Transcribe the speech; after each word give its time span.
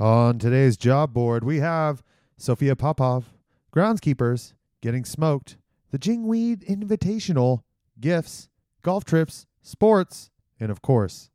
On 0.00 0.38
today's 0.38 0.78
job 0.78 1.12
board, 1.12 1.44
we 1.44 1.58
have 1.58 2.02
Sophia 2.38 2.74
Popov, 2.74 3.34
groundskeepers, 3.70 4.54
getting 4.80 5.04
smoked, 5.04 5.58
the 5.90 5.98
Jingweed 5.98 6.66
Invitational, 6.66 7.64
gifts, 8.00 8.48
golf 8.80 9.04
trips, 9.04 9.44
sports, 9.60 10.30
and 10.58 10.70
of 10.70 10.80
course, 10.80 11.28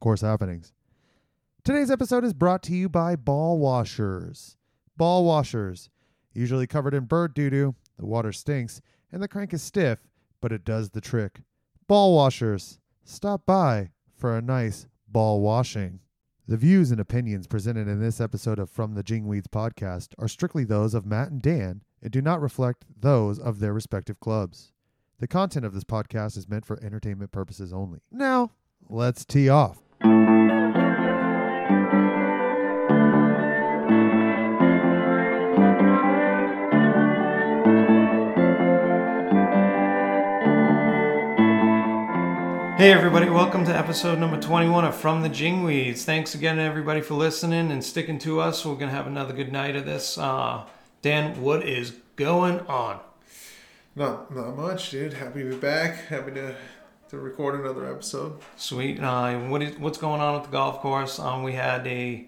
course 0.00 0.22
happenings. 0.22 0.72
Today's 1.62 1.90
episode 1.90 2.24
is 2.24 2.32
brought 2.32 2.62
to 2.62 2.74
you 2.74 2.88
by 2.88 3.16
ball 3.16 3.58
washers. 3.58 4.56
Ball 4.96 5.22
washers, 5.26 5.90
usually 6.32 6.66
covered 6.66 6.94
in 6.94 7.04
bird 7.04 7.34
doo 7.34 7.50
doo, 7.50 7.74
the 7.98 8.06
water 8.06 8.32
stinks, 8.32 8.80
and 9.12 9.22
the 9.22 9.28
crank 9.28 9.52
is 9.52 9.62
stiff, 9.62 9.98
but 10.40 10.52
it 10.52 10.64
does 10.64 10.88
the 10.88 11.02
trick. 11.02 11.42
Ball 11.86 12.14
washers, 12.14 12.78
stop 13.04 13.44
by 13.44 13.90
for 14.16 14.34
a 14.34 14.40
nice 14.40 14.86
ball 15.06 15.42
washing. 15.42 16.00
The 16.50 16.56
views 16.56 16.90
and 16.90 16.98
opinions 16.98 17.46
presented 17.46 17.86
in 17.86 18.00
this 18.00 18.20
episode 18.20 18.58
of 18.58 18.68
From 18.68 18.94
the 18.94 19.04
Jingweeds 19.04 19.46
podcast 19.46 20.14
are 20.18 20.26
strictly 20.26 20.64
those 20.64 20.94
of 20.94 21.06
Matt 21.06 21.30
and 21.30 21.40
Dan 21.40 21.82
and 22.02 22.10
do 22.10 22.20
not 22.20 22.42
reflect 22.42 22.86
those 22.98 23.38
of 23.38 23.60
their 23.60 23.72
respective 23.72 24.18
clubs. 24.18 24.72
The 25.20 25.28
content 25.28 25.64
of 25.64 25.74
this 25.74 25.84
podcast 25.84 26.36
is 26.36 26.48
meant 26.48 26.66
for 26.66 26.82
entertainment 26.82 27.30
purposes 27.30 27.72
only. 27.72 28.00
Now, 28.10 28.50
let's 28.88 29.24
tee 29.24 29.48
off. 29.48 29.78
Hey 42.80 42.92
everybody, 42.92 43.28
welcome 43.28 43.66
to 43.66 43.76
episode 43.76 44.18
number 44.18 44.40
21 44.40 44.86
of 44.86 44.96
From 44.96 45.20
the 45.20 45.28
Jingweeds. 45.28 46.04
Thanks 46.04 46.34
again 46.34 46.58
everybody 46.58 47.02
for 47.02 47.12
listening 47.12 47.70
and 47.70 47.84
sticking 47.84 48.18
to 48.20 48.40
us. 48.40 48.64
We're 48.64 48.72
going 48.76 48.88
to 48.88 48.96
have 48.96 49.06
another 49.06 49.34
good 49.34 49.52
night 49.52 49.76
of 49.76 49.84
this. 49.84 50.16
Uh, 50.16 50.64
Dan, 51.02 51.42
what 51.42 51.68
is 51.68 51.92
going 52.16 52.60
on? 52.60 53.00
Not 53.94 54.34
not 54.34 54.56
much, 54.56 54.88
dude. 54.92 55.12
Happy 55.12 55.42
to 55.42 55.50
be 55.50 55.56
back. 55.56 56.06
Happy 56.06 56.30
to 56.30 56.56
to 57.10 57.18
record 57.18 57.60
another 57.60 57.84
episode. 57.84 58.40
Sweet. 58.56 58.98
Uh, 58.98 59.40
what 59.40 59.60
is, 59.60 59.76
what's 59.76 59.98
going 59.98 60.22
on 60.22 60.36
with 60.36 60.44
the 60.44 60.50
golf 60.50 60.80
course? 60.80 61.18
Um, 61.18 61.42
we 61.42 61.52
had 61.52 61.86
a 61.86 62.26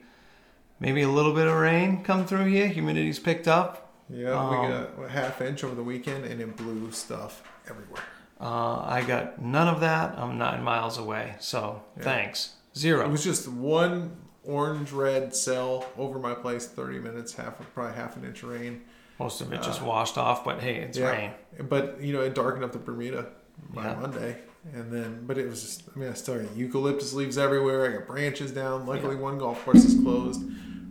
maybe 0.80 1.00
a 1.00 1.08
little 1.08 1.32
bit 1.32 1.46
of 1.46 1.54
rain 1.54 2.04
come 2.04 2.26
through 2.26 2.44
here. 2.44 2.68
Humidity's 2.68 3.18
picked 3.18 3.48
up. 3.48 3.90
Yeah, 4.10 4.38
Um, 4.38 4.50
we 4.50 4.68
got 4.68 5.02
a 5.02 5.08
half 5.08 5.40
inch 5.40 5.64
over 5.64 5.74
the 5.74 5.82
weekend, 5.82 6.26
and 6.26 6.42
it 6.42 6.58
blew 6.58 6.92
stuff 6.92 7.42
everywhere. 7.66 8.02
Uh, 8.42 8.82
I 8.84 9.04
got 9.06 9.40
none 9.40 9.68
of 9.68 9.80
that. 9.80 10.18
I'm 10.18 10.36
nine 10.36 10.62
miles 10.64 10.98
away, 10.98 11.36
so 11.38 11.82
Yeah. 11.96 12.02
thanks. 12.02 12.54
Zero. 12.76 13.04
It 13.04 13.10
was 13.10 13.22
just 13.22 13.46
one 13.46 14.16
orange 14.44 14.90
red 14.90 15.34
cell 15.36 15.84
over 15.96 16.18
my 16.18 16.34
place. 16.34 16.66
Thirty 16.66 16.98
minutes, 16.98 17.34
half 17.34 17.54
probably 17.74 17.94
half 17.94 18.16
an 18.16 18.24
inch 18.24 18.42
of 18.42 18.48
rain. 18.48 18.80
Most 19.20 19.40
of 19.40 19.52
it 19.52 19.62
just 19.62 19.82
uh, 19.82 19.84
washed 19.84 20.18
off, 20.18 20.44
but 20.44 20.58
hey, 20.60 20.76
it's 20.76 20.98
yeah, 20.98 21.10
rain. 21.10 21.30
but 21.68 22.00
you 22.00 22.12
know 22.12 22.22
it 22.22 22.34
darkened 22.34 22.64
up 22.64 22.72
the 22.72 22.78
Bermuda 22.78 23.26
by 23.72 23.84
Yeah. 23.84 23.94
Monday, 24.00 24.38
and 24.74 24.90
then 24.92 25.24
but 25.26 25.38
it 25.38 25.48
was 25.48 25.62
just. 25.62 25.84
I 25.94 25.98
mean, 26.00 26.08
I 26.08 26.14
still 26.14 26.40
got 26.42 26.56
eucalyptus 26.56 27.12
leaves 27.12 27.38
everywhere. 27.38 27.86
I 27.88 27.92
got 27.98 28.06
branches 28.08 28.50
down. 28.50 28.86
Luckily, 28.86 29.14
one 29.14 29.38
golf 29.38 29.64
course 29.64 29.84
is 29.84 30.02
closed. 30.02 30.42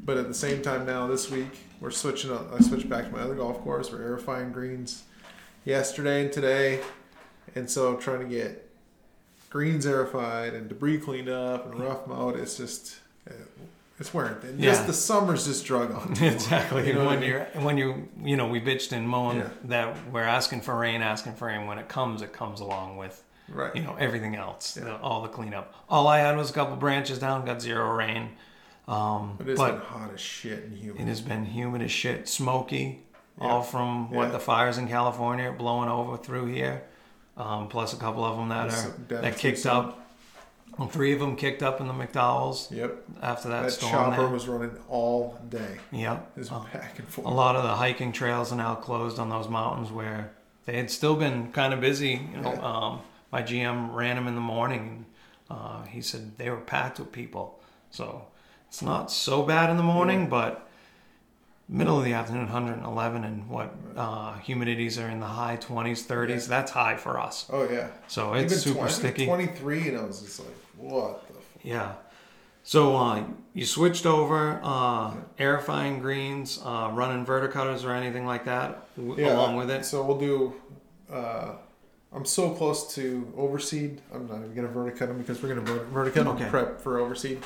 But 0.06 0.18
at 0.18 0.28
the 0.28 0.34
same 0.34 0.62
time, 0.62 0.86
now 0.86 1.06
this 1.08 1.30
week 1.30 1.50
we're 1.82 1.92
switching. 1.92 2.32
Up, 2.32 2.54
I 2.54 2.60
switched 2.64 2.88
back 2.90 3.06
to 3.08 3.12
my 3.12 3.20
other 3.20 3.36
golf 3.36 3.60
course. 3.62 3.92
We're 3.92 4.00
aerifying 4.18 4.54
greens 4.54 5.04
yesterday 5.66 6.24
and 6.24 6.32
today, 6.32 6.80
and 7.56 7.70
so 7.70 7.94
I'm 7.94 8.00
trying 8.00 8.20
to 8.22 8.26
get 8.28 8.70
greens 9.50 9.86
aerified 9.86 10.54
and 10.54 10.70
debris 10.70 10.98
cleaned 11.00 11.30
up 11.30 11.66
and 11.72 11.80
rough 11.80 12.08
mowed. 12.08 12.40
It's 12.40 12.58
just 12.58 12.98
uh, 13.30 13.34
it's 14.00 14.14
wearing 14.14 14.36
thin. 14.36 14.60
Just 14.60 14.88
the 14.88 14.94
summer's 14.94 15.46
just 15.46 15.66
drug 15.66 15.92
on. 15.92 16.12
exactly. 16.24 16.88
You 16.88 16.94
know 16.94 17.06
when 17.06 17.18
I 17.18 17.22
mean? 17.22 17.30
you're 17.30 17.44
when 17.62 17.78
you 17.78 18.08
you 18.24 18.38
know 18.38 18.48
we 18.48 18.60
bitched 18.62 18.92
and 18.94 19.08
moaned 19.08 19.40
Yeah. 19.40 19.50
that 19.66 20.12
we're 20.12 20.24
asking 20.24 20.62
for 20.62 20.76
rain, 20.78 21.02
asking 21.02 21.34
for 21.34 21.48
rain. 21.48 21.68
When 21.68 21.78
it 21.78 21.88
comes, 21.88 22.22
it 22.22 22.34
comes 22.34 22.60
along 22.62 22.98
with 22.98 23.22
Right. 23.50 23.76
you 23.76 23.84
know 23.84 23.96
everything 24.00 24.36
else, 24.36 24.78
Yeah. 24.78 24.86
the, 24.86 24.96
all 24.98 25.22
the 25.22 25.28
cleanup. 25.28 25.74
All 25.90 26.08
I 26.08 26.20
had 26.20 26.38
was 26.38 26.50
a 26.50 26.54
couple 26.54 26.76
branches 26.78 27.20
down, 27.20 27.46
got 27.46 27.62
zero 27.62 27.92
rain. 27.92 28.30
Um, 28.88 29.36
But 29.38 29.50
it's 29.50 29.60
but 29.60 29.72
been 29.74 29.82
hot 29.82 30.12
as 30.14 30.20
shit 30.22 30.64
and 30.64 30.78
humid. 30.78 31.02
it 31.02 31.08
has 31.08 31.22
been 31.22 31.46
humid 31.46 31.82
as 31.82 31.92
shit, 31.92 32.28
smoky, 32.28 33.04
all 33.40 33.62
from 33.62 34.10
what 34.12 34.32
the 34.32 34.40
fires 34.40 34.78
in 34.78 34.88
California 34.88 35.52
blowing 35.52 35.90
over 35.90 36.18
through 36.18 36.46
here. 36.48 36.84
Um, 37.38 37.70
plus 37.70 37.94
a 37.94 37.98
couple 37.98 38.24
of 38.26 38.38
them 38.38 38.50
that 38.50 38.70
There's 38.70 38.86
are 38.86 39.22
that 39.22 39.38
kicked 39.38 39.60
some- 39.60 39.78
up. 39.86 39.98
Well, 40.78 40.88
three 40.88 41.12
of 41.14 41.20
them 41.20 41.36
kicked 41.36 41.62
up 41.64 41.82
in 41.82 41.88
the 41.88 41.94
McDowells 41.94 42.72
Yep. 42.72 43.04
after 43.22 43.50
that, 43.50 43.64
That 43.64 43.72
storm. 43.72 43.92
chopper 43.92 44.22
there. 44.24 44.28
was 44.30 44.48
running 44.48 44.72
all 44.90 45.38
day. 45.50 45.78
Yep. 45.92 46.32
It's 46.38 46.52
Uh, 46.52 46.60
back 46.74 46.98
and 46.98 47.08
forth. 47.08 47.28
a 47.28 47.30
lot 47.30 47.56
of 47.58 47.64
the 47.64 47.76
hiking 47.76 48.12
trails 48.14 48.54
are 48.54 48.56
now 48.56 48.76
closed 48.76 49.20
on 49.20 49.30
those 49.30 49.50
mountains 49.50 49.92
where 49.92 50.32
they 50.66 50.78
had 50.78 50.90
still 50.90 51.16
been 51.16 51.52
kind 51.52 51.74
of 51.74 51.82
busy. 51.82 52.28
You 52.34 52.42
know, 52.42 52.54
Yeah. 52.54 52.62
um, 52.62 53.00
my 53.34 53.42
GM 53.42 53.94
ran 53.94 54.16
them 54.16 54.28
in 54.28 54.36
the 54.36 54.42
morning, 54.42 55.06
and 55.50 55.58
uh, 55.60 55.84
he 55.84 56.02
said 56.02 56.38
they 56.38 56.50
were 56.50 56.58
packed 56.58 57.00
with 57.00 57.12
people. 57.12 57.60
So 57.92 58.28
it's 58.70 58.82
not 58.82 59.12
so 59.12 59.44
bad 59.44 59.70
in 59.70 59.76
the 59.78 59.84
morning, 59.84 60.28
but 60.30 60.68
middle 61.72 61.98
of 61.98 62.04
the 62.06 62.14
afternoon, 62.14 62.44
111, 62.44 63.24
and 63.24 63.50
what 63.50 63.74
uh, 63.96 64.34
humidities 64.40 65.02
are 65.04 65.10
in 65.10 65.20
the 65.20 65.26
high 65.26 65.58
20s, 65.58 66.06
30s. 66.06 66.48
That's 66.48 66.70
high 66.72 66.98
for 66.98 67.20
us. 67.20 67.48
Oh 67.52 67.68
yeah. 67.68 67.88
So 68.08 68.34
it's 68.34 68.52
Even 68.54 68.58
super 68.60 68.78
20 68.80 68.92
sticky. 68.94 69.26
Twenty-three, 69.26 69.88
and 69.88 69.98
I 69.98 70.04
was 70.04 70.22
just 70.22 70.40
like, 70.40 70.56
"What 70.78 71.28
the?" 71.28 71.34
F-? 71.40 71.46
Yeah. 71.64 71.94
So 72.64 72.96
uh, 72.96 73.24
you 73.56 73.66
switched 73.66 74.06
over 74.06 74.60
uh, 74.62 75.16
aerifying 75.40 76.00
greens, 76.02 76.60
uh, 76.64 76.92
running 76.94 77.26
verticutters 77.26 77.84
or 77.86 77.92
anything 77.94 78.28
like 78.28 78.46
that 78.46 78.86
w- 78.98 79.26
along 79.28 79.56
with 79.56 79.72
it. 79.72 79.84
So 79.86 80.04
we'll 80.04 80.20
do. 80.20 80.54
Uh, 81.12 81.54
I'm 82.14 82.26
so 82.26 82.52
close 82.52 82.94
to 82.96 83.32
overseed. 83.38 83.98
I'm 84.14 84.28
not 84.28 84.40
even 84.40 84.54
gonna 84.54 84.68
verticut 84.68 85.08
them 85.08 85.18
because 85.18 85.42
we're 85.42 85.56
gonna 85.56 85.62
verticut 85.92 86.14
them 86.26 86.28
Okay. 86.36 86.50
prep 86.50 86.82
for 86.82 86.98
overseed. 87.00 87.42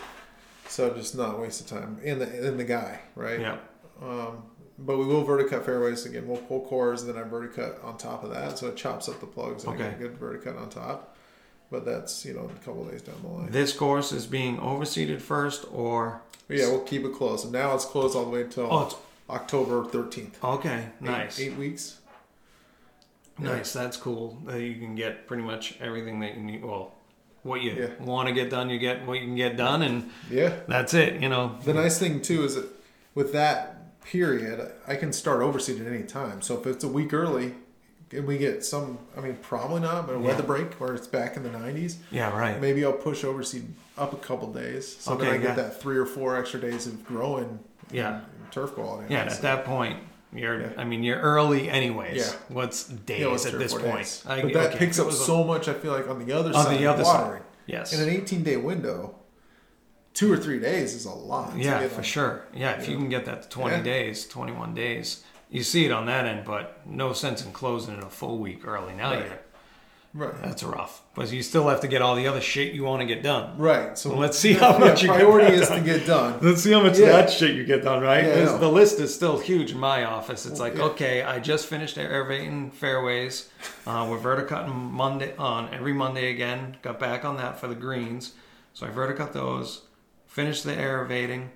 So 0.67 0.89
just 0.93 1.15
not 1.15 1.39
waste 1.39 1.61
of 1.61 1.67
time 1.67 1.99
in 2.03 2.17
the 2.19 2.47
in 2.47 2.57
the 2.57 2.63
guy, 2.65 2.99
right? 3.15 3.39
Yeah. 3.39 3.57
Um, 4.01 4.43
but 4.77 4.97
we 4.97 5.05
will 5.05 5.23
verticut 5.25 5.63
fairways 5.65 6.05
again. 6.05 6.27
We'll 6.27 6.37
pull 6.41 6.61
cores 6.65 7.01
and 7.03 7.13
then 7.15 7.21
I 7.23 7.25
verticut 7.27 7.81
on 7.83 7.97
top 7.97 8.23
of 8.23 8.31
that, 8.31 8.57
so 8.57 8.67
it 8.67 8.75
chops 8.75 9.07
up 9.07 9.19
the 9.21 9.25
plugs 9.25 9.63
and 9.63 9.73
I 9.73 9.75
Okay. 9.75 9.83
get 9.91 9.93
a 9.93 10.09
good 10.09 10.19
verticut 10.19 10.59
on 10.61 10.69
top. 10.69 11.15
But 11.71 11.83
that's 11.85 12.25
you 12.25 12.33
know 12.33 12.49
a 12.53 12.65
couple 12.65 12.85
days 12.85 13.01
down 13.01 13.15
the 13.23 13.27
line. 13.29 13.51
This 13.51 13.73
course 13.73 14.11
is 14.11 14.25
being 14.27 14.57
overseeded 14.57 15.19
first, 15.21 15.65
or 15.73 16.21
But 16.47 16.57
yeah, 16.57 16.67
we'll 16.67 16.81
keep 16.81 17.03
it 17.05 17.13
closed. 17.13 17.45
And 17.45 17.53
now 17.53 17.73
it's 17.73 17.85
closed 17.85 18.15
all 18.15 18.25
the 18.25 18.29
way 18.31 18.41
until 18.41 18.67
oh, 18.71 18.97
October 19.29 19.83
13th. 19.83 20.33
okay, 20.43 20.89
nice, 20.99 21.39
Eight, 21.39 21.47
eight 21.53 21.57
weeks. 21.57 21.99
nice. 23.39 23.73
That's 23.73 23.97
cool. 23.97 24.37
That 24.45 24.61
you 24.61 24.75
can 24.75 24.95
get 24.95 25.27
pretty 25.27 25.43
much 25.43 25.75
everything 25.81 26.19
that 26.19 26.35
you 26.35 26.43
need. 26.43 26.63
Well, 26.63 26.93
what 27.43 27.61
you 27.61 27.71
Yeah. 27.71 28.03
want 28.05 28.27
to 28.27 28.33
get 28.33 28.49
done, 28.49 28.69
you 28.69 28.77
get 28.79 29.05
what 29.05 29.19
you 29.19 29.25
can 29.25 29.35
get 29.35 29.57
done, 29.57 29.81
and 29.81 30.09
Yeah. 30.29 30.53
that's 30.67 30.93
it. 30.93 31.21
You 31.21 31.29
know. 31.29 31.57
The 31.63 31.73
nice 31.73 31.97
thing 31.99 32.21
too 32.21 32.43
is 32.45 32.55
that 32.55 32.67
with 33.15 33.33
that 33.33 33.74
period, 34.05 34.71
I 34.87 34.95
can 34.95 35.11
start 35.11 35.41
overseed 35.41 35.81
at 35.81 35.87
any 35.91 36.03
time. 36.03 36.41
So 36.41 36.57
if 36.59 36.67
it's 36.67 36.83
a 36.83 36.87
week 36.87 37.13
early, 37.13 37.53
and 38.11 38.25
we 38.27 38.37
get 38.37 38.63
some, 38.63 38.99
I 39.17 39.21
mean, 39.21 39.37
probably 39.41 39.81
not, 39.81 40.05
but 40.07 40.15
a 40.15 40.19
Yeah. 40.19 40.27
weather 40.27 40.43
break 40.43 40.73
where 40.75 40.93
it's 40.93 41.07
back 41.07 41.35
in 41.35 41.43
the 41.43 41.49
90s, 41.49 41.97
Yeah. 42.11 42.37
Right. 42.37 42.61
maybe 42.61 42.85
I'll 42.85 42.93
push 42.93 43.23
overseed 43.25 43.65
up 43.97 44.13
a 44.13 44.17
couple 44.17 44.53
days, 44.53 44.95
so 44.99 45.15
then 45.15 45.27
Okay, 45.27 45.35
I 45.35 45.37
get 45.39 45.49
yeah. 45.49 45.55
that 45.63 45.81
three 45.81 45.97
or 45.97 46.05
four 46.05 46.37
extra 46.37 46.59
days 46.59 46.87
of 46.87 47.05
growing. 47.05 47.59
Yeah. 47.91 48.21
in 48.21 48.51
turf 48.51 48.73
quality. 48.73 49.13
Yeah. 49.13 49.27
So- 49.27 49.35
At 49.35 49.41
that 49.43 49.65
point, 49.65 49.99
you're. 50.33 50.59
Yeah. 50.59 50.67
I 50.77 50.83
mean, 50.85 51.03
you're 51.03 51.19
early 51.19 51.69
anyways. 51.69 52.17
Yeah. 52.17 52.33
What's 52.49 52.83
days 52.85 53.21
Yeah, 53.45 53.51
at 53.51 53.59
this 53.59 53.73
point? 53.73 53.85
days. 53.97 54.23
I- 54.27 54.41
but 54.41 54.53
that 54.53 54.69
okay, 54.69 54.77
picks 54.79 54.97
up 54.99 55.11
so 55.11 55.43
much. 55.43 55.67
I 55.67 55.73
feel 55.75 55.91
like 55.91 56.09
on 56.09 56.25
the 56.25 56.31
other 56.33 56.49
On 56.49 56.65
side, 56.65 56.79
the 56.79 56.87
other 56.87 57.03
watering. 57.03 57.41
side. 57.41 57.47
Yes. 57.67 57.93
In 57.93 58.01
an 58.01 58.09
18 58.09 58.43
day 58.43 58.57
window, 58.57 59.15
two 60.15 60.31
or 60.33 60.37
three 60.37 60.59
days 60.59 60.95
is 60.95 61.05
a 61.05 61.11
lot. 61.11 61.55
Yeah, 61.55 61.87
for 61.89 62.01
sure. 62.01 62.45
Yeah, 62.55 62.71
if 62.71 62.89
you 62.89 62.97
can 62.97 63.09
get 63.09 63.25
that 63.25 63.43
to 63.43 63.49
20 63.49 63.75
Yeah. 63.77 63.83
days, 63.83 64.27
21 64.27 64.73
days, 64.73 65.23
you 65.51 65.61
see 65.61 65.85
it 65.85 65.91
on 65.91 66.07
that 66.07 66.25
end, 66.25 66.43
but 66.45 66.79
no 66.87 67.13
sense 67.13 67.45
in 67.45 67.51
closing 67.51 67.95
it 67.97 68.03
a 68.03 68.07
full 68.09 68.39
week 68.39 68.65
early. 68.67 68.95
Now 68.95 69.11
Right. 69.11 69.25
you're 69.27 69.39
Right. 70.27 70.41
that's 70.41 70.63
rough. 70.63 71.01
But 71.13 71.29
you 71.33 71.43
still 71.43 71.67
have 71.67 71.81
to 71.81 71.89
get 71.89 72.01
all 72.01 72.15
the 72.15 72.25
other 72.25 72.39
shit 72.39 72.73
you 72.73 72.85
want 72.85 73.01
to 73.01 73.05
get 73.05 73.21
done. 73.21 73.57
Right. 73.57 73.97
So 73.97 74.11
Well, 74.11 74.19
let's 74.19 74.39
see 74.39 74.53
how 74.53 74.77
much 74.77 75.01
you 75.01 75.09
get 75.09 75.17
priority 75.17 75.53
is 75.53 75.67
done. 75.67 75.79
to 75.79 75.83
get 75.83 76.07
done. 76.07 76.39
Let's 76.41 76.63
see 76.63 76.71
how 76.71 76.81
much 76.81 76.97
Yeah. 76.97 77.07
of 77.07 77.11
that 77.13 77.29
shit 77.29 77.53
you 77.53 77.65
get 77.65 77.83
done, 77.83 78.01
right? 78.01 78.23
Yeah, 78.23 78.55
the 78.57 78.69
list 78.69 78.97
is 79.01 79.13
still 79.13 79.37
huge 79.39 79.71
in 79.73 79.77
my 79.77 80.05
office. 80.05 80.45
It's 80.45 80.59
like, 80.61 80.77
yeah. 80.77 80.83
okay, 80.85 81.21
I 81.21 81.39
just 81.39 81.65
finished 81.67 81.97
aerating 81.97 82.71
fairways. 82.71 83.49
Uh, 83.85 84.07
we're 84.09 84.17
verticutting 84.17 84.73
Monday 84.73 85.33
on 85.37 85.67
every 85.73 85.91
Monday 85.93 86.31
again. 86.31 86.77
Got 86.81 86.97
back 86.97 87.25
on 87.25 87.35
that 87.35 87.59
for 87.59 87.67
the 87.67 87.75
greens, 87.75 88.31
so 88.73 88.87
I 88.87 88.89
verticut 88.91 89.33
those. 89.33 89.81
Finished 90.35 90.65
the 90.65 90.73
aerating. 90.77 91.49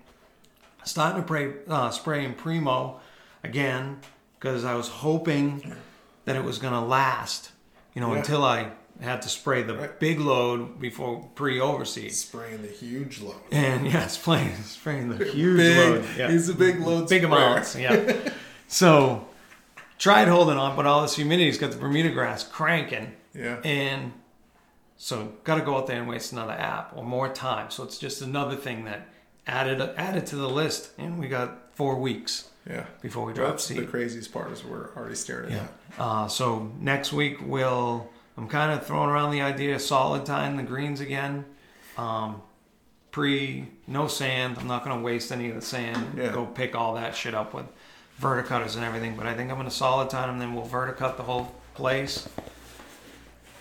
Starting 0.85 1.21
to 1.21 1.27
pray, 1.27 1.51
uh, 1.67 1.89
spray 1.89 2.23
in 2.23 2.33
primo 2.33 3.01
again 3.43 3.99
because 4.39 4.63
I 4.63 4.75
was 4.75 4.87
hoping 4.87 5.75
that 6.23 6.37
it 6.37 6.45
was 6.45 6.59
gonna 6.59 6.85
last. 6.85 7.51
You 7.93 7.99
know, 7.99 8.13
Yeah. 8.13 8.19
until 8.19 8.41
I 8.45 8.67
had 9.01 9.21
to 9.23 9.27
spray 9.27 9.63
the 9.63 9.75
Right. 9.75 9.99
big 9.99 10.21
load 10.21 10.79
before 10.79 11.27
pre-overseed. 11.35 12.13
Spraying 12.13 12.61
the 12.61 12.69
huge 12.69 13.19
load. 13.19 13.41
And 13.51 13.85
yeah, 13.85 14.07
spraying, 14.19 14.55
spraying 14.63 15.09
the 15.09 15.25
huge 15.25 15.57
big, 15.57 15.77
load. 15.77 16.05
Yeah. 16.17 16.31
He's 16.31 16.47
a 16.47 16.53
big 16.53 16.79
load. 16.79 17.09
big 17.09 17.23
sprayer. 17.25 17.25
amounts. 17.47 17.75
Yeah. 17.75 18.13
so 18.69 19.27
tried 19.97 20.29
holding 20.29 20.57
on, 20.57 20.77
but 20.77 20.85
all 20.85 21.01
this 21.01 21.15
humidity's 21.17 21.57
got 21.57 21.71
the 21.71 21.77
Bermuda 21.77 22.11
grass 22.11 22.43
cranking, 22.47 23.11
Yeah. 23.33 23.57
and 23.65 24.13
so 25.01 25.31
got 25.45 25.55
to 25.55 25.61
go 25.61 25.77
out 25.77 25.87
there 25.87 25.97
and 25.99 26.07
waste 26.09 26.33
another 26.33 26.51
app 26.51 26.91
or 26.95 27.03
more 27.05 27.29
time. 27.29 27.71
So 27.71 27.83
it's 27.83 27.97
just 27.97 28.21
another 28.21 28.55
thing 28.57 28.83
that 28.85 29.07
added 29.47 29.81
added 29.97 30.25
to 30.27 30.35
the 30.35 30.49
list, 30.49 30.91
and 30.97 31.17
we 31.17 31.27
got 31.29 31.73
four 31.73 31.95
weeks 31.97 32.49
Yeah. 32.69 32.85
before 33.01 33.25
we 33.25 33.33
drop 33.33 33.51
That's 33.51 33.67
the 33.69 33.85
craziest 33.85 34.31
part 34.33 34.51
is 34.51 34.63
we're 34.65 34.89
already 34.97 35.15
staring 35.15 35.53
at 35.53 35.61
Yeah. 35.97 36.03
Uh, 36.05 36.27
so 36.27 36.69
next 36.79 37.13
week 37.13 37.37
we'll. 37.41 38.09
I'm 38.37 38.47
kind 38.47 38.71
of 38.71 38.85
throwing 38.85 39.09
around 39.09 39.31
the 39.31 39.41
idea 39.41 39.75
of 39.75 39.81
solid 39.81 40.25
tining 40.25 40.57
the 40.57 40.63
greens 40.63 40.99
again. 41.01 41.45
Um, 41.97 42.41
pre 43.11 43.67
no 43.87 44.07
sand. 44.07 44.57
I'm 44.59 44.67
not 44.67 44.83
gonna 44.83 45.01
waste 45.01 45.31
any 45.31 45.49
of 45.49 45.55
the 45.55 45.61
sand. 45.61 46.15
Yeah. 46.17 46.31
Go 46.33 46.45
pick 46.45 46.75
all 46.75 46.93
that 46.95 47.15
shit 47.15 47.33
up 47.33 47.53
with 47.53 47.65
verticutters 48.17 48.75
and 48.75 48.83
everything. 48.85 49.15
But 49.15 49.27
I 49.27 49.33
think 49.33 49.49
I'm 49.49 49.57
gonna 49.57 49.71
solid 49.71 50.09
tine 50.09 50.27
them. 50.27 50.39
Then 50.39 50.53
we'll 50.53 50.65
verticut 50.67 51.15
the 51.17 51.23
whole 51.23 51.53
place. 51.73 52.27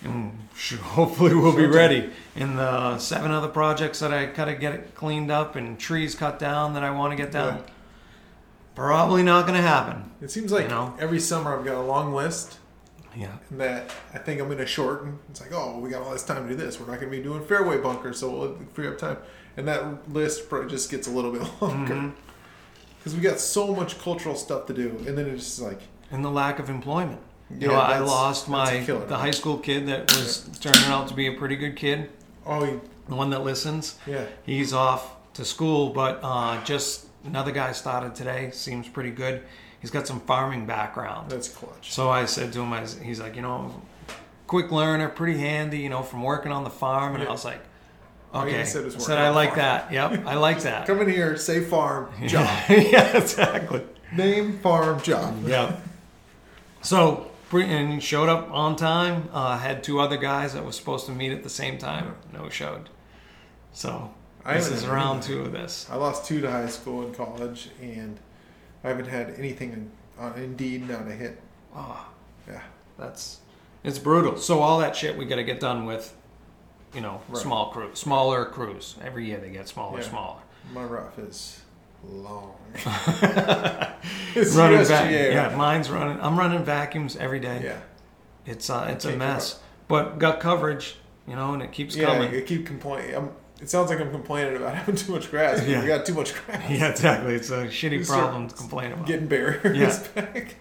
And 0.04 0.38
sh- 0.56 0.76
hopefully 0.76 1.34
we'll 1.34 1.56
be 1.56 1.66
ready. 1.66 2.10
And 2.36 2.56
the 2.58 2.98
seven 2.98 3.30
other 3.32 3.48
projects 3.48 3.98
that 4.00 4.12
I 4.14 4.26
gotta 4.26 4.54
get 4.54 4.72
it 4.74 4.94
cleaned 4.94 5.30
up 5.30 5.56
and 5.56 5.78
trees 5.78 6.14
cut 6.14 6.38
down 6.38 6.74
that 6.74 6.84
I 6.84 6.90
want 6.90 7.10
to 7.12 7.16
get 7.16 7.32
down. 7.32 7.56
Yeah. 7.56 7.62
Probably 8.74 9.22
not 9.24 9.46
gonna 9.46 9.62
happen. 9.62 10.10
It 10.20 10.30
seems 10.30 10.52
like 10.52 10.64
You 10.64 10.68
know? 10.70 10.94
every 11.00 11.18
summer 11.20 11.56
I've 11.58 11.64
got 11.64 11.74
a 11.74 11.82
long 11.82 12.14
list 12.14 12.58
Yeah. 13.16 13.32
that 13.52 13.90
I 14.14 14.18
think 14.18 14.40
I'm 14.40 14.46
going 14.46 14.58
to 14.58 14.66
shorten. 14.66 15.18
It's 15.30 15.40
like, 15.40 15.50
oh, 15.52 15.78
we 15.80 15.90
got 15.90 16.02
all 16.02 16.12
this 16.12 16.22
time 16.24 16.44
to 16.44 16.48
do 16.48 16.54
this. 16.54 16.78
We're 16.78 16.86
not 16.86 17.00
going 17.00 17.10
to 17.10 17.16
be 17.16 17.22
doing 17.22 17.44
fairway 17.44 17.78
bunkers, 17.78 18.20
so 18.20 18.30
we'll 18.30 18.56
free 18.74 18.86
up 18.86 18.98
time. 18.98 19.16
And 19.56 19.66
that 19.66 20.12
list 20.12 20.48
probably 20.48 20.70
just 20.70 20.90
gets 20.90 21.08
a 21.08 21.10
little 21.10 21.32
bit 21.32 21.42
longer 21.60 21.94
Mm-hmm. 21.94 22.08
because 22.98 23.16
we 23.16 23.20
got 23.20 23.40
so 23.40 23.74
much 23.74 23.98
cultural 24.00 24.36
stuff 24.36 24.66
to 24.66 24.74
do, 24.74 24.90
and 25.08 25.18
then 25.18 25.26
it's 25.26 25.44
just 25.44 25.60
like, 25.60 25.80
and 26.12 26.24
the 26.24 26.30
lack 26.30 26.58
of 26.60 26.70
employment. 26.70 27.20
You 27.50 27.56
Yeah, 27.60 27.66
know, 27.68 27.80
I 27.80 27.98
lost 28.00 28.48
my 28.48 28.80
the 28.80 29.16
high 29.16 29.30
school 29.30 29.56
kid 29.58 29.86
that 29.88 30.14
was 30.14 30.48
turning 30.60 30.84
out 30.84 31.08
to 31.08 31.14
be 31.14 31.26
a 31.28 31.32
pretty 31.32 31.56
good 31.56 31.76
kid, 31.76 32.10
oh, 32.46 32.64
you- 32.64 32.80
the 33.08 33.14
one 33.14 33.30
that 33.30 33.42
listens. 33.42 33.96
yeah, 34.06 34.24
He's 34.44 34.72
off 34.74 35.14
to 35.34 35.44
school, 35.44 35.90
but 35.90 36.20
uh, 36.22 36.62
just 36.64 37.06
another 37.24 37.52
guy 37.52 37.72
started 37.72 38.14
today. 38.14 38.50
Seems 38.52 38.86
pretty 38.86 39.10
good. 39.10 39.42
He's 39.80 39.90
got 39.90 40.06
some 40.06 40.20
farming 40.20 40.66
background. 40.66 41.30
that's 41.30 41.48
clutch. 41.48 41.90
So 41.92 42.10
I 42.10 42.26
said 42.26 42.52
to 42.52 42.60
him, 42.60 42.72
I, 42.72 42.84
he's 43.02 43.18
like, 43.20 43.34
you 43.36 43.42
know, 43.42 43.80
quick 44.46 44.70
learner, 44.70 45.08
pretty 45.08 45.38
handy, 45.38 45.78
you 45.78 45.88
know, 45.88 46.02
from 46.02 46.22
working 46.22 46.52
on 46.52 46.64
the 46.64 46.70
farm. 46.70 47.14
And 47.14 47.22
Yeah. 47.22 47.28
I 47.30 47.32
was 47.32 47.44
like, 47.46 47.60
okay. 48.34 48.60
I 48.60 48.64
said 48.64 48.84
was 48.84 49.02
said, 49.02 49.16
I 49.18 49.30
like 49.30 49.50
farm." 49.50 49.58
that. 49.60 49.92
Yep, 49.92 50.26
I 50.26 50.34
like 50.34 50.60
that. 50.62 50.86
Come 50.86 51.00
in 51.00 51.08
here, 51.08 51.36
say 51.38 51.64
farm, 51.64 52.10
job. 52.26 52.46
yeah, 52.68 53.16
exactly. 53.16 53.82
Name, 54.14 54.58
farm, 54.58 55.00
job. 55.00 55.46
Yeah. 55.46 55.76
So, 56.82 57.30
and 57.52 58.02
showed 58.02 58.28
up 58.28 58.50
on 58.50 58.76
time. 58.76 59.28
Uh, 59.32 59.58
had 59.58 59.82
two 59.82 60.00
other 60.00 60.16
guys 60.16 60.52
that 60.54 60.64
was 60.64 60.76
supposed 60.76 61.06
to 61.06 61.12
meet 61.12 61.32
at 61.32 61.42
the 61.42 61.50
same 61.50 61.78
time. 61.78 62.14
No 62.32 62.48
showed. 62.48 62.88
So 63.72 64.12
I 64.44 64.54
this 64.54 64.70
is 64.70 64.86
round 64.86 65.22
two 65.22 65.40
of 65.42 65.52
this. 65.52 65.86
I 65.90 65.96
lost 65.96 66.26
two 66.26 66.40
to 66.40 66.50
high 66.50 66.66
school 66.68 67.02
and 67.02 67.14
college, 67.14 67.70
and 67.80 68.18
I 68.84 68.88
haven't 68.88 69.06
had 69.08 69.30
anything 69.38 69.90
on 70.18 70.34
Indeed 70.34 70.88
not 70.88 71.06
a 71.08 71.12
hit. 71.12 71.40
Oh, 71.74 72.06
Yeah, 72.48 72.62
that's 72.98 73.38
it's 73.84 73.98
brutal. 73.98 74.36
So 74.36 74.60
all 74.60 74.78
that 74.80 74.96
shit 74.96 75.16
we 75.16 75.24
got 75.24 75.36
to 75.36 75.44
get 75.44 75.60
done 75.60 75.84
with. 75.86 76.14
You 76.94 77.02
know, 77.02 77.20
Right. 77.28 77.36
small 77.42 77.70
crew, 77.70 77.90
smaller 77.94 78.46
crews. 78.46 78.96
Every 79.04 79.26
year 79.26 79.36
they 79.38 79.50
get 79.50 79.68
smaller, 79.68 80.00
Yeah. 80.00 80.08
smaller. 80.08 80.38
my 80.72 80.82
rough 80.84 81.18
is 81.18 81.60
long. 82.04 82.54
it's 84.34 84.54
running 84.54 84.78
right? 84.78 85.10
yeah, 85.10 85.54
mine's 85.56 85.90
running. 85.90 86.20
I'm 86.20 86.38
running 86.38 86.64
vacuums 86.64 87.16
every 87.16 87.40
day. 87.40 87.60
yeah, 87.64 87.80
It's 88.46 88.70
uh, 88.70 88.88
it's 88.90 89.04
a 89.04 89.16
mess, 89.16 89.60
but 89.88 90.18
got 90.18 90.40
coverage. 90.40 90.96
You 91.26 91.36
know, 91.36 91.52
and 91.52 91.62
it 91.62 91.72
keeps 91.72 91.94
yeah. 91.94 92.06
coming. 92.06 92.34
I 92.34 92.40
keep 92.40 92.66
complaining. 92.66 93.14
I'm, 93.14 93.30
it 93.60 93.68
sounds 93.68 93.90
like 93.90 94.00
I'm 94.00 94.10
complaining 94.10 94.56
about 94.56 94.74
having 94.76 94.96
too 94.96 95.12
much 95.12 95.30
grass. 95.30 95.66
Yeah. 95.66 95.82
we 95.82 95.86
got 95.86 96.06
too 96.06 96.14
much 96.14 96.34
grass. 96.34 96.70
Yeah, 96.70 96.88
exactly. 96.88 97.34
It's 97.34 97.50
a 97.50 97.66
shitty 97.66 98.04
start 98.04 98.20
problem 98.20 98.48
to 98.48 98.54
complain 98.54 98.92
about. 98.92 99.06
Getting 99.06 99.26
barriers 99.26 99.76
Yeah. 99.76 100.22
back. 100.22 100.56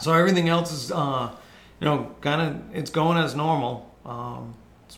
So 0.00 0.12
everything 0.12 0.48
else 0.48 0.72
is, 0.72 0.92
uh, 0.92 1.34
you 1.80 1.84
know, 1.84 2.14
kind 2.20 2.40
of 2.40 2.76
it's 2.76 2.90
going 2.90 3.18
as 3.18 3.34
normal. 3.34 3.92
Um, 4.06 4.54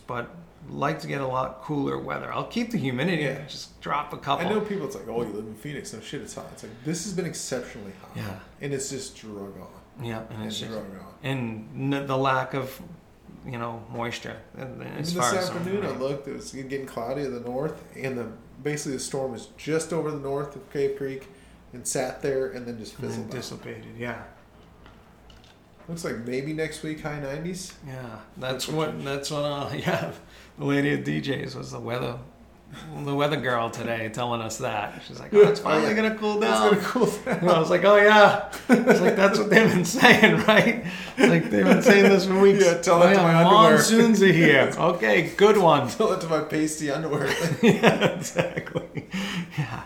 but 0.07 0.29
like 0.69 0.99
to 1.01 1.07
get 1.07 1.21
a 1.21 1.27
lot 1.27 1.61
cooler 1.61 1.97
weather. 1.97 2.31
I'll 2.33 2.45
keep 2.47 2.71
the 2.71 2.77
humidity. 2.77 3.23
Yeah. 3.23 3.45
Just 3.47 3.79
drop 3.81 4.13
a 4.13 4.17
couple. 4.17 4.45
I 4.47 4.49
know 4.49 4.61
people. 4.61 4.85
It's 4.85 4.95
like, 4.95 5.07
oh, 5.07 5.21
you 5.23 5.29
live 5.33 5.45
in 5.45 5.55
Phoenix. 5.55 5.93
No 5.93 5.99
shit, 6.01 6.21
it's 6.21 6.35
hot. 6.35 6.47
It's 6.53 6.63
like 6.63 6.71
this 6.85 7.03
has 7.05 7.13
been 7.13 7.25
exceptionally 7.25 7.91
hot. 8.01 8.11
Yeah. 8.15 8.39
and 8.61 8.73
it's 8.73 8.89
just 8.89 9.15
drug 9.17 9.53
on 9.59 10.05
Yeah, 10.05 10.19
and 10.29 10.37
and 10.39 10.45
it's 10.45 10.59
just, 10.59 10.71
drug 10.71 10.85
on. 10.85 11.05
and 11.23 11.93
n- 11.93 12.07
the 12.07 12.17
lack 12.17 12.53
of, 12.53 12.81
you 13.45 13.57
know, 13.57 13.83
moisture. 13.91 14.37
and- 14.57 14.81
and 14.81 14.99
As 14.99 15.13
far 15.13 15.29
this 15.31 15.43
as 15.43 15.49
afternoon, 15.55 15.85
I 15.85 15.89
looked. 15.91 16.27
It 16.27 16.33
was 16.33 16.51
getting 16.53 16.85
cloudy 16.85 17.23
in 17.23 17.33
the 17.33 17.41
north, 17.41 17.83
and 17.95 18.17
the 18.17 18.27
basically 18.63 18.93
the 18.93 18.99
storm 19.03 19.31
was 19.33 19.47
just 19.57 19.91
over 19.91 20.09
the 20.11 20.19
north 20.19 20.55
of 20.55 20.71
Cave 20.71 20.97
Creek, 20.97 21.27
and 21.73 21.85
sat 21.85 22.21
there, 22.21 22.47
and 22.51 22.65
then 22.65 22.77
just 22.79 22.93
and 22.99 23.03
then 23.03 23.09
fizzled 23.09 23.27
out. 23.27 23.31
dissipated. 23.33 23.97
Yeah, 23.97 24.21
Looks 25.89 26.05
like 26.05 26.19
maybe 26.19 26.53
next 26.53 26.81
week 26.81 27.01
high 27.01 27.19
nineties. 27.19 27.73
yeah. 27.85 28.19
That's 28.37 28.65
That's 28.65 28.67
what 28.69 28.93
what. 28.95 29.03
That's 29.03 29.29
what. 29.31 29.43
Uh, 29.43 29.69
yeah, 29.75 30.11
the 30.57 30.65
lady 30.65 30.93
at 30.93 31.03
DJ's 31.03 31.55
was 31.55 31.71
the 31.71 31.79
weather. 31.79 32.17
The 33.05 33.13
weather 33.13 33.37
girl 33.37 33.69
today 33.69 34.09
telling 34.09 34.41
us 34.41 34.57
that 34.57 35.03
she's 35.07 35.19
like, 35.19 35.31
"Oh, 35.31 35.41
it's 35.41 35.59
Oh, 35.59 35.63
finally 35.63 35.93
gonna 35.93 36.15
cool 36.15 36.41
It's 36.41 36.51
down." 36.51 36.71
gonna 36.73 36.81
cool 36.81 37.05
down. 37.05 37.37
And 37.41 37.49
I 37.51 37.59
was 37.59 37.69
like, 37.69 37.83
oh 37.83 37.97
yeah. 37.97 38.51
It's 38.67 38.99
like 38.99 39.15
that's 39.15 39.37
what 39.37 39.51
they've 39.51 39.71
been 39.71 39.85
saying, 39.85 40.37
right? 40.47 40.83
It's 41.17 41.29
like 41.29 41.51
they've 41.51 41.63
been 41.65 41.83
saying 41.83 42.05
this 42.09 42.25
for 42.25 42.39
weeks. 42.39 42.65
Yeah, 42.65 42.79
tell 42.79 42.95
oh, 42.95 43.01
that 43.01 43.13
to 43.13 43.19
yeah, 43.19 43.21
my 43.21 43.35
underwear. 43.43 43.73
monsoons 43.73 44.23
are 44.23 44.31
here. 44.33 44.71
Okay, 44.79 45.29
good 45.37 45.57
one. 45.57 45.87
Tell 45.87 46.13
it 46.13 46.21
to 46.21 46.27
my 46.27 46.39
pasty 46.41 46.89
underwear. 46.89 47.27
yeah, 47.61 48.05
exactly. 48.15 49.07
Yeah, 49.55 49.83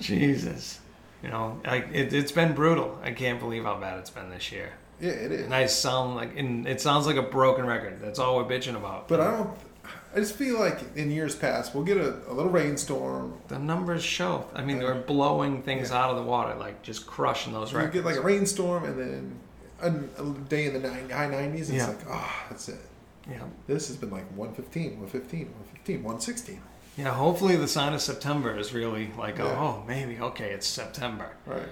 Jesus. 0.00 0.80
You 1.22 1.30
know, 1.30 1.60
I, 1.64 1.76
it, 1.78 2.12
it's 2.12 2.32
been 2.32 2.52
brutal. 2.54 2.98
I 3.02 3.12
can't 3.12 3.40
believe 3.40 3.64
how 3.64 3.80
bad 3.80 3.98
it's 4.00 4.10
been 4.10 4.28
this 4.30 4.52
year. 4.52 4.72
yeah, 5.00 5.10
it 5.12 5.32
is. 5.32 5.40
And 5.46 5.54
I 5.54 5.64
sound 5.66 6.14
like, 6.14 6.36
and 6.38 6.66
it 6.68 6.80
sounds 6.82 7.06
like 7.06 7.16
a 7.16 7.22
broken 7.22 7.66
record. 7.66 8.00
That's 8.02 8.18
all 8.18 8.36
we're 8.36 8.44
bitching 8.44 8.76
about. 8.76 9.08
But 9.08 9.20
I 9.20 9.30
don't. 9.30 9.50
I 10.14 10.20
just 10.20 10.34
feel 10.36 10.58
like 10.58 10.78
in 10.96 11.10
years 11.10 11.34
past, 11.36 11.74
we'll 11.74 11.84
get 11.84 11.98
a, 11.98 12.16
a 12.28 12.32
little 12.32 12.50
rainstorm. 12.50 13.38
the 13.48 13.58
numbers 13.58 14.02
show. 14.02 14.46
I 14.54 14.64
mean, 14.64 14.78
they're 14.78 14.94
blowing 14.94 15.62
things 15.62 15.90
out 15.90 16.10
of 16.10 16.16
the 16.16 16.22
water, 16.22 16.54
like 16.54 16.82
just 16.82 17.06
crushing 17.06 17.52
those 17.52 17.72
records. 17.74 17.94
get 17.94 18.04
like 18.04 18.16
a 18.16 18.20
rainstorm, 18.22 18.84
and 18.84 18.98
then 18.98 19.38
a, 19.82 20.22
a 20.22 20.32
day 20.48 20.66
in 20.66 20.72
the 20.72 20.88
nine, 20.88 21.10
high 21.10 21.26
nineties. 21.28 21.68
and 21.68 21.78
Yeah. 21.78 21.90
It's 21.90 22.04
like, 22.04 22.14
ah, 22.14 22.46
that's 22.48 22.68
it. 22.68 22.80
yeah. 23.30 23.42
This 23.66 23.88
has 23.88 23.96
been 23.96 24.10
like 24.10 24.24
115, 24.36 24.98
115, 25.00 25.40
115, 25.46 25.96
116. 26.02 26.60
Yeah, 26.96 27.10
hopefully 27.14 27.54
the 27.56 27.68
sign 27.68 27.92
of 27.92 28.00
September 28.00 28.56
is 28.58 28.72
really 28.72 29.10
like, 29.18 29.38
Yeah. 29.38 29.44
oh, 29.44 29.84
maybe, 29.86 30.18
okay, 30.18 30.50
it's 30.50 30.66
September. 30.66 31.30
Right. 31.46 31.62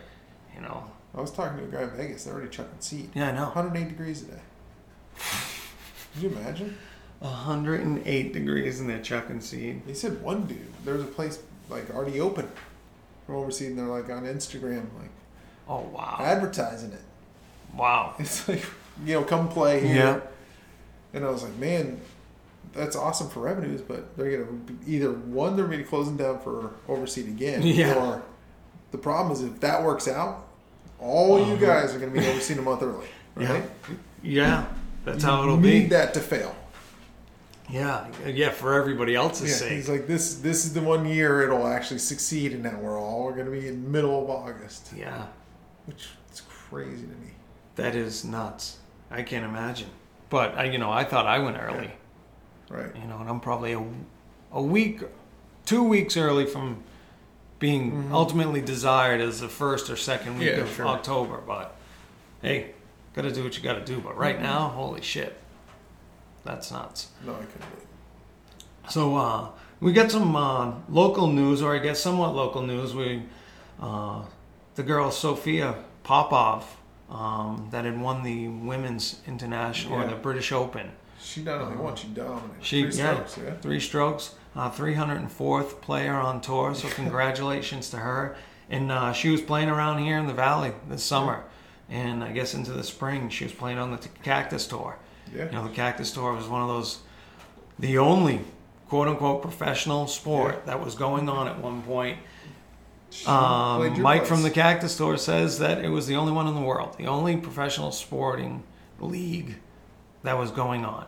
You 0.54 0.60
know? 0.60 0.84
I 1.16 1.20
was 1.22 1.30
talking 1.32 1.58
to 1.58 1.64
a 1.64 1.68
guy 1.68 1.82
in 1.82 1.90
Vegas. 1.96 2.24
They're 2.24 2.34
already 2.34 2.50
chucking 2.50 2.78
seed. 2.80 3.10
Yeah, 3.14 3.30
I 3.30 3.32
know. 3.32 3.44
108 3.46 3.88
degrees 3.88 4.22
a 4.22 4.26
day. 4.26 4.40
Could 6.12 6.22
you 6.22 6.28
imagine? 6.28 6.76
108 7.20 8.32
degrees 8.32 8.80
in 8.80 8.86
there 8.86 9.00
chucking 9.00 9.40
seed. 9.40 9.82
They 9.86 9.94
said 9.94 10.22
one 10.22 10.44
dude. 10.46 10.58
There 10.84 10.94
was 10.94 11.02
a 11.02 11.06
place 11.08 11.38
like 11.68 11.90
already 11.94 12.20
open 12.20 12.48
from 13.26 13.36
overseas, 13.36 13.68
and 13.70 13.78
they're 13.78 13.86
like 13.86 14.08
on 14.10 14.24
Instagram, 14.24 14.86
like 14.98 15.10
Oh, 15.68 15.80
wow. 15.92 16.16
advertising 16.20 16.92
it. 16.92 17.00
Wow. 17.76 18.14
It's 18.20 18.48
like, 18.48 18.64
you 19.04 19.14
know, 19.14 19.24
come 19.24 19.48
play 19.48 19.80
here. 19.80 19.94
Yeah. 19.96 20.20
And 21.12 21.24
I 21.24 21.30
was 21.30 21.42
like, 21.42 21.56
man, 21.56 22.00
that's 22.72 22.94
awesome 22.96 23.28
for 23.30 23.40
revenues, 23.40 23.80
but 23.80 24.16
they're 24.16 24.38
gonna 24.38 24.52
be 24.52 24.74
either 24.94 25.10
one, 25.12 25.56
they're 25.56 25.64
gonna 25.66 25.78
be 25.78 25.84
closing 25.84 26.16
down 26.16 26.40
for 26.40 26.70
overseed 26.88 27.26
again, 27.28 27.62
Yeah. 27.64 27.94
or 27.94 28.22
the 28.92 28.98
problem 28.98 29.32
is 29.32 29.42
if 29.42 29.58
that 29.60 29.82
works 29.82 30.06
out, 30.08 30.46
all 31.00 31.38
you 31.38 31.54
Uh-huh. 31.54 31.66
guys 31.66 31.94
are 31.94 31.98
gonna 31.98 32.12
be 32.12 32.20
overseed 32.20 32.58
a 32.58 32.62
month 32.62 32.82
early, 32.82 33.06
right? 33.34 33.64
Yeah, 34.22 34.66
that's 35.04 35.22
You 35.24 35.30
how 35.30 35.42
it'll 35.42 35.56
need 35.56 35.84
be. 35.84 35.86
that 35.88 36.12
to 36.14 36.20
fail. 36.20 36.54
Yeah, 37.68 38.06
yeah, 38.26 38.50
for 38.50 38.74
everybody 38.74 39.14
else's 39.16 39.50
Yeah, 39.50 39.56
sake. 39.56 39.72
he's 39.72 39.88
like, 39.88 40.06
this 40.06 40.36
this 40.36 40.64
is 40.64 40.72
the 40.74 40.80
one 40.82 41.04
year 41.04 41.42
it'll 41.42 41.66
actually 41.66 41.98
succeed, 41.98 42.52
and 42.52 42.62
now 42.62 42.78
we're 42.78 43.00
all 43.00 43.32
gonna 43.32 43.50
be 43.50 43.66
in 43.66 43.90
middle 43.90 44.22
of 44.22 44.30
August, 44.30 44.90
yeah, 44.96 45.26
which 45.86 46.08
is 46.32 46.42
crazy 46.42 47.02
to 47.02 47.14
me. 47.14 47.32
that 47.74 47.94
is 47.96 48.24
nuts. 48.24 48.78
I 49.10 49.22
can't 49.22 49.44
imagine. 49.44 49.88
But 50.30 50.56
I, 50.56 50.64
you 50.64 50.78
know, 50.78 50.90
I 50.90 51.04
thought 51.04 51.26
I 51.26 51.38
went 51.40 51.56
early. 51.58 51.90
Right. 52.68 52.94
You 52.96 53.06
know, 53.08 53.18
and 53.18 53.28
I'm 53.28 53.38
probably 53.40 53.72
a, 53.72 53.84
a 54.52 54.60
week, 54.62 55.00
two 55.64 55.82
weeks 55.84 56.16
early 56.16 56.46
from 56.46 56.82
being 57.58 58.10
ultimately 58.12 58.60
desired 58.60 59.20
as 59.20 59.40
the 59.40 59.48
first 59.48 59.88
or 59.90 59.96
second 59.96 60.38
week 60.38 60.48
Mm-hmm. 60.50 60.58
Yeah, 60.58 60.64
of 60.64 60.74
sure. 60.74 60.86
October. 60.88 61.40
But 61.46 61.76
hey, 62.42 62.72
gotta 63.14 63.32
do 63.32 63.42
what 63.44 63.56
you 63.56 63.62
gotta 63.62 63.84
do. 63.84 64.00
But 64.00 64.16
right 64.16 64.40
now, 64.40 64.68
holy 64.68 65.00
shit. 65.02 65.36
That's 66.46 66.70
nuts. 66.70 67.08
No, 67.24 67.34
I 67.34 67.38
couldn't. 67.38 67.62
Wait. 67.74 68.90
So 68.90 69.16
uh, 69.16 69.48
we 69.80 69.92
get 69.92 70.10
some 70.10 70.36
uh, 70.36 70.72
local 70.88 71.26
news, 71.26 71.60
or 71.62 71.74
I 71.74 71.78
guess 71.78 72.00
somewhat 72.00 72.34
local 72.34 72.62
news. 72.62 72.94
We 72.94 73.22
uh, 73.80 74.22
the 74.74 74.82
girl 74.82 75.10
Sophia 75.10 75.74
Popov 76.02 76.76
um, 77.10 77.68
that 77.70 77.84
had 77.84 78.00
won 78.00 78.22
the 78.22 78.48
women's 78.48 79.20
international 79.26 80.00
or 80.00 80.06
the 80.06 80.16
British 80.16 80.52
Open. 80.52 80.90
She 81.20 81.42
not 81.42 81.60
only 81.60 81.76
won, 81.76 81.96
she 81.96 82.08
dominated. 82.08 82.64
She 82.64 82.82
Three 82.82 82.98
yeah, 82.98 83.12
strokes, 83.14 83.38
yeah. 83.38 83.54
three 83.56 83.80
strokes, 83.80 84.34
uh, 84.54 84.70
304th 84.70 85.80
player 85.80 86.14
on 86.14 86.40
tour. 86.40 86.74
So 86.74 86.88
congratulations 86.90 87.90
to 87.90 87.96
her. 87.98 88.36
And 88.68 88.92
uh, 88.92 89.12
she 89.12 89.30
was 89.30 89.40
playing 89.40 89.68
around 89.68 89.98
here 89.98 90.18
in 90.18 90.26
the 90.26 90.34
valley 90.34 90.72
this 90.88 91.02
summer, 91.02 91.44
and 91.88 92.24
I 92.24 92.32
guess 92.32 92.52
into 92.52 92.72
the 92.72 92.82
spring 92.82 93.28
she 93.28 93.44
was 93.44 93.52
playing 93.52 93.78
on 93.78 93.92
the 93.92 93.98
Cactus 94.24 94.66
Tour. 94.66 94.98
Yeah. 95.34 95.46
You 95.46 95.50
know, 95.52 95.64
the 95.68 95.74
Cactus 95.74 96.10
Tour 96.12 96.32
was 96.32 96.46
one 96.48 96.62
of 96.62 96.68
those, 96.68 97.00
the 97.78 97.98
only 97.98 98.40
quote 98.88 99.08
unquote 99.08 99.42
professional 99.42 100.06
sport 100.06 100.54
Yeah. 100.54 100.60
that 100.72 100.84
was 100.84 100.94
going 100.94 101.28
on 101.28 101.48
at 101.48 101.58
one 101.60 101.82
point. 101.82 102.18
Um, 103.26 104.02
Mike 104.02 104.20
place. 104.20 104.28
from 104.28 104.42
the 104.42 104.50
Cactus 104.50 104.96
Tour 104.96 105.16
says 105.16 105.58
that 105.60 105.82
it 105.84 105.88
was 105.88 106.06
the 106.06 106.16
only 106.16 106.32
one 106.32 106.46
in 106.48 106.54
the 106.54 106.60
world, 106.60 106.96
the 106.98 107.06
only 107.06 107.36
professional 107.36 107.90
sporting 107.92 108.62
league 109.00 109.56
that 110.22 110.36
was 110.38 110.50
going 110.50 110.84
on 110.84 111.06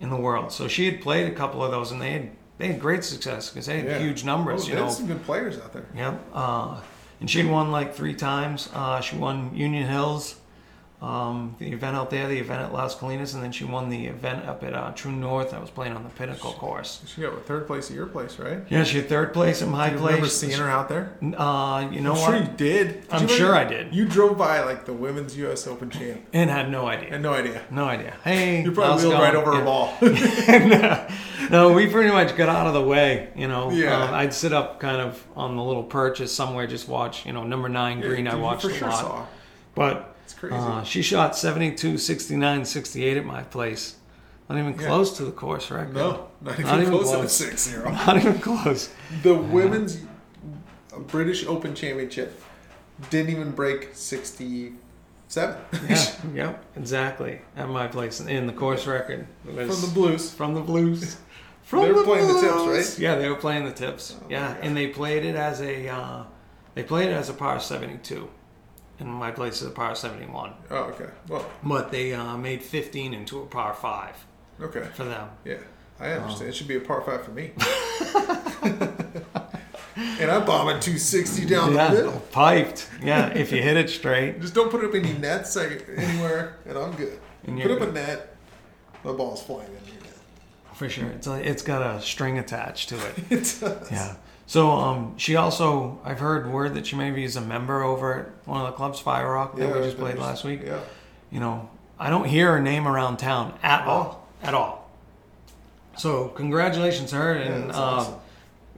in 0.00 0.10
the 0.10 0.16
world. 0.16 0.52
So 0.52 0.68
she 0.68 0.84
had 0.90 1.00
played 1.00 1.30
a 1.30 1.34
couple 1.34 1.64
of 1.64 1.70
those, 1.70 1.92
and 1.92 2.00
they 2.02 2.10
had 2.12 2.30
they 2.58 2.68
had 2.68 2.80
great 2.80 3.04
success 3.04 3.50
because 3.50 3.66
they 3.66 3.78
had 3.78 3.86
Yeah. 3.86 3.98
huge 3.98 4.24
numbers. 4.24 4.64
Oh, 4.64 4.68
you 4.68 4.74
know, 4.74 4.88
some 4.88 5.06
good 5.06 5.22
players 5.24 5.58
out 5.58 5.72
there. 5.72 5.86
Yep. 5.94 6.20
Uh, 6.34 6.80
and 7.20 7.30
she 7.30 7.40
had 7.42 7.50
won 7.50 7.70
like 7.70 7.94
three 7.94 8.14
times. 8.14 8.68
Uh, 8.74 9.00
she 9.00 9.16
won 9.16 9.50
Union 9.54 9.86
Hills, 9.88 10.36
um, 11.02 11.54
the 11.58 11.70
event 11.72 11.94
out 11.94 12.08
there, 12.08 12.26
the 12.26 12.38
event 12.38 12.62
at 12.62 12.72
Las 12.72 12.96
Colinas, 12.96 13.34
and 13.34 13.42
then 13.42 13.52
she 13.52 13.64
won 13.64 13.90
the 13.90 14.06
event 14.06 14.46
up 14.46 14.64
at 14.64 14.72
uh, 14.72 14.92
True 14.92 15.12
North. 15.12 15.52
I 15.52 15.58
was 15.58 15.68
playing 15.68 15.92
on 15.94 16.02
the 16.02 16.08
Pinnacle 16.08 16.52
course. 16.54 17.02
She 17.06 17.20
got 17.20 17.44
third 17.44 17.66
place 17.66 17.90
at 17.90 17.96
your 17.96 18.06
place, 18.06 18.38
right? 18.38 18.60
Yeah, 18.70 18.82
she 18.82 18.96
had 18.96 19.08
third 19.08 19.34
place 19.34 19.60
at 19.60 19.68
my 19.68 19.86
I 19.86 19.90
place. 19.90 20.00
remember 20.02 20.28
seeing 20.28 20.58
her 20.58 20.70
out 20.70 20.88
there. 20.88 21.12
Uh, 21.36 21.88
you 21.92 22.00
know 22.00 22.12
I'm 22.14 22.18
what? 22.20 22.30
sure 22.30 22.36
you 22.38 22.48
did. 22.56 23.02
Did 23.02 23.12
I'm 23.12 23.22
you 23.22 23.28
sure 23.28 23.54
I 23.54 23.64
did. 23.64 23.94
You 23.94 24.06
drove 24.06 24.38
by 24.38 24.60
like 24.62 24.86
the 24.86 24.94
women's 24.94 25.36
U.S. 25.36 25.66
Open 25.66 25.90
champ. 25.90 26.22
and 26.32 26.48
had 26.48 26.70
no 26.70 26.86
idea. 26.86 27.10
had 27.10 27.20
no 27.22 27.34
idea. 27.34 27.62
No 27.70 27.84
idea. 27.84 28.14
Hey, 28.24 28.62
You 28.64 28.72
probably 28.72 29.06
wheeled 29.06 29.20
right 29.20 29.34
over 29.34 29.52
Yeah. 29.52 29.60
a 29.60 29.64
ball. 29.64 29.98
no, 31.50 31.72
we 31.72 31.88
pretty 31.88 32.10
much 32.10 32.36
got 32.36 32.48
out 32.48 32.66
of 32.66 32.74
the 32.74 32.82
way. 32.82 33.28
You 33.36 33.48
know, 33.48 33.70
Yeah. 33.70 34.02
Um, 34.04 34.14
I'd 34.14 34.32
sit 34.34 34.52
up 34.52 34.80
kind 34.80 35.00
of 35.00 35.22
on 35.36 35.56
the 35.56 35.62
little 35.62 35.84
purchase 35.84 36.32
somewhere, 36.32 36.66
just 36.66 36.88
watch. 36.88 37.26
You 37.26 37.32
know, 37.32 37.44
number 37.44 37.68
nine 37.68 38.00
green. 38.00 38.26
I 38.26 38.34
watched 38.36 38.62
for 38.62 38.70
a 38.70 38.74
sure 38.74 38.88
lot, 38.88 39.00
saw. 39.00 39.26
but 39.74 40.15
It's 40.26 40.34
crazy. 40.34 40.56
uh, 40.56 40.82
she 40.82 41.02
shot 41.02 41.36
72, 41.36 41.98
69, 41.98 42.64
68 42.64 43.16
at 43.16 43.24
my 43.24 43.42
place. 43.44 43.94
Not 44.48 44.58
even 44.58 44.72
Yeah. 44.78 44.86
close 44.88 45.16
to 45.18 45.24
the 45.24 45.30
course 45.30 45.70
record. 45.70 45.94
no, 45.94 46.26
not 46.40 46.54
even 46.54 46.66
Not 46.66 46.80
even 46.80 46.90
close 46.92 47.06
to 47.10 47.10
the 47.12 47.16
close. 47.22 47.32
six 47.32 47.62
zero. 47.68 47.90
not 48.06 48.16
even 48.16 48.38
close. 48.40 48.88
The 49.22 49.34
women's 49.34 49.98
British 51.08 51.46
Open 51.46 51.74
Championship 51.74 52.42
didn't 53.10 53.30
even 53.30 53.52
break 53.52 53.90
sixty-seven 53.94 55.56
Yeah, 55.88 56.04
yep, 56.34 56.64
exactly. 56.76 57.40
At 57.56 57.68
my 57.68 57.86
place, 57.86 58.20
in 58.20 58.46
the 58.46 58.52
course 58.52 58.86
record 58.86 59.26
from 59.44 59.54
the 59.66 59.90
Blues. 59.94 60.32
from 60.32 60.54
the 60.54 60.60
Blues. 60.60 61.16
From 61.62 61.80
They 61.82 61.90
were 61.90 61.98
the 61.98 62.04
playing 62.04 62.28
the 62.28 62.40
tips, 62.40 62.52
Blues. 62.54 62.90
right? 62.90 62.98
Yeah, 63.00 63.16
they 63.16 63.28
were 63.28 63.34
playing 63.34 63.64
the 63.64 63.72
tips. 63.72 64.14
Oh, 64.16 64.26
yeah, 64.30 64.54
and 64.62 64.76
they 64.76 64.86
played 64.86 65.24
it 65.24 65.34
as 65.34 65.60
a 65.60 65.88
uh, 65.88 66.22
they 66.76 66.84
played 66.84 67.08
it 67.08 67.12
as 67.14 67.28
a 67.28 67.32
par 67.34 67.58
seventy 67.58 67.96
two, 67.98 68.28
and 68.98 69.08
my 69.08 69.30
place 69.30 69.60
is 69.62 69.68
a 69.68 69.70
par 69.70 69.94
seventy 69.94 70.26
one. 70.26 70.52
Oh, 70.70 70.84
okay. 70.84 71.08
Well, 71.28 71.44
But 71.62 71.90
they 71.90 72.12
uh, 72.14 72.36
made 72.36 72.62
fifteen 72.62 73.14
into 73.14 73.40
a 73.40 73.46
par 73.46 73.74
five 73.74 74.16
okay. 74.60 74.88
for 74.94 75.04
them. 75.04 75.28
Yeah, 75.44 75.58
I 76.00 76.12
understand. 76.12 76.50
It 76.50 76.54
should 76.54 76.68
be 76.68 76.76
a 76.76 76.80
par 76.80 77.02
five 77.02 77.24
for 77.24 77.30
me. 77.32 77.52
and 79.96 80.30
I'm 80.30 80.44
bombing 80.44 80.80
260 80.80 81.46
down 81.46 81.70
the 81.72 81.76
Yeah, 81.76 81.90
middle. 81.90 82.20
piped. 82.32 82.88
Yeah, 83.02 83.28
if 83.28 83.50
you 83.52 83.62
hit 83.62 83.76
it 83.76 83.88
straight. 83.90 84.40
Just 84.40 84.54
don't 84.54 84.70
put 84.70 84.82
it 84.84 84.88
up 84.88 84.94
any 84.94 85.12
nets 85.14 85.56
like, 85.56 85.86
anywhere, 85.96 86.56
and 86.66 86.76
I'm 86.78 86.92
good. 86.92 87.18
And 87.46 87.60
Put 87.60 87.70
you're 87.70 87.80
up 87.82 87.88
a 87.88 87.92
net, 87.92 88.36
the 89.04 89.12
ball's 89.12 89.42
flying 89.42 89.68
in 89.68 89.92
your 89.94 90.02
net. 90.02 90.12
For 90.74 90.88
sure, 90.88 91.08
it's 91.10 91.26
a, 91.26 91.48
it's 91.48 91.62
got 91.62 91.82
a 91.96 92.00
string 92.02 92.38
attached 92.38 92.90
to 92.90 92.96
it. 92.96 93.14
It 93.30 93.56
does. 93.60 93.90
Yeah. 93.90 94.16
So 94.46 94.70
um, 94.70 95.14
she 95.18 95.34
also, 95.36 95.98
I've 96.04 96.20
heard 96.20 96.50
word 96.50 96.74
that 96.74 96.86
she 96.86 96.94
maybe 96.96 97.24
is 97.24 97.34
a 97.36 97.40
member 97.40 97.82
over 97.82 98.14
at 98.14 98.26
one 98.48 98.60
of 98.60 98.66
the 98.68 98.72
clubs, 98.72 99.00
Fire 99.00 99.32
Rock, 99.32 99.56
that 99.56 99.74
we 99.74 99.80
just 99.80 99.96
played 99.98 100.18
last 100.18 100.44
week. 100.44 100.60
Yeah. 100.64 100.80
You 101.32 101.40
know, 101.40 101.68
I 101.98 102.10
don't 102.10 102.26
hear 102.26 102.52
her 102.52 102.60
name 102.60 102.86
around 102.86 103.16
town 103.16 103.58
at 103.62 103.86
all, 103.86 104.26
at 104.42 104.54
all. 104.54 104.88
So 105.98 106.28
congratulations 106.28 107.10
to 107.10 107.16
her, 107.16 107.34
Yeah, 107.34 107.40
and 107.46 107.68
that's 107.68 107.78
uh, 107.78 107.82
awesome. 107.82 108.14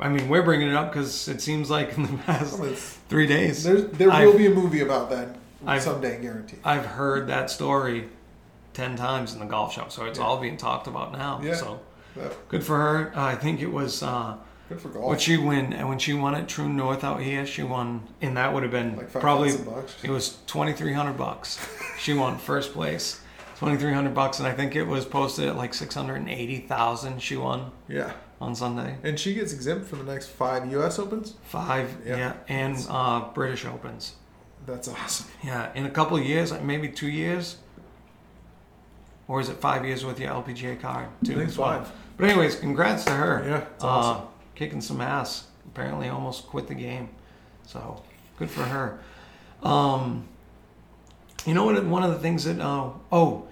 I 0.01 0.09
mean 0.09 0.29
we're 0.29 0.45
bringing 0.45 0.69
it 0.69 0.75
up 0.77 0.93
because 0.93 1.27
it 1.27 1.43
seems 1.43 1.69
like 1.69 1.97
in 1.99 2.05
the 2.05 2.17
past 2.27 2.59
Well, 2.59 2.73
three 2.73 3.27
days, 3.27 3.65
there 3.65 4.11
I've- 4.11 4.27
will 4.27 4.39
be 4.39 4.47
a 4.47 4.51
movie 4.55 4.81
about 4.81 5.11
that 5.11 5.37
I've- 5.67 5.83
someday, 5.85 6.23
guaranteed. 6.23 6.61
I've 6.65 6.87
heard 6.87 7.27
that 7.27 7.51
story 7.51 8.09
ten 8.73 8.95
times 8.97 9.35
in 9.35 9.41
the 9.41 9.47
golf 9.47 9.75
show, 9.75 9.87
so 9.89 10.05
it's 10.07 10.19
Yeah. 10.21 10.25
all 10.25 10.39
being 10.39 10.57
talked 10.57 10.87
about 10.87 11.13
now. 11.13 11.41
Yeah. 11.43 11.55
So 11.57 11.81
Yeah, 12.17 12.29
good 12.49 12.63
for 12.65 12.77
her. 12.77 13.13
Uh, 13.15 13.25
I 13.25 13.35
think 13.35 13.61
it 13.61 13.73
was. 13.73 14.03
Uh, 14.03 14.37
good 14.69 14.81
for 14.81 14.89
golf. 14.89 15.05
What 15.07 15.21
she 15.21 15.37
win 15.37 15.73
and 15.73 15.89
when 15.89 15.99
she 15.99 16.13
won 16.15 16.35
at 16.35 16.49
True 16.49 16.69
North 16.69 17.05
out 17.05 17.21
here, 17.21 17.47
she 17.47 17.63
won, 17.63 18.07
and 18.21 18.37
that 18.37 18.53
would 18.53 18.63
have 18.63 18.73
been 18.73 18.97
like 18.97 19.11
five 19.11 19.23
probably 19.23 19.57
bucks. 19.57 19.97
it 20.03 20.11
was 20.11 20.39
twenty 20.47 20.73
three 20.73 20.93
hundred 20.93 21.15
bucks. 21.17 21.59
She 21.99 22.15
won 22.15 22.39
first 22.39 22.73
place, 22.73 23.21
twenty 23.57 23.77
three 23.77 23.93
hundred 23.93 24.15
bucks, 24.15 24.39
and 24.39 24.47
I 24.49 24.53
think 24.53 24.77
it 24.77 24.85
was 24.85 25.05
posted 25.05 25.49
at 25.49 25.57
like 25.57 25.75
six 25.75 25.95
hundred 25.95 26.17
and 26.17 26.29
eighty 26.29 26.59
thousand. 26.61 27.21
She 27.23 27.37
won 27.37 27.71
Yeah, 27.89 28.13
on 28.41 28.55
Sunday. 28.55 28.97
and 29.03 29.19
she 29.19 29.35
gets 29.35 29.53
exempt 29.53 29.87
for 29.89 29.97
the 29.97 30.05
next 30.05 30.29
five 30.29 30.71
U.S. 30.73 30.99
Opens. 30.99 31.35
Five, 31.45 31.97
Yeah. 32.07 32.17
yeah, 32.17 32.33
and 32.49 32.87
uh, 32.89 33.29
British 33.35 33.65
Opens. 33.65 34.15
That's 34.67 34.87
awesome. 34.89 35.27
Yeah, 35.43 35.71
in 35.75 35.87
a 35.87 35.91
couple 35.91 36.17
of 36.19 36.25
years, 36.25 36.53
like 36.53 36.63
maybe 36.63 36.89
two 36.89 37.09
years, 37.09 37.57
or 39.27 39.41
is 39.41 39.49
it 39.49 39.57
five 39.57 39.85
years 39.85 40.05
with 40.05 40.21
your 40.21 40.31
LPGA 40.31 40.81
card? 40.81 41.09
Two, 41.25 41.33
I 41.41 41.47
think 41.47 41.59
well. 41.59 41.79
five. 41.85 41.93
But 42.17 42.31
anyways, 42.31 42.57
congrats 42.57 43.05
to 43.05 43.13
her. 43.13 43.45
Yeah, 43.47 43.65
it's 43.75 43.85
uh, 43.85 43.87
awesome. 43.89 44.27
Kicking 44.59 44.81
some 44.81 45.01
ass. 45.01 45.47
Apparently, 45.67 46.09
almost 46.09 46.49
quit 46.49 46.67
the 46.67 46.75
game. 46.75 47.11
So 47.65 48.03
good 48.39 48.51
for 48.51 48.65
her. 48.65 48.99
Um, 49.63 50.27
you 51.47 51.55
know 51.55 51.65
what? 51.65 51.81
One 51.85 52.03
of 52.03 52.11
the 52.11 52.19
things 52.19 52.43
that 52.45 52.59
uh, 52.61 52.91
oh, 53.13 53.47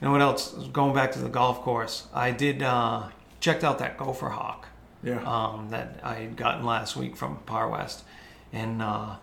you 0.00 0.06
know 0.06 0.12
what 0.12 0.20
else? 0.20 0.52
Going 0.72 0.94
back 0.94 1.10
to 1.12 1.18
the 1.18 1.28
golf 1.28 1.62
course, 1.62 2.06
I 2.14 2.30
did 2.30 2.62
uh, 2.62 3.08
checked 3.40 3.64
out 3.64 3.80
that 3.80 3.98
Gopher 3.98 4.28
Hawk 4.28 4.68
Yeah. 5.02 5.22
um, 5.24 5.70
that 5.70 5.98
I 6.04 6.14
had 6.14 6.36
gotten 6.36 6.64
last 6.64 6.94
week 6.94 7.16
from 7.16 7.38
Par 7.38 7.68
West, 7.68 8.04
and 8.52 8.80
uh, 8.80 9.16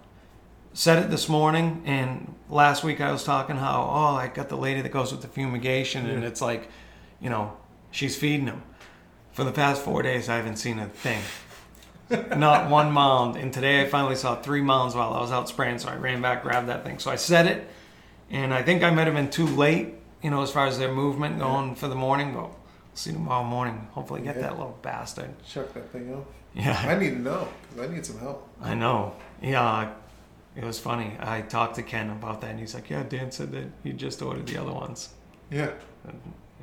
said 0.74 1.01
it 1.01 1.10
this 1.10 1.29
morning. 1.29 1.82
And 1.86 2.36
last 2.50 2.84
week 2.84 3.00
I 3.00 3.13
was 3.13 3.24
talking 3.24 3.56
how 3.56 3.84
oh 3.89 4.15
I 4.15 4.27
got 4.27 4.50
the 4.50 4.58
lady 4.58 4.82
that 4.82 4.91
goes 4.91 5.13
with 5.13 5.22
the 5.22 5.29
fumigation, 5.29 6.10
and 6.10 6.25
it's 6.25 6.41
like, 6.41 6.68
you 7.22 7.29
know, 7.29 7.53
she's 7.89 8.18
feeding 8.18 8.48
them. 8.48 8.63
For 9.39 9.46
the 9.46 9.53
past 9.53 9.81
four 9.84 10.01
days, 10.03 10.27
I 10.27 10.36
haven't 10.36 10.58
seen 10.58 10.79
a 10.79 10.88
thing. 10.89 11.22
Not 12.38 12.69
one 12.69 12.91
mound. 12.91 13.38
And 13.38 13.53
today 13.53 13.81
I 13.81 13.88
finally 13.88 14.17
saw 14.17 14.36
three 14.36 14.60
mounds 14.62 14.96
while 14.96 15.13
I 15.13 15.22
was 15.22 15.31
out 15.31 15.48
spraying. 15.48 15.79
So 15.79 15.88
I 15.88 15.96
ran 15.96 16.22
back, 16.22 16.43
grabbed 16.43 16.67
that 16.67 16.84
thing. 16.84 17.00
So 17.00 17.10
I 17.10 17.15
set 17.15 17.48
it, 17.48 17.65
and 18.29 18.53
I 18.53 18.63
think 18.63 18.84
I 18.84 18.89
might 18.89 19.08
have 19.08 19.13
been 19.15 19.29
too 19.29 19.46
late, 19.48 19.93
you 20.22 20.29
know, 20.29 20.41
as 20.41 20.51
far 20.51 20.67
as 20.67 20.77
their 20.77 20.91
movement 20.91 21.39
going 21.39 21.75
for 21.75 21.88
the 21.88 21.96
morning. 21.96 22.34
But 22.34 22.48
we'll 22.50 22.55
see 22.96 23.13
tomorrow 23.13 23.46
morning. 23.46 23.88
Hopefully, 23.93 24.24
get 24.24 24.36
Yeah. 24.36 24.41
that 24.41 24.58
little 24.58 24.77
bastard. 24.81 25.29
Chuck 25.48 25.74
that 25.74 25.89
thing 25.89 26.13
up. 26.13 26.25
Yeah, 26.53 26.77
I 26.86 26.96
need 26.96 27.12
to 27.12 27.19
know 27.19 27.48
because 27.69 27.89
I 27.89 27.93
need 27.93 28.05
some 28.05 28.19
help. 28.19 28.46
I 28.62 28.74
know. 28.74 29.13
Yeah, 29.41 29.89
it 30.58 30.65
was 30.65 30.79
funny. 30.79 31.15
I 31.17 31.43
talked 31.43 31.75
to 31.75 31.81
Ken 31.84 32.10
about 32.10 32.41
that, 32.41 32.50
and 32.50 32.60
he's 32.60 32.74
like, 32.74 32.89
"Yeah, 32.89 33.03
Dan 33.08 33.31
said 33.31 33.53
that 33.53 33.69
he 33.86 33.93
just 33.93 34.22
ordered 34.22 34.48
the 34.48 34.58
other 34.62 34.74
ones, 34.74 35.13
Yeah. 35.50 35.72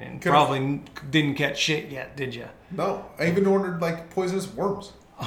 And 0.01 0.21
Could've- 0.21 0.31
probably 0.33 0.83
didn't 1.11 1.35
catch 1.37 1.59
shit 1.59 1.91
yet, 1.91 2.17
did 2.17 2.35
you?" 2.35 2.47
No, 2.71 3.05
I 3.19 3.27
even 3.29 3.47
ordered 3.47 3.81
like 3.81 4.11
poisonous 4.11 4.53
worms. 4.53 4.93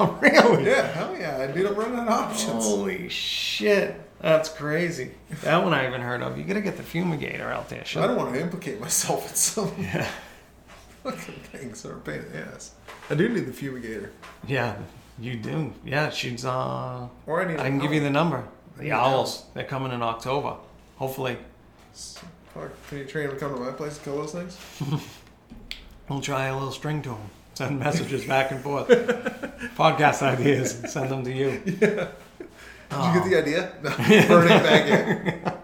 Oh, 0.00 0.18
really? 0.22 0.64
Yeah, 0.64 0.86
hell 0.90 1.14
yeah. 1.16 1.36
I 1.48 1.52
did. 1.52 1.66
I'm 1.66 1.74
running 1.74 1.98
out 1.98 2.08
of 2.08 2.12
options. 2.30 2.64
Holy 2.64 3.10
shit, 3.10 4.00
that's 4.22 4.48
crazy. 4.48 5.10
That 5.42 5.62
one 5.62 5.74
I 5.74 5.82
haven't 5.82 6.00
heard 6.00 6.22
of. 6.22 6.38
You 6.38 6.44
gotta 6.44 6.62
get 6.62 6.78
the 6.78 6.82
fumigator 6.82 7.42
out 7.52 7.68
there. 7.68 7.84
I 7.96 8.06
don't 8.06 8.16
want 8.16 8.32
to 8.34 8.40
implicate 8.40 8.80
myself 8.80 9.28
in 9.28 9.34
some 9.36 9.70
Yeah, 9.78 10.08
fucking 11.04 11.34
things 11.52 11.82
that 11.82 11.92
are 11.92 11.96
a 11.98 12.00
pain 12.00 12.20
in 12.20 12.32
the 12.32 12.38
ass. 12.38 12.72
I 13.10 13.14
do 13.14 13.28
need 13.28 13.46
the 13.46 13.52
fumigator, 13.52 14.08
yeah, 14.48 14.76
you 15.20 15.36
do. 15.36 15.72
Yeah, 15.84 16.08
she's. 16.08 16.46
uh 16.46 17.06
or 17.26 17.42
I 17.42 17.44
need. 17.46 17.60
I 17.60 17.68
can 17.68 17.78
give 17.78 17.92
you 17.92 18.00
the 18.00 18.10
number. 18.10 18.44
The 18.78 18.86
Yeah. 18.86 18.98
owls. 19.04 19.44
They're 19.52 19.62
coming 19.64 19.92
in 19.92 20.02
October. 20.02 20.56
Hopefully, 20.96 21.36
Fuck, 22.54 22.70
Can 22.88 22.98
you 22.98 23.04
train 23.04 23.28
them 23.28 23.36
to 23.36 23.40
come 23.40 23.54
to 23.54 23.60
my 23.60 23.70
place 23.72 23.96
and 23.96 24.04
kill 24.04 24.16
those 24.18 24.32
things? 24.32 24.58
we'll 26.08 26.20
try 26.20 26.46
a 26.46 26.54
little 26.54 26.72
string 26.72 27.00
to 27.02 27.10
them. 27.10 27.30
Send 27.54 27.78
messages 27.78 28.24
back 28.24 28.50
and 28.50 28.60
forth. 28.60 28.88
Podcast 29.76 30.22
ideas. 30.22 30.82
Send 30.92 31.10
them 31.10 31.24
to 31.24 31.32
you. 31.32 31.58
Did 31.64 32.08
Oh. 32.94 33.14
you 33.14 33.30
get 33.30 33.30
the 33.30 33.56
idea? 33.56 33.72
No, 33.82 34.28
burn 34.28 34.50
it 34.50 34.62
back 34.62 35.54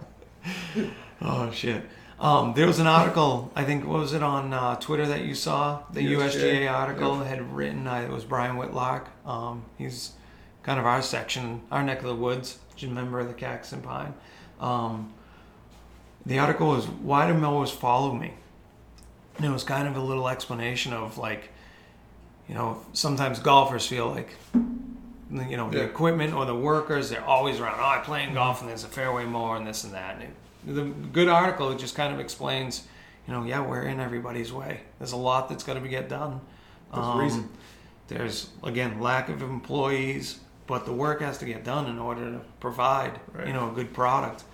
in. 0.77 0.91
Oh 1.21 1.51
shit. 1.51 1.83
Um, 2.19 2.55
there 2.55 2.67
was 2.67 2.79
an 2.81 2.87
article, 2.87 3.53
I 3.55 3.65
think, 3.65 3.87
what 3.87 4.01
was 4.01 4.13
it 4.15 4.23
on 4.23 4.53
uh, 4.53 4.77
Twitter 4.77 5.07
that 5.07 5.25
you 5.25 5.35
saw? 5.35 5.83
The 5.93 6.01
USGA, 6.01 6.65
USGA, 6.65 6.73
article 6.73 7.21
had 7.21 7.55
written, 7.55 7.87
uh, 7.87 7.97
it 8.01 8.11
was 8.11 8.25
Brian 8.25 8.57
Whitlock. 8.57 9.09
Um, 9.27 9.65
he's 9.77 10.13
kind 10.63 10.81
of 10.81 10.87
our 10.87 11.01
section, 11.03 11.61
our 11.71 11.83
neck 11.83 11.99
of 11.99 12.07
the 12.07 12.17
woods, 12.17 12.59
member 12.83 13.21
of 13.21 13.29
the 13.29 13.35
Cactus 13.35 13.73
and 13.73 13.83
Pine. 13.85 14.15
Um, 14.59 15.13
the 16.27 16.39
article 16.39 16.69
was, 16.69 16.87
Why 16.87 17.27
do 17.27 17.35
mowers 17.35 17.71
follow 17.71 18.13
me? 18.15 18.35
And 19.37 19.47
it 19.47 19.51
was 19.51 19.63
kind 19.65 19.87
of 19.87 19.97
a 19.97 20.01
little 20.01 20.29
explanation 20.29 20.93
of 20.93 21.17
like, 21.19 21.51
you 22.49 22.55
know, 22.55 22.85
sometimes 22.93 23.39
golfers 23.39 23.87
feel 23.87 24.09
like, 24.11 24.35
you 24.55 25.57
know, 25.57 25.71
the 25.71 25.83
equipment 25.85 26.35
or 26.35 26.45
the 26.45 26.55
workers, 26.57 27.11
they're 27.11 27.25
always 27.25 27.61
around. 27.61 27.79
Oh, 27.79 27.85
I 27.85 27.99
play 27.99 28.25
in 28.25 28.35
golf 28.35 28.61
and 28.61 28.69
there's 28.69 28.85
a 28.85 28.89
fairway 28.89 29.25
mower 29.27 29.57
and 29.57 29.67
this 29.67 29.85
and 29.85 29.95
that. 29.95 30.15
And 30.17 30.25
it, 30.25 30.31
the 30.75 30.83
good 31.13 31.29
article 31.29 31.71
it 31.71 31.79
just 31.79 31.95
kind 31.95 32.13
of 32.13 32.19
explains, 32.21 32.87
you 33.27 33.33
know, 33.33 33.45
yeah, 33.45 33.61
we're 33.61 33.83
in 33.83 34.01
everybody's 34.01 34.53
way. 34.53 34.81
There's 34.99 35.13
a 35.13 35.17
lot 35.17 35.49
that's 35.49 35.63
got 35.63 35.75
to 35.75 35.81
be 35.81 35.89
get 35.89 36.09
done. 36.09 36.41
There's 36.93 37.07
a 37.07 37.17
reason. 37.19 37.41
Um, 37.41 37.51
there's 38.09 38.49
again 38.65 39.01
lack 39.01 39.29
of 39.29 39.43
employees, 39.43 40.41
but 40.67 40.85
the 40.87 40.93
work 40.93 41.21
has 41.21 41.39
to 41.39 41.45
get 41.45 41.63
done 41.63 41.87
in 41.87 41.99
order 41.99 42.33
to 42.33 42.41
provide, 42.59 43.21
Right. 43.35 43.47
you 43.47 43.53
know, 43.53 43.71
a 43.71 43.73
good 43.73 43.93
product. 43.93 44.45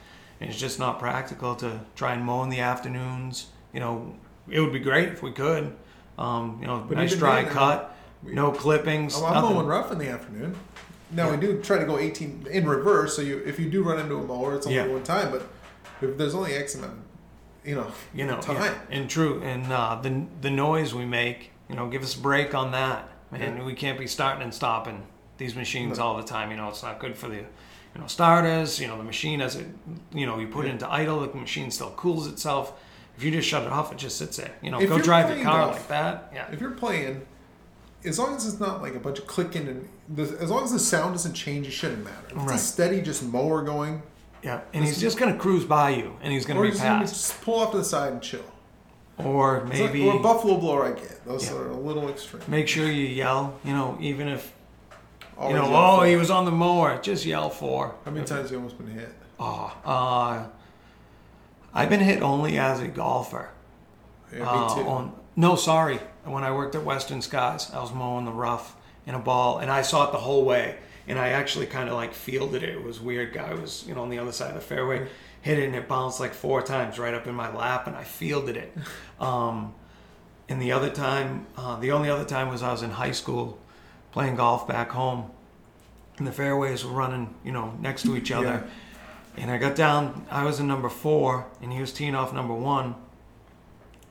And 0.44 0.50
it's 0.52 0.60
just 0.60 0.78
not 0.78 0.98
practical 0.98 1.54
to 1.56 1.80
try 1.96 2.12
and 2.12 2.22
mow 2.22 2.42
in 2.42 2.50
the 2.50 2.60
afternoons. 2.60 3.46
You 3.72 3.80
know, 3.80 4.14
it 4.46 4.60
would 4.60 4.74
be 4.74 4.78
great 4.78 5.08
if 5.08 5.22
we 5.22 5.32
could. 5.32 5.74
Um, 6.18 6.58
you 6.60 6.66
know, 6.66 6.84
But 6.86 6.98
nice 6.98 7.16
dry 7.16 7.44
then, 7.44 7.50
cut, 7.54 7.96
we- 8.22 8.34
no 8.34 8.52
clippings, 8.52 9.16
Oh, 9.16 9.24
I'm 9.24 9.32
nothing. 9.32 9.54
mowing 9.54 9.66
rough 9.66 9.90
in 9.90 9.96
the 9.96 10.10
afternoon. 10.10 10.54
Now 11.10 11.30
we 11.30 11.38
do 11.38 11.62
try 11.62 11.78
to 11.78 11.86
go 11.86 11.96
18 11.98 12.46
in 12.50 12.68
reverse, 12.68 13.16
so 13.16 13.22
you 13.22 13.38
if 13.46 13.58
you 13.58 13.70
do 13.70 13.82
run 13.84 13.98
into 13.98 14.16
a 14.16 14.22
mower, 14.22 14.54
it's 14.54 14.66
only 14.66 14.76
Yeah. 14.78 14.86
one 14.86 15.02
time. 15.02 15.30
But 15.30 15.48
if 16.02 16.18
there's 16.18 16.34
only 16.34 16.52
X 16.52 16.74
amount, 16.74 16.98
you 17.64 17.74
know, 17.76 17.86
you 18.12 18.26
know, 18.26 18.38
time. 18.38 18.56
yeah, 18.56 18.74
and 18.90 19.08
true, 19.08 19.40
and 19.42 19.72
uh, 19.72 19.98
the 20.02 20.26
the 20.42 20.50
noise 20.50 20.92
we 20.92 21.06
make, 21.06 21.52
you 21.70 21.74
know, 21.76 21.88
give 21.88 22.02
us 22.02 22.14
a 22.14 22.20
break 22.20 22.54
on 22.54 22.72
that, 22.72 23.08
man. 23.30 23.56
Yeah. 23.56 23.64
We 23.64 23.72
can't 23.72 23.98
be 23.98 24.06
starting 24.06 24.42
and 24.42 24.52
stopping 24.52 25.04
these 25.38 25.54
machines 25.54 25.96
No. 25.98 26.04
all 26.04 26.16
the 26.18 26.22
time. 26.22 26.50
You 26.50 26.58
know, 26.58 26.68
it's 26.68 26.82
not 26.82 26.98
good 26.98 27.16
for 27.16 27.28
the, 27.28 27.44
you 27.94 28.00
know, 28.00 28.06
starters. 28.06 28.80
You 28.80 28.88
know, 28.88 28.96
the 28.98 29.04
machine 29.04 29.40
as 29.40 29.56
it, 29.56 29.66
you 30.12 30.26
know, 30.26 30.38
you 30.38 30.48
put 30.48 30.66
it 30.66 30.70
into 30.70 30.90
idle, 30.90 31.20
the 31.20 31.34
machine 31.38 31.70
still 31.70 31.90
cools 31.90 32.26
itself. 32.26 32.72
If 33.16 33.22
you 33.22 33.30
just 33.30 33.48
shut 33.48 33.62
it 33.62 33.70
off, 33.72 33.92
it 33.92 33.98
just 33.98 34.16
sits 34.18 34.36
there. 34.38 34.50
You 34.60 34.70
know, 34.72 34.80
If 34.80 34.88
go 34.88 34.98
drive 34.98 35.34
your 35.34 35.44
car 35.44 35.68
like 35.68 35.86
that. 35.88 36.32
Yeah, 36.34 36.46
If 36.50 36.60
you're 36.60 36.72
playing, 36.72 37.24
as 38.04 38.18
long 38.18 38.34
as 38.34 38.46
it's 38.46 38.58
not 38.58 38.82
like 38.82 38.94
a 38.96 38.98
bunch 38.98 39.18
of 39.20 39.26
clicking 39.28 39.68
and 39.68 39.88
the, 40.08 40.24
as 40.40 40.50
long 40.50 40.64
as 40.64 40.72
the 40.72 40.78
sound 40.80 41.14
doesn't 41.14 41.34
change, 41.34 41.66
it 41.68 41.70
shouldn't 41.70 42.02
matter. 42.04 42.16
If 42.26 42.32
it's 42.32 42.42
Right. 42.44 42.54
a 42.56 42.58
steady 42.58 43.00
just 43.02 43.22
mower 43.22 43.62
going, 43.62 44.02
yeah, 44.42 44.60
and 44.74 44.84
he's 44.84 45.00
just 45.00 45.16
gonna 45.16 45.36
cruise 45.38 45.64
by 45.64 45.90
you, 45.90 46.16
and 46.22 46.32
he's 46.32 46.44
gonna 46.44 46.60
be 46.60 46.68
just, 46.70 46.82
gonna 46.82 46.98
passed, 47.00 47.14
just 47.14 47.40
pull 47.42 47.60
off 47.60 47.70
to 47.70 47.78
the 47.78 47.84
side 47.84 48.12
and 48.12 48.20
chill. 48.20 48.40
or 49.16 49.58
It's 49.58 49.78
like- 49.80 49.92
maybe 49.92 50.08
or 50.08 50.16
a 50.16 50.18
buffalo 50.18 50.56
blower, 50.58 50.84
I 50.86 50.90
get 50.90 51.24
those 51.24 51.46
Yeah. 51.48 51.54
are 51.56 51.68
a 51.70 51.76
little 51.76 52.08
extreme. 52.08 52.42
make 52.48 52.66
sure 52.66 52.84
you 52.90 53.06
yell. 53.06 53.54
You 53.64 53.72
know, 53.72 53.96
even 54.00 54.26
if 54.26 54.52
you 55.42 55.54
know, 55.54 55.68
oh, 55.70 56.02
he 56.02 56.16
was 56.16 56.30
on 56.30 56.44
the 56.44 56.50
mower, 56.50 56.98
just 57.02 57.24
yell 57.26 57.50
for. 57.50 57.94
How 58.04 58.10
many 58.10 58.24
times 58.26 58.42
have 58.42 58.50
you 58.52 58.56
almost 58.58 58.78
been 58.78 58.88
hit? 58.88 59.08
Oh, 59.38 59.76
uh, 59.84 60.46
I've 61.72 61.90
been 61.90 62.00
hit 62.00 62.22
only 62.22 62.58
as 62.58 62.80
a 62.80 62.88
golfer. 62.88 63.50
Yeah, 64.32 64.48
Uh, 64.48 64.68
me 64.76 64.82
too. 64.82 64.88
on 64.88 65.12
no, 65.36 65.56
sorry. 65.56 65.98
When 66.24 66.44
I 66.44 66.52
worked 66.52 66.74
at 66.76 66.84
Western 66.84 67.20
Skies, 67.20 67.70
I 67.74 67.80
was 67.80 67.92
mowing 67.92 68.24
the 68.24 68.30
rough 68.32 68.76
in 69.06 69.14
a 69.14 69.18
ball, 69.18 69.58
and 69.58 69.70
I 69.70 69.82
saw 69.82 70.08
it 70.08 70.12
the 70.12 70.18
whole 70.18 70.44
way. 70.44 70.76
And 71.06 71.18
I 71.18 71.30
actually 71.30 71.66
kind 71.66 71.88
of 71.88 71.96
like 71.96 72.14
fielded 72.14 72.62
it. 72.62 72.70
It 72.70 72.82
was 72.82 72.98
weird. 73.00 73.34
Guy 73.34 73.52
was 73.54 73.84
you 73.86 73.94
know 73.94 74.02
on 74.02 74.08
the 74.10 74.18
other 74.18 74.32
side 74.32 74.48
of 74.50 74.54
the 74.54 74.60
fairway, 74.62 75.06
hit 75.42 75.58
it, 75.58 75.66
and 75.66 75.74
it 75.74 75.86
bounced 75.88 76.18
like 76.20 76.32
four 76.32 76.62
times 76.62 76.98
right 76.98 77.12
up 77.12 77.26
in 77.26 77.34
my 77.34 77.52
lap, 77.54 77.86
and 77.88 77.96
I 77.96 78.04
fielded 78.04 78.56
it. 78.56 78.72
Um, 79.20 79.74
and 80.48 80.60
the 80.60 80.72
other 80.72 80.90
time, 80.90 81.46
uh, 81.56 81.78
the 81.78 81.92
only 81.92 82.10
other 82.10 82.24
time 82.24 82.48
was 82.48 82.62
I 82.62 82.72
was 82.72 82.82
in 82.82 82.90
high 82.90 83.12
school, 83.12 83.58
playing 84.14 84.36
golf 84.36 84.68
back 84.68 84.90
home, 84.90 85.28
and 86.18 86.26
the 86.26 86.30
fairways 86.30 86.84
were 86.84 86.92
running 86.92 87.34
you 87.44 87.50
know 87.50 87.74
next 87.80 88.04
to 88.04 88.16
each 88.16 88.30
other. 88.30 88.64
And 89.36 89.50
I 89.50 89.58
got 89.58 89.74
down, 89.74 90.24
I 90.30 90.44
was 90.44 90.60
in 90.60 90.68
number 90.68 90.88
four, 90.88 91.46
and 91.60 91.72
he 91.72 91.80
was 91.80 91.92
teeing 91.92 92.14
off 92.14 92.32
number 92.32 92.54
one. 92.54 92.94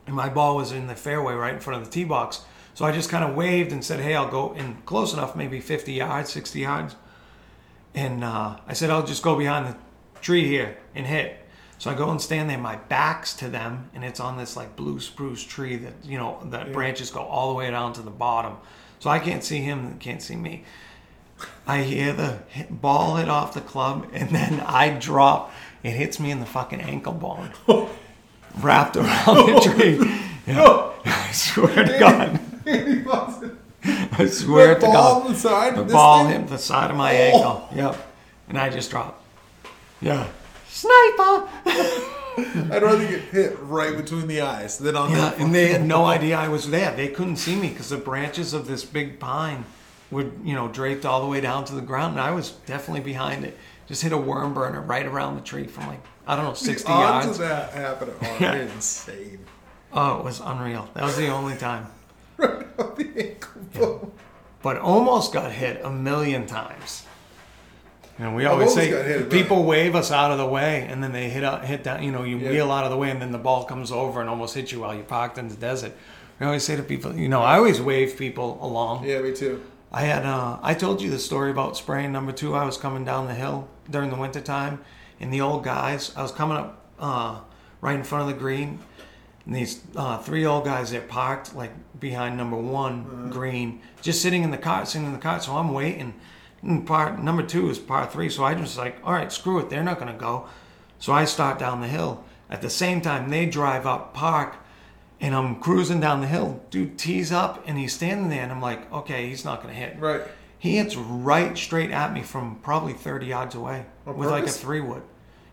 And 0.06 0.14
my 0.14 0.28
ball 0.28 0.58
was 0.58 0.74
in 0.74 0.88
the 0.88 0.96
fairway 0.96 1.34
right 1.34 1.54
in 1.54 1.62
front 1.62 1.82
of 1.82 1.88
the 1.88 1.92
tee 1.94 2.04
box. 2.04 2.42
So 2.74 2.84
I 2.84 2.92
just 2.92 3.10
kind 3.10 3.24
of 3.24 3.34
waved 3.34 3.72
and 3.72 3.86
said, 3.86 4.02
hey, 4.02 4.16
I'll 4.16 4.30
go 4.30 4.52
in 4.52 4.76
close 4.86 5.14
enough, 5.14 5.34
maybe 5.34 5.62
50 5.62 5.94
yards, 5.94 6.30
60 6.34 6.60
yards. 6.60 6.98
And 7.96 8.26
uh, 8.26 8.58
I 8.68 8.74
said, 8.74 8.90
I'll 8.90 9.06
just 9.06 9.24
go 9.24 9.38
behind 9.38 9.68
the 9.68 9.78
tree 10.20 10.46
here 10.46 10.78
and 10.94 11.08
hit. 11.08 11.38
So 11.84 11.92
I 11.92 11.96
go 11.96 12.10
and 12.12 12.22
stand 12.22 12.50
there, 12.50 12.58
my 12.58 12.78
back's 12.78 13.34
to 13.34 13.50
them, 13.50 13.90
and 13.94 14.06
it's 14.06 14.22
on 14.22 14.38
this 14.38 14.56
like 14.56 14.78
blue 14.78 15.02
spruce 15.02 15.44
tree 15.44 15.76
that, 15.76 15.92
you 16.06 16.18
know, 16.18 16.40
that 16.46 16.72
branches 16.72 17.12
go 17.12 17.20
all 17.24 17.50
the 17.50 17.56
way 17.56 17.70
down 17.70 17.92
to 17.92 18.02
the 18.02 18.10
bottom. 18.10 18.56
So 19.00 19.10
I 19.10 19.20
can't 19.20 19.44
see 19.44 19.58
him, 19.58 20.00
can't 20.00 20.22
see 20.22 20.38
me. 20.38 20.64
I 21.68 21.82
hear 21.82 22.14
the 22.14 22.38
hit, 22.48 22.80
ball 22.80 23.18
hit 23.18 23.28
off 23.28 23.54
the 23.54 23.60
club, 23.60 24.08
and 24.14 24.30
then 24.30 24.62
I 24.62 24.92
drop. 24.98 25.52
It 25.84 25.90
hits 25.92 26.22
me 26.22 26.32
in 26.32 26.40
the 26.40 26.46
fucking 26.46 26.80
ankle 26.80 27.12
bone, 27.12 27.52
wrapped 28.62 28.96
around 28.96 29.36
the 29.54 29.60
tree. 29.76 30.20
Yeah. 30.48 30.90
I 31.04 31.32
swear 31.34 31.84
to 31.84 32.00
God. 32.00 32.40
I 34.18 34.26
swear 34.28 34.68
That 34.76 34.80
to 34.80 34.86
God. 34.88 35.30
the 35.30 35.36
side. 35.36 35.76
The 35.76 35.84
ball 35.84 36.30
thing? 36.30 36.40
hit 36.40 36.48
the 36.48 36.58
side 36.58 36.92
of 36.92 36.96
my 36.96 37.12
Oh. 37.14 37.20
ankle. 37.20 37.70
Yep. 37.76 38.14
And 38.48 38.58
I 38.58 38.70
just 38.70 38.90
dropped. 38.90 39.22
Yeah. 40.02 40.28
Sniper! 40.74 41.48
I'd 42.74 42.82
rather 42.82 43.08
get 43.08 43.22
hit 43.22 43.58
right 43.62 43.96
between 43.96 44.28
the 44.28 44.42
eyes 44.42 44.80
than 44.80 44.96
on 44.96 45.12
Yeah, 45.12 45.18
that. 45.30 45.38
and 45.38 45.54
they 45.54 45.68
had 45.72 45.86
no 45.86 46.06
idea 46.18 46.36
I 46.38 46.48
was 46.48 46.70
there. 46.72 46.96
They 46.96 47.10
couldn't 47.10 47.36
see 47.36 47.56
me 47.56 47.70
because 47.70 47.90
the 47.90 47.98
branches 47.98 48.54
of 48.56 48.66
this 48.66 48.84
big 48.84 49.20
pine 49.20 49.66
were, 50.10 50.26
you 50.44 50.56
know, 50.56 50.68
draped 50.68 51.06
all 51.06 51.22
the 51.22 51.28
way 51.28 51.42
down 51.42 51.64
to 51.66 51.76
the 51.76 51.82
ground, 51.82 52.14
and 52.14 52.22
I 52.22 52.32
was 52.32 52.52
definitely 52.66 53.02
behind 53.02 53.46
it. 53.46 53.56
Just 53.88 54.02
hit 54.02 54.12
a 54.14 54.18
worm 54.18 54.54
burner 54.56 54.82
right 54.82 55.06
around 55.06 55.36
the 55.36 55.42
tree 55.42 55.68
from 55.68 55.86
like 55.88 56.00
I 56.26 56.36
don't 56.36 56.46
know, 56.46 56.52
The 56.52 56.58
sixty 56.58 56.92
odds 56.92 57.26
yards. 57.26 57.40
of 57.40 57.48
that 57.48 57.74
happening 57.74 58.16
are 58.22 58.38
Yeah. 58.40 58.54
insane. 58.56 59.40
Oh, 59.92 60.18
it 60.20 60.24
was 60.24 60.40
unreal. 60.40 60.90
That 60.96 61.04
was 61.04 61.18
the 61.18 61.28
only 61.28 61.56
time. 61.56 61.88
Right 62.38 62.66
on 62.80 62.96
the 62.96 63.30
ankle 63.30 63.62
bone. 63.76 64.12
But 64.64 64.78
almost 64.78 65.34
got 65.34 65.52
hit 65.52 65.82
a 65.84 65.92
million 65.92 66.48
times. 66.48 67.06
And 68.20 68.36
we 68.36 68.46
I've 68.46 68.52
always 68.54 68.70
always 68.70 68.90
say 68.90 69.24
people 69.30 69.64
wave 69.64 69.96
us 69.96 70.12
out 70.12 70.32
of 70.32 70.38
the 70.38 70.46
way, 70.46 70.86
and 70.90 71.04
then 71.04 71.12
they 71.12 71.30
hit 71.30 71.44
out, 71.44 71.66
hit 71.66 71.84
down. 71.84 72.04
You 72.04 72.12
know, 72.12 72.24
you 72.24 72.38
Yeah. 72.38 72.52
wheel 72.52 72.72
out 72.72 72.84
of 72.86 72.92
the 72.92 72.98
way, 72.98 73.10
and 73.10 73.22
then 73.22 73.32
the 73.32 73.40
ball 73.40 73.64
comes 73.64 73.92
over 73.92 74.22
and 74.22 74.30
almost 74.30 74.54
hits 74.56 74.72
you 74.72 74.82
while 74.82 74.94
you're 74.94 75.04
parked 75.04 75.38
in 75.38 75.48
the 75.48 75.56
desert. 75.56 75.94
We 76.40 76.46
always 76.46 76.64
say 76.64 76.76
to 76.76 76.84
people, 76.84 77.16
you 77.16 77.28
know, 77.30 77.42
I 77.42 77.58
always 77.58 77.82
wave 77.82 78.18
people 78.18 78.60
along. 78.62 79.06
Yeah, 79.06 79.20
me 79.20 79.34
too. 79.34 79.62
I 79.92 80.02
had 80.02 80.26
uh, 80.26 80.58
I 80.62 80.74
told 80.74 81.02
you 81.02 81.10
the 81.10 81.20
story 81.20 81.52
about 81.52 81.76
spraying 81.78 82.12
number 82.12 82.32
two. 82.32 82.56
I 82.56 82.66
was 82.66 82.78
coming 82.78 83.04
down 83.06 83.28
the 83.28 83.34
hill 83.36 83.68
during 83.90 84.10
the 84.10 84.16
winter 84.16 84.42
time, 84.42 84.80
and 85.20 85.34
the 85.34 85.42
old 85.42 85.64
guys. 85.64 86.12
I 86.16 86.22
was 86.22 86.32
coming 86.32 86.58
up 86.58 86.86
uh, 87.00 87.40
right 87.82 87.96
in 87.96 88.04
front 88.04 88.24
of 88.30 88.36
the 88.36 88.40
green, 88.40 88.80
and 89.46 89.56
these 89.56 89.82
uh, 89.96 90.18
three 90.20 90.46
old 90.46 90.66
guys 90.66 90.92
they're 90.92 91.02
parked 91.02 91.56
like 91.56 91.72
behind 92.00 92.38
number 92.38 92.58
one 92.58 93.30
green, 93.32 93.82
just 94.02 94.22
sitting 94.22 94.44
in 94.44 94.52
the 94.52 94.58
car, 94.58 94.86
sitting 94.86 95.08
in 95.08 95.14
the 95.14 95.20
car. 95.20 95.40
So 95.40 95.56
I'm 95.58 95.74
waiting. 95.74 96.14
And 96.64 96.86
part 96.88 97.22
number 97.22 97.44
two 97.44 97.70
is 97.70 97.78
par 97.78 98.08
three, 98.08 98.30
so 98.30 98.44
I 98.44 98.56
just 98.56 98.78
like, 98.78 98.98
all 99.04 99.14
right, 99.14 99.32
screw 99.32 99.60
it, 99.60 99.70
they're 99.70 99.84
not 99.84 100.00
gonna 100.00 100.14
go. 100.14 100.48
So 101.00 101.12
I 101.12 101.26
start 101.26 101.60
down 101.60 101.82
the 101.82 101.88
hill. 101.88 102.24
At 102.50 102.62
the 102.62 102.70
same 102.70 103.02
time, 103.02 103.30
they 103.30 103.46
drive 103.46 103.86
up, 103.86 104.14
park, 104.14 104.56
and 105.20 105.36
I'm 105.36 105.56
cruising 105.60 106.00
down 106.00 106.22
the 106.22 106.28
hill. 106.28 106.62
Dude 106.70 106.98
tees 106.98 107.32
up, 107.32 107.64
and 107.68 107.78
he's 107.78 107.94
standing 107.94 108.30
there, 108.30 108.44
and 108.44 108.52
I'm 108.52 108.62
like, 108.62 108.92
okay, 108.94 109.28
he's 109.28 109.44
not 109.44 109.62
gonna 109.62 109.74
hit. 109.74 109.98
Right. 110.00 110.22
He 110.58 110.78
hits 110.78 110.96
right 110.96 111.58
straight 111.58 111.92
at 111.92 112.14
me 112.14 112.22
from 112.22 112.56
probably 112.62 112.94
30 112.94 113.26
yards 113.26 113.56
away 113.56 113.86
On 114.08 114.16
with 114.16 114.30
like 114.30 114.46
a 114.46 114.50
three 114.50 114.80
wood. 114.80 115.04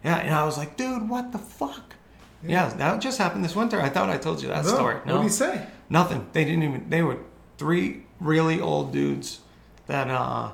Yeah, 0.04 0.18
and 0.18 0.32
I 0.32 0.44
was 0.44 0.56
like, 0.56 0.76
dude, 0.76 1.08
what 1.08 1.32
the 1.32 1.38
fuck? 1.38 1.94
Yeah. 2.46 2.68
that 2.68 3.00
just 3.00 3.18
happened 3.18 3.44
this 3.44 3.56
winter. 3.56 3.80
I 3.80 3.88
thought 3.88 4.08
I 4.08 4.16
told 4.18 4.40
you 4.40 4.48
that 4.48 4.64
No. 4.64 4.74
story. 4.74 4.94
What 4.96 5.06
did 5.06 5.22
he 5.22 5.28
say? 5.28 5.66
nothing. 5.88 6.28
They 6.32 6.44
didn't 6.44 6.62
even. 6.62 6.88
They 6.88 7.02
were 7.02 7.18
three 7.58 8.04
really 8.20 8.60
old 8.60 8.92
dudes 8.92 9.40
that 9.88 10.08
uh 10.08 10.52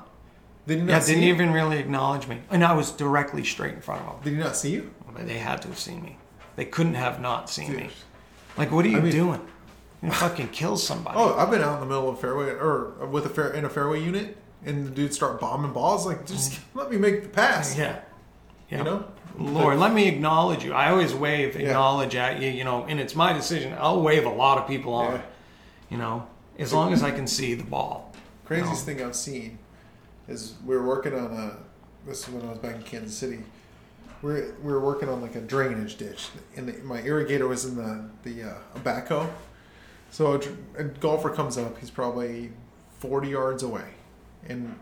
Did 0.67 0.79
not 0.79 0.89
yeah 0.89 0.99
didn't 0.99 1.23
you? 1.23 1.33
even 1.33 1.51
really 1.51 1.79
acknowledge 1.79 2.27
me, 2.27 2.41
and 2.51 2.63
I 2.63 2.73
was 2.73 2.91
directly 2.91 3.43
straight 3.43 3.73
in 3.73 3.81
front 3.81 4.01
of 4.01 4.13
them. 4.15 4.23
Did 4.23 4.33
he 4.33 4.39
not 4.43 4.55
see 4.55 4.71
you? 4.71 4.93
They 5.17 5.39
had 5.39 5.63
to 5.63 5.69
have 5.69 5.79
seen 5.79 6.03
me. 6.03 6.17
They 6.57 6.65
couldn't 6.65 6.93
have 6.93 7.19
not 7.19 7.49
seen 7.49 7.75
me. 7.75 7.89
Like, 8.55 8.71
what 8.71 8.85
are 8.85 8.89
you 8.89 8.97
I 8.97 9.01
mean- 9.01 9.11
doing? 9.11 9.41
You 10.03 10.11
fucking 10.11 10.49
kill 10.49 10.77
somebody. 10.77 11.17
Oh, 11.17 11.35
I've 11.35 11.49
been 11.49 11.63
out 11.63 11.75
in 11.75 11.79
the 11.79 11.87
middle 11.87 12.09
of 12.09 12.15
a 12.15 12.21
fairway 12.21 12.49
or 12.49 13.07
with 13.07 13.25
a 13.25 13.29
fair 13.29 13.51
in 13.51 13.65
a 13.65 13.69
fairway 13.69 14.03
unit, 14.03 14.37
and 14.63 14.85
the 14.85 14.91
dudes 14.91 15.15
start 15.15 15.39
bombing 15.39 15.73
balls. 15.73 16.05
Like, 16.05 16.27
just 16.27 16.51
mm. 16.51 16.59
let 16.75 16.91
me 16.91 16.97
make 16.97 17.23
the 17.23 17.29
pass. 17.29 17.75
Yeah. 17.75 18.01
Yeah. 18.69 18.77
You 18.79 18.83
know. 18.83 19.05
Lord, 19.39 19.79
let 19.79 19.93
me 19.93 20.07
acknowledge 20.07 20.63
you. 20.63 20.73
I 20.73 20.91
always 20.91 21.15
wave, 21.15 21.55
Yeah. 21.55 21.67
acknowledge 21.67 22.15
at 22.15 22.39
you, 22.41 22.49
you 22.49 22.63
know, 22.63 22.85
and 22.85 22.99
it's 22.99 23.15
my 23.15 23.33
decision. 23.33 23.75
I'll 23.79 24.01
wave 24.01 24.25
a 24.25 24.29
lot 24.29 24.59
of 24.59 24.67
people 24.67 24.93
on, 24.93 25.13
Yeah. 25.13 25.21
you 25.89 25.97
know, 25.97 26.27
as 26.59 26.73
long 26.73 26.93
as 26.93 27.01
I 27.01 27.09
can 27.09 27.25
see 27.25 27.55
the 27.55 27.63
ball. 27.63 28.13
Craziest 28.45 28.85
thing 28.85 29.01
I've 29.01 29.15
seen 29.15 29.57
is 30.27 30.55
we 30.65 30.75
were 30.75 30.85
working 30.85 31.13
on 31.13 31.31
a. 31.31 31.57
This 32.05 32.27
is 32.27 32.29
when 32.29 32.45
I 32.45 32.51
was 32.51 32.59
back 32.59 32.75
in 32.75 32.83
Kansas 32.83 33.17
City. 33.17 33.39
we're 34.21 34.53
we 34.63 34.71
were 34.71 34.79
working 34.79 35.09
on 35.09 35.21
like 35.21 35.35
a 35.35 35.41
drainage 35.41 35.97
ditch, 35.97 36.29
and 36.55 36.67
the, 36.67 36.73
my 36.83 37.01
irrigator 37.01 37.47
was 37.47 37.65
in 37.65 37.75
the 37.75 38.09
the 38.23 38.49
uh, 38.49 38.79
backhoe. 38.79 39.29
So 40.09 40.33
a, 40.33 40.81
a 40.81 40.83
golfer 40.85 41.29
comes 41.29 41.57
up. 41.57 41.77
He's 41.79 41.89
probably 41.89 42.51
forty 42.99 43.29
yards 43.29 43.63
away, 43.63 43.89
and 44.47 44.77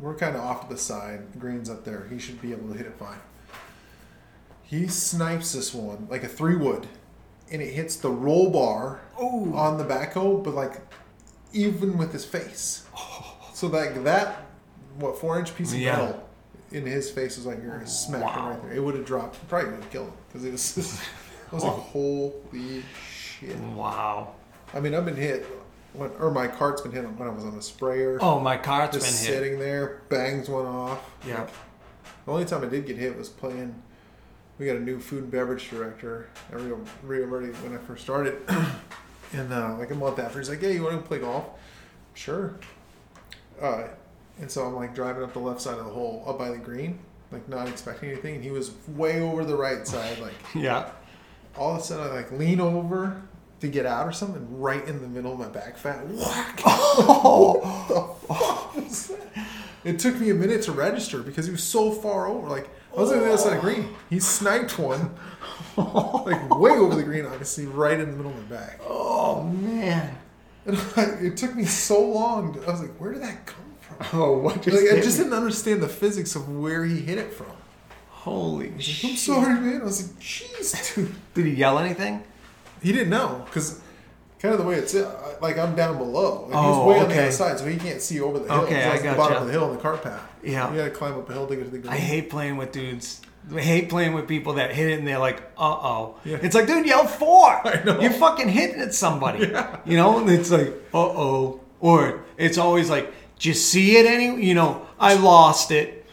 we're 0.00 0.14
kind 0.14 0.36
of 0.36 0.42
off 0.42 0.68
to 0.68 0.74
the 0.74 0.78
side. 0.78 1.32
The 1.32 1.38
green's 1.38 1.70
up 1.70 1.84
there. 1.84 2.06
He 2.10 2.18
should 2.18 2.40
be 2.40 2.52
able 2.52 2.68
to 2.72 2.76
hit 2.76 2.86
it 2.86 2.94
fine. 2.98 3.18
He 4.62 4.88
snipes 4.88 5.52
this 5.52 5.72
one 5.72 6.06
like 6.10 6.24
a 6.24 6.28
three 6.28 6.56
wood, 6.56 6.86
and 7.50 7.62
it 7.62 7.72
hits 7.72 7.96
the 7.96 8.10
roll 8.10 8.50
bar 8.50 9.00
Ooh. 9.20 9.54
on 9.54 9.78
the 9.78 9.84
backhoe, 9.84 10.42
but 10.42 10.54
like 10.54 10.80
even 11.52 11.96
with 11.96 12.12
his 12.12 12.24
face. 12.24 12.84
So 13.54 13.68
like 13.68 14.04
that, 14.04 14.45
what 14.98 15.18
four 15.18 15.38
inch 15.38 15.54
piece 15.56 15.72
of 15.72 15.78
Yeah. 15.78 15.96
metal 15.96 16.28
in 16.72 16.84
his 16.84 17.10
face 17.10 17.36
was 17.36 17.46
like 17.46 17.62
you're 17.62 17.72
gonna 17.72 17.86
smack 17.86 18.34
him 18.34 18.44
right 18.46 18.62
there. 18.62 18.72
It 18.72 18.80
would 18.82 18.94
have 18.94 19.04
dropped, 19.04 19.46
probably 19.48 19.70
would 19.70 19.80
have 19.82 19.90
killed 19.90 20.08
him 20.08 20.14
because 20.28 20.44
it 20.44 20.52
was. 20.52 20.74
Just, 20.74 21.00
I 21.52 21.54
was 21.54 21.64
like, 21.64 21.72
holy 21.74 22.82
shit! 23.08 23.56
Wow. 23.58 24.34
I 24.74 24.80
mean, 24.80 24.94
I've 24.96 25.04
been 25.04 25.14
hit, 25.16 25.46
when, 25.92 26.10
or 26.18 26.32
my 26.32 26.48
cart's 26.48 26.82
been 26.82 26.90
hit 26.90 27.04
when 27.04 27.28
I 27.28 27.30
was 27.30 27.44
on 27.44 27.54
a 27.54 27.62
sprayer. 27.62 28.18
Oh, 28.20 28.40
my 28.40 28.56
cart's 28.56 28.96
just 28.96 29.06
been 29.06 29.32
hit. 29.32 29.38
sitting 29.42 29.58
there, 29.60 30.02
bangs 30.08 30.48
one 30.48 30.66
off. 30.66 31.08
Yeah. 31.26 31.46
The 32.24 32.32
only 32.32 32.44
time 32.46 32.64
I 32.64 32.66
did 32.66 32.84
get 32.86 32.96
hit 32.96 33.16
was 33.16 33.28
playing. 33.28 33.80
We 34.58 34.66
got 34.66 34.74
a 34.76 34.80
new 34.80 34.98
food 34.98 35.22
and 35.22 35.30
beverage 35.30 35.70
director 35.70 36.28
at 36.50 36.60
Rio, 36.60 36.80
Rio 37.04 37.26
Verde 37.28 37.52
when 37.58 37.74
I 37.74 37.78
first 37.78 38.02
started, 38.02 38.38
and 39.32 39.52
uh, 39.52 39.76
like 39.78 39.92
a 39.92 39.94
month 39.94 40.18
after, 40.18 40.40
he's 40.40 40.48
like, 40.48 40.60
"Hey, 40.60 40.74
you 40.74 40.82
want 40.82 41.00
to 41.00 41.06
play 41.06 41.20
golf?" 41.20 41.44
Sure. 42.14 42.54
Uh, 43.62 43.84
and 44.40 44.50
so 44.50 44.64
I'm 44.64 44.74
like 44.74 44.94
driving 44.94 45.22
up 45.22 45.32
the 45.32 45.38
left 45.38 45.60
side 45.60 45.78
of 45.78 45.84
the 45.84 45.90
hole, 45.92 46.24
up 46.26 46.38
by 46.38 46.50
the 46.50 46.58
green, 46.58 46.98
like 47.32 47.48
not 47.48 47.68
expecting 47.68 48.10
anything, 48.10 48.36
and 48.36 48.44
he 48.44 48.50
was 48.50 48.72
way 48.88 49.20
over 49.20 49.44
the 49.44 49.56
right 49.56 49.86
side. 49.86 50.18
Like 50.18 50.34
Yeah. 50.54 50.90
all 51.56 51.74
of 51.74 51.80
a 51.80 51.82
sudden, 51.82 52.06
I 52.12 52.14
like 52.16 52.32
lean 52.32 52.60
over 52.60 53.22
to 53.60 53.68
get 53.68 53.86
out 53.86 54.06
or 54.06 54.12
something, 54.12 54.60
right 54.60 54.86
in 54.86 55.00
the 55.00 55.08
middle 55.08 55.32
of 55.32 55.38
my 55.38 55.48
back 55.48 55.76
fat. 55.78 56.06
Whack! 56.08 56.60
Oh. 56.98 57.84
the 57.88 58.26
fuck 58.34 58.74
was 58.76 59.08
that? 59.08 59.46
It 59.84 59.98
took 59.98 60.18
me 60.18 60.30
a 60.30 60.34
minute 60.34 60.62
to 60.62 60.72
register 60.72 61.20
because 61.22 61.46
he 61.46 61.52
was 61.52 61.62
so 61.62 61.92
far 61.92 62.26
over. 62.26 62.48
Like 62.48 62.68
I 62.96 63.00
was 63.00 63.12
on 63.12 63.18
the 63.20 63.26
other 63.26 63.36
side 63.38 63.52
of 63.56 63.60
green. 63.60 63.94
He 64.10 64.18
sniped 64.18 64.78
one, 64.78 65.14
like 65.76 66.58
way 66.58 66.70
over 66.72 66.94
the 66.94 67.02
green, 67.02 67.26
obviously, 67.26 67.66
right 67.66 67.98
in 68.00 68.10
the 68.10 68.16
middle 68.16 68.32
of 68.32 68.50
my 68.50 68.56
back. 68.56 68.80
Oh, 68.84 69.42
man. 69.44 70.16
And 70.64 70.76
I, 70.96 71.02
it 71.20 71.36
took 71.36 71.54
me 71.54 71.64
so 71.64 72.00
long. 72.00 72.54
To, 72.54 72.66
I 72.66 72.70
was 72.72 72.80
like, 72.80 72.94
where 73.00 73.12
did 73.12 73.22
that 73.22 73.46
come 73.46 73.56
from? 73.56 73.65
Oh, 74.12 74.38
what 74.38 74.62
just 74.62 74.76
Like 74.82 74.92
I 74.98 75.00
just 75.02 75.18
didn't 75.18 75.32
understand 75.32 75.82
the 75.82 75.88
physics 75.88 76.34
of 76.36 76.48
where 76.56 76.84
he 76.84 77.00
hit 77.00 77.18
it 77.18 77.32
from. 77.32 77.46
Holy 78.10 78.68
I'm 78.72 78.80
sorry, 78.80 79.60
man. 79.60 79.80
I 79.82 79.84
was 79.84 80.02
like, 80.10 80.20
jeez, 80.20 80.94
dude. 80.94 81.14
Did 81.34 81.46
he 81.46 81.52
yell 81.54 81.78
anything? 81.78 82.22
He 82.82 82.92
didn't 82.92 83.10
know 83.10 83.42
because 83.46 83.80
kind 84.40 84.52
of 84.52 84.60
the 84.60 84.66
way 84.66 84.76
it's 84.76 84.94
uh, 84.94 85.36
like 85.40 85.58
I'm 85.58 85.74
down 85.76 85.96
below. 85.98 86.42
Like, 86.42 86.50
he 86.50 86.54
Oh, 86.56 86.86
was 86.86 86.94
way 86.96 87.00
on 87.02 87.08
the 87.08 87.18
other 87.22 87.32
side, 87.32 87.58
so 87.58 87.66
he 87.66 87.76
can't 87.76 88.00
see 88.02 88.20
over 88.20 88.38
the 88.40 88.52
hill. 88.52 88.62
Okay, 88.64 88.76
He's 88.76 88.84
I 88.84 89.06
at 89.06 89.10
the 89.12 89.16
bottom 89.16 89.36
of 89.42 89.46
the 89.46 89.52
hill 89.52 89.64
on 89.64 89.76
the 89.76 89.80
cart 89.82 90.02
path. 90.02 90.22
Yeah. 90.42 90.70
you 90.72 90.78
got 90.78 90.84
to 90.84 90.90
climb 90.90 91.14
up 91.14 91.28
a 91.28 91.32
hill 91.32 91.46
to 91.46 91.56
get 91.56 91.64
to 91.64 91.70
the 91.70 91.78
green. 91.78 91.92
I 91.92 91.96
hate 91.96 92.28
playing 92.30 92.56
with 92.56 92.72
dudes. 92.72 93.20
I 93.54 93.60
hate 93.60 93.88
playing 93.88 94.12
with 94.12 94.26
people 94.26 94.54
that 94.54 94.72
hit 94.74 94.88
it 94.90 94.98
and 94.98 95.06
they're 95.06 95.18
like, 95.20 95.38
uh 95.56 95.62
oh. 95.70 96.16
Yeah. 96.24 96.38
It's 96.42 96.54
like, 96.54 96.66
dude, 96.66 96.84
yell 96.84 97.06
four. 97.06 97.48
I 97.66 97.82
know. 97.84 98.00
You're 98.00 98.10
fucking 98.10 98.48
hitting 98.48 98.80
at 98.80 98.92
somebody. 98.92 99.46
Yeah. 99.46 99.78
You 99.84 99.96
know, 99.96 100.18
and 100.18 100.28
it's 100.28 100.50
like, 100.50 100.68
uh 100.92 100.98
oh. 100.98 101.60
Or 101.78 102.24
it's 102.36 102.58
always 102.58 102.90
like, 102.90 103.12
did 103.36 103.44
you 103.46 103.54
see 103.54 103.96
it 103.96 104.06
any? 104.06 104.42
You 104.44 104.54
know, 104.54 104.86
I 104.98 105.14
lost 105.14 105.70
it. 105.70 106.06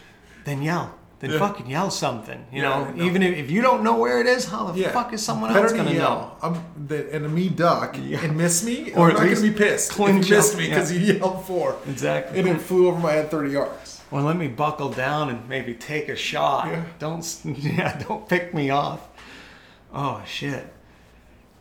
Then 0.44 0.62
yell. 0.62 0.94
Then 1.20 1.30
Yeah. 1.30 1.38
fucking 1.38 1.66
yell 1.70 1.90
something. 1.90 2.44
You 2.52 2.62
Yeah, 2.62 2.68
know, 2.68 2.90
know. 2.90 3.04
even 3.04 3.22
if, 3.22 3.36
if 3.38 3.50
you 3.50 3.62
don't 3.62 3.82
know 3.82 3.96
where 3.96 4.20
it 4.20 4.26
is, 4.26 4.46
how 4.46 4.64
the 4.70 4.80
Yeah. 4.80 4.90
fuck 4.92 5.12
is 5.14 5.24
someone 5.24 5.52
Better 5.52 5.66
else 5.66 5.72
going 5.72 5.86
to 5.86 5.92
know? 5.94 5.98
yell. 5.98 6.36
I'm 6.42 6.86
the, 6.86 7.10
and 7.14 7.32
me 7.34 7.48
duck 7.48 7.96
and 7.96 8.36
miss 8.36 8.62
me, 8.62 8.92
Or 8.94 9.08
I'm 9.08 9.14
not 9.14 9.22
least 9.22 9.40
gonna 9.40 9.52
be 9.52 9.58
pissed 9.58 9.90
if 9.90 9.96
clinch 9.96 10.28
missed 10.28 10.58
me 10.58 10.68
because 10.68 10.92
you 10.92 10.98
yelled 11.14 11.44
four, 11.46 11.76
Exactly. 11.88 12.38
and 12.40 12.48
it 12.48 12.60
flew 12.60 12.88
over 12.88 12.98
my 12.98 13.12
head 13.12 13.30
thirty 13.30 13.52
yards. 13.52 14.02
Well, 14.10 14.22
let 14.24 14.36
me 14.36 14.48
buckle 14.48 14.90
down 14.90 15.30
and 15.30 15.48
maybe 15.48 15.72
take 15.74 16.08
a 16.10 16.16
shot. 16.16 16.66
Yeah. 16.68 16.82
Don't 16.98 17.40
yeah, 17.44 18.02
don't 18.06 18.28
pick 18.28 18.52
me 18.52 18.68
off. 18.68 19.00
Oh 19.94 20.20
shit. 20.26 20.72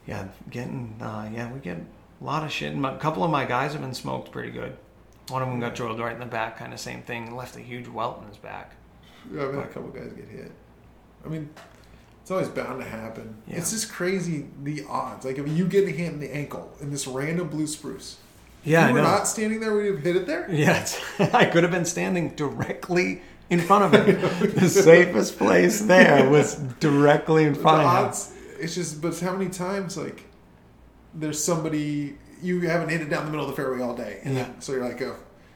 Yeah, 0.06 0.26
getting 0.49 0.95
uh, 1.02 1.30
yeah, 1.34 1.49
we 1.54 1.60
get 1.62 1.78
a 1.78 2.23
lot 2.23 2.43
of 2.43 2.52
shit. 2.52 2.76
A 2.78 2.97
couple 2.97 3.23
of 3.23 3.32
my 3.32 3.45
guys 3.45 3.71
have 3.71 3.82
been 3.82 3.93
smoked 3.93 4.32
pretty 4.32 4.52
good. 4.52 4.76
One 5.29 5.41
of 5.41 5.47
them 5.47 5.59
got 5.59 5.75
drilled 5.75 5.99
right 5.99 6.13
in 6.13 6.19
the 6.19 6.25
back, 6.25 6.57
kind 6.57 6.73
of 6.73 6.79
same 6.79 7.01
thing. 7.01 7.36
Left 7.36 7.55
a 7.55 7.62
huge 7.62 7.88
welt 7.88 8.21
in 8.21 8.27
his 8.27 8.38
back. 8.38 8.73
Yeah, 9.33 9.45
I've 9.45 9.53
had 9.53 9.63
a 9.63 9.67
couple 9.67 9.89
guys 9.89 10.12
get 10.13 10.27
hit. 10.27 10.51
I 11.25 11.29
mean, 11.29 11.49
it's 12.21 12.31
always 12.31 12.49
bound 12.49 12.81
to 12.81 12.88
happen. 12.88 13.36
Yeah. 13.47 13.57
It's 13.57 13.71
just 13.71 13.91
crazy 13.91 14.47
the 14.63 14.83
odds. 14.89 15.25
Like 15.25 15.38
if 15.38 15.47
you 15.47 15.65
get 15.65 15.88
a 15.88 15.91
hit 15.91 16.12
in 16.12 16.19
the 16.19 16.33
ankle 16.36 16.71
in 16.81 16.91
this 16.91 17.07
random 17.07 17.47
blue 17.47 17.67
spruce, 17.67 18.17
Yeah, 18.65 18.89
you 18.89 18.93
were 18.95 19.01
not 19.01 19.27
standing 19.27 19.59
there, 19.62 19.73
would 19.73 19.86
you 19.86 19.95
have 19.95 20.03
hit 20.03 20.15
it 20.17 20.27
there? 20.27 20.49
Yeah, 20.51 20.86
I 21.33 21.45
could 21.45 21.63
have 21.63 21.71
been 21.71 21.86
standing 21.86 22.29
directly 22.36 23.21
in 23.49 23.59
front 23.62 23.93
of 23.93 23.93
him. 24.07 24.51
the 24.55 24.67
safest 24.69 25.38
place 25.38 25.81
there 25.81 26.29
was 26.29 26.55
directly 26.79 27.45
in 27.45 27.53
the 27.53 27.59
front 27.59 27.81
of 27.81 27.83
him. 27.83 28.05
odds. 28.07 28.33
It's 28.59 28.75
just, 28.75 29.01
but 29.01 29.17
how 29.19 29.33
many 29.36 29.49
times 29.49 29.95
like 29.97 30.23
there's 31.13 31.41
somebody 31.43 32.17
you 32.43 32.62
haven't 32.62 32.89
hit 32.89 33.01
it 33.01 33.10
down 33.10 33.25
the 33.25 33.32
middle 33.32 33.45
of 33.47 33.51
the 33.51 33.56
fairway 33.56 33.82
all 33.82 33.95
day, 33.95 34.19
and 34.23 34.36
Yeah. 34.36 34.47
so 34.60 34.73
you're 34.73 34.84
like, 34.88 35.01
oh, 35.01 35.15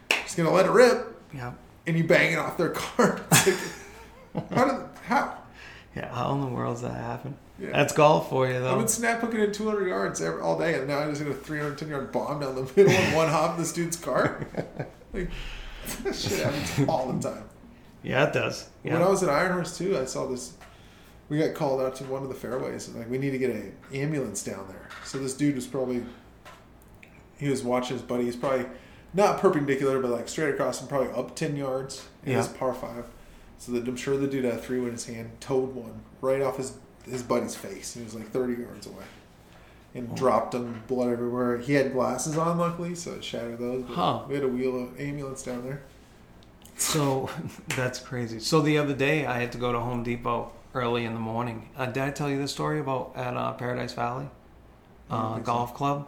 just 0.09 0.37
gonna 0.37 0.51
let 0.51 0.65
it 0.65 0.71
rip, 0.71 1.15
Yeah, 1.33 1.53
and 1.85 1.97
you 1.97 2.03
bang 2.03 2.33
it 2.33 2.37
off 2.39 2.57
their 2.57 2.69
cart. 2.71 3.21
Like, 3.31 3.55
how 4.51 4.65
did 4.65 4.89
how? 5.05 5.37
yeah. 5.95 6.13
How 6.13 6.31
in 6.33 6.41
the 6.41 6.47
world 6.47 6.57
world's 6.57 6.81
that 6.81 6.93
happen? 6.93 7.35
Yeah. 7.59 7.71
That's 7.71 7.91
golf 7.93 8.29
for 8.29 8.47
you, 8.47 8.59
though. 8.59 8.71
I've 8.73 8.77
been 8.77 8.87
snap 8.87 9.19
hooking 9.19 9.41
at 9.41 9.51
200 9.53 9.87
yards 9.87 10.21
every, 10.21 10.41
all 10.41 10.59
day, 10.59 10.75
and 10.75 10.87
now 10.87 10.99
I 10.99 11.07
just 11.07 11.21
hit 11.21 11.27
a 11.29 11.33
310 11.33 11.89
yard 11.89 12.11
bomb 12.11 12.39
down 12.39 12.53
the 12.55 12.61
middle 12.75 12.89
and 12.91 13.15
one 13.15 13.29
hop 13.29 13.55
in 13.55 13.61
this 13.61 13.73
dude's 13.73 13.97
car. 13.97 14.45
Like, 15.13 15.29
that 16.03 16.13
shit 16.15 16.39
happens 16.43 16.87
all 16.89 17.11
the 17.11 17.29
time. 17.29 17.43
Yeah, 18.03 18.27
it 18.27 18.33
does. 18.33 18.69
Yeah. 18.83 18.93
When 18.93 19.01
I 19.01 19.07
was 19.07 19.23
at 19.23 19.29
Ironhorse 19.29 19.77
too, 19.77 19.97
I 19.97 20.03
saw 20.05 20.27
this. 20.27 20.53
We 21.29 21.39
got 21.39 21.55
called 21.55 21.81
out 21.81 21.95
to 21.95 22.03
one 22.03 22.23
of 22.23 22.29
the 22.29 22.35
fairways, 22.35 22.87
and 22.89 22.97
like 22.97 23.09
we 23.09 23.17
need 23.17 23.31
to 23.31 23.37
get 23.37 23.49
an 23.49 23.73
ambulance 23.93 24.43
down 24.43 24.67
there. 24.67 24.89
So 25.05 25.17
this 25.17 25.33
dude 25.33 25.55
was 25.55 25.65
probably 25.65 26.03
he 27.37 27.49
was 27.49 27.63
watching 27.63 27.95
his 27.97 28.05
buddy. 28.05 28.25
He's 28.25 28.35
probably 28.35 28.65
not 29.13 29.39
perpendicular, 29.39 29.99
but 29.99 30.11
like 30.11 30.27
straight 30.29 30.49
across 30.53 30.79
and 30.81 30.89
probably 30.89 31.11
up 31.13 31.35
ten 31.35 31.55
yards. 31.55 32.07
It 32.25 32.35
was 32.35 32.47
Yeah. 32.51 32.57
par 32.57 32.73
five. 32.73 33.05
So 33.59 33.71
the, 33.71 33.79
I'm 33.79 33.95
sure 33.95 34.17
the 34.17 34.27
dude 34.27 34.43
had 34.45 34.53
a 34.53 34.57
three 34.57 34.79
in 34.79 34.91
his 34.91 35.05
hand, 35.05 35.31
towed 35.39 35.73
one 35.73 36.01
right 36.21 36.41
off 36.41 36.57
his 36.57 36.73
his 37.09 37.23
buddy's 37.23 37.55
face. 37.55 37.93
He 37.93 38.03
was 38.03 38.13
like 38.13 38.29
thirty 38.29 38.61
yards 38.61 38.85
away, 38.85 39.03
and 39.95 40.15
dropped 40.15 40.53
him, 40.53 40.83
blood 40.87 41.11
everywhere. 41.11 41.57
He 41.57 41.73
had 41.73 41.93
glasses 41.93 42.37
on, 42.37 42.57
luckily, 42.57 42.93
so 42.95 43.13
it 43.13 43.23
shattered 43.23 43.59
those. 43.59 43.85
Huh. 43.87 44.23
We 44.27 44.35
had 44.35 44.43
a 44.43 44.47
wheel 44.47 44.81
of 44.83 44.99
ambulance 44.99 45.41
down 45.43 45.63
there. 45.63 45.81
So 46.77 47.29
that's 47.75 47.99
crazy. 47.99 48.39
So 48.39 48.61
the 48.61 48.77
other 48.77 48.93
day, 48.93 49.25
I 49.25 49.39
had 49.39 49.51
to 49.53 49.57
go 49.57 49.71
to 49.71 49.79
Home 49.79 50.03
Depot 50.03 50.51
early 50.75 51.05
in 51.05 51.13
the 51.13 51.19
morning. 51.19 51.69
Uh, 51.75 51.87
did 51.87 52.03
I 52.03 52.11
tell 52.11 52.29
you 52.29 52.37
this 52.37 52.51
story 52.51 52.79
about 52.79 53.13
at 53.15 53.35
uh, 53.35 53.53
Paradise 53.53 53.93
Valley 53.93 54.27
uh, 55.09 55.35
think 55.35 55.45
so. 55.47 55.51
Golf 55.53 55.73
Club, 55.73 56.07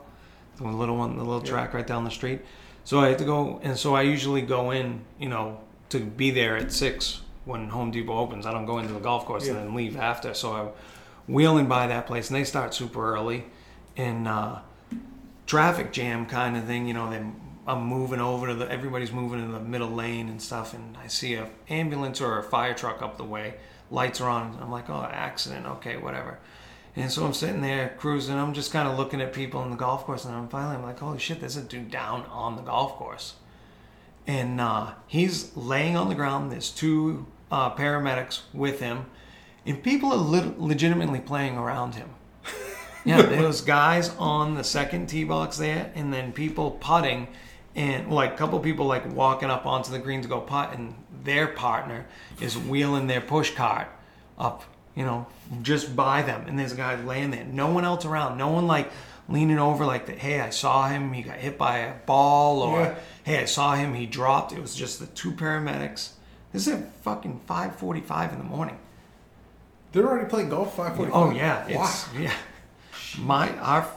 the 0.68 0.78
little 0.78 0.98
one, 0.98 1.18
the 1.18 1.24
little 1.24 1.44
Yeah. 1.44 1.50
track 1.52 1.74
right 1.74 1.86
down 1.88 2.04
the 2.04 2.12
street? 2.12 2.42
So 2.84 3.00
I 3.00 3.10
had 3.10 3.18
to 3.20 3.26
go, 3.26 3.60
and 3.64 3.78
so 3.78 3.96
I 3.96 4.02
usually 4.02 4.42
go 4.42 4.72
in, 4.72 5.02
you 5.20 5.30
know, 5.30 5.60
to 5.90 6.00
be 6.00 6.32
there 6.32 6.58
at 6.58 6.72
six 6.72 7.22
when 7.46 7.70
Home 7.70 7.92
Depot 7.92 8.18
opens. 8.18 8.46
I 8.46 8.52
don't 8.52 8.66
go 8.66 8.80
into 8.80 8.94
the 8.94 9.00
golf 9.00 9.26
course 9.26 9.48
and 9.48 9.58
then 9.58 9.74
leave 9.76 9.98
after. 9.98 10.34
So 10.34 10.54
I'm 10.54 10.70
wheeling 11.28 11.68
by 11.68 11.88
that 11.88 12.08
place, 12.08 12.30
and 12.30 12.38
they 12.38 12.44
start 12.44 12.74
super 12.74 13.14
early, 13.14 13.46
and 13.98 14.28
uh, 14.28 14.60
traffic 15.46 15.92
jam 15.92 16.26
kind 16.26 16.58
of 16.58 16.66
thing. 16.66 16.88
You 16.88 16.94
know, 16.94 17.10
they 17.10 17.22
I'm 17.68 17.84
moving 17.84 18.20
over 18.20 18.48
to 18.48 18.56
the 18.56 18.72
everybody's 18.72 19.12
moving 19.12 19.40
in 19.40 19.52
the 19.52 19.60
middle 19.60 19.90
lane 19.92 20.28
and 20.30 20.42
stuff, 20.42 20.74
and 20.74 20.98
I 20.98 21.08
see 21.08 21.36
a 21.36 21.50
ambulance 21.70 22.20
or 22.22 22.40
a 22.40 22.44
fire 22.44 22.74
truck 22.74 23.02
up 23.02 23.18
the 23.18 23.24
way. 23.24 23.56
Lights 23.92 24.22
are 24.22 24.30
on. 24.30 24.58
I'm 24.62 24.72
like, 24.72 24.90
oh, 24.90 25.08
accident. 25.12 25.66
Okay, 25.66 25.98
whatever. 25.98 26.40
And 26.96 27.12
so 27.12 27.26
I'm 27.26 27.34
sitting 27.34 27.62
there 27.62 27.96
cruising. 27.98 28.36
I'm 28.36 28.54
just 28.54 28.72
kind 28.72 28.88
of 28.88 28.98
looking 28.98 29.22
at 29.22 29.32
people 29.32 29.64
in 29.64 29.70
the 29.70 29.78
golf 29.78 30.06
course, 30.06 30.26
and 30.26 30.36
I'm 30.36 30.48
finally 30.48 30.76
I'm 30.76 30.84
like, 30.84 31.00
holy 31.00 31.20
shit, 31.20 31.40
there's 31.40 31.56
a 31.56 31.62
dude 31.62 31.92
down 31.92 32.24
on 32.26 32.56
the 32.56 32.62
golf 32.62 32.94
course, 32.94 33.36
and 34.28 34.60
uh, 34.60 34.94
he's 35.08 35.56
laying 35.56 35.96
on 35.96 36.10
the 36.10 36.16
ground. 36.16 36.52
There's 36.52 36.72
two 36.72 37.26
uh, 37.52 37.74
paramedics 37.76 38.42
with 38.54 38.80
him, 38.80 39.06
and 39.66 39.82
people 39.82 40.12
are 40.12 40.18
lit- 40.18 40.60
legitimately 40.60 41.20
playing 41.22 41.58
around 41.58 41.96
him. 41.96 42.10
Yeah, 43.06 43.22
there 43.22 43.48
was 43.48 43.62
guys 43.62 44.10
on 44.18 44.56
the 44.56 44.64
second 44.64 45.08
tee 45.08 45.24
box 45.24 45.58
there, 45.58 45.90
and 45.96 46.14
then 46.14 46.34
people 46.34 46.72
putting, 46.72 47.30
and 47.74 48.12
like 48.12 48.34
a 48.34 48.36
couple 48.36 48.60
people 48.60 48.88
like 48.88 49.10
walking 49.14 49.50
up 49.50 49.66
onto 49.66 49.90
the 49.90 50.00
green 50.00 50.22
to 50.22 50.28
go 50.28 50.42
putt, 50.42 50.74
and 50.74 50.94
their 51.24 51.48
partner 51.48 52.06
is 52.42 52.58
wheeling 52.58 53.08
their 53.08 53.22
push 53.22 53.52
cart 53.56 53.88
up, 54.38 54.64
you 54.96 55.06
know, 55.06 55.26
just 55.62 55.96
by 55.96 56.22
them, 56.22 56.46
and 56.48 56.58
there's 56.60 56.74
a 56.74 56.76
guy 56.78 56.96
laying 57.02 57.32
there, 57.32 57.46
no 57.46 57.68
one 57.72 57.86
else 57.86 58.06
around, 58.06 58.38
no 58.38 58.50
one 58.50 58.68
like 58.68 58.92
leaning 59.28 59.60
over 59.60 59.86
like 59.86 60.08
that. 60.08 60.18
Hey, 60.18 60.40
I 60.42 60.50
saw 60.50 60.88
him, 60.90 61.14
he 61.14 61.22
got 61.22 61.38
hit 61.38 61.58
by 61.58 61.78
a 61.80 61.94
ball, 62.06 62.62
or 62.62 62.82
Yeah. 62.82 62.96
hey, 63.24 63.40
I 63.42 63.46
saw 63.46 63.76
him, 63.76 63.94
he 63.94 64.06
dropped. 64.06 64.52
It 64.52 64.62
was 64.62 64.76
just 64.76 65.00
the 65.00 65.06
two 65.08 65.32
paramedics. 65.32 66.10
This 66.52 66.68
is 66.68 66.74
at 66.74 66.92
fucking 67.04 67.42
five 67.46 67.76
forty-five 67.76 68.32
in 68.34 68.40
the 68.40 68.44
morning. 68.44 68.78
They're 69.92 70.08
already 70.08 70.30
playing 70.30 70.50
golf 70.50 70.76
five 70.76 70.96
forty. 70.96 71.12
Oh 71.12 71.30
yeah, 71.32 71.66
Wow. 71.76 71.84
it's 71.84 72.08
yeah. 72.18 72.34
My 73.20 73.56
our 73.60 73.88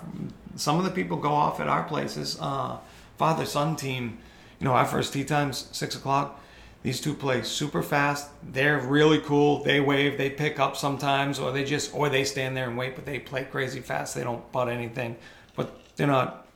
some 0.57 0.79
of 0.79 0.85
the 0.85 0.91
people 0.91 1.17
go 1.17 1.33
off 1.33 1.61
at 1.61 1.69
our 1.69 1.83
places. 1.85 2.39
Uh, 2.41 2.77
father 3.19 3.45
son 3.47 3.77
team. 3.77 4.19
You 4.61 4.67
know, 4.67 4.75
our 4.75 4.85
first 4.87 5.13
tee 5.13 5.25
times 5.25 5.69
six 5.73 5.95
o'clock. 5.97 6.39
These 6.83 7.01
two 7.01 7.15
play 7.15 7.43
super 7.43 7.83
fast. 7.83 8.29
They're 8.43 8.79
really 8.81 9.21
cool. 9.21 9.63
They 9.63 9.81
wave. 9.81 10.19
They 10.19 10.31
pick 10.31 10.59
up 10.59 10.77
sometimes, 10.77 11.39
or 11.39 11.53
they 11.53 11.63
just 11.65 11.95
or 11.95 12.09
they 12.09 12.25
stand 12.25 12.57
there 12.57 12.69
and 12.69 12.77
wait. 12.77 12.97
But 12.97 13.07
they 13.07 13.19
play 13.21 13.45
crazy 13.45 13.81
fast. 13.81 14.15
They 14.17 14.25
don't 14.25 14.51
butt 14.51 14.69
anything. 14.69 15.17
But 15.55 15.79
they're 15.97 16.09
not. 16.09 16.47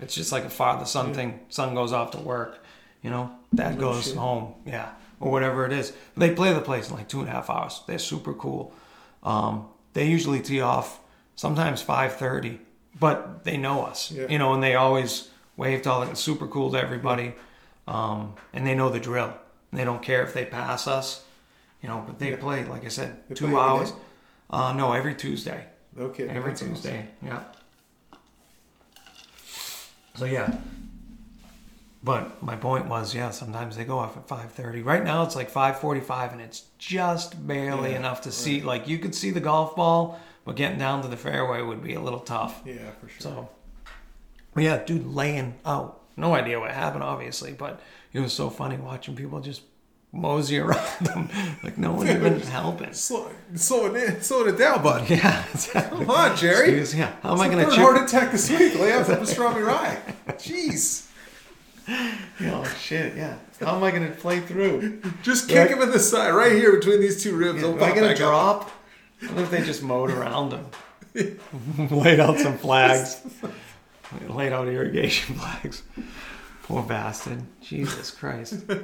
It's 0.00 0.14
just 0.14 0.32
like 0.32 0.44
a 0.44 0.50
father 0.50 0.84
son 0.86 1.14
thing. 1.14 1.40
Son 1.48 1.74
goes 1.74 1.92
off 1.92 2.10
to 2.12 2.18
work. 2.18 2.58
You 3.02 3.10
know, 3.10 3.30
dad 3.54 3.76
No 3.76 3.80
goes 3.92 4.06
shit. 4.06 4.16
home. 4.16 4.54
Yeah, 4.66 4.90
or 5.20 5.30
whatever 5.30 5.64
it 5.66 5.72
is. 5.72 5.92
They 6.16 6.34
play 6.34 6.52
the 6.52 6.60
place 6.60 6.90
in 6.90 6.96
like 6.96 7.08
two 7.08 7.20
and 7.20 7.28
a 7.28 7.32
half 7.32 7.48
hours. 7.48 7.82
They're 7.86 7.98
super 8.00 8.34
cool. 8.34 8.72
Um, 9.22 9.68
they 9.92 10.06
usually 10.08 10.40
tee 10.40 10.60
off 10.62 10.98
sometimes 11.36 11.80
five 11.80 12.16
thirty, 12.16 12.58
but 12.98 13.44
they 13.44 13.56
know 13.56 13.82
us, 13.84 14.10
Yeah. 14.10 14.26
you 14.28 14.38
know, 14.38 14.52
and 14.52 14.62
they 14.62 14.74
always 14.74 15.28
wave 15.56 15.82
to 15.82 15.90
all 15.92 16.04
the 16.04 16.16
super 16.16 16.48
cool 16.48 16.72
to 16.72 16.78
everybody, 16.82 17.34
um, 17.86 18.34
and 18.52 18.66
they 18.66 18.74
know 18.74 18.88
the 18.88 18.98
drill. 19.00 19.32
They 19.76 19.84
don't 19.84 20.02
care 20.02 20.22
if 20.24 20.32
they 20.34 20.44
pass 20.46 20.88
us, 20.88 21.22
you 21.82 21.88
know. 21.88 22.02
But 22.06 22.18
they 22.18 22.30
Yeah. 22.30 22.36
play, 22.38 22.64
like 22.64 22.84
I 22.84 22.88
said, 22.88 23.10
They 23.28 23.34
two 23.34 23.58
hours. 23.58 23.92
Uh, 24.50 24.72
no, 24.72 24.92
every 24.92 25.14
Tuesday. 25.14 25.66
Okay. 25.98 26.26
Every 26.28 26.50
that's 26.50 26.62
awesome. 26.62 26.74
Tuesday. 26.74 27.08
Yeah. 27.22 27.42
So 30.14 30.24
yeah. 30.24 30.56
But 32.02 32.40
my 32.42 32.54
point 32.56 32.86
was, 32.86 33.14
yeah, 33.14 33.30
sometimes 33.30 33.76
they 33.76 33.84
go 33.84 33.98
off 33.98 34.16
at 34.16 34.28
five 34.28 34.52
thirty. 34.52 34.80
Right 34.82 35.02
now 35.04 35.24
it's 35.24 35.34
like 35.36 35.50
five 35.50 35.78
forty 35.80 36.00
five 36.00 36.32
and 36.32 36.40
it's 36.40 36.62
just 36.78 37.46
barely 37.46 37.90
Yeah, 37.92 37.98
enough 37.98 38.22
to 38.22 38.32
see 38.32 38.60
like 38.62 38.86
you 38.88 38.98
could 38.98 39.14
see 39.14 39.30
the 39.30 39.40
golf 39.40 39.74
ball, 39.76 40.18
but 40.44 40.56
getting 40.56 40.78
down 40.78 41.02
to 41.02 41.08
the 41.08 41.16
fairway 41.16 41.60
would 41.62 41.82
be 41.82 41.94
a 41.94 42.00
little 42.00 42.20
tough. 42.20 42.62
Yeah, 42.64 42.90
for 43.00 43.08
sure. 43.08 43.20
So 43.20 43.48
but 44.54 44.62
yeah, 44.64 44.82
dude 44.84 45.06
laying 45.06 45.54
out. 45.66 46.00
No 46.16 46.34
idea 46.34 46.60
what 46.60 46.70
happened 46.70 47.02
obviously, 47.02 47.52
but 47.52 47.80
it 48.16 48.20
was 48.20 48.32
so 48.32 48.48
funny 48.50 48.76
watching 48.76 49.14
people 49.14 49.40
just 49.40 49.62
mosey 50.12 50.58
around 50.64 51.06
them. 51.06 51.28
like 51.62 51.76
no 51.78 51.92
one 51.92 52.08
even 52.08 52.40
helping. 52.58 52.92
Slow, 52.92 53.28
it, 53.52 53.58
slowing 54.24 54.54
it 54.54 54.58
down, 54.58 54.82
buddy. 54.82 55.16
Yeah, 55.16 55.44
exactly. 55.52 55.98
Come 56.06 56.10
on, 56.10 56.36
Jerry. 56.36 56.70
Excuse- 56.80 56.94
yeah. 56.94 57.12
How 57.22 57.32
am 57.32 57.40
I 57.40 57.48
going 57.48 57.64
to 57.64 57.70
chip? 57.70 57.80
heart 57.80 58.02
attack 58.02 58.32
this 58.32 58.48
week? 58.50 58.74
Lay 58.78 58.92
off 58.92 59.06
the 59.06 59.14
pastrami 59.16 59.64
rye. 59.66 60.00
Jeez. 60.30 61.02
Oh 61.88 62.64
shit! 62.80 63.14
Yeah. 63.16 63.36
How 63.60 63.76
am 63.76 63.84
I 63.84 63.92
gonna 63.92 64.10
play 64.10 64.40
through? 64.40 65.00
Just 65.22 65.48
kick 65.48 65.70
him 65.70 65.80
in 65.82 65.92
the 65.92 66.00
side, 66.00 66.32
right 66.32 66.50
here 66.50 66.72
between 66.76 67.00
these 67.00 67.22
two 67.22 67.36
ribs. 67.36 67.62
Am 67.62 67.74
He'll 67.74 67.84
I 67.84 67.90
gonna 67.90 68.00
back 68.08 68.10
up. 68.12 68.16
drop? 68.16 68.70
What 69.20 69.38
if 69.44 69.50
they 69.52 69.62
just 69.62 69.84
mowed 69.84 70.10
around 70.10 70.50
them? 70.50 70.66
Laid 71.96 72.18
out 72.18 72.38
some 72.40 72.58
flags. 72.58 73.20
Laid 74.28 74.52
out 74.52 74.66
irrigation 74.66 75.36
flags. 75.36 75.84
Poor 76.66 76.82
bastard. 76.82 77.42
Jesus 77.60 78.10
Christ. 78.10 78.64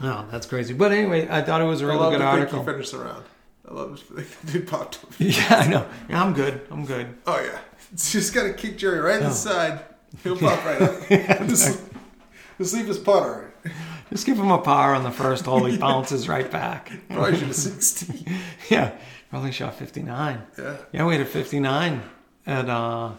Oh, 0.00 0.26
that's 0.30 0.46
crazy. 0.46 0.74
But 0.74 0.90
anyway, 0.90 1.28
I 1.30 1.40
thought 1.40 1.60
it 1.60 1.64
was 1.64 1.80
a 1.80 1.84
I 1.84 1.88
really 1.88 2.00
love 2.00 2.12
good 2.12 2.18
to 2.18 2.24
think 2.24 2.34
article. 2.40 2.58
you 2.58 2.64
finished 2.64 2.90
the 2.92 2.98
round. 2.98 3.24
I 3.70 3.72
love 3.74 4.00
think 4.00 4.40
the 4.42 4.52
dude 4.52 4.66
popped 4.68 4.98
up. 5.04 5.10
Yeah, 5.20 5.46
I 5.50 5.68
know. 5.68 5.86
Yeah, 6.08 6.20
I'm 6.22 6.34
good. 6.34 6.62
I'm 6.68 6.84
good. 6.84 7.16
Oh 7.28 7.40
yeah, 7.40 7.58
just 7.94 8.34
gotta 8.34 8.52
kick 8.54 8.76
Jerry 8.76 8.98
right 8.98 9.18
in 9.18 9.22
the 9.22 9.30
side. 9.30 9.84
He'll 10.24 10.36
pop 10.36 10.64
right 10.64 10.82
up. 10.82 11.08
just, 11.48 11.80
just 12.58 12.74
leave 12.74 12.88
his 12.88 12.98
putter. 12.98 13.54
Just 14.10 14.26
give 14.26 14.36
him 14.36 14.50
a 14.50 14.58
par 14.58 14.96
on 14.96 15.04
the 15.04 15.12
first 15.12 15.44
hole. 15.44 15.64
He 15.64 15.78
bounces 15.78 16.28
right 16.28 16.50
back. 16.50 16.90
Probably 17.08 17.36
should 17.36 17.46
have 17.46 17.56
sixty. 17.56 18.26
Yeah, 18.70 18.90
probably 19.30 19.52
shot 19.52 19.74
59. 19.76 20.42
Yeah, 20.58 20.76
Yeah, 20.92 21.06
we 21.06 21.12
had 21.14 21.22
a 21.22 21.24
59 21.28 22.02
at 22.46 22.68
uh, 22.68 23.12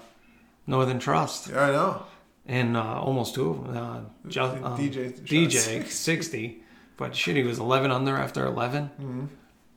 Northern 0.67 0.99
Trust. 0.99 1.47
yeah, 1.49 1.61
I 1.63 1.71
know. 1.71 2.05
And 2.47 2.77
uh, 2.77 3.01
almost 3.01 3.33
two 3.35 3.49
of 3.49 3.73
them. 3.73 3.77
Uh, 3.77 4.29
ju- 4.29 4.41
um, 4.41 4.77
DJ 4.77 5.11
DJ 5.19 5.51
60. 5.51 5.89
60. 5.89 6.63
But 6.97 7.15
shit, 7.15 7.35
he 7.35 7.43
was 7.43 7.59
11 7.59 7.91
under 7.91 8.15
after 8.15 8.45
11. 8.45 8.89
Mhm. 9.01 9.27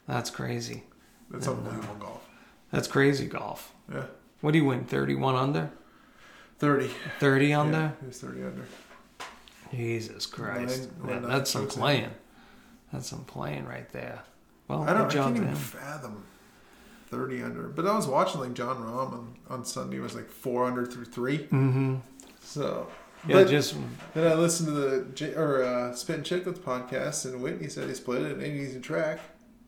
That's 0.06 0.30
crazy. 0.30 0.84
That's 1.30 1.48
unbelievable 1.48 1.94
golf. 1.98 2.28
That's 2.70 2.86
crazy 2.88 3.26
golf. 3.26 3.72
Yeah, 3.92 4.04
What 4.42 4.52
do 4.52 4.58
you 4.58 4.64
win? 4.66 4.84
31 4.84 5.34
under? 5.34 5.70
thirty. 6.58 6.90
30 7.20 7.46
Yeah, 7.46 7.60
under? 7.60 7.92
he 8.00 8.06
was 8.08 8.18
thirty 8.20 8.42
under. 8.42 8.64
Jesus 9.72 10.26
Christ. 10.26 10.88
Nine- 11.04 11.22
that's 11.22 11.50
some 11.50 11.66
playing. 11.68 12.10
That's 12.92 13.08
some 13.08 13.24
playing 13.24 13.66
right 13.66 13.88
there. 13.92 14.22
Well, 14.66 14.82
I 14.82 14.92
don't. 14.92 15.06
I 15.10 15.14
can't 15.14 15.36
even 15.36 15.54
fathom 15.54 16.24
thirty 17.08 17.42
under. 17.42 17.68
But 17.68 17.86
I 17.86 17.94
was 17.94 18.06
watching 18.06 18.40
like 18.40 18.54
Jon 18.54 18.76
Rahm 18.76 19.12
on, 19.12 19.36
on 19.48 19.64
Sunday. 19.64 19.98
Was 19.98 20.14
like 20.14 20.30
four 20.30 20.64
under 20.64 20.84
through 20.86 21.04
three. 21.06 21.38
Mm-hmm. 21.38 21.96
So 22.48 22.86
Yeah, 23.26 23.36
But- 23.42 23.48
just 23.48 23.74
then 24.14 24.26
I 24.30 24.34
listened 24.34 24.68
to 24.68 24.72
the 24.72 25.04
J- 25.14 25.34
or 25.34 25.62
uh, 25.62 25.92
Spit 25.94 26.16
and 26.16 26.24
Chicklets 26.24 26.58
podcast, 26.58 27.24
and 27.26 27.42
Whitney 27.42 27.68
said 27.68 27.88
he's 27.88 28.00
played 28.00 28.22
it 28.22 28.32
in 28.32 28.40
80s 28.40 28.74
and 28.74 28.82
track. 28.84 29.18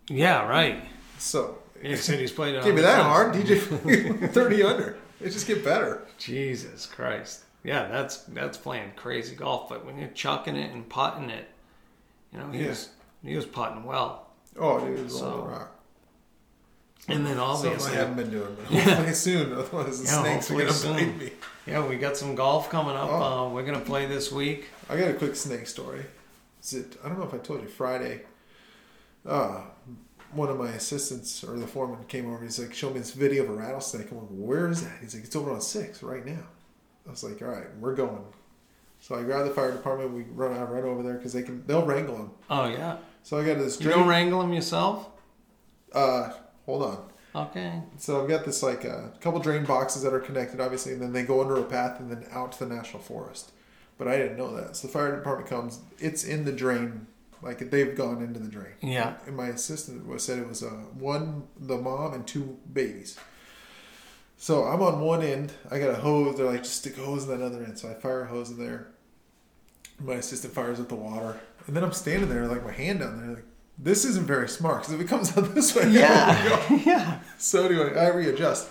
yeah, 0.09 0.49
right. 0.49 0.83
So 1.19 1.59
He 1.83 1.95
said 1.97 2.21
he's 2.21 2.33
played 2.33 2.55
it. 2.55 2.63
can't 2.63 2.77
be 2.77 2.83
that 2.83 2.97
fence. 2.97 3.07
hard. 3.07 3.35
DJ 3.35 4.33
30 4.33 4.63
under. 4.63 4.97
It 5.21 5.31
just 5.31 5.47
get 5.47 5.63
better. 5.65 6.07
Jesus 6.17 6.87
Christ. 6.87 7.41
Yeah, 7.63 7.89
that's 7.89 8.19
that's 8.29 8.57
playing 8.57 8.93
crazy 8.97 9.37
golf. 9.37 9.69
But 9.69 9.85
when 9.85 9.99
you're 9.99 10.09
chucking 10.15 10.57
it 10.57 10.73
and 10.73 10.89
putting 10.89 11.29
it, 11.29 11.47
you 12.33 12.39
know, 12.39 12.51
he 12.51 12.63
Yeah. 12.63 12.69
was 12.69 12.89
he 13.23 13.37
was 13.37 13.45
putting 13.45 13.85
well. 13.85 14.29
Oh, 14.59 14.81
dude, 14.81 15.01
it's 15.01 15.19
So, 15.19 15.27
on 15.27 15.37
the 15.41 15.47
rock. 15.53 15.77
And 17.09 17.27
then 17.27 17.37
Something 17.37 17.73
I 17.83 17.91
haven't 17.97 18.17
been 18.17 18.31
doing, 18.31 18.57
but 18.57 18.67
hopefully 18.81 19.13
soon. 19.15 19.53
Otherwise, 19.53 19.99
the 20.03 20.07
Yeah, 20.07 20.23
snakes 20.23 20.51
are 20.51 20.55
gonna 20.59 20.73
soon. 20.73 20.95
bite 20.95 21.19
me. 21.19 21.33
Yeah, 21.67 21.87
we 21.87 21.97
got 21.97 22.17
some 22.17 22.35
golf 22.35 22.71
coming 22.71 22.97
up. 22.97 23.09
Oh. 23.11 23.23
Uh, 23.47 23.49
we're 23.51 23.65
gonna 23.65 23.81
play 23.81 24.07
this 24.07 24.31
week. 24.33 24.69
I 24.89 24.97
got 24.99 25.11
a 25.11 25.15
quick 25.15 25.37
snake 25.37 25.67
story. 25.67 26.05
Is 26.63 26.73
it? 26.75 26.97
I 27.05 27.09
don't 27.09 27.19
know 27.19 27.25
if 27.25 27.35
I 27.35 27.39
told 27.39 27.63
you. 27.63 27.69
Friday, 27.69 28.23
uh, 29.27 29.63
one 30.33 30.49
of 30.49 30.59
my 30.59 30.69
assistants 30.71 31.43
or 31.45 31.59
the 31.59 31.67
foreman 31.67 32.05
came 32.07 32.33
over. 32.33 32.43
He's 32.45 32.59
like, 32.59 32.75
"Show 32.75 32.91
me 32.91 32.99
this 32.99 33.13
video 33.13 33.45
of 33.45 33.51
a 33.51 33.55
rattlesnake." 33.55 34.11
I'm 34.11 34.19
like, 34.19 34.27
"Where 34.31 34.69
is 34.69 34.83
that?" 34.83 34.99
He's 35.01 35.15
like, 35.15 35.25
"It's 35.25 35.37
over 35.37 35.51
on 35.53 35.61
six 35.61 36.03
right 36.03 36.25
now." 36.25 36.43
I 37.07 37.11
was 37.11 37.25
like, 37.25 37.41
"All 37.43 37.49
right, 37.49 37.67
we're 37.81 37.95
going." 37.95 38.25
So 39.01 39.15
I 39.15 39.23
grabbed 39.23 39.49
the 39.49 39.55
fire 39.55 39.73
department. 39.73 40.13
We 40.13 40.23
run 40.25 40.55
out 40.57 40.71
right 40.71 40.85
over 40.85 41.03
there 41.03 41.15
because 41.15 41.33
they 41.33 41.43
can. 41.43 41.65
They'll 41.67 41.87
wrangle 41.87 42.17
them. 42.17 42.31
Oh 42.51 42.67
yeah, 42.69 42.99
So 43.23 43.39
I 43.39 43.45
got 43.45 43.59
this. 43.59 43.79
you 43.81 43.85
Drain, 43.87 43.99
don't 43.99 44.09
wrangle 44.09 44.41
them 44.43 44.53
yourself. 44.53 45.09
uh, 45.95 46.33
hold 46.67 46.83
on. 46.83 47.10
Okay. 47.35 47.81
So 47.97 48.21
I've 48.21 48.29
got 48.29 48.45
this 48.45 48.63
like 48.63 48.85
a 48.85 49.13
couple 49.21 49.41
drain 49.41 49.65
boxes 49.65 50.03
that 50.03 50.13
are 50.13 50.21
connected, 50.21 50.61
obviously, 50.61 50.93
and 50.93 51.01
then 51.01 51.13
they 51.13 51.23
go 51.23 51.41
under 51.41 51.57
a 51.57 51.65
path 51.65 52.01
and 52.01 52.11
then 52.11 52.27
out 52.33 52.53
to 52.53 52.65
the 52.67 52.75
national 52.75 53.03
forest. 53.03 53.53
But 53.99 54.09
I 54.09 54.17
didn't 54.17 54.37
know 54.37 54.55
that. 54.57 54.77
So 54.77 54.87
the 54.87 54.93
fire 54.93 55.15
department 55.15 55.49
comes. 55.49 55.81
It's 55.99 56.25
in 56.25 56.45
the 56.45 56.53
drain, 56.53 57.07
like 57.43 57.71
they've 57.71 57.97
gone 57.97 58.23
into 58.23 58.41
the 58.41 58.49
drain. 58.49 58.73
Yeah. 58.81 59.15
And 59.27 59.37
my 59.37 59.49
assistant 59.49 60.07
was 60.07 60.25
said 60.25 60.39
it 60.39 60.49
was 60.49 60.63
uh, 60.63 60.71
one 60.99 61.45
the 61.59 61.77
mom 61.77 62.15
and 62.15 62.27
two 62.27 62.59
babies. 62.73 63.19
So 64.37 64.65
I'm 64.65 64.81
on 64.81 65.01
one 65.01 65.23
end. 65.23 65.53
I 65.71 65.79
got 65.79 65.91
a 65.91 65.97
hose. 65.97 66.37
They're 66.37 66.47
like, 66.47 66.63
just 66.63 66.77
stick 66.77 66.97
a 66.97 67.03
hose 67.03 67.29
in 67.29 67.39
that 67.39 67.45
other 67.45 67.63
end. 67.63 67.79
So 67.79 67.91
I 67.91 67.95
fire 67.95 68.23
a 68.23 68.27
hose 68.27 68.51
in 68.51 68.59
there. 68.59 68.89
My 70.03 70.15
assistant 70.15 70.55
fires 70.55 70.81
up 70.81 70.89
the 70.89 70.95
water, 70.95 71.39
and 71.67 71.77
then 71.77 71.85
I'm 71.85 71.93
standing 71.93 72.31
there 72.31 72.47
like 72.47 72.65
my 72.65 72.73
hand 72.73 73.01
down 73.01 73.19
there, 73.21 73.35
like 73.35 73.45
this 73.83 74.05
isn't 74.05 74.27
very 74.27 74.49
smart 74.49 74.81
because 74.83 74.95
if 74.95 75.01
it 75.01 75.09
comes 75.09 75.35
out 75.37 75.55
this 75.55 75.75
way, 75.75 75.91
Yeah. 75.91 76.67
Oh 76.71 76.83
yeah. 76.87 77.21
so 77.39 77.65
anyway, 77.67 77.97
I 77.99 78.09
readjust. 78.09 78.69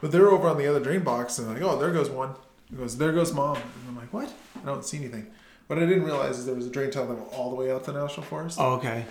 But 0.00 0.12
they're 0.12 0.28
over 0.28 0.48
on 0.48 0.56
the 0.58 0.66
other 0.66 0.80
drain 0.80 1.00
box 1.02 1.38
and 1.38 1.48
like, 1.52 1.62
oh, 1.62 1.78
there 1.78 1.90
goes 1.92 2.08
one. 2.08 2.34
It 2.72 2.78
goes, 2.78 2.96
there 2.96 3.12
goes 3.12 3.32
mom. 3.32 3.56
And 3.56 3.64
I'm 3.88 3.96
like, 3.96 4.12
what? 4.12 4.32
I 4.62 4.64
don't 4.64 4.84
see 4.84 4.96
anything. 4.98 5.26
What 5.66 5.78
I 5.78 5.86
didn't 5.86 6.04
realize 6.04 6.38
is 6.38 6.46
there 6.46 6.54
was 6.54 6.66
a 6.66 6.70
drain 6.70 6.90
tile 6.90 7.06
that 7.06 7.14
went 7.14 7.32
all 7.32 7.50
the 7.50 7.56
way 7.56 7.70
out 7.70 7.84
to 7.84 7.92
the 7.92 8.00
national 8.00 8.24
forest. 8.26 8.58
Oh, 8.60 8.74
okay. 8.74 9.04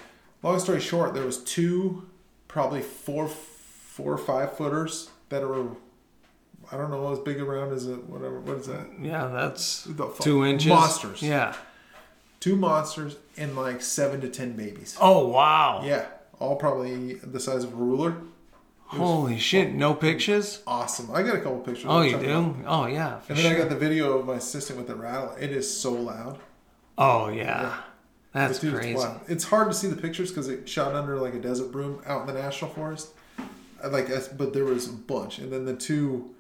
Long 0.44 0.60
story 0.60 0.80
short, 0.82 1.14
there 1.14 1.26
was 1.26 1.44
two, 1.44 2.10
probably 2.48 2.82
four, 2.82 3.28
four 3.28 4.14
or 4.14 4.18
five 4.18 4.58
footers 4.58 5.10
that 5.30 5.42
were, 5.48 5.68
I 6.72 6.78
don't 6.78 6.90
know, 6.92 7.12
as 7.14 7.20
big 7.20 7.40
around 7.40 7.72
as 7.72 7.88
a 7.88 7.96
whatever. 7.96 8.40
What 8.40 8.58
is 8.58 8.68
that? 8.68 8.88
Yeah, 9.02 9.28
that's 9.28 9.88
two 10.22 10.46
inches. 10.46 10.70
Monsters. 10.70 11.22
Yeah. 11.22 11.56
Two 12.40 12.56
monsters 12.56 13.18
and 13.38 13.56
like 13.56 13.82
seven 13.82 14.22
to 14.22 14.30
ten 14.30 14.54
babies. 14.54 14.98
Oh 15.02 15.28
wow. 15.28 15.82
Yeah, 15.84 16.06
all 16.40 16.56
probably 16.56 17.16
the 17.16 17.40
size 17.40 17.64
of 17.64 17.74
a 17.74 17.76
ruler. 17.76 18.16
Holy 18.86 19.38
shit! 19.38 19.74
No 19.76 19.94
pictures. 19.94 20.64
Awesome. 20.66 21.12
I 21.14 21.22
got 21.22 21.36
a 21.36 21.40
couple 21.42 21.60
pictures. 21.60 21.86
Oh, 21.88 22.02
you 22.02 22.18
do? 22.18 22.56
Oh 22.66 22.88
yeah. 22.88 23.20
And 23.30 23.38
then 23.38 23.54
I 23.54 23.58
got 23.58 23.70
the 23.70 23.76
video 23.76 24.18
of 24.18 24.26
my 24.26 24.36
assistant 24.36 24.80
with 24.80 24.88
the 24.88 24.96
rattle. 24.96 25.36
It 25.40 25.52
is 25.52 25.70
so 25.80 25.92
loud. 25.92 26.40
Oh 26.98 27.30
yeah. 27.30 27.82
That's 28.34 28.60
The 28.60 28.68
dude's 28.68 28.80
crazy. 28.80 28.98
loud. 28.98 29.22
It's 29.28 29.44
hard 29.44 29.68
to 29.70 29.74
see 29.76 29.88
the 29.88 29.96
pictures 30.02 30.30
because 30.30 30.48
it 30.48 30.68
shot 30.70 30.96
under 30.96 31.18
like 31.18 31.34
a 31.34 31.40
desert 31.40 31.72
broom 31.72 32.02
out 32.06 32.28
in 32.28 32.34
the 32.34 32.42
national 32.42 32.72
forest. 32.72 33.10
Like, 33.84 34.08
but 34.38 34.54
there 34.54 34.66
was 34.66 34.88
a 34.90 34.94
bunch, 34.94 35.40
and 35.40 35.52
then 35.54 35.66
the 35.66 35.76
two, 35.76 36.34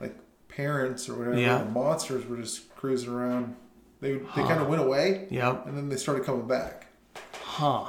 like 0.00 0.14
parents 0.48 1.08
or 1.08 1.14
whatever, 1.14 1.38
Yeah. 1.38 1.58
the 1.58 1.64
monsters 1.70 2.26
were 2.26 2.36
just 2.36 2.74
cruising 2.76 3.10
around. 3.12 3.56
They 4.02 4.12
they 4.14 4.24
Huh. 4.26 4.46
kind 4.48 4.60
of 4.60 4.66
went 4.68 4.82
away, 4.82 5.26
Yep. 5.30 5.66
and 5.66 5.76
then 5.78 5.88
they 5.88 5.96
started 5.96 6.24
coming 6.26 6.46
back. 6.46 6.86
Huh. 7.42 7.84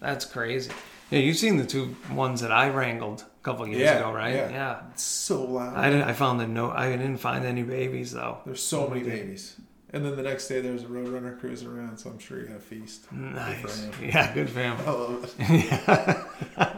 That's 0.00 0.24
crazy. 0.24 0.72
Yeah, 1.10 1.20
you've 1.20 1.36
seen 1.36 1.56
the 1.58 1.64
two 1.66 1.94
ones 2.10 2.40
that 2.40 2.50
I 2.50 2.68
wrangled 2.70 3.20
a 3.22 3.44
couple 3.44 3.66
years 3.68 3.90
ago, 3.96 4.10
right? 4.12 4.34
Yeah. 4.34 4.50
Yeah. 4.50 4.80
It's 4.92 5.02
so 5.02 5.44
loud. 5.44 5.76
I 5.76 5.90
didn't. 5.90 6.08
I 6.08 6.12
found 6.14 6.40
the 6.40 6.46
no. 6.46 6.70
I 6.70 6.90
didn't 6.90 7.18
find 7.18 7.44
any 7.44 7.62
babies 7.62 8.12
though. 8.12 8.38
There's 8.46 8.62
so 8.62 8.88
many 8.88 9.02
babies. 9.02 9.56
And 9.90 10.04
then 10.04 10.16
the 10.16 10.22
next 10.22 10.48
day 10.48 10.60
there's 10.60 10.82
a 10.82 10.86
roadrunner 10.86 11.38
cruising 11.40 11.68
around, 11.68 11.96
so 11.98 12.10
I'm 12.10 12.18
sure 12.18 12.38
you 12.40 12.46
got 12.46 12.56
a 12.56 12.60
feast. 12.60 13.10
Nice. 13.12 13.84
him. 13.84 13.92
Yeah, 14.02 14.34
good 14.34 14.50
family. 14.50 14.84
I 14.86 14.90
love 14.90 15.34
it. 15.38 16.26
Well, 16.56 16.72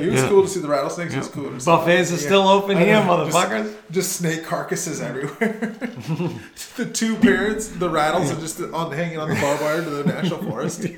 he 0.00 0.06
was 0.08 0.22
Yeah. 0.22 0.28
cool 0.28 0.42
to 0.42 0.48
see 0.48 0.60
the 0.60 0.68
rattlesnakes. 0.68 1.14
It 1.14 1.18
was 1.18 1.28
cool 1.28 1.50
to 1.50 1.60
see 1.60 1.66
Buffets 1.66 2.10
are 2.10 2.14
Yeah. 2.14 2.20
still 2.20 2.48
open 2.48 2.76
here, 2.76 3.02
know, 3.04 3.24
just- 3.24 3.36
motherfuckers. 3.36 3.72
Just 3.90 4.12
snake 4.12 4.44
carcasses 4.44 5.00
everywhere. 5.00 5.74
the 6.76 6.86
two 6.86 7.16
parents, 7.16 7.68
the 7.68 7.88
rattles 7.90 8.30
are 8.30 8.40
just 8.40 8.60
on 8.60 8.92
hanging 8.92 9.18
on 9.18 9.28
the 9.28 9.34
barbed 9.40 9.62
wire 9.62 9.82
to 9.82 9.90
the 9.90 10.04
national 10.04 10.42
forest. 10.42 10.82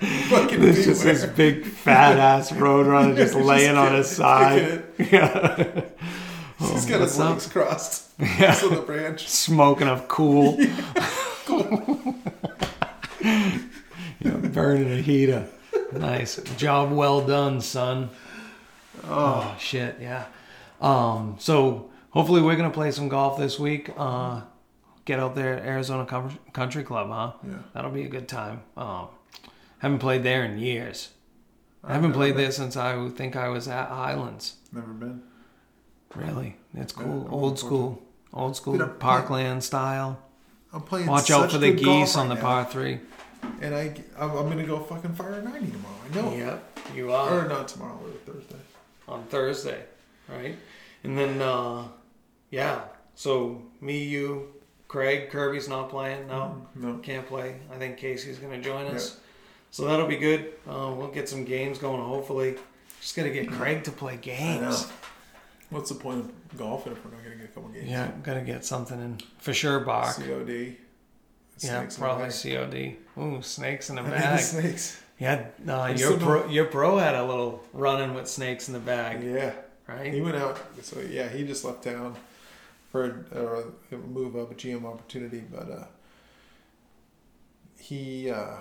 Fucking 0.30 0.60
There's 0.60 0.84
just 0.86 1.02
this 1.04 1.26
big 1.26 1.64
fat 1.66 2.16
ass 2.18 2.50
roadrunner 2.52 3.16
just 3.16 3.34
Just 3.34 3.44
laying 3.44 3.76
on 3.76 3.94
his 3.94 4.08
side. 4.08 4.62
it. 4.62 4.94
Yeah. 5.12 5.82
He's 6.58 6.86
oh, 6.86 6.88
got 6.88 7.00
his 7.00 7.16
what's 7.16 7.18
up? 7.20 7.30
legs 7.30 7.46
crossed. 7.48 8.06
Yeah. 8.18 8.52
So 8.52 8.68
the 8.68 8.80
branch. 8.82 9.26
Smoking 9.28 9.88
a 9.88 9.98
cool. 10.08 10.58
you 10.60 10.70
know, 14.30 14.36
burning 14.52 14.92
a 14.92 14.96
heater. 15.02 15.46
Nice. 15.92 16.36
Job 16.56 16.92
well 16.92 17.20
done, 17.26 17.60
son. 17.60 18.10
Oh, 19.04 19.56
shit, 19.58 19.96
yeah. 20.00 20.26
Um, 20.80 21.36
so 21.38 21.90
hopefully 22.10 22.42
we're 22.42 22.56
gonna 22.56 22.70
play 22.70 22.90
some 22.90 23.08
golf 23.08 23.38
this 23.38 23.58
week. 23.58 23.90
Uh, 23.96 24.42
get 25.04 25.18
out 25.18 25.34
there 25.34 25.54
at 25.54 25.64
Arizona 25.64 26.06
Country 26.52 26.82
Club, 26.84 27.08
huh? 27.08 27.32
Yeah. 27.46 27.54
That'll 27.74 27.90
be 27.90 28.04
a 28.04 28.08
good 28.08 28.28
time. 28.28 28.62
Um, 28.76 29.08
haven't 29.78 29.98
played 29.98 30.22
there 30.22 30.44
in 30.44 30.58
years. 30.58 31.10
I 31.82 31.94
haven't 31.94 32.12
played 32.12 32.34
been. 32.34 32.42
there 32.44 32.52
since 32.52 32.76
I 32.76 33.08
think 33.08 33.36
I 33.36 33.48
was 33.48 33.66
at 33.68 33.88
Highlands. 33.88 34.56
Never 34.72 34.92
been. 34.92 35.22
Really, 36.14 36.56
it's 36.74 36.92
cool. 36.92 37.26
I'm 37.26 37.32
Old 37.32 37.58
school, 37.58 38.02
old 38.32 38.56
school 38.56 38.76
Dude, 38.76 38.98
parkland 38.98 39.62
style. 39.64 40.20
I'm 40.72 40.82
playing. 40.82 41.06
Watch 41.06 41.30
out 41.30 41.50
for 41.50 41.58
the 41.58 41.72
geese 41.72 42.16
on 42.16 42.28
the 42.28 42.34
now. 42.34 42.40
par 42.40 42.64
three. 42.64 43.00
And 43.60 43.74
I, 43.74 43.94
I'm, 44.18 44.30
I'm 44.30 44.48
gonna 44.48 44.64
go 44.64 44.80
fucking 44.80 45.14
fire 45.14 45.40
90 45.42 45.70
tomorrow. 45.70 45.94
I 46.10 46.14
know. 46.14 46.34
Yep, 46.36 46.78
you 46.94 47.12
are. 47.12 47.44
Or 47.44 47.48
not 47.48 47.68
tomorrow, 47.68 47.98
or 48.02 48.32
Thursday. 48.32 48.56
on 49.08 49.24
Thursday, 49.24 49.82
right? 50.28 50.56
And 51.04 51.16
then, 51.18 51.40
uh, 51.42 51.88
yeah. 52.50 52.80
So 53.14 53.62
me, 53.80 54.02
you, 54.04 54.48
Craig, 54.88 55.30
Kirby's 55.30 55.68
not 55.68 55.90
playing. 55.90 56.26
No, 56.28 56.66
No. 56.74 56.98
can't 56.98 57.26
play. 57.26 57.56
I 57.72 57.76
think 57.76 57.96
Casey's 57.98 58.38
gonna 58.38 58.60
join 58.60 58.86
us. 58.86 59.14
Yeah. 59.16 59.20
So 59.72 59.84
that'll 59.86 60.06
be 60.08 60.16
good. 60.16 60.54
Uh, 60.68 60.92
we'll 60.96 61.08
get 61.12 61.28
some 61.28 61.44
games 61.44 61.78
going. 61.78 62.00
Hopefully, 62.02 62.56
just 63.00 63.14
gotta 63.14 63.30
get 63.30 63.48
Craig 63.50 63.84
to 63.84 63.92
play 63.92 64.16
games. 64.16 64.88
What's 65.70 65.90
the 65.90 65.94
point 65.94 66.20
of 66.20 66.58
golfing 66.58 66.92
if 66.92 67.04
we're 67.04 67.12
not 67.12 67.22
gonna 67.22 67.36
get 67.36 67.44
a 67.44 67.48
couple 67.48 67.68
games? 67.70 67.88
Yeah, 67.88 68.10
gotta 68.24 68.40
get 68.40 68.64
something 68.64 68.98
in 69.00 69.18
for 69.38 69.54
sure. 69.54 69.80
Bach. 69.80 70.16
COD. 70.16 70.76
Yeah, 71.58 71.78
Snakes 71.80 71.96
in 71.96 72.00
the 72.02 72.06
probably. 72.08 72.30
COD. 72.30 72.96
Ooh, 73.20 73.42
snakes 73.42 73.90
in 73.90 73.98
a 73.98 74.02
I 74.02 74.04
think 74.04 74.14
the 74.16 74.20
bag. 74.20 74.40
snakes. 74.40 75.02
Yeah, 75.18 75.46
no, 75.64 75.86
your 75.86 76.16
bro, 76.16 76.46
your 76.48 76.64
pro 76.64 76.96
had 76.96 77.14
a 77.14 77.22
little 77.24 77.62
running 77.74 78.14
with 78.14 78.26
snakes 78.26 78.68
in 78.68 78.74
the 78.74 78.80
bag, 78.80 79.22
Yeah. 79.22 79.52
right? 79.86 80.12
He 80.12 80.20
went 80.22 80.36
out. 80.36 80.58
So 80.82 80.98
yeah, 81.00 81.28
he 81.28 81.44
just 81.44 81.62
left 81.64 81.84
town 81.84 82.16
for 82.90 83.26
a, 83.32 83.94
a 83.94 83.98
move 83.98 84.34
up, 84.36 84.50
a 84.50 84.54
GM 84.54 84.84
opportunity, 84.86 85.40
but 85.40 85.70
uh, 85.70 85.84
he 87.78 88.30
uh, 88.30 88.56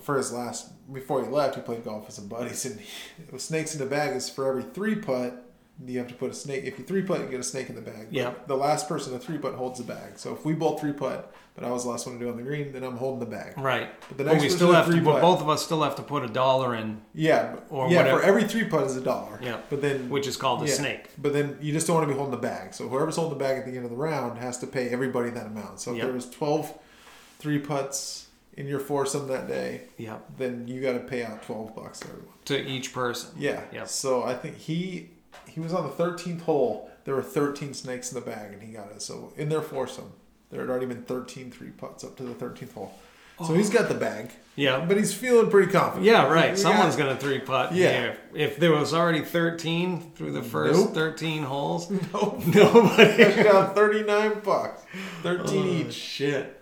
for 0.00 0.16
his 0.16 0.32
last 0.32 0.70
before 0.92 1.22
he 1.24 1.28
left, 1.30 1.54
he 1.56 1.62
played 1.62 1.84
golf 1.84 2.06
with 2.06 2.14
some 2.14 2.28
buddies, 2.28 2.64
and 2.66 2.80
he, 2.80 2.86
with 3.30 3.40
snakes 3.42 3.72
in 3.74 3.80
the 3.80 3.86
bag 3.86 4.14
is 4.16 4.28
for 4.28 4.46
every 4.48 4.62
three 4.62 4.96
putt. 4.96 5.40
You 5.84 5.98
have 5.98 6.08
to 6.08 6.14
put 6.14 6.30
a 6.30 6.34
snake. 6.34 6.64
If 6.64 6.78
you 6.78 6.84
three 6.84 7.02
putt, 7.02 7.20
you 7.20 7.26
get 7.26 7.40
a 7.40 7.44
snake 7.44 7.68
in 7.68 7.74
the 7.74 7.80
bag. 7.80 8.06
But 8.06 8.12
Yeah. 8.12 8.34
The 8.46 8.56
last 8.56 8.88
person 8.88 9.12
to 9.12 9.18
three 9.18 9.38
putt 9.38 9.54
holds 9.54 9.78
the 9.80 9.84
bag. 9.84 10.18
So 10.18 10.32
if 10.32 10.44
we 10.44 10.52
both 10.52 10.80
three 10.80 10.92
putt, 10.92 11.34
but 11.56 11.64
I 11.64 11.70
was 11.70 11.82
the 11.84 11.90
last 11.90 12.06
one 12.06 12.16
to 12.18 12.24
do 12.24 12.30
on 12.30 12.36
the 12.36 12.42
green, 12.44 12.72
then 12.72 12.84
I'm 12.84 12.96
holding 12.96 13.18
the 13.20 13.26
bag. 13.36 13.58
Right. 13.58 13.88
But 14.08 14.18
the 14.18 14.24
next 14.24 14.42
we 14.42 14.48
still 14.50 14.72
have 14.72 14.86
to. 14.86 15.00
But 15.02 15.12
putt- 15.14 15.22
both 15.22 15.40
of 15.40 15.48
us 15.48 15.64
still 15.64 15.82
have 15.82 15.96
to 15.96 16.02
put 16.02 16.22
a 16.24 16.28
dollar 16.28 16.74
in, 16.76 17.00
Yeah, 17.12 17.56
Or 17.70 17.88
yeah. 17.88 17.98
whatever. 17.98 18.20
For 18.20 18.24
every 18.24 18.44
three 18.44 18.64
putt 18.64 18.84
is 18.86 18.96
a 18.96 19.00
dollar. 19.00 19.38
Yeah. 19.42 19.58
But 19.68 19.82
then 19.82 20.08
which 20.10 20.28
is 20.28 20.36
called 20.36 20.62
a 20.62 20.66
Yeah. 20.68 20.74
snake. 20.74 21.06
But 21.18 21.32
then 21.32 21.58
you 21.60 21.72
just 21.72 21.86
don't 21.88 21.96
want 21.96 22.08
to 22.08 22.12
be 22.12 22.16
holding 22.16 22.30
the 22.40 22.46
bag. 22.46 22.72
So 22.72 22.88
whoever's 22.88 23.16
holding 23.16 23.36
the 23.38 23.44
bag 23.44 23.58
at 23.58 23.66
the 23.66 23.72
end 23.76 23.84
of 23.84 23.90
the 23.90 23.96
round 23.96 24.38
has 24.38 24.58
to 24.58 24.68
pay 24.68 24.88
everybody 24.90 25.30
that 25.30 25.46
amount. 25.46 25.80
So 25.80 25.90
if 25.90 25.96
Yep. 25.98 26.06
there 26.06 26.14
was 26.14 26.30
12 26.30 26.72
three 27.40 27.58
putts 27.58 28.28
in 28.56 28.68
your 28.68 28.78
foursome 28.78 29.26
that 29.28 29.48
day, 29.48 29.82
yeah. 29.98 30.18
then 30.38 30.68
you 30.68 30.80
got 30.80 30.92
to 30.92 31.00
pay 31.00 31.24
out 31.24 31.42
12 31.42 31.74
bucks 31.74 31.98
to 32.00 32.08
everyone. 32.08 32.34
To 32.44 32.56
each 32.56 32.92
person. 32.92 33.30
Yeah. 33.36 33.62
Yeah. 33.72 33.84
So 33.84 34.22
I 34.22 34.34
think 34.34 34.56
he 34.56 35.10
he 35.54 35.60
was 35.60 35.72
on 35.72 35.84
the 35.84 35.92
13th 35.92 36.42
hole. 36.42 36.90
There 37.04 37.14
were 37.14 37.22
13 37.22 37.74
snakes 37.74 38.10
in 38.12 38.18
the 38.18 38.26
bag 38.26 38.52
and 38.52 38.62
he 38.62 38.72
got 38.72 38.90
it. 38.90 39.00
So 39.02 39.32
in 39.36 39.48
their 39.48 39.62
foursome, 39.62 40.12
there 40.50 40.60
had 40.60 40.68
already 40.70 40.86
been 40.86 41.02
13 41.04 41.50
three 41.50 41.70
putts 41.70 42.02
up 42.04 42.16
to 42.16 42.22
the 42.24 42.34
13th 42.34 42.72
hole. 42.74 42.92
So 43.44 43.52
he's 43.54 43.68
got 43.68 43.88
the 43.88 43.94
bag, 43.96 44.30
Yeah. 44.54 44.84
but 44.86 44.96
he's 44.96 45.12
feeling 45.12 45.50
pretty 45.50 45.70
confident. 45.72 46.06
Yeah, 46.06 46.28
right. 46.32 46.52
We 46.52 46.56
Someone's 46.56 46.94
got- 46.94 47.06
gonna 47.08 47.18
three 47.20 47.40
putt. 47.40 47.74
Yeah. 47.74 47.90
here. 48.00 48.16
If 48.32 48.58
there 48.58 48.70
was 48.70 48.94
already 48.94 49.22
thirteen 49.22 50.12
through 50.14 50.30
the 50.32 50.42
first 50.42 50.78
Nope. 50.78 50.94
thirteen 50.94 51.42
holes, 51.42 51.90
Nope. 52.12 52.46
nobody. 52.54 53.42
Down 53.42 53.74
39 53.74 54.40
bucks. 54.44 54.82
13 55.24 55.48
Oh, 55.48 55.88
each. 55.88 55.94
shit. 55.94 56.60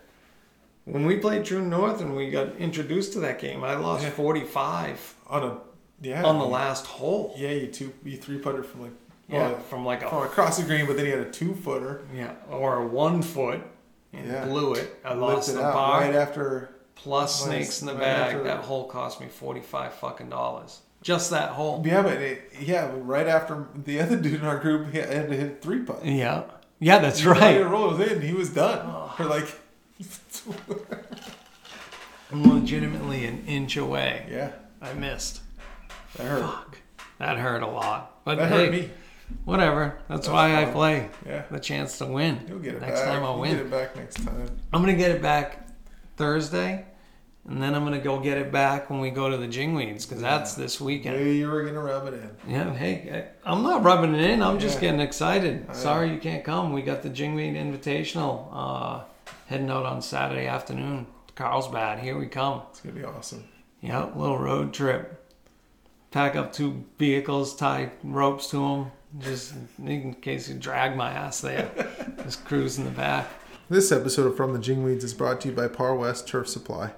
When 0.86 1.04
we 1.04 1.18
played 1.18 1.44
True 1.44 1.60
North 1.60 2.00
and 2.00 2.16
we 2.16 2.30
got 2.30 2.56
introduced 2.56 3.12
to 3.12 3.20
that 3.20 3.38
game, 3.38 3.62
I 3.62 3.74
lost 3.76 4.02
Yeah. 4.04 4.10
forty 4.10 4.42
five 4.44 5.14
On 5.28 5.42
a 5.42 5.58
yeah. 6.02 6.22
on 6.24 6.38
the 6.38 6.44
last 6.44 6.86
hole. 6.86 7.34
Yeah, 7.38 7.50
you 7.52 7.68
two 7.68 7.92
you 8.04 8.16
three 8.18 8.38
putted 8.38 8.66
from 8.66 8.82
like 8.82 8.90
Yeah, 9.28 9.52
well, 9.52 9.58
from 9.60 9.86
like 9.86 10.02
a 10.02 10.08
from 10.10 10.22
across 10.24 10.58
the 10.58 10.64
green, 10.64 10.86
but 10.86 10.96
then 10.96 11.06
he 11.06 11.10
had 11.12 11.20
a 11.20 11.30
two 11.30 11.54
footer. 11.54 12.02
yeah 12.14 12.32
or 12.50 12.76
a 12.82 12.86
one 12.86 13.22
foot 13.22 13.60
and 14.12 14.26
Yeah. 14.26 14.44
blew 14.44 14.74
it. 14.74 14.94
I 15.04 15.14
lost 15.14 15.48
Lifted 15.48 15.64
the 15.64 15.72
par 15.72 16.00
right 16.02 16.14
after. 16.14 16.68
plus 16.94 17.44
snakes 17.44 17.80
in 17.80 17.86
the 17.86 17.94
Right 17.94 18.00
bag. 18.02 18.26
after- 18.34 18.44
That 18.44 18.58
hole 18.64 18.84
cost 18.88 19.20
me 19.20 19.28
forty 19.28 19.60
five 19.60 19.94
fucking 19.94 20.28
dollars. 20.28 20.80
Just 21.02 21.30
that 21.30 21.50
hole. 21.50 21.82
Yeah, 21.84 22.02
but 22.02 22.12
it, 22.18 22.52
yeah, 22.60 22.88
right 22.94 23.26
after 23.26 23.66
the 23.74 23.98
other 24.00 24.16
dude 24.16 24.34
in 24.40 24.44
our 24.46 24.58
group 24.58 24.92
he 24.92 24.98
had 24.98 25.28
to 25.30 25.36
hit 25.36 25.60
three 25.60 25.80
putt. 25.80 26.04
Yeah, 26.04 26.44
yeah, 26.78 26.98
that's 26.98 27.22
The 27.22 27.30
right. 27.30 27.58
roll 27.68 27.90
was 27.90 28.08
in. 28.08 28.20
He 28.22 28.32
was 28.32 28.50
done. 28.50 29.08
For 29.16 29.24
like, 29.24 29.48
I'm 32.30 32.44
legitimately 32.54 33.26
an 33.26 33.44
inch 33.46 33.76
away. 33.76 34.26
yeah, 34.30 34.52
I 34.80 34.92
missed. 34.94 35.41
That 36.16 36.26
hurt. 36.26 36.40
Fuck. 36.42 36.78
That 37.18 37.38
hurt 37.38 37.62
a 37.62 37.66
lot. 37.66 38.24
But 38.24 38.38
That 38.38 38.48
hey, 38.50 38.64
hurt 38.66 38.72
me. 38.72 38.90
whatever. 39.44 39.98
That's, 40.08 40.26
That's 40.26 40.28
why 40.28 40.60
I 40.62 40.66
play. 40.66 41.08
Yeah, 41.26 41.44
The 41.50 41.60
chance 41.60 41.98
to 41.98 42.06
win. 42.06 42.40
you'll 42.48 42.58
get 42.58 42.74
it 42.74 42.80
back. 42.80 42.88
Next 42.90 43.00
back. 43.02 43.08
time 43.10 43.22
I'll 43.24 43.32
You'll 43.32 43.40
win. 43.40 43.50
Get 43.56 43.60
it 43.66 43.70
back 43.70 43.96
next 43.96 44.14
time. 44.24 44.46
I'm 44.72 44.80
gonna 44.80 44.94
get 44.96 45.10
it 45.12 45.22
back 45.22 45.68
Thursday, 46.16 46.84
and 47.48 47.62
then 47.62 47.74
I'm 47.74 47.84
gonna 47.84 47.98
go 48.00 48.20
get 48.20 48.38
it 48.38 48.52
back 48.52 48.90
when 48.90 49.00
we 49.00 49.10
go 49.10 49.30
to 49.30 49.36
the 49.36 49.46
Jingweeds 49.48 50.06
because 50.08 50.20
that's 50.20 50.54
this 50.54 50.80
weekend. 50.80 51.16
Maybe 51.16 51.36
you 51.36 51.48
were 51.48 51.62
gonna 51.64 51.80
rub 51.82 52.06
it 52.06 52.14
in. 52.14 52.30
Yeah, 52.52 52.72
hey, 52.74 53.28
I'm 53.44 53.62
not 53.62 53.82
rubbing 53.82 54.14
it 54.14 54.20
in. 54.30 54.42
I'm 54.42 54.58
just 54.58 54.76
Yeah. 54.76 54.80
getting 54.82 55.00
excited. 55.00 55.64
I 55.68 55.72
know. 55.72 55.78
Sorry 55.78 56.10
you 56.10 56.18
can't 56.18 56.44
come. 56.44 56.72
We 56.72 56.82
got 56.82 57.02
the 57.02 57.10
Jingweed 57.10 57.54
Invitational 57.56 58.48
uh, 58.52 59.00
heading 59.46 59.70
out 59.70 59.86
on 59.86 60.02
Saturday 60.02 60.46
afternoon. 60.46 61.06
Carlsbad, 61.34 61.98
here 62.00 62.18
we 62.18 62.26
come. 62.26 62.62
It's 62.70 62.80
gonna 62.80 62.94
be 62.94 63.04
awesome. 63.04 63.44
Yeah, 63.80 64.10
little 64.14 64.38
road 64.38 64.72
trip. 64.74 65.21
Pack 66.12 66.36
up 66.36 66.52
two 66.52 66.84
vehicles, 66.98 67.56
tie 67.56 67.90
ropes 68.04 68.50
to 68.50 68.56
them, 68.56 68.92
just 69.18 69.54
in 69.82 70.12
case 70.12 70.46
you 70.46 70.54
drag 70.54 70.94
my 70.94 71.10
ass 71.10 71.40
there. 71.40 71.70
just 72.22 72.44
cruise 72.44 72.76
in 72.76 72.84
the 72.84 72.90
back. 72.90 73.26
This 73.70 73.90
episode 73.90 74.26
of 74.26 74.36
From 74.36 74.52
the 74.52 74.58
Jingweeds 74.58 75.04
is 75.04 75.14
brought 75.14 75.40
to 75.40 75.48
you 75.48 75.54
by 75.54 75.68
Par 75.68 75.96
West 75.96 76.28
Turf 76.28 76.48
Supply. 76.48 76.92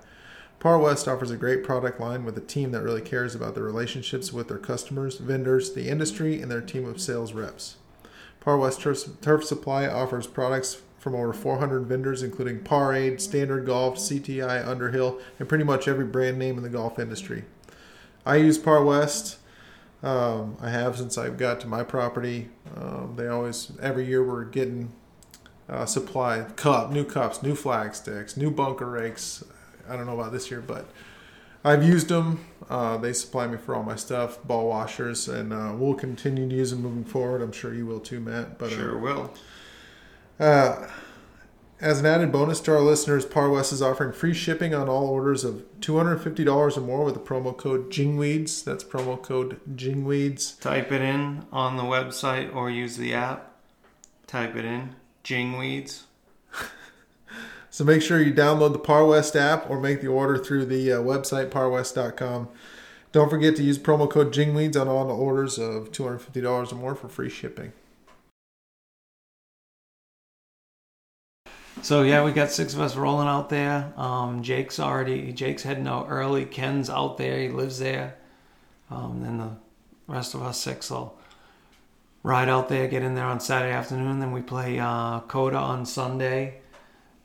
Par 0.59 0.81
West 0.81 1.07
offers 1.07 1.31
a 1.31 1.37
great 1.37 1.63
product 1.63 2.01
line 2.01 2.25
with 2.25 2.37
a 2.37 2.41
team 2.41 2.73
that 2.73 2.83
really 2.83 3.01
cares 3.01 3.37
about 3.37 3.55
their 3.55 3.63
relationships 3.63 4.33
with 4.33 4.49
their 4.49 4.59
customers, 4.59 5.19
vendors, 5.19 5.75
the 5.75 5.89
industry, 5.89 6.43
and 6.43 6.51
their 6.51 6.61
team 6.61 6.85
of 6.85 7.01
sales 7.01 7.33
reps. 7.35 7.77
Par 8.41 8.59
West 8.59 8.81
Turf, 8.81 9.05
Turf 9.21 9.45
Supply 9.45 9.87
offers 9.87 10.27
products 10.27 10.83
from 10.99 11.15
over 11.15 11.33
400 11.33 11.87
vendors, 11.87 12.25
including 12.25 12.65
Par 12.65 12.93
Aide, 12.93 13.21
Standard 13.21 13.65
Golf, 13.65 13.95
CTI, 13.97 14.67
Underhill, 14.67 15.21
and 15.39 15.49
pretty 15.49 15.63
much 15.63 15.87
every 15.87 16.05
brand 16.05 16.37
name 16.37 16.57
in 16.57 16.65
the 16.65 16.69
golf 16.69 16.99
industry. 16.99 17.45
I 18.27 18.37
use 18.37 18.59
Par 18.59 18.85
West. 18.85 19.39
Um, 20.03 20.57
I 20.61 20.71
have 20.71 20.97
since 20.99 21.17
I've 21.17 21.39
got 21.39 21.61
to 21.61 21.67
my 21.67 21.83
property. 21.83 22.51
Um, 22.77 23.15
they 23.17 23.27
always, 23.29 23.73
every 23.81 24.07
year, 24.07 24.23
we're 24.23 24.45
getting 24.45 24.93
uh, 25.69 25.87
supply 25.87 26.43
cup, 26.57 26.91
new 26.91 27.05
cups, 27.05 27.43
new 27.43 27.55
flag 27.55 27.95
sticks, 27.95 28.37
new 28.37 28.51
bunker 28.51 28.89
rakes. 28.89 29.45
I 29.89 29.97
don't 29.97 30.07
know 30.07 30.19
about 30.19 30.33
this 30.33 30.51
year, 30.51 30.61
but 30.61 30.89
I've 31.65 31.83
used 31.83 32.09
them. 32.09 32.45
Uh, 32.69 32.99
they 32.99 33.13
supply 33.15 33.47
me 33.47 33.57
for 33.57 33.75
all 33.75 33.83
my 33.83 33.97
stuff, 33.97 34.43
ball 34.45 34.69
washers, 34.69 35.29
and 35.29 35.53
uh, 35.53 35.73
we'll 35.75 35.95
continue 35.95 36.49
to 36.49 36.55
use 36.55 36.71
them 36.71 36.83
moving 36.83 37.05
forward. 37.05 37.41
I'm 37.41 37.53
sure 37.53 37.75
you 37.75 37.87
will 37.87 38.01
too, 38.01 38.21
Matt. 38.21 38.59
But 38.59 38.73
uh, 38.73 38.99
will. 38.99 39.35
uh, 40.39 40.87
As 41.85 42.01
an 42.01 42.07
added 42.07 42.33
bonus 42.33 42.61
to 42.61 42.73
our 42.73 42.81
listeners, 42.81 43.27
Par 43.27 43.51
West 43.51 43.71
is 43.71 43.83
offering 43.83 44.15
free 44.15 44.33
shipping 44.33 44.75
on 44.75 44.89
all 44.89 45.07
orders 45.07 45.45
of 45.45 45.67
$250 45.81 46.79
or 46.79 46.81
more 46.81 47.05
with 47.05 47.13
the 47.13 47.21
promo 47.21 47.55
code 47.55 47.91
JINGWEEDS. 47.91 48.65
That's 48.65 48.83
promo 48.83 49.21
code 49.21 49.61
JINGWEEDS. 49.77 50.61
Type 50.61 50.91
it 50.91 51.03
in 51.03 51.45
on 51.53 51.77
the 51.77 51.83
website 51.83 52.55
or 52.57 52.71
use 52.71 52.97
the 52.97 53.13
app. 53.13 53.53
Type 54.27 54.57
it 54.57 54.65
in. 54.65 54.95
Jingweeds. 55.25 56.05
So 57.69 57.83
make 57.83 58.03
sure 58.03 58.23
you 58.23 58.33
download 58.33 58.73
the 58.73 58.79
Par 58.79 59.05
West 59.05 59.35
app 59.35 59.69
or 59.69 59.81
make 59.81 60.01
the 60.01 60.07
order 60.07 60.39
through 60.39 60.67
the 60.67 60.93
uh, 60.93 60.99
website 60.99 61.51
parwest.com. 61.51 62.49
Don't 63.11 63.29
forget 63.29 63.57
to 63.57 63.65
use 63.65 63.81
promo 63.81 64.09
code 64.09 64.33
JINGWEEDS 64.33 64.81
on 64.81 64.87
all 64.87 65.11
orders 65.11 65.59
of 65.59 65.91
$250 65.91 66.73
or 66.73 66.77
more 66.77 66.95
for 66.95 67.09
free 67.09 67.29
shipping. 67.29 67.73
So 71.85 72.01
yeah, 72.01 72.25
we 72.25 72.33
got 72.33 72.51
six 72.51 72.73
of 72.73 72.81
us 72.81 72.97
rolling 72.97 73.29
out 73.29 73.51
there. 73.51 73.93
Um, 73.99 74.43
Jake's 74.43 74.81
already 74.81 75.35
Jake's 75.35 75.65
heading 75.65 75.87
out 75.87 76.07
early. 76.09 76.47
Ken's 76.47 76.89
out 76.89 77.19
there. 77.19 77.39
He 77.39 77.51
lives 77.51 77.79
there. 77.79 78.17
Um, 78.91 79.21
then 79.23 79.37
the 79.37 79.51
rest 80.07 80.33
of 80.33 80.43
us 80.43 80.59
six 80.59 80.89
will 80.89 81.19
ride 82.23 82.49
out 82.49 82.71
there, 82.71 82.89
get 82.89 83.03
in 83.03 83.15
there 83.15 83.27
on 83.27 83.39
Saturday 83.39 83.75
afternoon. 83.75 84.19
Then 84.19 84.33
we 84.33 84.41
play 84.41 84.79
uh, 84.79 85.21
Coda 85.29 85.59
on 85.59 85.85
Sunday. 85.85 86.63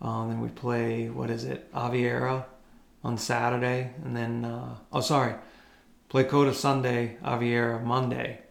Um, 0.02 0.28
then 0.28 0.42
we 0.42 0.50
play 0.50 1.08
what 1.08 1.30
is 1.30 1.46
it, 1.46 1.72
Aviara 1.72 2.44
on 3.02 3.18
Saturday, 3.18 3.94
and 4.04 4.14
then 4.14 4.44
uh, 4.44 4.76
oh 4.92 5.00
sorry, 5.00 5.36
play 6.10 6.26
Coda 6.26 6.54
Sunday, 6.54 7.16
Aviara 7.24 7.82
Monday, 7.82 8.42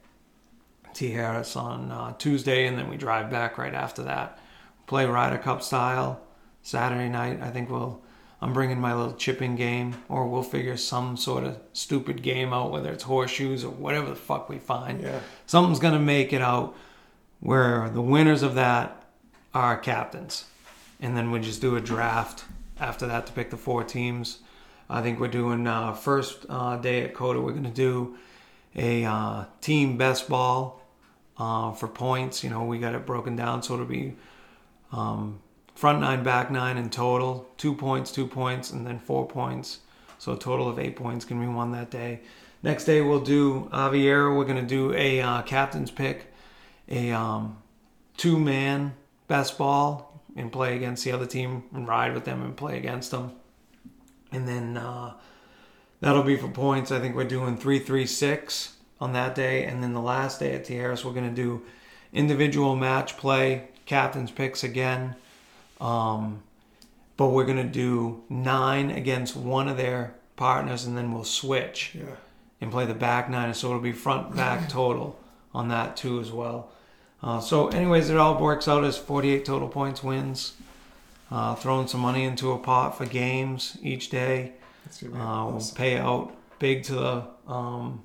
T 0.94 1.10
Harris 1.10 1.54
on 1.54 1.90
uh, 1.90 2.14
Tuesday, 2.16 2.66
and 2.66 2.78
then 2.78 2.88
we 2.88 2.96
drive 2.96 3.28
back 3.28 3.58
right 3.58 3.74
after 3.74 4.04
that 4.04 4.38
play 4.88 5.06
Ryder 5.06 5.38
Cup 5.38 5.62
style 5.62 6.20
Saturday 6.62 7.08
night. 7.08 7.40
I 7.40 7.50
think 7.50 7.70
we'll. 7.70 8.02
I'm 8.40 8.52
bringing 8.52 8.80
my 8.80 8.94
little 8.94 9.14
chipping 9.14 9.56
game, 9.56 9.96
or 10.08 10.28
we'll 10.28 10.44
figure 10.44 10.76
some 10.76 11.16
sort 11.16 11.42
of 11.42 11.58
stupid 11.72 12.22
game 12.22 12.52
out, 12.52 12.70
whether 12.70 12.92
it's 12.92 13.02
horseshoes 13.02 13.64
or 13.64 13.70
whatever 13.72 14.10
the 14.10 14.14
fuck 14.16 14.48
we 14.48 14.58
find. 14.58 15.02
Yeah. 15.02 15.20
Something's 15.46 15.80
gonna 15.80 15.98
make 15.98 16.32
it 16.32 16.40
out 16.40 16.76
where 17.40 17.90
the 17.90 18.00
winners 18.00 18.42
of 18.42 18.54
that 18.54 19.04
are 19.54 19.76
captains, 19.76 20.44
and 21.00 21.16
then 21.16 21.30
we 21.30 21.40
just 21.40 21.60
do 21.60 21.76
a 21.76 21.80
draft 21.80 22.44
after 22.78 23.06
that 23.08 23.26
to 23.26 23.32
pick 23.32 23.50
the 23.50 23.56
four 23.56 23.82
teams. 23.82 24.38
I 24.88 25.02
think 25.02 25.18
we're 25.18 25.28
doing 25.28 25.66
uh, 25.66 25.92
first 25.92 26.46
uh, 26.48 26.76
day 26.76 27.02
at 27.04 27.14
Coda. 27.14 27.40
We're 27.40 27.52
gonna 27.52 27.70
do 27.70 28.16
a 28.76 29.04
uh, 29.04 29.44
team 29.60 29.98
best 29.98 30.28
ball 30.28 30.80
uh, 31.38 31.72
for 31.72 31.88
points. 31.88 32.44
You 32.44 32.50
know, 32.50 32.64
we 32.64 32.78
got 32.78 32.94
it 32.94 33.04
broken 33.04 33.34
down 33.34 33.64
so 33.64 33.74
it'll 33.74 33.86
be 33.86 34.14
um, 34.92 35.40
front 35.74 36.00
nine, 36.00 36.22
back 36.22 36.50
nine 36.50 36.76
in 36.76 36.90
total. 36.90 37.48
Two 37.56 37.74
points, 37.74 38.10
two 38.10 38.26
points, 38.26 38.70
and 38.70 38.86
then 38.86 38.98
four 38.98 39.26
points. 39.26 39.80
So 40.18 40.32
a 40.32 40.38
total 40.38 40.68
of 40.68 40.78
eight 40.78 40.96
points 40.96 41.24
can 41.24 41.40
be 41.40 41.46
won 41.46 41.72
that 41.72 41.90
day. 41.90 42.20
Next 42.62 42.84
day 42.84 43.00
we'll 43.00 43.20
do 43.20 43.68
Aviara. 43.72 44.36
We're 44.36 44.44
gonna 44.44 44.62
do 44.62 44.92
a 44.92 45.20
uh, 45.20 45.42
captain's 45.42 45.92
pick, 45.92 46.32
a 46.88 47.12
um, 47.12 47.58
two-man 48.16 48.94
best 49.28 49.56
ball, 49.56 50.20
and 50.34 50.50
play 50.50 50.74
against 50.74 51.04
the 51.04 51.12
other 51.12 51.26
team 51.26 51.64
and 51.72 51.86
ride 51.86 52.14
with 52.14 52.24
them 52.24 52.42
and 52.42 52.56
play 52.56 52.76
against 52.76 53.12
them. 53.12 53.32
And 54.32 54.48
then 54.48 54.76
uh, 54.76 55.14
that'll 56.00 56.24
be 56.24 56.36
for 56.36 56.48
points. 56.48 56.90
I 56.90 56.98
think 56.98 57.14
we're 57.14 57.24
doing 57.24 57.56
three, 57.56 57.78
three, 57.78 58.06
six 58.06 58.76
on 59.00 59.12
that 59.12 59.36
day, 59.36 59.64
and 59.64 59.80
then 59.80 59.92
the 59.92 60.00
last 60.00 60.40
day 60.40 60.54
at 60.54 60.64
Tierras 60.64 61.04
we're 61.04 61.12
gonna 61.12 61.30
do 61.30 61.62
individual 62.12 62.74
match 62.74 63.16
play 63.16 63.68
captain's 63.88 64.30
picks 64.30 64.62
again. 64.62 65.16
Um, 65.80 66.42
but 67.16 67.28
we're 67.28 67.44
gonna 67.46 67.64
do 67.64 68.22
nine 68.28 68.90
against 68.90 69.34
one 69.36 69.66
of 69.68 69.76
their 69.76 70.14
partners, 70.36 70.84
and 70.84 70.96
then 70.96 71.12
we'll 71.12 71.24
switch 71.24 71.96
Yeah. 71.98 72.04
and 72.60 72.70
play 72.70 72.86
the 72.86 72.94
back 72.94 73.28
nine. 73.28 73.52
So 73.54 73.68
it'll 73.68 73.80
be 73.80 73.90
front 73.92 74.36
back 74.36 74.68
total 74.78 75.18
on 75.52 75.68
that 75.68 75.96
too 75.96 76.20
as 76.20 76.30
well. 76.30 76.68
Uh, 77.20 77.40
so, 77.40 77.66
anyways, 77.68 78.10
it 78.10 78.16
all 78.16 78.38
works 78.40 78.68
out 78.68 78.84
as 78.84 78.96
48 78.96 79.44
total 79.44 79.66
points 79.68 80.04
wins. 80.04 80.52
Uh, 81.32 81.54
throwing 81.56 81.88
some 81.88 82.00
money 82.00 82.22
into 82.24 82.52
a 82.52 82.58
pot 82.58 82.96
for 82.96 83.04
games 83.04 83.76
each 83.82 84.08
day. 84.08 84.52
Uh, 85.04 85.50
we'll 85.50 85.62
pay 85.74 85.98
out 85.98 86.32
big 86.60 86.84
to 86.84 86.94
the 86.94 87.24
um, 87.48 88.02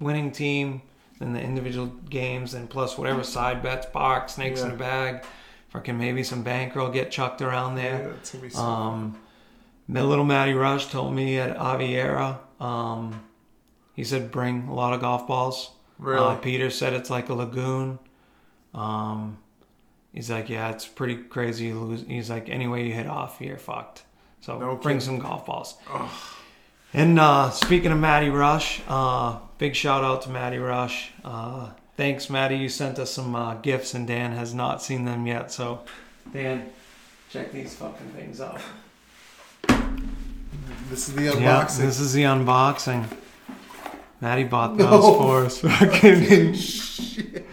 winning 0.00 0.32
team, 0.32 0.80
then 1.18 1.32
the 1.32 1.40
individual 1.42 1.86
games, 2.08 2.54
and 2.54 2.68
plus 2.70 2.96
whatever 2.98 3.22
side 3.24 3.62
bets, 3.62 3.86
bark, 3.86 4.28
snakes 4.28 4.60
in 4.62 4.68
Yeah. 4.68 4.74
a 4.74 4.78
bag, 4.78 5.24
fucking 5.68 5.98
maybe 5.98 6.22
some 6.22 6.42
bankroll 6.42 6.88
get 6.90 7.10
chucked 7.10 7.42
around 7.42 7.76
Yeah, 7.76 7.82
there. 7.98 8.14
gonna 8.32 8.42
be 8.42 8.50
so 8.50 8.60
Um, 8.62 9.16
little 9.88 10.24
Matty 10.24 10.54
Rush 10.54 10.86
told 10.86 11.14
me 11.14 11.38
at 11.38 11.56
Aviara, 11.56 12.38
um, 12.60 13.20
he 13.94 14.04
said 14.04 14.30
bring 14.30 14.68
a 14.68 14.74
lot 14.74 14.92
of 14.92 15.00
golf 15.00 15.26
balls. 15.26 15.72
really. 15.98 16.24
Uh, 16.24 16.36
Peter 16.36 16.70
said 16.70 16.92
it's 16.92 17.10
like 17.10 17.28
a 17.28 17.34
lagoon. 17.34 17.98
Um, 18.72 19.38
he's 20.12 20.30
like, 20.30 20.48
yeah, 20.48 20.68
it's 20.70 20.86
pretty 20.86 21.16
crazy. 21.16 21.72
He's 22.06 22.30
like, 22.30 22.48
anyway 22.48 22.86
you 22.86 22.92
hit 22.94 23.08
off, 23.08 23.38
you're 23.40 23.56
fucked. 23.58 24.04
So 24.40 24.58
No 24.58 24.76
bring 24.76 24.98
kidding. 24.98 25.00
some 25.00 25.18
golf 25.18 25.46
balls. 25.46 25.74
Ugh. 25.92 26.08
And 26.94 27.18
uh, 27.18 27.50
speaking 27.50 27.90
of 27.90 27.98
Matty 27.98 28.30
Rush, 28.30 28.80
uh, 28.88 29.38
big 29.58 29.74
shout 29.74 30.04
out 30.04 30.22
to 30.22 30.30
Matty 30.30 30.58
Rush. 30.58 31.10
Uh, 31.24 31.70
thanks, 31.96 32.30
Matty. 32.30 32.56
You 32.56 32.68
sent 32.68 32.98
us 32.98 33.10
some 33.12 33.34
uh, 33.34 33.54
gifts, 33.54 33.94
and 33.94 34.06
Dan 34.06 34.32
has 34.32 34.54
not 34.54 34.82
seen 34.82 35.04
them 35.04 35.26
yet. 35.26 35.50
So, 35.52 35.80
Dan, 36.32 36.70
check 37.30 37.52
these 37.52 37.74
fucking 37.74 38.08
things 38.10 38.40
out. 38.40 38.60
this 40.90 41.08
is 41.08 41.14
the 41.14 41.22
Yeah, 41.24 41.32
unboxing. 41.32 41.78
this 41.78 42.00
is 42.00 42.12
the 42.12 42.22
unboxing. 42.22 43.04
Maddie 44.20 44.44
bought 44.44 44.76
No. 44.76 44.90
those 44.90 45.16
for 45.16 45.44
us. 45.44 45.58
Fucking- 45.78 46.54
Shit. 46.54 47.46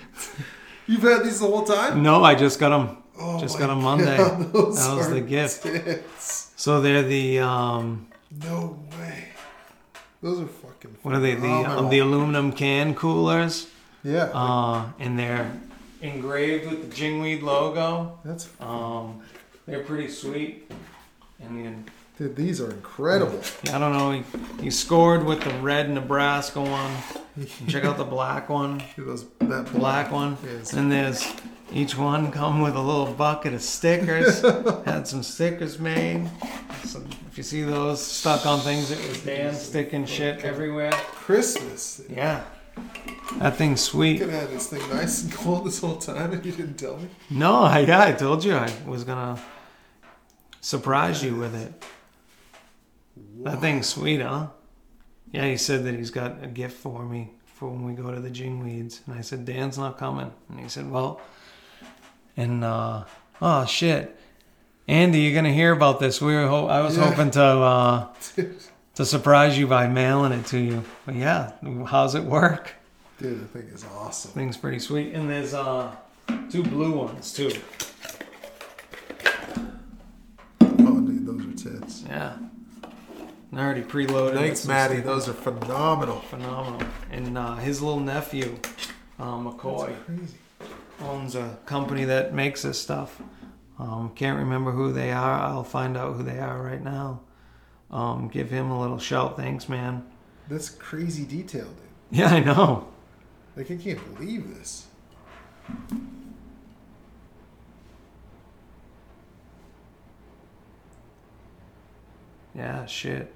You've 0.87 1.01
had 1.01 1.23
these 1.23 1.39
the 1.39 1.47
whole 1.47 1.63
time? 1.63 2.03
no, 2.03 2.23
I 2.23 2.35
just 2.35 2.59
got 2.59 2.69
them. 2.69 2.97
Oh 3.17 3.39
Just 3.39 3.57
got 3.57 3.67
them 3.67 3.81
Monday. 3.81 4.17
God, 4.17 4.51
That 4.53 4.95
was 4.97 5.09
the 5.09 5.21
gift. 5.21 5.63
tits. 5.63 6.51
So 6.57 6.81
they're 6.81 7.01
the 7.01 7.39
um, 7.39 8.07
No 8.43 8.79
way. 8.99 9.29
Those 10.21 10.41
are 10.41 10.47
what 11.03 11.13
are 11.15 11.19
they? 11.19 11.35
The 11.35 11.41
phenomenal. 11.41 11.79
um, 11.85 11.89
the 11.89 11.99
aluminum 11.99 12.51
can 12.51 12.95
coolers. 12.95 13.67
yeah. 14.03 14.29
Uh, 14.33 14.91
and 14.99 15.17
they're 15.19 15.51
engraved 16.01 16.69
with 16.69 16.89
the 16.89 16.95
Jingweed 16.95 17.41
logo. 17.41 18.19
that's 18.23 18.49
Um, 18.59 19.21
they're 19.65 19.83
pretty 19.83 20.07
sweet. 20.09 20.71
And 21.41 21.65
then, 21.65 21.85
dude. 22.17 22.35
These 22.35 22.61
are 22.61 22.71
incredible. 22.71 23.41
yeah, 23.63 23.75
I 23.75 23.79
don't 23.79 23.93
know. 23.93 24.11
He, 24.11 24.63
he 24.63 24.69
scored 24.69 25.23
with 25.25 25.41
the 25.41 25.53
red 25.59 25.89
Nebraska 25.89 26.61
one. 26.61 26.91
Check 27.67 27.83
out 27.83 27.97
the 27.97 28.05
black 28.05 28.47
one. 28.49 28.81
Those 28.97 29.25
that 29.39 29.65
Black 29.73 30.11
one. 30.11 30.37
is 30.45 30.73
And 30.73 30.91
there's 30.91 31.25
each 31.75 31.97
one 31.97 32.31
come 32.31 32.61
with 32.61 32.73
a 32.77 32.81
little 32.81 33.13
bucket 33.13 33.53
of 33.53 33.61
stickers. 33.61 34.41
Had 34.85 35.05
some 35.05 35.21
stickers 35.23 35.77
made. 35.77 36.29
If 36.81 37.33
you 37.35 37.43
see 37.43 37.63
those 37.63 38.01
stuck 38.01 38.45
on 38.45 38.61
things, 38.61 38.91
it 38.91 39.09
was 39.09 39.21
Dan 39.21 39.53
sticking 39.53 40.05
shit 40.05 40.45
everywhere. 40.45 40.93
Christmas. 40.93 42.01
Yeah. 42.09 42.45
That 43.39 43.57
thing's 43.57 43.81
sweet. 43.81 44.19
Could 44.19 44.29
have 44.29 44.43
had 44.43 44.51
this 44.51 44.67
thing 44.67 44.87
nice 44.89 45.23
and 45.23 45.33
cold 45.33 45.65
this 45.65 45.79
whole 45.79 45.97
time 45.97 46.31
and 46.31 46.45
you 46.45 46.53
didn't 46.53 46.75
tell 46.75 46.95
me. 46.95 47.09
No, 47.29 47.63
I, 47.63 47.79
yeah, 47.79 48.03
I 48.03 48.13
told 48.13 48.45
you 48.45 48.55
I 48.55 48.71
was 48.85 49.03
gonna 49.03 49.37
surprise 50.61 51.21
you 51.23 51.35
with 51.35 51.55
it. 51.55 51.85
That 53.43 53.59
thing's 53.59 53.87
sweet, 53.87 54.21
huh? 54.21 54.47
Yeah, 55.31 55.45
he 55.47 55.57
said 55.57 55.83
that 55.83 55.95
he's 55.95 56.11
got 56.11 56.41
a 56.41 56.47
gift 56.47 56.77
for 56.77 57.03
me 57.03 57.31
for 57.45 57.69
when 57.69 57.83
we 57.83 57.93
go 57.93 58.13
to 58.13 58.21
the 58.21 58.29
Jingweeds. 58.29 59.05
And 59.07 59.17
I 59.17 59.21
said, 59.21 59.43
Dan's 59.43 59.77
not 59.77 59.97
coming. 59.97 60.31
And 60.49 60.59
he 60.59 60.69
said, 60.69 60.89
Well, 60.89 61.19
and 62.37 62.63
uh, 62.63 63.03
oh 63.41 63.65
shit, 63.65 64.17
Andy, 64.87 65.19
you're 65.21 65.35
gonna 65.35 65.53
hear 65.53 65.71
about 65.71 65.99
this. 65.99 66.21
We 66.21 66.33
were, 66.35 66.47
ho- 66.47 66.67
I 66.67 66.81
was 66.81 66.97
Yeah. 66.97 67.09
hoping 67.09 67.31
to 67.31 67.43
uh, 67.43 68.07
to 68.95 69.05
surprise 69.05 69.57
you 69.57 69.67
by 69.67 69.87
mailing 69.87 70.31
it 70.31 70.45
to 70.47 70.59
you. 70.59 70.83
But 71.05 71.15
yeah, 71.15 71.51
how's 71.87 72.15
it 72.15 72.23
work? 72.23 72.73
Dude, 73.19 73.41
the 73.41 73.45
thing 73.45 73.69
is 73.73 73.85
awesome. 73.95 74.31
Thing's 74.31 74.57
pretty 74.57 74.79
sweet. 74.79 75.13
And 75.13 75.29
there's 75.29 75.53
uh, 75.53 75.95
two 76.49 76.63
blue 76.63 76.91
ones 76.91 77.31
too. 77.33 77.51
Oh, 80.61 81.01
dude, 81.01 81.25
those 81.25 81.45
are 81.45 81.69
tits. 81.79 82.03
Yeah. 82.07 82.37
And 83.51 83.59
I 83.59 83.63
already 83.63 83.83
preloaded. 83.83 84.33
Thanks, 84.33 84.65
Maddie. 84.65 84.99
Those 84.99 85.29
are 85.29 85.33
phenomenal. 85.33 86.19
phenomenal. 86.21 86.85
And 87.11 87.37
uh, 87.37 87.55
his 87.55 87.81
little 87.81 87.99
nephew, 88.01 88.57
uh, 89.19 89.41
That's 89.43 89.55
McCoy, 89.55 89.95
crazy 90.05 90.35
owns 91.01 91.35
a 91.35 91.57
company 91.65 92.05
that 92.05 92.33
makes 92.33 92.61
this 92.61 92.81
stuff. 92.81 93.21
Um, 93.77 94.11
can't 94.15 94.39
remember 94.39 94.71
who 94.71 94.93
they 94.93 95.11
are. 95.11 95.39
I'll 95.39 95.63
find 95.63 95.97
out 95.97 96.15
who 96.15 96.23
they 96.23 96.39
are 96.39 96.61
right 96.61 96.83
now. 96.83 97.21
Um, 97.91 98.29
give 98.29 98.49
him 98.49 98.71
a 98.71 98.79
little 98.79 98.99
shout. 98.99 99.35
Thanks, 99.37 99.67
man. 99.67 100.05
That's 100.49 100.69
crazy 100.69 101.25
detail, 101.25 101.65
dude. 101.65 102.19
Yeah, 102.19 102.27
I 102.27 102.39
know. 102.39 102.87
Like, 103.55 103.71
I 103.71 103.75
can't 103.75 104.15
believe 104.15 104.55
this. 104.55 104.87
Yeah, 112.53 112.85
shit. 112.85 113.34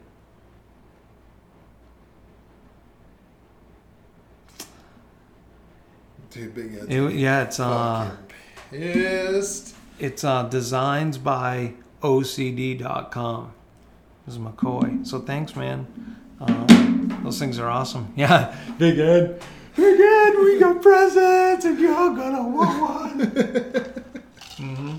Dude, 6.32 6.54
big. 6.54 6.74
It, 6.90 7.14
yeah, 7.14 7.44
it's 7.44 7.60
uh, 7.60 8.16
pissed. 8.70 9.76
it's 10.00 10.24
uh, 10.24 10.44
designs 10.44 11.18
by 11.18 11.74
OCD.com. 12.04 13.52
This 14.26 14.36
is 14.36 14.42
McCoy. 14.42 15.06
So 15.08 15.20
thanks, 15.22 15.56
man. 15.56 15.88
Um, 16.40 17.22
those 17.24 17.40
things 17.40 17.58
are 17.60 17.70
awesome. 17.70 18.14
Yeah, 18.16 18.56
Big 18.78 19.00
Ed. 19.00 19.42
Big 19.76 20.00
Ed, 20.00 20.34
we 20.38 20.60
got 20.60 20.82
presents, 20.82 21.66
and 21.66 21.80
you're 21.80 22.16
gonna 22.16 22.48
want 22.48 23.18
one. 23.18 23.20
hmm 24.58 24.98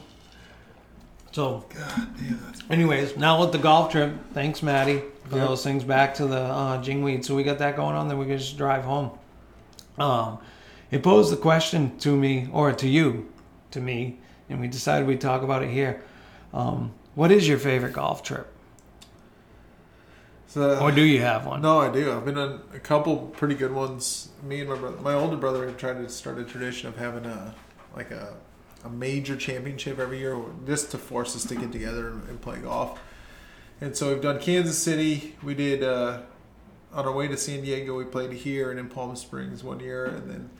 So, 1.32 1.64
God 1.72 2.08
damn, 2.16 2.52
anyways, 2.70 3.16
now 3.16 3.40
with 3.40 3.52
the 3.52 3.58
golf 3.58 3.92
trip, 3.92 4.12
thanks, 4.32 4.62
Maddie, 4.62 5.02
for 5.28 5.36
Yep. 5.36 5.48
those 5.48 5.62
things 5.62 5.84
back 5.84 6.14
to 6.14 6.26
the 6.26 6.40
uh, 6.40 6.82
Jingweed. 6.82 7.24
So 7.24 7.36
we 7.36 7.44
got 7.44 7.58
that 7.58 7.76
going 7.76 7.94
on. 7.94 8.08
Then 8.08 8.18
we 8.18 8.26
can 8.26 8.36
just 8.38 8.56
drive 8.56 8.84
home. 8.84 9.10
Um, 9.98 10.38
it 10.90 11.02
posed 11.02 11.32
the 11.32 11.36
question 11.36 11.96
to 11.98 12.16
me, 12.16 12.48
or 12.52 12.72
to 12.72 12.88
you, 12.88 13.30
to 13.70 13.80
me, 13.80 14.18
and 14.48 14.60
we 14.60 14.68
decided 14.68 15.06
we'd 15.06 15.20
talk 15.20 15.42
about 15.42 15.62
it 15.62 15.70
here. 15.70 16.02
Um, 16.52 16.92
what 17.14 17.30
is 17.30 17.46
your 17.46 17.58
favorite 17.58 17.92
golf 17.92 18.22
trip, 18.22 18.52
So, 20.48 20.80
or 20.80 20.90
do 20.90 21.02
you 21.02 21.20
have 21.20 21.46
one? 21.46 21.62
No, 21.62 21.78
I 21.78 21.90
do. 21.90 22.12
I've 22.12 22.24
been 22.24 22.38
on 22.38 22.60
a 22.74 22.80
couple 22.80 23.16
pretty 23.36 23.54
good 23.54 23.72
ones. 23.72 24.30
Me 24.42 24.60
and 24.60 24.68
my 24.68 24.76
brother, 24.76 25.00
my 25.00 25.14
older 25.14 25.36
brother, 25.36 25.66
have 25.66 25.76
tried 25.76 25.98
to 25.98 26.08
start 26.08 26.38
a 26.38 26.44
tradition 26.44 26.88
of 26.88 26.96
having 26.96 27.24
a 27.26 27.54
like 27.94 28.10
a 28.10 28.34
a 28.84 28.88
major 28.88 29.36
championship 29.36 29.98
every 29.98 30.18
year, 30.18 30.40
just 30.66 30.90
to 30.90 30.98
force 30.98 31.36
us 31.36 31.44
to 31.44 31.54
get 31.54 31.70
together 31.70 32.08
and, 32.08 32.28
and 32.28 32.40
play 32.40 32.58
golf. 32.58 32.98
And 33.80 33.94
so 33.96 34.12
we've 34.12 34.22
done 34.22 34.40
Kansas 34.40 34.78
City. 34.78 35.36
We 35.42 35.54
did 35.54 35.82
uh, 35.82 36.22
on 36.92 37.04
our 37.06 37.12
way 37.12 37.28
to 37.28 37.36
San 37.36 37.62
Diego. 37.62 37.96
We 37.96 38.04
played 38.04 38.32
here 38.32 38.70
and 38.70 38.80
in 38.80 38.88
Palm 38.88 39.14
Springs 39.16 39.62
one 39.62 39.80
year, 39.80 40.06
and 40.06 40.30
then 40.30 40.50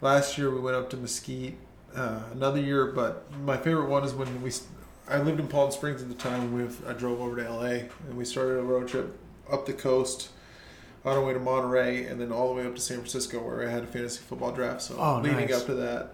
last 0.00 0.38
year 0.38 0.50
we 0.50 0.60
went 0.60 0.76
up 0.76 0.90
to 0.90 0.96
Mesquite. 0.96 1.56
Uh, 1.94 2.20
another 2.32 2.60
year, 2.60 2.86
but 2.86 3.24
my 3.42 3.56
favorite 3.56 3.88
one 3.88 4.04
is 4.04 4.12
when 4.14 4.42
we. 4.42 4.52
I 5.08 5.18
lived 5.18 5.40
in 5.40 5.48
Palm 5.48 5.72
Springs 5.72 6.00
at 6.02 6.08
the 6.08 6.14
time. 6.14 6.52
We 6.54 6.64
I 6.88 6.92
drove 6.92 7.20
over 7.20 7.34
to 7.42 7.50
LA 7.52 7.64
and 8.08 8.14
we 8.16 8.24
started 8.24 8.58
a 8.60 8.62
road 8.62 8.86
trip 8.86 9.18
up 9.50 9.66
the 9.66 9.72
coast 9.72 10.28
on 11.04 11.16
our 11.16 11.24
way 11.24 11.32
to 11.32 11.40
Monterey 11.40 12.04
and 12.04 12.20
then 12.20 12.30
all 12.30 12.48
the 12.54 12.60
way 12.60 12.66
up 12.66 12.76
to 12.76 12.80
San 12.80 12.98
Francisco 12.98 13.40
where 13.44 13.66
I 13.66 13.70
had 13.72 13.82
a 13.82 13.86
fantasy 13.88 14.20
football 14.20 14.52
draft. 14.52 14.82
So 14.82 14.94
Oh, 14.98 15.20
leading 15.20 15.48
nice. 15.48 15.60
up 15.60 15.66
to 15.66 15.74
that, 15.74 16.10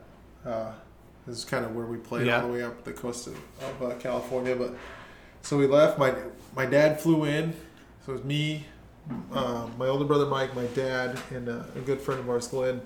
uh, 0.46 0.72
this 1.26 1.36
is 1.36 1.44
kind 1.44 1.66
of 1.66 1.74
where 1.76 1.84
we 1.84 1.98
played 1.98 2.26
Yeah. 2.26 2.40
all 2.40 2.46
the 2.48 2.54
way 2.54 2.62
up 2.62 2.84
the 2.84 2.92
coast 2.94 3.26
of, 3.26 3.36
of 3.60 3.82
uh, 3.82 3.94
California. 3.96 4.56
But 4.56 4.74
so 5.42 5.58
we 5.58 5.66
left. 5.66 5.98
My 5.98 6.14
my 6.54 6.64
dad 6.64 6.98
flew 6.98 7.24
in. 7.24 7.52
So 8.06 8.12
it 8.12 8.14
was 8.14 8.24
me, 8.24 8.64
uh, 9.32 9.68
my 9.76 9.88
older 9.88 10.06
brother 10.06 10.24
Mike, 10.26 10.54
my 10.56 10.64
dad, 10.68 11.18
and 11.30 11.50
uh, 11.50 11.64
a 11.74 11.80
good 11.80 12.00
friend 12.00 12.18
of 12.20 12.30
ours, 12.30 12.48
Glenn. 12.48 12.80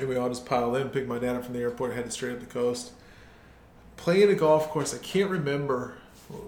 And 0.00 0.08
we 0.08 0.16
all 0.16 0.28
just 0.28 0.46
piled 0.46 0.76
in, 0.76 0.88
picked 0.90 1.08
my 1.08 1.18
dad 1.18 1.36
up 1.36 1.44
from 1.44 1.54
the 1.54 1.60
airport, 1.60 1.94
headed 1.94 2.12
straight 2.12 2.32
up 2.32 2.40
the 2.40 2.46
coast. 2.46 2.92
Playing 3.96 4.30
a 4.30 4.34
golf 4.34 4.68
course, 4.68 4.94
I 4.94 4.98
can't 4.98 5.30
remember 5.30 5.94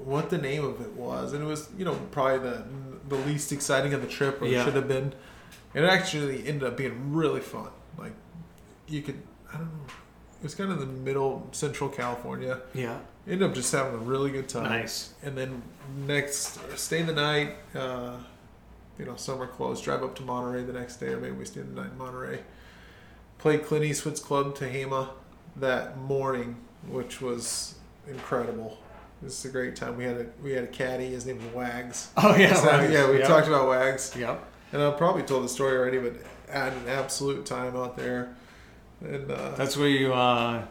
what 0.04 0.30
the 0.30 0.38
name 0.38 0.64
of 0.64 0.80
it 0.80 0.92
was, 0.94 1.32
and 1.32 1.42
it 1.42 1.46
was 1.46 1.68
you 1.78 1.84
know 1.84 1.94
probably 2.10 2.38
the 2.38 2.64
the 3.08 3.16
least 3.26 3.52
exciting 3.52 3.92
of 3.94 4.00
the 4.00 4.08
trip, 4.08 4.40
or 4.40 4.46
it 4.46 4.64
should 4.64 4.74
have 4.74 4.88
been. 4.88 5.12
And 5.74 5.84
it 5.84 5.88
actually 5.88 6.46
ended 6.46 6.64
up 6.64 6.76
being 6.76 7.12
really 7.12 7.40
fun. 7.40 7.68
Like 7.98 8.12
you 8.88 9.02
could, 9.02 9.20
I 9.52 9.58
don't 9.58 9.66
know, 9.66 9.84
it 10.40 10.42
was 10.42 10.54
kind 10.54 10.72
of 10.72 10.80
the 10.80 10.86
middle 10.86 11.46
central 11.52 11.90
California. 11.90 12.60
Yeah, 12.72 12.98
Ended 13.28 13.48
up 13.48 13.54
just 13.54 13.72
having 13.72 13.94
a 13.94 13.98
really 13.98 14.30
good 14.30 14.48
time 14.48 14.64
nice. 14.64 15.14
and 15.22 15.36
then 15.36 15.62
next 16.06 16.58
stay 16.76 17.00
the 17.02 17.12
night 17.12 17.56
uh, 17.74 18.16
you 18.98 19.04
know 19.06 19.16
summer 19.16 19.46
close 19.46 19.80
drive 19.80 20.02
up 20.02 20.14
to 20.16 20.22
monterey 20.22 20.62
the 20.62 20.72
next 20.72 20.96
day 20.96 21.08
or 21.08 21.18
maybe 21.18 21.34
we 21.34 21.44
stay 21.46 21.60
the 21.62 21.80
night 21.80 21.90
in 21.92 21.98
monterey 21.98 22.40
played 23.38 23.64
clint 23.64 23.84
eastwood's 23.84 24.20
club 24.20 24.56
tehama 24.56 25.08
that 25.56 25.96
morning 25.98 26.56
which 26.88 27.20
was 27.20 27.74
incredible 28.08 28.78
This 29.22 29.38
is 29.38 29.44
a 29.46 29.52
great 29.52 29.76
time 29.76 29.96
we 29.96 30.04
had 30.04 30.16
a 30.16 30.26
we 30.42 30.52
had 30.52 30.64
a 30.64 30.68
caddy 30.68 31.06
his 31.10 31.26
name 31.26 31.38
was 31.44 31.54
wags 31.54 32.10
Oh 32.16 32.34
yeah, 32.36 32.54
So, 32.54 32.66
right. 32.68 32.90
yeah 32.90 33.10
we 33.10 33.18
Yep. 33.18 33.28
talked 33.28 33.46
about 33.48 33.68
wags 33.68 34.14
Yep. 34.18 34.42
and 34.72 34.82
i've 34.82 34.96
probably 34.98 35.22
told 35.22 35.44
the 35.44 35.48
story 35.48 35.76
already 35.76 35.98
but 35.98 36.14
had 36.50 36.72
an 36.72 36.88
absolute 36.88 37.44
time 37.46 37.76
out 37.76 37.96
there 37.96 38.34
and 39.04 39.30
uh, 39.30 39.50
That's 39.56 39.76
where 39.76 39.88
you 39.88 40.14
uh, 40.14 40.64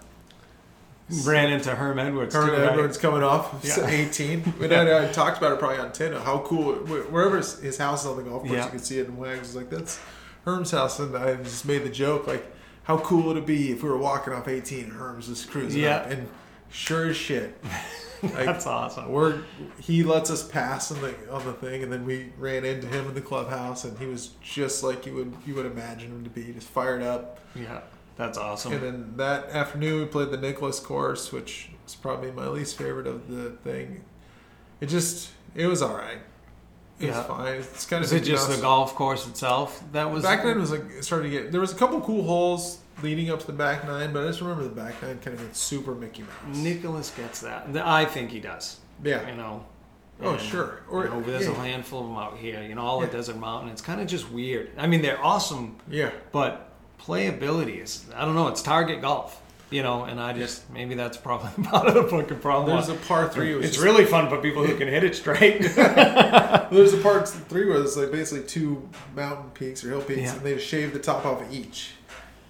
ran 1.26 1.51
into 1.51 1.76
Herm 1.76 1.99
Edwards. 1.99 2.34
Herman 2.34 2.55
too, 2.55 2.61
right? 2.61 2.72
Edwards 2.72 2.97
coming 2.97 3.22
off 3.22 3.53
Yeah. 3.64 3.86
18. 3.88 4.53
But 4.59 4.74
I, 4.74 5.07
I 5.07 5.11
talked 5.11 5.38
about 5.38 5.51
it 5.53 5.59
probably 5.59 5.78
on 5.78 5.91
10. 5.91 6.14
How 6.14 6.39
cool, 6.39 6.74
wherever 6.76 7.38
his 7.38 7.78
house 7.78 8.01
is 8.01 8.07
on 8.07 8.18
the 8.18 8.24
golf 8.24 8.41
course, 8.43 8.53
Yeah. 8.53 8.64
you 8.66 8.70
can 8.72 8.80
see 8.80 8.97
it 8.99 9.07
in 9.07 9.18
Wags. 9.18 9.39
was 9.41 9.55
like, 9.55 9.70
that's 9.70 9.99
Herm's 10.46 10.72
house. 10.72 11.00
And 11.00 11.16
I 11.16 11.36
just 11.36 11.66
made 11.66 11.84
the 11.84 11.89
joke, 11.89 12.28
like, 12.28 12.46
how 12.84 12.98
cool 12.98 13.24
would 13.28 13.38
it 13.38 13.46
be 13.46 13.72
if 13.72 13.84
we 13.84 13.89
were 13.89 13.98
walking 13.98 14.34
off 14.34 14.48
18 14.48 14.86
and 14.86 14.94
Herm's 14.94 15.28
just 15.28 15.50
cruising 15.50 15.82
Yeah. 15.84 15.98
up? 15.98 16.12
And 16.12 16.28
sure 16.72 17.08
as 17.10 17.18
shit. 17.18 17.62
Like, 18.24 18.46
That's 18.46 18.66
awesome. 18.66 19.12
we're, 19.12 19.41
he 19.82 20.02
lets 20.02 20.32
us 20.32 20.48
pass 20.48 20.94
on 20.94 21.02
the 21.02 21.14
on 21.30 21.46
the 21.46 21.52
thing, 21.52 21.84
and 21.84 21.91
then 21.91 22.06
we 22.06 22.32
ran 22.38 22.64
into 22.64 22.88
him 22.88 23.06
in 23.10 23.14
the 23.16 23.20
clubhouse, 23.20 23.84
and 23.84 23.98
he 24.00 24.06
was 24.06 24.30
just 24.41 24.82
like 24.82 25.06
you 25.06 25.14
would 25.14 25.34
you 25.46 25.54
would 25.56 25.66
imagine 25.66 26.10
him 26.10 26.24
to 26.24 26.30
be, 26.30 26.54
just 26.54 26.70
fired 26.70 27.02
up. 27.04 27.39
Yeah, 27.54 27.82
that's 28.16 28.38
awesome. 28.38 28.72
And 28.76 28.82
then 28.82 29.14
that 29.18 29.50
afternoon, 29.50 30.00
we 30.00 30.06
played 30.06 30.32
the 30.32 30.38
Nicklaus 30.38 30.80
course, 30.80 31.34
which 31.34 31.72
is 31.86 31.96
probably 31.96 32.32
my 32.32 32.48
least 32.48 32.78
favorite 32.78 33.08
of 33.08 33.28
the 33.30 33.50
thing. 33.50 34.06
It 34.80 34.86
just, 34.86 35.32
it 35.54 35.68
was 35.68 35.82
all 35.82 35.94
right. 35.98 36.20
It 37.00 37.08
Yeah. 37.08 37.24
fine. 37.24 37.54
It's 37.56 37.86
kind 37.86 38.04
of 38.04 38.12
Is 38.12 38.14
it 38.14 38.24
just 38.24 38.50
the 38.50 38.58
golf 38.62 38.96
course 38.96 39.28
itself 39.28 39.84
that 39.94 40.10
was? 40.12 40.24
back 40.24 40.44
nine 40.46 40.60
was 40.60 40.72
like 40.72 40.84
it 40.98 41.04
started 41.04 41.24
to 41.26 41.30
get. 41.30 41.52
There 41.52 41.62
was 41.62 41.72
a 41.72 41.76
couple 41.76 42.00
cool 42.02 42.24
holes 42.24 42.80
leading 43.02 43.30
up 43.32 43.39
to 43.41 43.48
the 43.48 43.54
back 43.54 43.86
nine, 43.86 44.14
but 44.14 44.24
I 44.24 44.28
just 44.28 44.41
remember 44.41 44.64
the 44.64 44.70
back 44.70 45.02
nine 45.02 45.18
kind 45.20 45.36
of 45.36 45.41
went 45.41 45.56
super 45.56 45.94
Mickey 45.96 46.22
Mouse. 46.22 46.58
Nicklaus 46.58 47.10
gets 47.12 47.41
that. 47.41 47.68
I 47.76 48.06
think 48.06 48.30
he 48.32 48.39
does. 48.39 48.78
yeah. 49.04 49.28
You 49.30 49.36
know. 49.36 49.66
Oh 50.22 50.34
And, 50.34 50.41
sure. 50.41 50.84
Or 50.89 51.06
you 51.06 51.10
know, 51.10 51.22
there's 51.22 51.48
a 51.48 51.54
handful 51.56 52.02
of 52.02 52.08
them 52.08 52.18
out 52.18 52.38
here. 52.38 52.62
You 52.62 52.76
know, 52.76 52.82
all 52.84 53.00
the 53.02 53.08
desert 53.08 53.38
mountain. 53.38 53.70
It's 53.72 53.82
kind 53.82 54.00
of 54.00 54.08
just 54.08 54.32
weird. 54.32 54.70
I 54.78 54.86
mean, 54.88 55.02
they're 55.02 55.22
awesome, 55.22 55.78
yeah. 55.89 56.12
but 56.32 56.70
playability 57.02 57.82
is. 57.82 58.06
I 58.16 58.24
don't 58.24 58.36
know. 58.36 58.48
It's 58.48 58.62
target 58.62 59.02
golf. 59.02 59.41
You 59.74 59.82
know, 59.82 60.03
and 60.03 60.19
I 60.21 60.34
just 60.34 60.69
maybe 60.69 60.93
that's 60.93 61.17
probably 61.17 61.63
part 61.63 61.88
of 61.88 61.95
the 61.95 62.03
fucking 62.03 62.39
problem. 62.41 62.76
There's 62.76 62.89
a 62.89 62.93
par 63.07 63.28
three. 63.30 63.53
It 63.53 63.55
was 63.57 63.65
it's 63.65 63.80
really 63.80 64.05
fun 64.05 64.30
for 64.30 64.38
people 64.38 64.63
who 64.63 64.78
can 64.78 64.88
hit 64.88 65.03
it 65.03 65.15
straight. 65.15 65.61
There's 66.71 66.93
a 66.93 66.97
part 67.01 67.28
three 67.28 67.65
where 67.67 67.82
it's 67.82 67.97
like 67.97 68.11
basically 68.11 68.47
two 68.47 68.88
mountain 69.15 69.49
peaks 69.51 69.84
or 69.84 69.89
hill 69.89 70.01
peaks, 70.01 70.21
Yeah. 70.21 70.34
and 70.36 70.41
they 70.41 70.59
shave 70.59 70.93
the 70.93 70.99
top 70.99 71.26
off 71.26 71.41
of 71.41 71.51
each, 71.51 71.93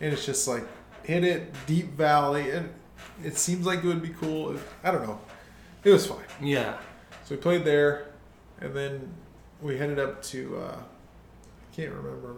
and 0.02 0.12
it's 0.12 0.26
just 0.26 0.48
like 0.50 0.66
hit 1.04 1.24
it 1.24 1.54
deep 1.66 1.94
valley, 1.94 2.50
and 2.52 2.70
it 3.24 3.38
seems 3.38 3.66
like 3.66 3.80
it 3.80 3.88
would 3.88 4.02
be 4.02 4.10
cool. 4.10 4.58
I 4.84 4.92
don't 4.92 5.04
know. 5.08 5.20
It 5.86 5.92
was 5.92 6.06
fine. 6.06 6.26
yeah. 6.42 6.78
So 7.26 7.36
we 7.36 7.38
played 7.38 7.64
there, 7.64 8.08
and 8.60 8.74
then 8.76 9.14
we 9.62 9.78
headed 9.78 9.98
up 9.98 10.22
to 10.24 10.58
uh, 10.58 10.76
I 10.78 11.76
can't 11.76 11.92
remember, 11.94 12.36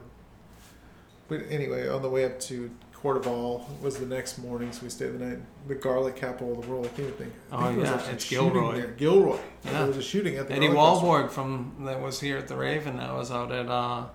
but 1.28 1.42
anyway, 1.50 1.88
on 1.88 2.04
the 2.04 2.10
way 2.10 2.24
up 2.26 2.40
to 2.42 2.70
CordeValle 3.06 3.82
was 3.82 3.98
the 3.98 4.06
next 4.08 4.40
morning, 4.40 4.72
so 4.72 4.82
we 4.84 4.90
stayed 4.90 5.10
the 5.20 5.24
night. 5.26 5.40
The 5.68 5.76
garlic 5.76 6.16
capital 6.16 6.54
of 6.58 6.66
the 6.66 6.68
world. 6.72 6.86
I 6.86 6.90
can't 6.90 7.00
even 7.02 7.14
think. 7.14 7.34
I 7.52 7.56
Oh, 7.56 7.68
think 7.68 7.80
was 7.82 7.90
yeah, 7.90 8.10
it's 8.12 8.30
Gilroy. 8.30 8.76
There. 8.76 8.88
Gilroy. 8.88 9.38
Yeah. 9.64 9.72
There 9.74 9.88
was 9.88 9.98
a 9.98 10.02
shooting 10.02 10.38
at 10.38 10.48
the 10.48 10.56
Eddie. 10.56 10.70
Walborg 10.70 11.30
from 11.30 11.76
that 11.82 12.02
was 12.02 12.20
here 12.20 12.38
at 12.38 12.48
the 12.48 12.56
Raven. 12.56 12.98
That 12.98 13.14
was 13.14 13.30
out 13.32 13.52
at 13.52 13.68
uh, 13.70 14.06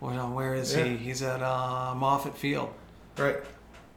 well, 0.00 0.28
where 0.30 0.54
is 0.54 0.76
Yeah. 0.76 0.84
he? 0.84 0.96
He's 0.96 1.22
at 1.22 1.42
uh, 1.42 1.94
Moffett 1.96 2.34
Field. 2.34 2.72
Right. 3.16 3.38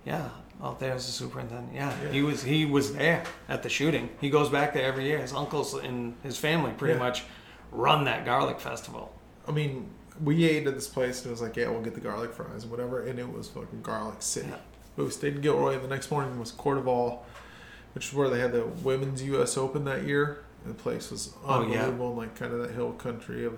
Yeah, 0.04 0.30
out 0.64 0.80
there 0.80 0.93
as 0.93 1.06
the 1.06 1.12
superintendent. 1.12 1.70
Yeah, 1.76 1.93
Yeah. 2.04 2.12
he 2.12 2.24
was 2.24 2.41
he 2.41 2.66
was 2.66 2.95
there 2.95 3.24
at 3.47 3.62
the 3.62 3.70
shooting. 3.70 4.10
He 4.20 4.32
goes 4.32 4.49
back 4.49 4.74
there 4.74 4.86
every 4.86 5.06
year. 5.06 5.20
His 5.20 5.32
uncles 5.34 5.76
and 5.76 6.16
his 6.24 6.38
family 6.39 6.72
pretty 6.72 6.97
much 6.97 7.24
run 7.72 8.06
that 8.06 8.26
garlic 8.26 8.60
festival. 8.60 9.14
I 9.47 9.52
mean, 9.52 9.91
we 10.24 10.45
ate 10.45 10.67
at 10.67 10.76
this 10.76 10.88
place 10.88 11.19
and 11.22 11.28
it 11.28 11.32
was 11.32 11.41
like, 11.41 11.55
yeah, 11.55 11.69
we'll 11.69 11.82
get 11.82 11.93
the 11.95 11.99
garlic 12.01 12.34
fries 12.34 12.63
and 12.63 12.72
whatever, 12.72 13.05
and 13.05 13.17
it 13.19 13.32
was 13.32 13.47
fucking 13.49 13.82
garlic 13.82 14.22
city. 14.22 14.47
Yeah. 14.49 14.57
But 14.95 15.05
we 15.05 15.11
stayed 15.11 15.36
in 15.36 15.41
Gilroy, 15.41 15.74
and 15.76 15.84
the 15.84 15.88
next 15.88 16.11
morning 16.11 16.38
was 16.39 16.51
CordeValle, 16.51 17.19
which 17.95 18.07
is 18.09 18.13
where 18.13 18.30
they 18.30 18.39
had 18.39 18.51
the 18.51 18.65
women's 18.65 19.24
U.S. 19.24 19.57
Open 19.57 19.86
that 19.86 20.03
year. 20.05 20.43
And 20.63 20.76
the 20.76 20.78
place 20.82 21.09
was 21.09 21.34
Oh, 21.45 21.61
yeah. 21.61 21.86
unbelievable, 21.86 22.09
and 22.09 22.17
like 22.17 22.36
kind 22.36 22.53
of 22.53 22.59
that 22.61 22.72
hill 22.72 22.91
country 22.93 23.45
of 23.45 23.57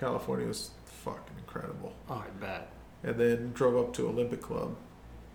California 0.00 0.46
was 0.46 0.70
fucking 1.04 1.36
incredible. 1.38 1.92
Oh, 2.08 2.24
I 2.26 2.30
bet. 2.40 2.70
And 3.04 3.16
then 3.16 3.52
drove 3.52 3.76
up 3.76 3.92
to 3.94 4.08
Olympic 4.08 4.40
Club, 4.40 4.74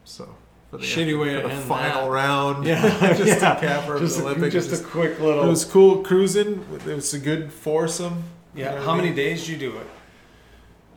so 0.05 0.27
for 0.71 0.77
the 0.77 0.83
Shitty 0.85 1.19
way 1.19 1.35
to 1.35 1.41
the 1.47 1.53
end 1.53 1.63
final 1.65 2.05
that. 2.05 2.11
round, 2.11 2.65
Yeah, 2.65 2.81
just 3.15 3.41
yeah. 3.41 3.53
to 3.55 3.59
cap 3.61 3.83
her 3.83 3.99
Just, 3.99 4.17
the 4.17 4.23
a, 4.23 4.27
Olympics. 4.27 4.53
just 4.53 4.69
Just- 4.71 4.83
a 4.83 4.87
quick 4.87 5.19
little. 5.19 5.43
it 5.43 5.47
was 5.47 5.65
cool 5.65 6.01
cruising. 6.03 6.65
It 6.73 6.85
was 6.95 7.13
a 7.13 7.19
good 7.19 7.51
foursome. 7.53 8.23
yeah. 8.55 8.81
How 8.81 8.95
many 8.95 9.13
days 9.13 9.41
did 9.41 9.49
you 9.49 9.57
do 9.71 9.77
it? 9.77 9.87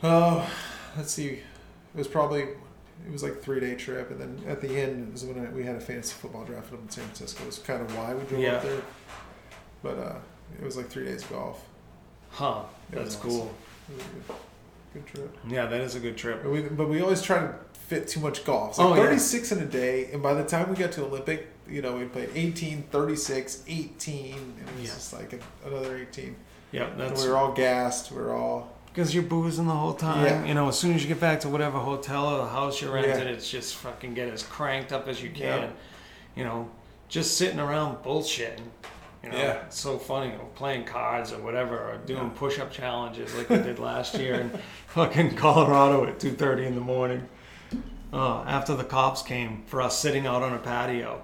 Oh, 0.03 0.49
let's 0.97 1.13
see. 1.13 1.29
It 1.29 1.99
was 1.99 2.09
probably 2.09 2.43
it 2.43 3.13
was 3.13 3.23
like 3.23 3.41
three 3.43 3.61
day 3.61 3.75
trip, 3.75 4.11
and 4.11 4.21
then 4.21 4.41
at 4.49 4.61
the 4.61 4.69
end 4.81 5.09
it 5.09 5.13
was 5.13 5.25
when 5.25 5.39
I, 5.45 5.51
we 5.51 5.65
had 5.65 5.77
a 5.77 5.81
fantasy 5.81 6.15
football 6.15 6.45
draft 6.45 6.73
up 6.73 6.81
in 6.81 6.89
San 6.91 7.05
Francisco. 7.05 7.43
It 7.43 7.47
was 7.47 7.59
kind 7.59 7.83
of 7.83 7.97
why 7.97 8.15
we 8.15 8.23
drove 8.25 8.41
Yeah. 8.43 8.53
up 8.57 8.63
there. 8.63 8.83
But 9.83 9.99
uh, 9.99 10.17
It 10.59 10.65
was 10.65 10.77
like 10.77 10.89
three 10.89 11.05
days 11.05 11.23
of 11.23 11.31
golf. 11.31 11.65
Huh. 12.31 12.63
It 12.93 12.97
That's 12.97 13.17
awesome. 13.17 13.31
cool. 13.31 13.55
It 13.89 13.97
was 13.97 14.05
good, 14.05 14.37
good 14.95 15.07
trip. 15.07 15.37
Yeah, 15.49 15.67
that 15.67 15.81
is 15.81 15.95
a 15.95 16.01
good 16.01 16.17
trip. 16.17 16.43
But 16.43 16.51
we, 16.53 16.63
but 16.63 16.89
we 16.89 17.01
always 17.01 17.23
try 17.23 17.39
to 17.41 17.55
fit 17.75 18.09
too 18.09 18.21
much 18.21 18.45
golf. 18.45 18.79
Like 18.79 18.87
Oh, 18.87 18.95
yeah. 18.95 19.03
36 19.05 19.53
in 19.53 19.59
a 19.61 19.65
day, 19.67 20.11
and 20.13 20.23
by 20.23 20.35
the 20.35 20.45
time 20.45 20.69
we 20.69 20.77
got 20.77 20.93
to 20.93 21.05
Olympic, 21.05 21.47
you 21.69 21.83
know, 21.83 21.97
we 21.97 22.05
played 22.07 22.31
18, 22.35 22.83
36, 22.91 23.63
18, 23.69 24.35
and 24.35 24.69
it 24.69 24.75
was 24.81 24.89
Yeah. 24.89 24.95
just 24.95 25.13
like 25.13 25.41
another 25.65 25.97
18. 25.97 26.35
Yeah, 26.73 26.87
And 26.91 27.01
that's 27.01 27.23
we 27.23 27.31
were 27.31 27.37
all 27.37 27.53
gassed. 27.53 28.11
We 28.11 28.19
were 28.19 28.33
all 28.35 28.76
because 28.97 29.13
you're 29.15 29.23
boozing 29.23 29.67
the 29.67 29.75
whole 29.75 29.93
time. 29.93 30.25
Yeah. 30.25 30.45
You 30.47 30.55
know, 30.55 30.69
as 30.69 30.79
soon 30.79 30.95
as 30.95 31.03
you 31.03 31.09
get 31.09 31.21
back 31.21 31.41
to 31.41 31.51
whatever 31.51 31.79
hotel 31.79 32.29
or 32.31 32.39
the 32.39 32.47
house 32.49 32.81
you're 32.81 32.95
rented, 32.95 33.27
Yeah. 33.27 33.33
it's 33.35 33.51
just 33.51 33.77
fucking 33.77 34.15
get 34.15 34.29
as 34.31 34.43
cranked 34.43 34.91
up 34.91 35.07
as 35.07 35.23
you 35.23 35.29
can. 35.29 35.63
Yeah. 35.65 35.69
You 36.35 36.45
know, 36.45 36.71
just 37.11 37.37
sitting 37.37 37.61
around 37.61 38.03
bullshitting. 38.03 38.63
You 39.23 39.29
know, 39.33 39.37
Yeah. 39.37 39.65
it's 39.67 39.79
so 39.79 39.99
funny. 39.99 40.29
Or 40.33 40.47
playing 40.55 40.85
cards 40.85 41.31
or 41.31 41.39
whatever, 41.41 41.77
or 41.77 41.99
doing 42.07 42.31
push-up 42.31 42.71
challenges 42.73 43.35
like 43.35 43.51
we 43.51 43.59
did 43.59 43.79
last 43.79 44.15
year 44.15 44.41
in 44.41 44.51
fucking 44.87 45.37
Colorado 45.37 46.07
at 46.07 46.19
two 46.19 46.33
thirty 46.33 46.65
in 46.65 46.75
the 46.75 46.81
morning. 46.81 47.29
Uh, 48.15 48.45
after 48.45 48.75
the 48.75 48.85
cops 48.85 49.21
came 49.21 49.63
for 49.67 49.83
us 49.83 49.99
sitting 49.99 50.27
out 50.27 50.43
on 50.43 50.55
a 50.55 50.59
patio. 50.59 51.23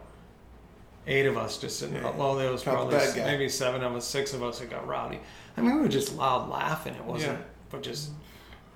Eight 1.07 1.25
of 1.27 1.39
us 1.39 1.57
just 1.57 1.79
sitting. 1.79 1.95
Yeah. 1.97 2.11
Well, 2.11 2.35
there 2.35 2.51
was 2.53 2.63
the 2.65 2.71
probably 2.71 2.99
maybe 3.17 3.49
seven 3.49 3.83
of 3.83 3.95
us, 3.97 4.05
six 4.07 4.35
of 4.35 4.43
us 4.43 4.59
that 4.59 4.69
got 4.69 4.87
rowdy. 4.87 5.21
I 5.57 5.61
mean, 5.63 5.75
we 5.77 5.81
were 5.81 5.89
just 5.89 6.15
loud 6.17 6.49
laughing. 6.49 6.95
It 6.95 7.05
wasn't, 7.05 7.39
But 7.73 7.83
just 7.83 8.11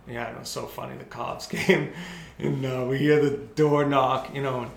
yeah, 0.08 0.30
it 0.30 0.38
was 0.38 0.48
so 0.48 0.66
funny. 0.66 0.96
The 0.96 1.04
cops 1.04 1.46
came, 1.56 1.92
and 2.38 2.66
uh, 2.66 2.86
we 2.88 2.98
hear 2.98 3.22
the 3.22 3.36
door 3.36 3.84
knock. 3.86 4.34
You 4.34 4.42
know, 4.42 4.62
and 4.62 4.70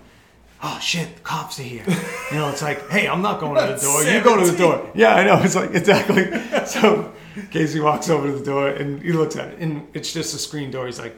oh 0.62 0.78
shit, 0.80 1.16
the 1.16 1.22
cops 1.22 1.58
are 1.58 1.64
here. 1.64 1.84
You 2.30 2.36
know, 2.36 2.48
it's 2.50 2.62
like, 2.62 2.88
hey, 2.90 3.08
I'm 3.08 3.22
not 3.22 3.40
going 3.40 3.56
to 3.56 3.74
the 3.74 3.80
door. 3.80 4.04
You 4.04 4.20
go 4.22 4.44
to 4.44 4.50
the 4.50 4.56
door. 4.56 4.90
Yeah, 4.94 5.14
I 5.14 5.24
know. 5.24 5.40
It's 5.42 5.56
like 5.56 5.74
exactly. 5.74 6.30
So 6.66 7.12
Casey 7.50 7.80
walks 7.80 8.10
over 8.10 8.26
to 8.26 8.32
the 8.32 8.44
door 8.44 8.68
and 8.68 9.02
he 9.02 9.12
looks 9.12 9.34
at 9.34 9.48
it, 9.48 9.58
and 9.58 9.88
it's 9.94 10.12
just 10.12 10.34
a 10.34 10.38
screen 10.38 10.70
door. 10.70 10.86
He's 10.86 11.00
like, 11.00 11.16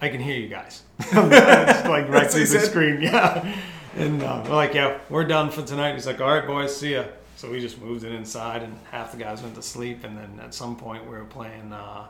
I 0.00 0.08
can 0.08 0.20
hear 0.20 0.36
you 0.38 0.48
guys. 0.48 0.82
it's 0.98 1.88
like 1.88 2.08
right 2.08 2.30
through 2.30 2.46
the 2.46 2.60
screen. 2.60 3.02
Yeah. 3.02 3.54
And 3.96 4.22
uh, 4.22 4.42
we're 4.44 4.54
like, 4.54 4.74
yeah, 4.74 4.98
we're 5.08 5.24
done 5.24 5.50
for 5.50 5.62
tonight. 5.62 5.94
He's 5.94 6.06
like, 6.06 6.20
all 6.20 6.28
right, 6.28 6.46
boys, 6.46 6.76
see 6.76 6.92
ya. 6.92 7.04
So 7.36 7.50
we 7.50 7.60
just 7.60 7.80
moved 7.80 8.04
it 8.04 8.12
inside, 8.12 8.62
and 8.62 8.78
half 8.90 9.12
the 9.12 9.18
guys 9.18 9.42
went 9.42 9.54
to 9.56 9.62
sleep. 9.62 10.04
And 10.04 10.16
then 10.16 10.40
at 10.42 10.54
some 10.54 10.76
point, 10.76 11.04
we 11.04 11.10
were 11.10 11.24
playing, 11.24 11.72
uh, 11.72 12.06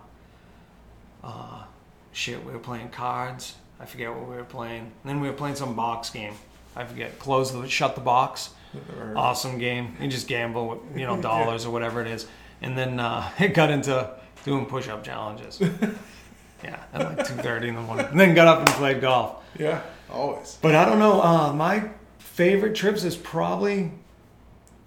uh, 1.27 1.65
shit, 2.13 2.45
we 2.45 2.53
were 2.53 2.59
playing 2.59 2.89
cards. 2.91 3.57
I 3.81 3.85
forget 3.85 4.11
what 4.11 4.29
we 4.29 4.37
were 4.37 4.45
playing. 4.45 4.83
And 4.83 5.05
then 5.05 5.21
we 5.21 5.29
were 5.29 5.35
playing 5.35 5.57
some 5.57 5.75
box 5.75 6.09
game. 6.11 6.35
I 6.75 6.85
forget. 6.85 7.19
Close 7.19 7.53
the, 7.53 7.69
shut 7.69 7.95
the 7.95 8.01
box. 8.01 8.51
or, 8.99 9.15
Awesome 9.17 9.59
game. 9.59 9.97
You 10.01 10.09
just 10.09 10.29
gamble, 10.29 10.69
with, 10.69 10.99
you 10.99 11.07
know, 11.07 11.21
dollars 11.33 11.67
or 11.67 11.71
whatever 11.71 12.01
it 12.01 12.07
is. 12.07 12.27
And 12.63 12.79
then 12.79 13.01
uh, 13.01 13.29
it 13.39 13.55
got 13.55 13.71
into 13.71 14.11
doing 14.45 14.67
push-up 14.67 15.03
challenges. 15.05 15.61
yeah, 16.65 16.83
at 16.95 17.01
like 17.01 17.27
two 17.27 17.35
thirty 17.35 17.69
in 17.69 17.75
the 17.75 17.83
morning. 17.83 18.07
And 18.07 18.19
then 18.19 18.35
got 18.35 18.47
up 18.47 18.59
and 18.61 18.69
played 18.69 19.01
golf. 19.01 19.43
yeah, 19.59 19.83
always. 20.11 20.59
But 20.63 20.75
I 20.75 20.85
don't 20.85 20.99
know. 20.99 21.21
Uh, 21.21 21.53
my 21.53 21.91
favorite 22.19 22.75
trips 22.75 23.03
is 23.05 23.17
probably, 23.17 23.91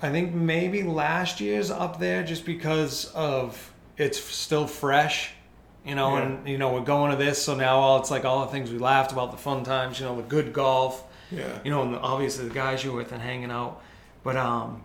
I 0.01 0.09
think 0.09 0.33
maybe 0.33 0.83
last 0.83 1.41
year's 1.41 1.69
up 1.69 1.99
there 1.99 2.23
just 2.23 2.45
because 2.45 3.05
of 3.13 3.73
it's 3.97 4.19
still 4.23 4.65
fresh, 4.65 5.31
you 5.89 5.95
know, 5.95 6.15
Yeah. 6.15 6.21
and 6.23 6.47
you 6.47 6.57
know 6.57 6.71
we're 6.73 6.81
going 6.95 7.11
to 7.11 7.17
this, 7.17 7.41
so 7.43 7.55
now 7.55 7.77
all 7.79 7.99
it's 7.99 8.11
like 8.11 8.23
all 8.25 8.45
the 8.45 8.51
things 8.51 8.71
we 8.71 8.77
laughed 8.77 9.11
about, 9.11 9.31
the 9.31 9.37
fun 9.37 9.63
times, 9.63 9.99
you 9.99 10.05
know, 10.05 10.15
the 10.15 10.21
good 10.23 10.53
golf, 10.53 11.03
Yeah. 11.31 11.59
you 11.63 11.71
know, 11.71 11.81
and 11.81 11.95
obviously 11.97 12.47
the 12.47 12.53
guys 12.53 12.83
you're 12.83 12.95
with 12.95 13.11
and 13.11 13.21
hanging 13.21 13.51
out. 13.51 13.81
But 14.23 14.37
um, 14.37 14.83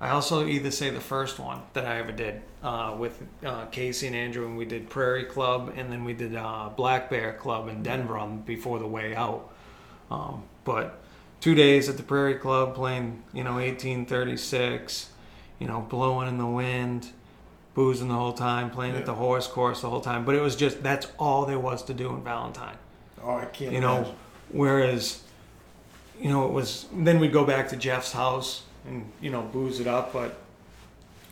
I 0.00 0.10
also 0.10 0.46
either 0.46 0.70
say 0.70 0.90
the 0.90 1.00
first 1.00 1.38
one 1.38 1.62
that 1.72 1.84
I 1.86 1.98
ever 1.98 2.12
did 2.12 2.42
uh, 2.62 2.94
with 2.98 3.22
uh, 3.44 3.66
Casey 3.66 4.06
and 4.06 4.16
Andrew, 4.16 4.44
and 4.46 4.56
we 4.56 4.64
did 4.64 4.90
Prairie 4.90 5.24
Club, 5.24 5.72
and 5.76 5.90
then 5.90 6.04
we 6.04 6.12
did 6.12 6.34
uh, 6.36 6.70
Black 6.76 7.08
Bear 7.10 7.32
Club 7.32 7.68
in 7.68 7.82
Denver 7.82 8.18
on, 8.18 8.40
before 8.42 8.78
the 8.78 8.86
way 8.86 9.14
out. 9.14 9.50
Um, 10.10 10.42
but 10.64 11.00
two 11.40 11.54
days 11.54 11.88
at 11.88 11.96
the 11.96 12.02
Prairie 12.02 12.34
Club 12.36 12.74
playing, 12.74 13.22
you 13.32 13.44
know, 13.44 13.54
1836, 13.54 15.10
you 15.58 15.66
know, 15.66 15.80
blowing 15.88 16.28
in 16.28 16.38
the 16.38 16.46
wind, 16.46 17.08
boozing 17.74 18.08
the 18.08 18.14
whole 18.14 18.32
time, 18.32 18.70
playing 18.70 18.94
Yeah. 18.94 19.00
at 19.00 19.06
the 19.06 19.14
horse 19.14 19.46
course 19.46 19.80
the 19.80 19.90
whole 19.90 20.00
time. 20.00 20.24
But 20.24 20.34
it 20.36 20.40
was 20.40 20.54
just 20.56 20.82
that's 20.82 21.06
all 21.18 21.44
there 21.46 21.58
was 21.58 21.82
to 21.84 21.94
do 21.94 22.08
in 22.10 22.22
Valentine 22.22 22.76
Oh, 23.22 23.36
I 23.36 23.46
can't. 23.46 23.72
you 23.72 23.80
know 23.80 23.96
imagine. 23.98 24.14
whereas 24.50 25.22
you 26.20 26.28
know 26.28 26.46
it 26.46 26.52
was 26.52 26.86
then 26.92 27.18
we'd 27.20 27.32
go 27.32 27.44
back 27.44 27.68
to 27.70 27.76
jeff's 27.76 28.12
house 28.12 28.62
and 28.86 29.10
you 29.20 29.30
know 29.30 29.42
booze 29.42 29.80
it 29.80 29.86
up 29.88 30.12
but 30.12 30.36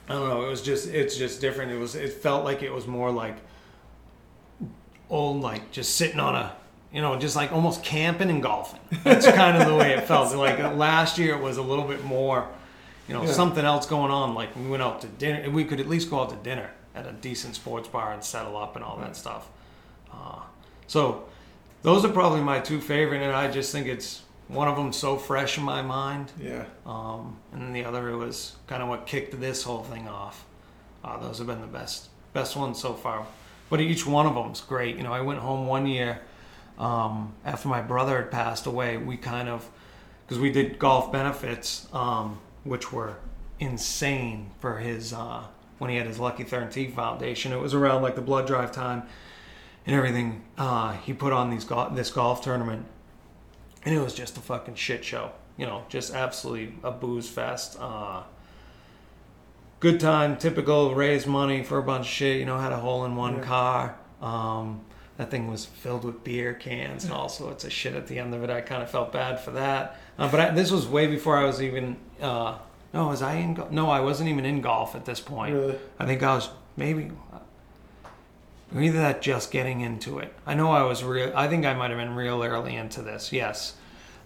i 0.09 0.13
don't 0.15 0.29
know 0.29 0.43
it 0.45 0.49
was 0.49 0.61
just 0.63 0.89
it's 0.89 1.17
just 1.17 1.41
different 1.41 1.71
it 1.71 1.79
was 1.79 1.95
it 1.95 2.13
felt 2.13 2.45
like 2.45 2.63
it 2.65 2.73
was 2.73 2.87
more 2.89 3.11
like 3.13 3.37
old 5.11 5.41
like 5.41 5.71
just 5.71 5.95
sitting 5.97 6.19
on 6.19 6.35
a 6.35 6.53
you 6.93 7.01
know 7.01 7.17
just 7.19 7.37
like 7.37 7.53
almost 7.53 7.85
camping 7.85 8.31
and 8.31 8.43
golfing 8.43 8.81
that's 9.05 9.27
kind 9.31 9.57
of 9.61 9.69
the 9.69 9.75
way 9.77 9.93
it 9.93 10.05
felt 10.09 10.35
like 10.37 10.59
last 10.75 11.19
year 11.19 11.35
it 11.35 11.41
was 11.41 11.59
a 11.59 11.63
little 11.63 11.85
bit 11.87 12.03
more 12.05 12.49
you 13.09 13.15
know 13.15 13.23
Yeah. 13.25 13.33
something 13.33 13.65
else 13.65 13.87
going 13.87 14.11
on 14.11 14.35
like 14.35 14.55
we 14.57 14.69
went 14.69 14.83
out 14.83 15.01
to 15.03 15.07
dinner 15.09 15.51
we 15.51 15.65
could 15.65 15.81
at 15.81 15.89
least 15.89 16.11
go 16.11 16.21
out 16.21 16.31
to 16.31 16.37
dinner 16.37 16.71
at 16.95 17.07
a 17.07 17.13
decent 17.13 17.55
sports 17.57 17.89
bar 17.89 18.13
and 18.13 18.23
settle 18.23 18.57
up 18.57 18.77
and 18.77 18.85
all 18.85 18.97
that 18.99 19.17
stuff 19.17 19.49
uh, 20.13 20.41
so 20.87 21.25
those 21.83 22.05
are 22.05 22.11
probably 22.11 22.41
my 22.41 22.61
two 22.61 22.81
favorite, 22.81 23.23
and 23.23 23.33
I 23.35 23.51
just 23.51 23.73
think 23.73 23.89
it's 23.89 24.23
one 24.47 24.69
of 24.69 24.77
them 24.77 24.93
so 24.93 25.17
fresh 25.17 25.59
in 25.59 25.65
my 25.65 25.83
mind, 25.83 26.31
Yeah. 26.39 26.63
um, 26.87 27.39
and 27.53 27.61
then 27.61 27.73
the 27.73 27.85
other 27.85 28.17
was 28.17 28.55
kind 28.69 28.83
of 28.85 28.89
what 28.89 29.05
kicked 29.05 29.41
this 29.41 29.65
whole 29.65 29.83
thing 29.83 30.07
off. 30.07 30.45
Uh, 31.03 31.19
those 31.19 31.39
have 31.39 31.49
been 31.49 31.61
the 31.61 31.67
best 31.67 32.09
best 32.35 32.55
ones 32.57 32.79
so 32.79 32.93
far, 32.95 33.27
but 33.69 33.81
each 33.81 34.07
one 34.07 34.27
of 34.27 34.35
them's 34.37 34.61
great. 34.61 34.97
You 34.97 35.03
know, 35.03 35.13
I 35.13 35.23
went 35.23 35.41
home 35.41 35.67
one 35.67 35.87
year 35.89 36.21
um, 36.79 37.33
after 37.45 37.67
my 37.67 37.81
brother 37.81 38.19
had 38.19 38.31
passed 38.31 38.67
away. 38.67 38.97
We 38.97 39.17
kind 39.17 39.49
of 39.49 39.69
because 40.25 40.39
we 40.41 40.53
did 40.53 40.79
golf 40.79 41.11
benefits, 41.11 41.89
um, 41.93 42.39
which 42.65 42.93
were 42.93 43.17
insane 43.59 44.51
for 44.61 44.79
his 44.79 45.13
uh, 45.13 45.45
when 45.79 45.91
he 45.91 45.97
had 45.97 46.07
his 46.07 46.19
Lucky 46.19 46.45
Thirteen 46.45 46.93
Foundation. 46.93 47.53
It 47.53 47.61
was 47.61 47.75
around 47.75 48.03
like 48.03 48.15
the 48.17 48.23
blood 48.23 48.47
drive 48.47 48.73
time 48.73 49.03
and 49.87 49.97
everything. 49.97 50.43
Uh, 50.57 50.93
he 50.93 51.13
put 51.13 51.33
on 51.33 51.51
these 51.51 51.65
gol- 51.65 51.91
this 51.91 52.11
golf 52.11 52.43
tournament, 52.43 52.87
and 53.85 53.95
it 53.95 54.01
was 54.01 54.15
just 54.15 54.37
a 54.37 54.41
fucking 54.41 54.75
shit 54.77 55.05
show. 55.05 55.33
You 55.57 55.67
know, 55.67 55.85
just 55.89 56.15
absolutely 56.15 56.75
a 56.83 56.91
booze 56.91 57.29
fest. 57.29 57.77
Uh, 57.79 58.23
good 59.81 60.01
time, 60.01 60.37
typical. 60.37 60.95
Raised 60.95 61.27
money 61.27 61.63
for 61.63 61.79
a 61.79 61.83
bunch 61.83 62.07
of 62.07 62.13
shit. 62.13 62.39
You 62.39 62.47
know, 62.47 62.59
had 62.59 62.73
a 62.73 62.79
hole 62.79 63.05
in 63.05 63.17
one 63.17 63.37
Yeah. 63.37 63.43
car. 63.43 63.97
Um, 64.21 64.81
that 65.17 65.31
thing 65.31 65.51
was 65.51 65.65
filled 65.65 66.05
with 66.05 66.25
beer 66.25 66.55
cans 66.55 67.05
and 67.05 67.13
all 67.13 67.29
sorts 67.29 67.65
of 67.65 67.73
shit 67.73 67.95
at 67.95 68.07
the 68.07 68.19
end 68.19 68.35
of 68.35 68.43
it. 68.43 68.51
I 68.51 68.61
kind 68.61 68.83
of 68.83 68.91
felt 68.91 69.13
bad 69.13 69.41
for 69.41 69.51
that. 69.53 69.99
Uh, 70.19 70.31
but 70.31 70.41
I, 70.41 70.51
this 70.51 70.71
was 70.71 70.87
way 70.87 71.07
before 71.07 71.37
I 71.37 71.45
was 71.45 71.63
even. 71.63 71.97
Uh, 72.21 72.59
no, 72.95 73.09
was 73.09 73.23
I 73.23 73.35
in? 73.35 73.55
Go- 73.55 73.69
no, 73.71 73.91
I 73.91 74.01
wasn't 74.01 74.29
even 74.29 74.45
in 74.45 74.61
golf 74.61 74.95
at 74.95 75.05
this 75.05 75.21
point. 75.21 75.55
Really? 75.55 75.79
I 75.99 76.07
think 76.07 76.23
I 76.23 76.35
was 76.35 76.51
maybe 76.77 77.11
or 78.75 78.81
either 78.81 78.99
that 78.99 79.21
just 79.21 79.51
getting 79.51 79.81
into 79.81 80.19
it. 80.19 80.33
I 80.47 80.55
know 80.55 80.71
I 80.71 80.83
was 80.83 81.05
real. 81.05 81.33
I 81.35 81.49
think 81.49 81.67
I 81.67 81.75
might 81.75 81.91
have 81.91 81.99
been 81.99 82.15
real 82.15 82.43
early 82.43 82.75
into 82.75 83.03
this. 83.03 83.33
Yes. 83.33 83.75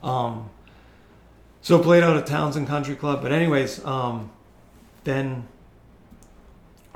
Um, 0.02 0.50
so 1.62 1.82
played 1.82 2.04
out 2.04 2.16
at 2.16 2.26
Townsend 2.26 2.68
Country 2.68 2.94
Club, 2.94 3.22
but 3.22 3.32
anyways, 3.32 3.84
um, 3.84 4.30
then 5.04 5.48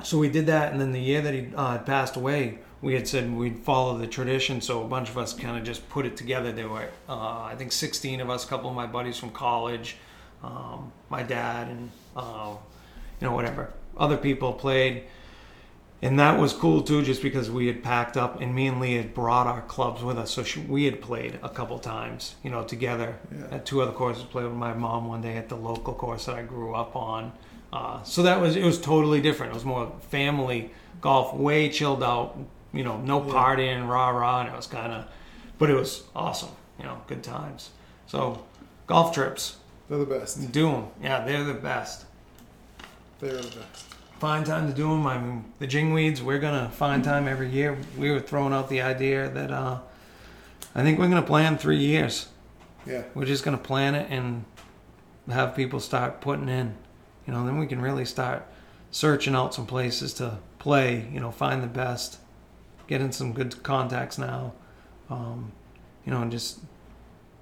so 0.03 0.18
we 0.18 0.28
did 0.28 0.47
that, 0.47 0.72
and 0.72 0.80
then 0.80 0.93
the 0.93 1.01
year 1.01 1.20
that 1.20 1.34
he 1.34 1.49
uh, 1.55 1.72
had 1.72 1.86
passed 1.86 2.16
away, 2.16 2.59
we 2.83 2.95
had 2.95 3.07
said 3.07 3.31
we'd 3.35 3.59
follow 3.59 3.97
the 3.99 4.07
tradition. 4.07 4.61
So 4.61 4.83
a 4.83 4.89
bunch 4.89 5.09
of 5.11 5.18
us 5.18 5.33
kind 5.35 5.57
of 5.59 5.64
just 5.64 5.89
put 5.91 6.07
it 6.07 6.16
together. 6.16 6.51
There 6.53 6.68
were, 6.68 6.89
uh, 7.09 7.43
I 7.43 7.55
think, 7.57 7.72
16 7.72 8.20
of 8.20 8.31
us, 8.31 8.45
a 8.45 8.49
couple 8.49 8.70
of 8.70 8.76
my 8.76 8.87
buddies 8.87 9.18
from 9.18 9.31
college, 9.31 9.97
um, 10.43 10.93
my 11.11 11.22
dad, 11.22 11.68
and 11.68 11.91
uh, 12.16 12.55
you 13.20 13.26
know 13.26 13.35
whatever 13.35 13.72
other 13.97 14.16
people 14.16 14.53
played. 14.53 15.05
And 16.03 16.18
that 16.18 16.39
was 16.41 16.55
cool 16.55 16.81
too, 16.81 17.03
just 17.03 17.20
because 17.20 17.51
we 17.51 17.66
had 17.66 17.83
packed 17.83 18.16
up, 18.16 18.41
and 18.41 18.55
me 18.55 18.66
and 18.68 18.81
Lee 18.81 18.95
had 18.95 19.12
brought 19.12 19.47
our 19.47 19.61
clubs 19.61 20.03
with 20.03 20.16
us, 20.16 20.31
so 20.31 20.43
she, 20.43 20.61
we 20.61 20.85
had 20.87 21.03
played 21.03 21.39
a 21.43 21.51
couple 21.51 21.78
times, 21.78 22.37
you 22.43 22.49
know, 22.49 22.64
together 22.64 23.18
Yeah. 23.31 23.57
at 23.57 23.66
two 23.66 23.83
other 23.83 23.93
courses. 23.93 24.22
Played 24.22 24.45
with 24.47 24.55
my 24.55 24.72
mom 24.72 25.07
one 25.09 25.20
day 25.20 25.37
at 25.37 25.51
the 25.51 25.57
local 25.57 25.93
course 25.93 26.24
that 26.24 26.37
I 26.37 26.43
grew 26.43 26.74
up 26.74 26.97
on. 26.97 27.33
Uh, 27.70 28.03
so 28.03 28.22
that 28.22 28.41
was 28.41 28.57
it 28.57 28.64
was 28.64 28.81
totally 28.81 29.20
different. 29.20 29.53
It 29.53 29.55
was 29.57 29.64
more 29.66 29.93
family 30.09 30.70
golf, 31.03 31.35
way 31.35 31.68
chilled 31.68 32.03
out, 32.03 32.35
you 32.73 32.85
know, 32.85 32.99
no 32.99 33.25
Yeah. 33.25 33.33
partying, 33.33 33.89
rah 33.89 34.11
rah, 34.11 34.41
and 34.41 34.49
it 34.49 34.57
was 34.57 34.66
kind 34.66 34.93
of, 34.93 35.05
but 35.59 35.71
it 35.71 35.75
was 35.75 36.05
awesome, 36.14 36.51
you 36.79 36.85
know, 36.85 36.99
good 37.07 37.23
times. 37.23 37.71
So 38.07 38.45
golf 38.87 39.12
trips, 39.14 39.57
They're 39.89 39.99
the 39.99 40.05
best. 40.07 40.53
do 40.53 40.71
them, 40.71 40.87
yeah, 41.03 41.25
they're 41.25 41.45
the 41.45 41.55
best 41.55 42.07
They're 43.21 43.33
the 43.37 43.43
best. 43.43 43.85
find 44.18 44.45
time 44.47 44.66
to 44.68 44.73
do 44.75 44.89
them. 44.91 45.07
I 45.07 45.18
mean, 45.18 45.45
the 45.59 45.66
jingweeds, 45.66 46.21
we're 46.21 46.39
gonna 46.39 46.71
find 46.71 47.03
time 47.05 47.27
every 47.29 47.49
year. 47.51 47.77
We 47.99 48.11
were 48.11 48.21
throwing 48.21 48.53
out 48.53 48.68
the 48.68 48.81
idea 48.83 49.29
that 49.31 49.51
uh, 49.51 49.79
I 50.75 50.83
think 50.83 50.99
we're 50.99 51.09
gonna 51.09 51.23
plan 51.23 51.59
three 51.59 51.79
years. 51.79 52.29
Yeah. 52.87 53.03
We're 53.14 53.27
just 53.27 53.45
gonna 53.45 53.59
plan 53.59 53.95
it 53.95 54.07
and 54.11 54.45
have 55.31 55.55
people 55.55 55.81
start 55.81 56.21
putting 56.21 56.49
in. 56.49 56.75
You 57.27 57.33
know, 57.35 57.45
then 57.45 57.59
we 57.59 57.66
can 57.66 57.81
really 57.81 58.05
start 58.05 58.47
searching 58.91 59.35
out 59.35 59.55
some 59.55 59.66
places 59.66 60.14
to 60.14 60.39
play. 60.59 61.07
You 61.12 61.21
know, 61.21 61.31
find 61.31 61.62
the 61.62 61.66
best, 61.68 62.18
get 62.91 63.01
in 63.01 63.12
some 63.12 63.32
good 63.32 63.62
contacts 63.62 64.18
now. 64.18 64.53
Um, 65.09 65.53
you 66.05 66.12
know, 66.12 66.20
and 66.20 66.30
just 66.30 66.59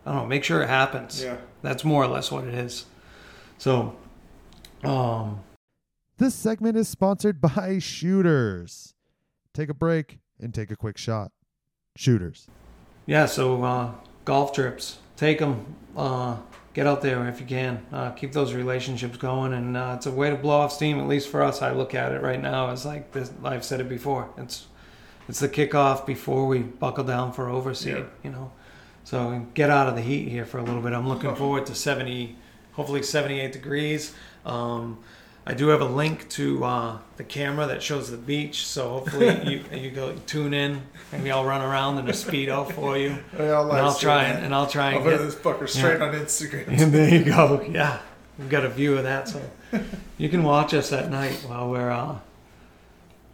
I 0.07 0.13
don't 0.13 0.23
know, 0.23 0.27
make 0.27 0.45
sure 0.45 0.63
it 0.63 0.69
happens. 0.69 1.23
Yeah. 1.23 1.39
That's 1.63 1.85
more 1.85 2.05
or 2.05 2.07
less 2.07 2.31
what 2.31 2.45
it 2.47 2.55
is. 2.55 2.85
So, 3.57 3.97
um, 4.85 5.41
This 6.19 6.35
segment 6.35 6.77
is 6.77 6.87
sponsored 6.89 7.41
by 7.41 7.79
Shooters. 7.81 8.95
Take 9.53 9.69
a 9.71 9.75
break 9.75 10.19
and 10.39 10.55
take 10.55 10.71
a 10.71 10.77
quick 10.77 10.97
shot. 10.99 11.33
Shooters. 11.97 12.47
yeah. 13.07 13.27
So 13.27 13.65
uh, 13.65 13.91
golf 14.25 14.53
trips, 14.53 14.99
take 15.17 15.41
them. 15.41 15.75
Uh, 15.97 16.37
get 16.75 16.87
out 16.87 17.03
there 17.03 17.27
if 17.27 17.41
you 17.41 17.47
can. 17.47 17.85
Uh, 17.93 18.11
keep 18.11 18.33
those 18.33 18.53
relationships 18.55 19.17
going, 19.17 19.53
and 19.53 19.77
uh, 19.77 19.95
it's 19.97 20.07
a 20.07 20.13
way 20.13 20.31
to 20.31 20.37
blow 20.37 20.59
off 20.61 20.73
steam. 20.73 21.01
At 21.01 21.09
least 21.09 21.29
for 21.29 21.43
us, 21.43 21.61
I 21.61 21.73
look 21.73 21.93
at 21.95 22.13
it 22.13 22.23
right 22.23 22.41
now 22.41 22.69
as 22.71 22.85
like 22.87 23.11
this. 23.11 23.33
I've 23.43 23.65
said 23.65 23.81
it 23.81 23.89
before. 23.89 24.31
It's 24.39 24.68
it's 25.29 25.41
the 25.41 25.49
kickoff 25.49 26.07
before 26.07 26.47
we 26.47 26.61
buckle 26.61 27.05
down 27.05 27.33
for 27.33 27.47
overseed. 27.47 27.99
Yeah. 27.99 28.05
You 28.25 28.31
know, 28.31 28.53
so 29.05 29.47
get 29.55 29.71
out 29.71 29.89
of 29.89 29.95
the 29.95 30.03
heat 30.03 30.29
here 30.29 30.45
for 30.45 30.59
a 30.59 30.63
little 30.63 30.81
bit. 30.81 30.93
I'm 30.93 31.09
looking 31.09 31.35
forward 31.35 31.67
to 31.67 31.75
70, 31.75 32.37
hopefully 32.73 33.03
78 33.03 33.53
degrees. 33.53 34.15
Um, 34.45 34.99
I 35.47 35.55
do 35.55 35.69
have 35.69 35.81
a 35.81 35.87
link 35.87 36.29
to 36.31 36.63
uh, 36.63 36.99
the 37.17 37.25
camera 37.25 37.67
that 37.69 37.83
shows 37.83 38.11
the 38.11 38.19
beach, 38.19 38.67
so 38.67 38.91
hopefully 38.91 39.29
you 39.73 39.79
you 39.79 39.91
go 39.91 40.15
tune 40.27 40.53
in. 40.53 40.83
Maybe 41.11 41.31
I'll 41.31 41.47
run 41.47 41.63
around 41.63 41.99
in 41.99 42.07
a 42.09 42.13
speedo 42.13 42.71
for 42.71 42.99
you, 42.99 43.17
Yeah, 43.39 43.53
I'll 43.53 43.71
and 43.71 43.79
I'll 43.79 43.95
try 43.95 44.25
and, 44.25 44.45
and 44.45 44.55
I'll 44.55 44.67
try 44.67 44.91
I'll 44.93 44.99
and 44.99 45.05
get 45.07 45.19
this 45.19 45.35
fucker 45.35 45.67
straight 45.67 46.03
on 46.03 46.13
Instagram. 46.13 46.69
and 46.79 46.93
there 46.93 47.15
you 47.15 47.25
go. 47.25 47.63
Yeah, 47.63 47.99
we've 48.39 48.51
got 48.51 48.67
a 48.67 48.69
view 48.69 48.99
of 48.99 49.05
that, 49.05 49.29
so 49.29 49.41
you 50.19 50.29
can 50.29 50.43
watch 50.43 50.75
us 50.75 50.93
at 50.93 51.11
night 51.11 51.43
while 51.47 51.71
we're 51.71 51.91
uh, 51.91 52.19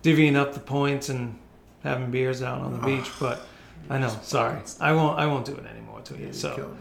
divvying 0.05 0.37
up 0.37 0.55
the 0.55 0.61
points 0.61 1.09
and 1.09 1.37
having 1.85 2.11
beers 2.11 2.43
out 2.43 2.61
on 2.63 2.73
the 2.73 2.85
beach. 2.85 3.09
But 3.21 3.41
I 3.89 3.99
know, 3.99 4.09
sorry, 4.23 4.59
I 4.81 4.93
won't. 4.93 5.19
I 5.19 5.27
won't 5.27 5.47
do 5.47 5.55
it 5.55 5.65
anymore 5.67 6.01
to 6.03 6.15
you. 6.15 6.25
You're 6.25 6.33
So, 6.33 6.77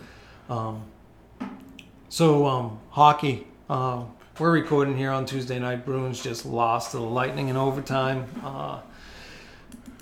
um, 0.50 0.84
so 2.10 2.48
um, 2.48 2.80
hockey. 2.90 3.46
Uh, 3.70 4.06
we're 4.40 4.52
recording 4.52 4.98
here 4.98 5.12
on 5.12 5.26
Tuesday 5.28 5.60
night. 5.60 5.86
Bruins 5.86 6.22
just 6.22 6.46
lost 6.46 6.92
to 6.92 6.98
the 6.98 7.04
Lightning 7.04 7.50
in 7.50 7.56
overtime. 7.58 8.26
Uh, 8.44 8.80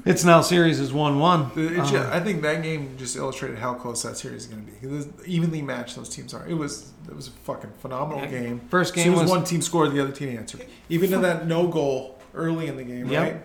it's 0.06 0.24
now 0.24 0.42
series 0.42 0.80
is 0.80 0.92
one 0.92 1.20
one. 1.20 1.52
It's 1.56 1.92
ju- 1.92 1.98
I 2.00 2.20
think 2.22 2.42
that 2.42 2.64
game 2.64 2.96
just 2.98 3.16
illustrated 3.16 3.60
how 3.60 3.74
close 3.76 4.02
that 4.04 4.18
series 4.18 4.44
is 4.44 4.48
going 4.48 4.66
to 4.66 4.72
be. 4.72 4.88
It 4.88 4.90
was 4.90 5.08
evenly 5.28 5.62
matched 5.62 5.96
those 5.96 6.10
teams 6.10 6.34
are. 6.34 6.48
It 6.48 6.56
was 6.56 6.92
it 7.08 7.16
was 7.16 7.28
a 7.28 7.32
fucking 7.32 7.72
phenomenal 7.82 8.24
Yeah. 8.24 8.30
game. 8.40 8.62
First 8.70 8.92
As 8.92 8.96
game 8.96 9.04
soon 9.06 9.14
as 9.16 9.22
was 9.24 9.30
one 9.30 9.44
team 9.44 9.62
scored, 9.62 9.92
the 9.92 10.02
other 10.02 10.12
team 10.12 10.36
answered. 10.38 10.66
Even 10.90 11.12
to 11.12 11.18
that 11.20 11.46
no 11.46 11.68
goal 11.68 12.18
early 12.34 12.66
in 12.68 12.78
the 12.78 12.84
game, 12.84 13.10
Yep. 13.12 13.22
right? 13.22 13.42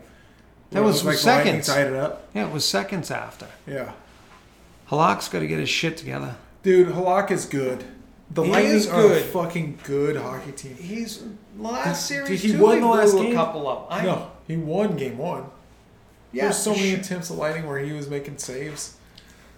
That 0.71 0.83
was 0.83 1.05
like 1.05 1.17
seconds. 1.19 1.67
tied 1.67 1.87
it 1.89 1.95
up. 1.95 2.29
yeah, 2.35 2.47
it 2.47 2.53
was 2.53 2.65
seconds 2.65 3.11
after. 3.11 3.47
Yeah, 3.67 3.93
Halak's 4.91 5.29
got 5.29 5.41
to 5.41 5.47
get 5.47 5.59
his 5.59 5.69
shit 5.69 5.97
together. 5.97 6.37
dude, 6.63 6.89
Halak 6.89 7.31
is 7.31 7.45
good. 7.47 7.85
The 8.31 8.43
He 8.43 8.51
Lightning 8.51 8.73
is 8.73 8.89
are 8.89 9.13
a 9.13 9.21
fucking 9.21 9.79
good 9.85 10.17
hockey 10.17 10.51
team. 10.53 10.75
He's 10.75 11.23
last 11.57 12.07
series 12.07 12.29
did 12.29 12.41
he 12.41 12.53
too, 12.57 12.63
won 12.63 12.81
the 12.81 12.87
last 12.89 13.15
game? 13.15 13.33
A 13.33 13.35
couple 13.35 13.69
of. 13.69 13.87
I, 13.89 14.05
no, 14.05 14.31
he 14.49 14.57
won 14.57 14.97
game 14.97 15.17
one. 15.17 15.45
yeah, 16.33 16.45
There's 16.45 16.57
so 16.59 16.73
many 16.75 16.95
attempts 16.95 17.31
at 17.31 17.37
Lightning 17.37 17.67
where 17.69 17.79
he 17.79 17.93
was 17.93 18.09
making 18.11 18.39
saves, 18.39 18.97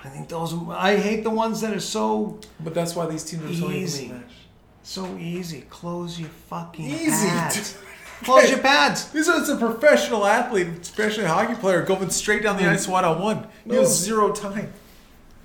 I 0.05 0.11
think 0.11 0.29
those. 0.29 0.53
I 0.69 0.97
hate 0.97 1.25
the 1.25 1.31
ones 1.31 1.63
that 1.63 1.73
are 1.75 1.81
so 1.81 2.39
but 2.61 2.75
that's 2.75 2.95
why 2.95 3.07
these 3.07 3.25
teams 3.25 3.45
are 3.51 3.55
so 3.55 3.71
Easy. 3.71 4.13
so 4.83 5.17
easy. 5.17 5.63
Close 5.71 6.21
your 6.21 6.29
fucking 6.51 6.85
Easy. 6.85 7.29
Close 8.25 8.51
your 8.51 8.59
pads. 8.59 9.11
This 9.13 9.29
is 9.29 9.49
a 9.49 9.57
professional 9.57 10.27
athlete, 10.27 10.69
especially 10.81 11.25
a 11.25 11.29
hockey 11.29 11.55
player, 11.55 11.83
going 11.83 12.11
straight 12.11 12.43
down 12.43 12.57
the 12.57 12.69
ice 12.69 12.87
one 12.89 13.05
on 13.05 13.21
one. 13.23 13.47
He 13.65 13.71
No. 13.73 13.81
has 13.81 13.97
zero 13.99 14.33
time. 14.33 14.73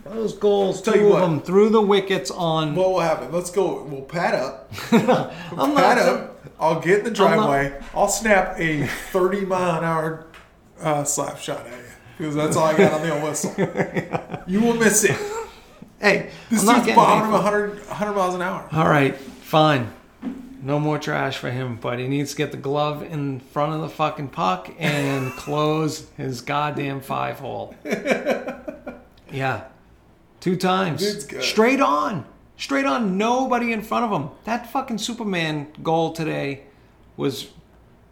Those 0.05 0.33
goals, 0.33 0.81
Tell 0.81 0.93
two 0.95 0.99
you 0.99 1.05
of 1.07 1.13
what. 1.13 1.19
them 1.21 1.41
through 1.41 1.69
the 1.69 1.81
wickets 1.81 2.29
on. 2.29 2.75
What 2.75 2.89
will 2.89 2.99
happen? 2.99 3.31
Let's 3.31 3.49
go. 3.51 3.83
We'll 3.83 4.01
pad 4.01 4.33
up. 4.35 4.69
I'm 4.91 5.05
pad 5.75 5.97
not. 5.97 5.97
up. 5.99 6.45
I'll 6.59 6.79
get 6.81 7.05
in 7.05 7.13
the 7.13 7.23
I'm 7.23 7.37
not- 7.37 7.45
driveway. 7.47 7.79
I'll 7.93 8.09
snap 8.09 8.59
a 8.59 8.85
30 8.87 9.45
mile 9.45 9.77
an 9.77 9.83
hour 9.85 10.25
uh, 10.81 11.03
slap 11.05 11.37
shot 11.39 11.65
at 11.67 11.71
you 11.71 11.83
because 12.17 12.35
that's 12.35 12.57
all 12.57 12.65
I 12.65 12.75
got 12.77 12.91
on 12.93 13.01
the 13.01 13.13
old 13.13 13.23
whistle. 13.23 13.53
You 14.47 14.59
will 14.59 14.73
miss 14.73 15.05
it. 15.05 15.15
Hey, 16.01 16.31
This 16.49 16.59
I'm 16.61 16.65
not 16.65 16.73
dude's 16.75 16.87
getting 16.87 16.95
bombing 16.95 17.25
him 17.27 17.31
paid 17.31 17.37
for- 17.37 17.43
100, 17.43 17.87
100 17.87 18.13
miles 18.13 18.35
an 18.35 18.41
hour. 18.41 18.67
All 18.73 18.89
right, 18.89 19.15
fine. 19.15 19.89
No 20.65 20.79
more 20.79 20.97
trash 20.97 21.37
for 21.37 21.51
him, 21.51 21.77
but 21.81 21.99
he 21.99 22.07
needs 22.07 22.31
to 22.31 22.37
get 22.37 22.51
the 22.51 22.57
glove 22.57 23.03
in 23.03 23.41
front 23.41 23.73
of 23.73 23.81
the 23.81 23.89
fucking 23.89 24.29
puck 24.29 24.73
and 24.79 25.31
close 25.37 26.09
his 26.15 26.39
goddamn 26.41 27.01
five 27.01 27.39
hole. 27.39 27.75
Yeah. 29.31 29.65
Two 30.39 30.55
times. 30.55 31.25
Straight 31.45 31.81
on. 31.81 32.25
Straight 32.57 32.85
on. 32.85 33.17
Nobody 33.17 33.73
in 33.73 33.81
front 33.81 34.05
of 34.05 34.11
him. 34.21 34.29
That 34.45 34.71
fucking 34.71 34.99
Superman 34.99 35.67
goal 35.81 36.13
today 36.13 36.63
was 37.17 37.49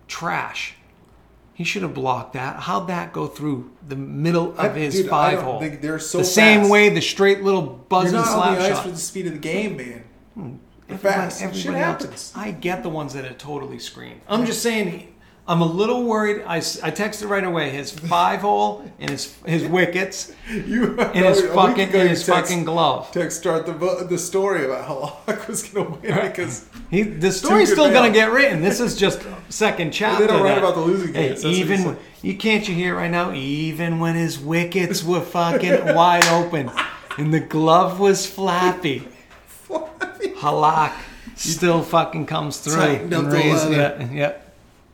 trash. 0.07 0.75
He 1.53 1.63
should 1.63 1.83
have 1.83 1.93
blocked 1.93 2.33
that. 2.33 2.61
How'd 2.61 2.87
that 2.87 3.13
go 3.13 3.27
through 3.27 3.71
the 3.87 3.95
middle 3.95 4.51
of 4.53 4.59
I- 4.59 4.69
his 4.79 4.95
dude, 4.95 5.09
five 5.09 5.41
hole? 5.41 5.59
think 5.59 5.79
they're 5.81 5.99
so 5.99 6.17
the 6.19 6.23
same 6.25 6.69
way 6.69 6.89
the 6.89 7.01
straight 7.01 7.43
little 7.43 7.63
You're 7.63 7.71
buzzing 7.87 8.13
not 8.13 8.27
on 8.27 8.55
the 8.55 8.61
ice 8.61 8.67
shot. 8.73 8.83
for 8.83 8.89
the 8.91 8.97
speed 8.97 9.27
of 9.27 9.33
the 9.33 9.39
game, 9.39 9.77
man. 9.77 10.03
Hmm. 10.33 10.53
Everybody- 10.93 11.13
fast. 11.29 11.55
Shit 11.55 11.73
happens. 11.73 12.33
I 12.35 12.51
get 12.51 12.83
the 12.83 12.89
ones 12.89 13.13
that 13.13 13.25
are 13.25 13.33
totally 13.33 13.79
screened. 13.79 14.21
I'm 14.27 14.45
just 14.45 14.61
saying, 14.61 15.07
I'm 15.47 15.61
a 15.61 15.65
little 15.65 16.03
worried. 16.03 16.43
I, 16.45 16.57
I 16.57 16.91
texted 16.91 17.27
right 17.27 17.43
away 17.43 17.71
his 17.71 17.91
five 17.91 18.41
hole 18.41 18.85
and 18.99 19.09
his 19.09 19.35
his 19.45 19.65
wickets 19.65 20.31
You 20.49 20.97
and 20.99 21.25
his 21.25 21.41
fucking 21.47 21.89
and 21.93 22.09
his 22.09 22.23
text- 22.25 22.49
fucking 22.51 22.63
glove. 22.65 23.11
Text 23.11 23.39
start 23.39 23.65
the 23.65 23.73
the 24.07 24.17
story 24.19 24.65
about 24.65 24.85
how 24.87 24.95
Locke 25.27 25.47
was 25.47 25.63
going 25.63 25.87
to 25.87 25.91
win 25.99 26.27
because 26.29 26.69
He 26.91 27.01
the 27.01 27.31
story's 27.31 27.71
still 27.71 27.91
gonna 27.91 28.11
get 28.13 28.31
written. 28.31 28.61
This 28.61 28.79
is 28.79 28.95
just 28.95 29.23
second 29.49 29.91
chapter. 29.91 30.25
They 30.27 30.31
don't 30.31 30.43
write 30.43 30.49
that- 30.55 30.59
about 30.59 30.75
the 30.75 30.81
losing 30.81 31.11
games. 31.11 31.43
Even 31.43 31.97
you 32.21 32.37
can't 32.37 32.67
you 32.69 32.75
hear 32.75 32.93
it 32.93 32.97
right 32.97 33.11
now? 33.11 33.33
Even 33.33 33.99
when 33.99 34.13
his 34.15 34.37
wickets 34.39 35.03
were 35.03 35.21
fucking 35.21 35.95
wide 35.95 36.27
open 36.27 36.71
and 37.17 37.33
the 37.33 37.39
glove 37.39 37.99
was 37.99 38.27
flappy. 38.27 39.07
Halak 40.39 40.93
still 41.35 41.81
fucking 41.83 42.25
comes 42.25 42.57
through. 42.59 42.81
Up 42.81 43.01
and 43.01 43.11
the 43.11 43.21
leather. 43.21 43.71
yeah, 43.71 44.11
yeah, 44.11 44.33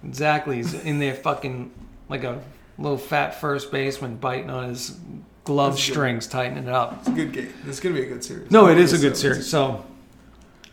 exactly. 0.03 0.57
He's 0.57 0.73
in 0.73 0.99
there 0.99 1.13
fucking 1.13 1.71
like 2.09 2.23
a 2.23 2.41
little 2.78 2.97
fat 2.97 3.39
first 3.39 3.71
baseman 3.71 4.17
biting 4.17 4.49
on 4.49 4.69
his 4.69 4.97
glove 5.43 5.80
strings, 5.80 6.28
tightening 6.28 6.65
it 6.65 6.69
up. 6.73 6.97
it's 6.99 7.07
a 7.07 7.11
good 7.11 7.32
game. 7.32 7.53
It's 7.65 7.80
going 7.80 7.95
to 7.95 8.01
be 8.01 8.07
a 8.07 8.09
good 8.09 8.23
series. 8.23 8.51
No, 8.51 8.67
it 8.67 8.78
is 8.78 8.93
a 8.93 8.97
good 8.97 9.15
series. 9.17 9.49
So, 9.49 9.86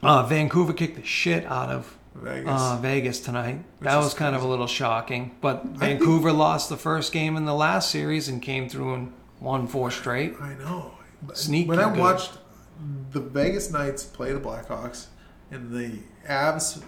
uh, 0.02 0.24
Vancouver 0.26 0.72
kicked 0.72 0.96
the 0.96 1.04
shit 1.04 1.44
out 1.46 1.70
of 1.70 1.96
Vegas. 2.14 2.50
uh, 2.50 2.78
Vegas 2.82 3.20
tonight. 3.20 3.60
That 3.80 3.98
is 3.98 4.04
was 4.04 4.14
kind 4.14 4.34
of 4.36 4.42
a 4.42 4.46
little 4.46 4.66
shocking. 4.66 5.34
But 5.40 5.64
Vancouver 5.64 6.32
lost 6.32 6.68
the 6.68 6.76
first 6.76 7.12
game 7.12 7.36
in 7.36 7.44
the 7.44 7.54
last 7.54 7.90
series 7.90 8.28
and 8.28 8.42
came 8.42 8.68
through 8.68 8.94
and 8.94 9.12
won 9.40 9.66
four 9.66 9.90
straight. 9.90 10.34
I 10.40 10.54
know. 10.54 10.92
But 11.22 11.38
Sneaky 11.38 11.68
When 11.68 11.78
I 11.78 11.88
good. 11.90 11.98
watched 11.98 12.32
the 13.12 13.20
Vegas 13.20 13.70
Knights 13.70 14.04
play 14.04 14.32
the 14.32 14.40
Blackhawks 14.40 15.06
and 15.50 15.70
the 15.72 15.98
Avs 16.28 16.82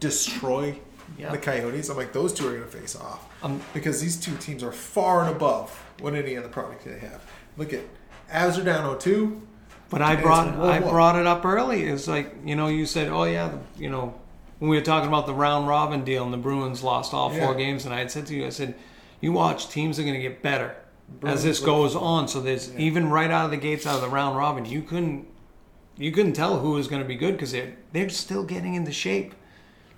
destroy 0.00 0.78
Yeah. 1.18 1.30
the 1.30 1.38
Coyotes, 1.38 1.88
I'm 1.88 1.96
like, 1.96 2.12
those 2.12 2.32
two 2.32 2.46
are 2.48 2.50
going 2.50 2.64
to 2.64 2.68
face 2.68 2.96
off 2.96 3.28
Um, 3.42 3.60
because 3.72 4.00
these 4.00 4.16
two 4.16 4.36
teams 4.36 4.62
are 4.62 4.72
far 4.72 5.20
and 5.24 5.34
above 5.34 5.70
what 6.00 6.14
any 6.14 6.36
other 6.36 6.48
product 6.48 6.84
they 6.84 6.98
have. 6.98 7.22
Look 7.56 7.72
at 7.72 7.80
Avs 8.32 8.58
are 8.60 8.64
down 8.64 8.84
0-2. 8.98 9.40
But 9.88 10.02
I 10.02 10.16
brought 10.16 10.48
I 10.48 10.80
brought 10.80 11.14
it 11.14 11.28
up 11.28 11.44
early. 11.44 11.84
It's 11.84 12.08
like 12.08 12.34
you 12.44 12.56
know 12.56 12.66
you 12.66 12.86
said, 12.86 13.06
oh 13.08 13.22
yeah, 13.22 13.52
you 13.78 13.88
know 13.88 14.14
when 14.58 14.68
we 14.68 14.76
were 14.76 14.82
talking 14.82 15.06
about 15.06 15.26
the 15.26 15.34
round 15.34 15.68
robin 15.68 16.02
deal 16.02 16.24
and 16.24 16.32
the 16.32 16.38
Bruins 16.38 16.82
lost 16.82 17.14
all 17.14 17.30
four 17.30 17.52
Yeah. 17.52 17.54
games, 17.54 17.84
and 17.84 17.94
I 17.94 17.98
had 18.00 18.10
said 18.10 18.26
to 18.26 18.34
you, 18.34 18.46
I 18.46 18.48
said, 18.48 18.74
you 19.20 19.30
watch 19.30 19.68
teams 19.68 20.00
are 20.00 20.02
going 20.02 20.14
to 20.14 20.20
get 20.20 20.42
better 20.42 20.74
as 21.22 21.42
this 21.44 21.60
goes 21.60 21.94
on. 21.96 22.28
So 22.28 22.40
there's 22.40 22.70
Yeah. 22.72 22.78
even 22.80 23.10
right 23.10 23.30
out 23.30 23.44
of 23.46 23.50
the 23.50 23.56
gates 23.56 23.86
out 23.86 23.96
of 23.96 24.00
the 24.02 24.08
round 24.08 24.36
robin, 24.36 24.64
you 24.64 24.82
couldn't 24.82 25.26
you 25.98 26.12
couldn't 26.12 26.34
tell 26.34 26.58
who 26.58 26.72
was 26.72 26.88
going 26.88 27.00
to 27.00 27.08
be 27.08 27.16
good 27.16 27.32
because 27.32 27.52
they're 27.52 27.72
they're 27.92 28.08
still 28.10 28.44
getting 28.44 28.74
into 28.74 28.92
shape. 28.92 29.34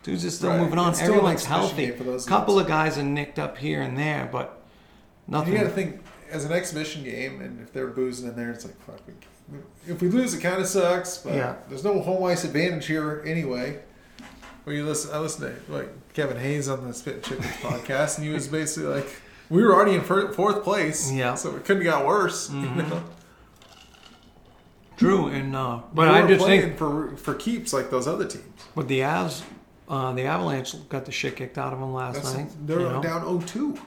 Dudes 0.05 0.25
are 0.25 0.31
still 0.31 0.51
Right. 0.51 0.61
moving 0.61 0.79
on. 0.79 0.91
It's 0.91 0.99
still 1.01 1.15
Everyone's 1.15 1.45
healthy. 1.45 1.87
game 1.87 1.97
for 1.97 2.05
those 2.05 2.25
couple 2.25 2.55
guys. 2.55 2.63
of 2.63 2.69
guys 2.69 2.99
are 2.99 3.03
nicked 3.03 3.39
up 3.39 3.59
here 3.59 3.83
and 3.83 3.99
there, 3.99 4.29
but 4.31 4.63
nothing. 5.27 5.53
you 5.55 5.59
got 5.59 5.65
to 5.65 5.71
think 5.71 6.01
as 6.31 6.45
an 6.45 6.53
exhibition 6.53 7.03
game, 7.03 7.41
and 7.41 7.61
if 7.61 7.73
they're 7.73 7.89
boozing 7.89 8.29
in 8.29 8.37
there, 8.37 8.51
it's 8.51 8.65
like 8.65 8.81
fuck. 8.85 9.01
We, 9.07 9.59
if 9.93 10.01
we 10.01 10.09
lose, 10.09 10.35
it 10.35 10.41
kind 10.41 10.61
of 10.61 10.69
sucks. 10.69 11.19
But 11.19 11.35
Yeah. 11.35 11.55
there's 11.69 11.83
no 11.83 12.01
home 12.01 12.23
ice 12.25 12.45
advantage 12.45 12.87
here 12.87 13.23
anyway. 13.27 13.79
Where 14.65 14.77
you 14.77 14.85
listen, 14.85 15.11
I 15.13 15.19
listened 15.19 15.57
to 15.67 15.73
like 15.73 15.89
Kevin 16.13 16.37
Hayes 16.37 16.69
on 16.69 16.87
the 16.87 16.93
Spittin' 16.95 17.23
Chiclets 17.23 17.43
podcast, 17.63 18.19
and 18.19 18.27
he 18.27 18.33
was 18.33 18.47
basically 18.47 18.89
like, 18.95 19.09
we 19.51 19.63
were 19.63 19.75
already 19.75 19.95
in 19.95 20.03
fir- 20.03 20.33
fourth 20.33 20.63
place, 20.65 21.11
Yeah. 21.11 21.35
so 21.35 21.55
it 21.57 21.65
couldn't 21.65 21.85
have 21.85 21.93
got 21.95 22.07
worse. 22.07 22.51
You 22.51 22.67
Mhm. 22.67 22.89
know? 22.91 23.03
True, 24.97 25.29
and 25.29 25.55
uh, 25.55 25.81
but 25.95 26.09
We 26.09 26.15
I 26.15 26.27
just 26.27 26.41
playing 26.45 26.61
think 26.63 26.77
for 26.79 27.17
for 27.17 27.35
keeps 27.35 27.73
like 27.73 27.91
those 27.91 28.09
other 28.09 28.25
teams. 28.25 28.45
But 28.75 28.89
the 28.89 29.01
Avs, 29.01 29.43
Uh, 29.89 30.13
the 30.13 30.25
Avalanche 30.25 30.75
got 30.91 31.07
the 31.07 31.13
shit 31.13 31.35
kicked 31.37 31.57
out 31.57 31.73
of 31.73 31.81
them 31.81 31.95
last 31.95 32.17
That's, 32.17 32.35
night. 32.35 32.49
they're 32.67 32.81
you 32.81 32.89
know? 32.91 33.01
down 33.03 33.23
0-2. 33.25 33.79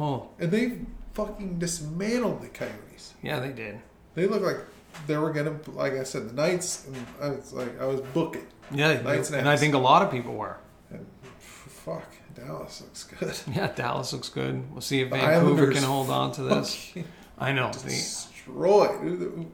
Oh, 0.00 0.26
And 0.40 0.50
they 0.50 0.78
fucking 1.12 1.60
dismantled 1.60 2.42
the 2.42 2.48
Coyotes. 2.48 3.14
yeah, 3.22 3.38
they 3.38 3.52
did. 3.52 3.78
They 4.16 4.26
look 4.26 4.42
like 4.42 4.58
they 5.06 5.16
were 5.16 5.32
gonna, 5.32 5.54
like 5.74 5.92
I 5.92 6.02
said, 6.02 6.28
the 6.28 6.32
Knights. 6.32 6.86
And 6.88 6.96
I 7.22 7.28
was 7.36 7.52
like, 7.52 7.80
I 7.80 7.86
was 7.86 8.00
booking. 8.12 8.46
Yeah, 8.72 9.00
Knights 9.02 9.28
and 9.30 9.38
and 9.38 9.48
I 9.48 9.56
think 9.56 9.74
a 9.74 9.78
lot 9.78 10.02
of 10.02 10.10
people 10.10 10.34
were. 10.34 10.56
And 10.90 11.06
fuck, 11.38 12.02
Dallas 12.34 12.80
looks 12.82 13.04
good. 13.04 13.38
Yeah, 13.56 13.72
Dallas 13.74 14.12
looks 14.12 14.28
good. 14.28 14.70
We'll 14.72 14.80
see 14.80 15.00
if 15.02 15.10
The 15.10 15.16
Vancouver 15.16 15.34
Islanders 15.46 15.74
can 15.74 15.84
hold 15.84 16.10
on 16.10 16.32
to 16.32 16.42
this. 16.42 16.92
I 17.38 17.52
know 17.52 17.70
the 17.72 17.78
destroyed. 17.88 19.46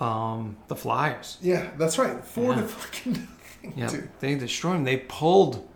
um 0.00 0.56
the 0.68 0.76
Flyers. 0.76 1.38
Yeah, 1.40 1.70
that's 1.78 1.98
right. 1.98 2.24
Four 2.24 2.54
Yeah. 2.54 2.60
to 2.62 2.68
fucking 2.68 3.12
nothing. 3.12 3.72
Yeah, 3.76 3.88
dude. 3.88 4.08
they 4.20 4.34
destroyed 4.34 4.76
them. 4.76 4.84
They 4.84 4.96
pulled. 4.98 5.68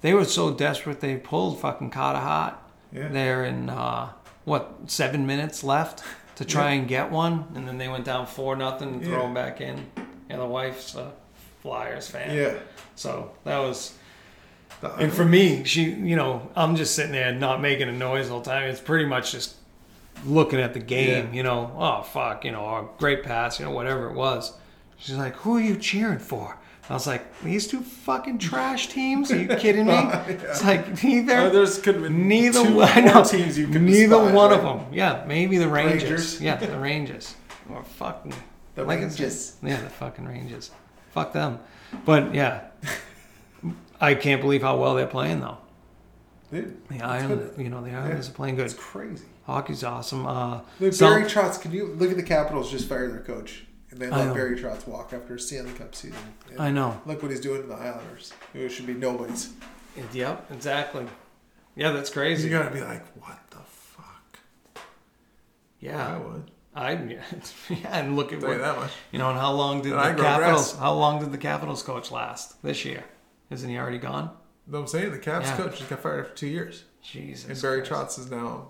They 0.00 0.14
were 0.14 0.24
so 0.24 0.52
desperate 0.52 1.00
they 1.00 1.16
pulled 1.16 1.60
fucking 1.60 1.90
Carter 1.90 2.18
Hart 2.18 2.54
Yeah. 2.92 3.08
there 3.08 3.44
in 3.44 3.70
uh, 3.70 4.10
what 4.44 4.74
seven 4.86 5.26
minutes 5.26 5.62
left 5.62 6.02
to 6.36 6.44
try 6.44 6.70
and 6.72 6.88
get 6.88 7.10
one, 7.12 7.46
and 7.54 7.68
then 7.68 7.78
they 7.78 7.88
went 7.88 8.04
down 8.04 8.26
four 8.26 8.56
nothing 8.56 8.94
and 8.94 9.04
throw 9.04 9.22
them 9.22 9.34
back 9.34 9.60
in. 9.60 9.86
And 10.28 10.40
the 10.40 10.46
wife's 10.46 10.94
a 10.96 11.12
Flyers 11.60 12.08
fan. 12.08 12.34
Yeah. 12.36 12.54
So 12.96 13.30
that 13.44 13.58
was. 13.58 13.92
And 14.98 15.12
for 15.12 15.24
me, 15.24 15.64
she, 15.64 15.84
you 15.90 16.16
know, 16.16 16.48
I'm 16.56 16.76
just 16.76 16.94
sitting 16.94 17.12
there 17.12 17.32
not 17.32 17.60
making 17.60 17.88
a 17.88 17.92
noise 17.92 18.30
all 18.30 18.40
the 18.40 18.50
time. 18.50 18.64
It's 18.68 18.80
pretty 18.80 19.06
much 19.06 19.32
just 19.32 19.54
looking 20.24 20.60
at 20.60 20.74
the 20.74 20.80
game, 20.80 21.26
Yeah. 21.28 21.32
you 21.32 21.42
know, 21.42 21.72
oh, 21.78 22.02
fuck, 22.02 22.44
you 22.44 22.52
know, 22.52 22.90
great 22.98 23.22
pass, 23.22 23.58
you 23.58 23.64
know, 23.64 23.70
whatever 23.72 24.08
it 24.08 24.14
was. 24.14 24.52
She's 24.98 25.16
like, 25.16 25.34
who 25.36 25.56
are 25.56 25.60
you 25.60 25.76
cheering 25.76 26.18
for? 26.18 26.56
I 26.90 26.94
was 26.94 27.06
like, 27.06 27.40
these 27.42 27.68
two 27.68 27.80
fucking 27.80 28.38
trash 28.38 28.88
teams? 28.88 29.30
Are 29.30 29.36
you 29.40 29.48
kidding 29.56 29.86
me? 29.86 29.94
Oh, 29.94 30.24
it's 30.28 30.64
like, 30.64 31.02
neither. 31.02 31.38
Oh, 31.38 31.50
there's 31.50 31.80
could 31.80 32.10
Neither 32.10 32.62
one, 32.64 33.04
know, 33.04 33.24
teams 33.24 33.56
you 33.56 33.68
could 33.68 33.82
neither 33.82 34.16
despise, 34.16 34.32
one 34.34 34.50
right? 34.50 34.58
of 34.58 34.62
them. 34.64 34.92
Yeah, 34.92 35.24
maybe 35.26 35.58
the 35.58 35.68
Rangers. 35.68 36.02
Rangers. 36.02 36.40
Yeah, 36.40 36.56
the 36.56 36.78
Rangers. 36.78 37.34
Or 37.70 37.82
fucking 37.84 38.34
The 38.74 38.84
like 38.84 38.98
Rangers. 38.98 39.16
just- 39.16 39.62
yeah, 39.62 39.80
the 39.80 39.88
fucking 39.90 40.24
Rangers. 40.26 40.70
Fuck 41.12 41.32
them. 41.32 41.60
But 42.04 42.34
yeah, 42.34 42.62
I 44.02 44.14
can't 44.14 44.40
believe 44.40 44.62
how 44.62 44.76
well 44.76 44.94
they're 44.94 45.06
playing 45.06 45.40
though. 45.40 45.58
Dude, 46.52 46.86
The 46.88 47.00
Islanders, 47.00 47.58
you 47.58 47.70
know, 47.70 47.82
the 47.82 47.92
Islanders 47.92 48.28
are 48.28 48.32
playing 48.32 48.56
good. 48.56 48.66
It's 48.66 48.74
crazy. 48.74 49.24
Hockey's 49.46 49.82
awesome. 49.82 50.26
Uh, 50.26 50.60
Look, 50.80 50.92
some- 50.92 51.10
Barry 51.10 51.24
Trotz, 51.24 51.58
can 51.60 51.72
you 51.72 51.86
look 51.86 52.10
at 52.10 52.16
the 52.16 52.22
Capitals 52.22 52.70
just 52.70 52.88
fire 52.88 53.08
their 53.08 53.20
coach 53.22 53.64
and 53.90 54.00
they 54.00 54.10
let. 54.10 54.34
Barry 54.34 54.58
Trotz 54.58 54.86
walk 54.86 55.12
after 55.12 55.36
a 55.36 55.40
Stanley 55.40 55.72
Cup 55.72 55.94
season. 55.94 56.18
And 56.50 56.60
I 56.60 56.70
know. 56.70 57.00
Look 57.06 57.22
what 57.22 57.30
he's 57.30 57.40
doing 57.40 57.62
to 57.62 57.68
the 57.68 57.74
Islanders. 57.74 58.32
It 58.52 58.68
should 58.70 58.86
be 58.86 58.94
nobody's. 58.94 59.50
Yep, 60.12 60.50
exactly. 60.52 61.06
Yeah, 61.74 61.92
that's 61.92 62.10
crazy. 62.10 62.48
You 62.48 62.58
gotta 62.58 62.74
be 62.74 62.80
like, 62.80 63.04
what 63.16 63.38
the 63.50 63.58
fuck? 63.58 64.38
Yeah, 65.80 66.14
I 66.14 66.18
would. 66.18 66.50
I 66.74 66.92
yeah, 67.68 67.98
and 67.98 68.16
look 68.16 68.32
at 68.32 68.40
what 68.40 68.58
that 68.58 68.76
much. 68.76 68.90
you 69.10 69.18
know. 69.18 69.28
And 69.30 69.38
how 69.38 69.52
long 69.52 69.82
did 69.82 69.92
And 69.92 70.00
the 70.00 70.12
grow 70.14 70.24
Capitals? 70.24 70.76
How 70.76 70.94
long 70.94 71.20
did 71.20 71.30
the 71.32 71.38
Capitals 71.38 71.82
coach 71.82 72.10
last 72.10 72.62
this 72.62 72.84
year? 72.84 73.04
Isn't 73.50 73.68
he 73.68 73.76
already 73.78 73.98
gone? 73.98 74.30
No, 74.66 74.78
I'm 74.80 74.86
saying 74.86 75.10
the 75.12 75.18
Caps 75.18 75.48
Yeah. 75.48 75.56
coach 75.56 75.78
just 75.78 75.90
got 75.90 76.00
fired 76.00 76.20
after 76.26 76.34
two 76.36 76.46
years, 76.46 76.84
Jesus. 77.02 77.48
and 77.50 77.60
Barry 77.60 77.82
Christ. 77.86 78.16
Trotz 78.16 78.18
is 78.18 78.30
now 78.30 78.68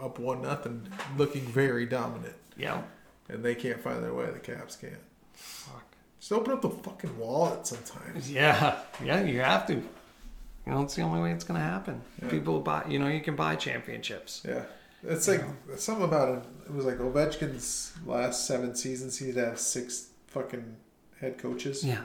up 0.00 0.18
one 0.18 0.42
nothing, 0.42 0.88
looking 1.16 1.42
very 1.42 1.86
dominant, 1.86 2.36
Yeah. 2.56 2.82
and 3.28 3.44
they 3.44 3.54
can't 3.54 3.80
find 3.80 4.02
their 4.04 4.14
way. 4.14 4.26
The 4.30 4.38
Caps 4.38 4.76
can't. 4.76 4.94
Fuck. 5.32 5.84
Just 6.20 6.32
open 6.32 6.52
up 6.52 6.62
the 6.62 6.70
fucking 6.70 7.18
wallet 7.18 7.66
sometimes. 7.66 8.30
Yeah, 8.30 8.78
yeah, 9.02 9.22
you 9.22 9.40
have 9.40 9.66
to. 9.68 9.74
You 9.74 10.74
know, 10.74 10.82
it's 10.82 10.94
the 10.96 11.02
only 11.02 11.20
way 11.20 11.32
it's 11.32 11.44
going 11.44 11.58
to 11.58 11.64
happen. 11.66 12.02
Yeah. 12.22 12.28
People 12.28 12.60
buy, 12.60 12.84
you 12.88 12.98
know, 12.98 13.08
you 13.08 13.20
can 13.22 13.34
buy 13.36 13.56
championships. 13.56 14.42
Yeah. 14.46 14.64
It's 15.02 15.26
like 15.28 15.42
something 15.76 16.04
about 16.04 16.38
it. 16.38 16.44
It 16.66 16.74
was 16.74 16.84
like 16.84 16.98
Ovechkin's 16.98 17.92
last 18.04 18.46
seven 18.46 18.74
seasons. 18.74 19.16
He'd 19.18 19.36
have 19.36 19.58
six 19.58 20.08
fucking 20.26 20.76
head 21.20 21.38
coaches. 21.38 21.84
Yeah, 21.84 22.04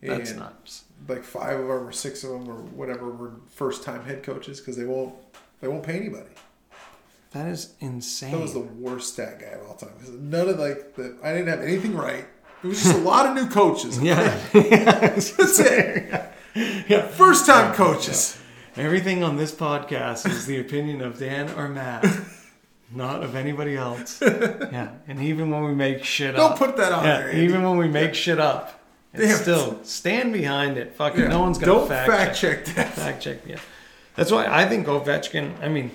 that's 0.00 0.30
and 0.30 0.38
nuts. 0.40 0.84
Like 1.08 1.24
five 1.24 1.58
of 1.60 1.66
them 1.66 1.88
or 1.88 1.92
six 1.92 2.24
of 2.24 2.30
them 2.30 2.48
or 2.48 2.54
whatever 2.54 3.10
were 3.10 3.32
first 3.48 3.82
time 3.82 4.04
head 4.04 4.22
coaches 4.22 4.60
because 4.60 4.76
they 4.76 4.84
won't 4.84 5.14
they 5.60 5.68
won't 5.68 5.82
pay 5.82 5.96
anybody. 5.96 6.30
That 7.32 7.48
is 7.48 7.74
insane. 7.80 8.32
That 8.32 8.40
was 8.40 8.52
the 8.52 8.60
worst 8.60 9.14
stat 9.14 9.40
guy 9.40 9.46
of 9.46 9.66
all 9.66 9.74
time. 9.74 9.90
none 10.30 10.48
of 10.48 10.58
like 10.58 10.94
the 10.96 11.16
I 11.22 11.32
didn't 11.32 11.48
have 11.48 11.60
anything 11.62 11.94
right. 11.94 12.26
It 12.62 12.66
was 12.66 12.82
just 12.82 12.94
a 12.94 13.00
lot 13.00 13.26
of 13.26 13.34
new 13.34 13.48
coaches. 13.48 14.00
yeah. 14.00 14.38
That's 14.52 15.58
it. 15.58 16.32
yeah. 16.54 17.06
First 17.08 17.46
time 17.46 17.74
coaches. 17.74 18.38
Everything 18.76 19.22
on 19.22 19.36
this 19.36 19.52
podcast 19.54 20.26
is 20.26 20.46
the 20.46 20.58
opinion 20.58 21.02
of 21.02 21.18
Dan 21.18 21.50
or 21.58 21.68
Matt, 21.68 22.06
not 22.90 23.22
of 23.22 23.34
anybody 23.34 23.76
else. 23.76 24.22
Yeah, 24.72 24.92
and 25.06 25.20
even 25.20 25.50
when 25.50 25.64
we 25.64 25.74
make 25.74 26.04
shit 26.04 26.34
up. 26.34 26.58
Don't 26.58 26.68
put 26.68 26.78
that 26.78 26.92
on 26.92 27.04
yeah, 27.04 27.18
there. 27.18 27.28
Andy. 27.28 27.42
even 27.42 27.62
when 27.62 27.76
we 27.76 27.88
make 27.88 28.14
shit 28.14 28.40
up, 28.40 28.80
it's 29.14 29.40
still 29.40 29.78
stand 29.84 30.32
behind 30.32 30.76
it. 30.78 30.94
Fucking 30.94 31.20
Yeah. 31.20 31.28
no 31.28 31.40
one's 31.40 31.58
gonna 31.58 31.72
Don't 31.72 31.88
fact, 31.88 32.10
fact 32.10 32.36
check. 32.38 32.64
check 32.64 32.74
that. 32.76 32.92
fact 32.94 33.22
check 33.22 33.38
yeah 33.46 33.58
that's 34.16 34.30
why 34.30 34.46
i 34.46 34.66
think 34.68 34.86
ovechkin 34.86 35.52
i 35.62 35.68
mean 35.68 35.90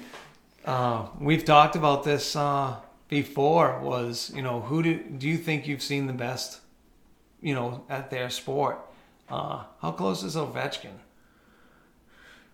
uh, 0.65 1.07
we've 1.19 1.45
talked 1.45 1.75
about 1.75 2.03
this 2.03 2.35
uh, 2.35 2.75
before 3.09 3.79
was 3.81 4.31
you 4.35 4.41
know 4.41 4.59
who 4.61 4.83
do, 4.83 4.97
do 5.21 5.27
you 5.27 5.37
think 5.37 5.67
you've 5.67 5.81
seen 5.83 6.07
the 6.07 6.13
best 6.13 6.59
you 7.41 7.53
know 7.55 7.83
at 7.89 8.09
their 8.09 8.29
sport 8.29 8.77
uh, 9.29 9.63
how 9.81 9.91
close 9.91 10.23
is 10.23 10.35
ovechkin 10.35 10.97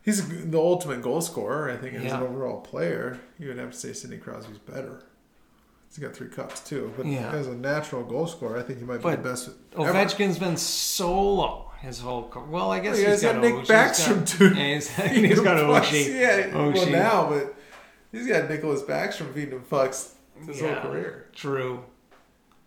He's 0.06 0.28
the 0.52 0.60
ultimate 0.60 1.02
goal 1.02 1.22
scorer. 1.22 1.70
I 1.72 1.78
think 1.78 1.94
as 1.96 2.04
Yeah. 2.04 2.18
an 2.18 2.24
overall 2.24 2.60
player, 2.60 3.20
you 3.40 3.48
would 3.48 3.58
have 3.58 3.72
to 3.72 3.78
say 3.78 3.94
Sidney 3.94 4.18
Crosby's 4.18 4.58
better. 4.58 5.02
He's 5.96 6.00
got 6.04 6.16
three 6.16 6.28
cups 6.30 6.60
too, 6.62 6.92
but 6.98 7.06
Yeah. 7.06 7.32
as 7.32 7.46
a 7.48 7.54
natural 7.54 8.04
goal 8.04 8.26
scorer, 8.26 8.58
I 8.58 8.64
think 8.64 8.80
he 8.80 8.86
might 8.86 8.98
be 8.98 9.04
But 9.04 9.22
the 9.22 9.30
best. 9.30 9.50
ever. 9.78 9.94
ovechkin's 9.94 10.40
been 10.40 10.58
solo 10.58 11.72
his 11.82 12.00
whole 12.00 12.30
career 12.30 12.46
well 12.48 12.72
i 12.72 12.80
guess 12.80 12.96
Well, 12.98 13.12
he's 13.12 13.22
he's 13.22 13.22
got, 13.22 13.34
got 13.34 13.42
Nick 13.42 13.54
Oshie, 13.56 13.60
he's 13.60 13.68
got- 13.68 13.94
Backstrom, 13.94 14.28
too. 14.38 14.54
yeah, 14.56 14.74
he's, 14.74 14.90
he's 14.96 15.40
got 15.42 15.58
Oshie. 15.84 16.20
Yeah, 16.20 16.56
well 16.56 16.90
now, 16.90 17.30
but 17.30 17.54
he's 18.12 18.26
got 18.28 18.50
Nicklas 18.50 18.84
Backstrom 18.86 19.34
feeding 19.34 19.52
him 19.56 19.64
fucks 19.70 20.14
his 20.48 20.62
Yeah, 20.62 20.80
whole 20.80 20.92
career. 20.92 21.28
true 21.34 21.84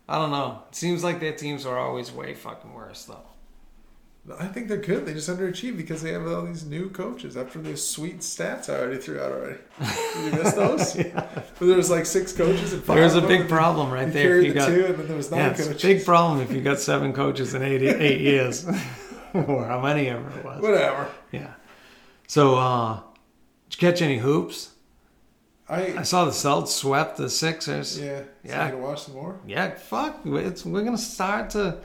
i 0.07 0.17
don't 0.17 0.31
know 0.31 0.61
it 0.69 0.75
seems 0.75 1.03
like 1.03 1.19
their 1.19 1.33
teams 1.33 1.65
are 1.65 1.77
always 1.77 2.11
way 2.13 2.33
fucking 2.33 2.73
worse 2.73 3.03
though 3.05 3.25
I 4.39 4.47
think 4.47 4.67
they're 4.67 4.77
good. 4.77 5.05
They 5.05 5.13
just 5.13 5.29
underachieve 5.29 5.77
because 5.77 6.01
they 6.01 6.11
have 6.11 6.27
all 6.27 6.41
these 6.45 6.65
new 6.65 6.89
coaches 6.89 7.37
after 7.37 7.59
those 7.59 7.87
sweet 7.87 8.19
stats 8.19 8.69
I 8.69 8.77
already 8.79 8.97
threw 8.97 9.19
out 9.21 9.31
already. 9.31 9.59
Did 9.79 10.33
you 10.33 10.43
miss 10.43 10.53
those? 10.53 10.95
But 11.59 11.65
there 11.65 11.77
was 11.77 11.89
like 11.89 12.05
six 12.05 12.33
coaches 12.33 12.73
and 12.73 12.83
five. 12.83 12.97
there's 12.97 13.15
a 13.15 13.21
big 13.21 13.47
problem 13.47 13.89
right 13.89 14.11
there 14.11 14.37
if 14.39 14.45
you 14.47 14.53
the 14.53 14.59
got 14.59 14.67
two, 14.67 14.85
and 14.85 14.95
then 14.97 15.07
there 15.07 15.17
was 15.17 15.31
nine 15.31 15.39
Yeah, 15.39 15.53
coaches. 15.53 15.81
big 15.81 16.05
problem 16.05 16.41
if 16.41 16.51
you 16.51 16.61
got 16.61 16.79
seven 16.91 17.13
coaches 17.13 17.53
in 17.53 17.63
eight 17.63 17.81
eight 17.81 18.21
years, 18.21 18.65
or 19.33 19.65
how 19.65 19.81
many 19.81 20.07
ever 20.09 20.29
it 20.37 20.43
was. 20.45 20.61
Whatever. 20.61 21.07
Yeah. 21.31 21.53
So, 22.27 22.55
uh, 22.55 22.99
did 23.69 23.81
you 23.81 23.89
catch 23.89 24.01
any 24.01 24.17
hoops? 24.17 24.73
I 25.69 25.97
I 25.99 26.03
saw 26.03 26.25
the 26.25 26.31
Celtics 26.31 26.67
swept 26.69 27.17
the 27.17 27.29
Sixers. 27.29 27.99
yeah. 27.99 28.23
Yeah. 28.43 28.65
you 28.65 28.71
gonna 28.73 28.83
watch 28.83 29.03
some 29.03 29.15
more? 29.15 29.39
Yeah, 29.47 29.71
fuck. 29.75 30.19
It's, 30.25 30.65
we're 30.65 30.83
gonna 30.83 30.97
start 30.97 31.49
to. 31.51 31.77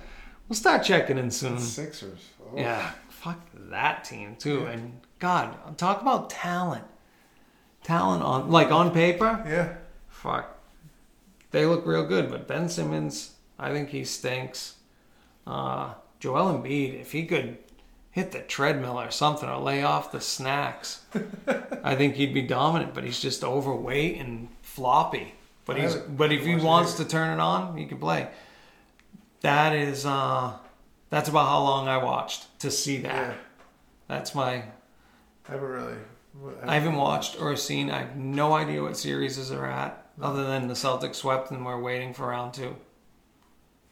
We'll 0.48 0.56
start 0.56 0.82
checking 0.84 1.16
in 1.18 1.30
soon. 1.30 1.58
Sixers. 1.58 2.20
Yeah, 2.56 2.90
fuck 3.08 3.40
that 3.54 4.04
team 4.04 4.36
too. 4.36 4.60
Yeah. 4.62 4.70
And 4.70 5.00
God, 5.18 5.78
talk 5.78 6.02
about 6.02 6.30
talent. 6.30 6.84
Talent 7.84 8.22
on 8.22 8.50
like 8.50 8.70
on 8.70 8.92
paper. 8.92 9.42
Yeah. 9.46 9.74
fuck, 10.08 10.58
they 11.50 11.66
look 11.66 11.86
real 11.86 12.06
good. 12.06 12.30
But 12.30 12.46
Ben 12.46 12.68
Simmons, 12.68 13.32
I 13.58 13.70
think 13.70 13.90
he 13.90 14.04
stinks. 14.04 14.74
Uh, 15.46 15.94
Joel 16.20 16.56
Embiid, 16.58 17.00
if 17.00 17.10
he 17.12 17.26
could 17.26 17.58
hit 18.12 18.30
the 18.30 18.40
treadmill 18.40 19.00
or 19.00 19.10
something 19.10 19.48
or 19.48 19.58
lay 19.58 19.82
off 19.82 20.12
the 20.12 20.20
snacks, 20.20 21.02
I 21.82 21.96
think 21.96 22.14
he'd 22.14 22.34
be 22.34 22.42
dominant. 22.42 22.94
But 22.94 23.04
he's 23.04 23.20
just 23.20 23.42
overweight 23.42 24.20
and 24.20 24.48
floppy. 24.62 25.34
But 25.64 25.78
he's 25.78 25.94
but 25.94 26.32
if 26.32 26.44
he 26.44 26.56
wants 26.56 26.94
to 26.94 27.04
turn 27.04 27.38
it 27.38 27.40
on, 27.40 27.76
he 27.76 27.86
can 27.86 27.98
play. 27.98 28.28
That 29.40 29.74
is 29.74 30.06
uh, 30.06 30.52
that's 31.12 31.28
about 31.28 31.46
how 31.46 31.62
long 31.62 31.88
I 31.88 31.98
watched 31.98 32.58
to 32.60 32.70
see 32.70 32.96
that. 33.02 33.28
Yeah. 33.28 33.34
That's 34.08 34.34
my 34.34 34.54
I 34.54 35.52
haven't 35.52 35.68
really. 35.68 35.94
I 36.64 36.74
haven't 36.74 36.94
watched 36.96 37.38
or 37.38 37.54
seen. 37.54 37.90
I 37.90 37.98
have 37.98 38.16
no 38.16 38.54
idea 38.54 38.82
what 38.82 38.96
series 38.96 39.50
are 39.50 39.66
at, 39.66 40.06
other 40.22 40.44
than 40.44 40.68
the 40.68 40.74
Celtics 40.74 41.16
swept 41.16 41.50
and 41.50 41.66
we're 41.66 41.82
waiting 41.82 42.14
for 42.14 42.28
round 42.28 42.54
two. 42.54 42.74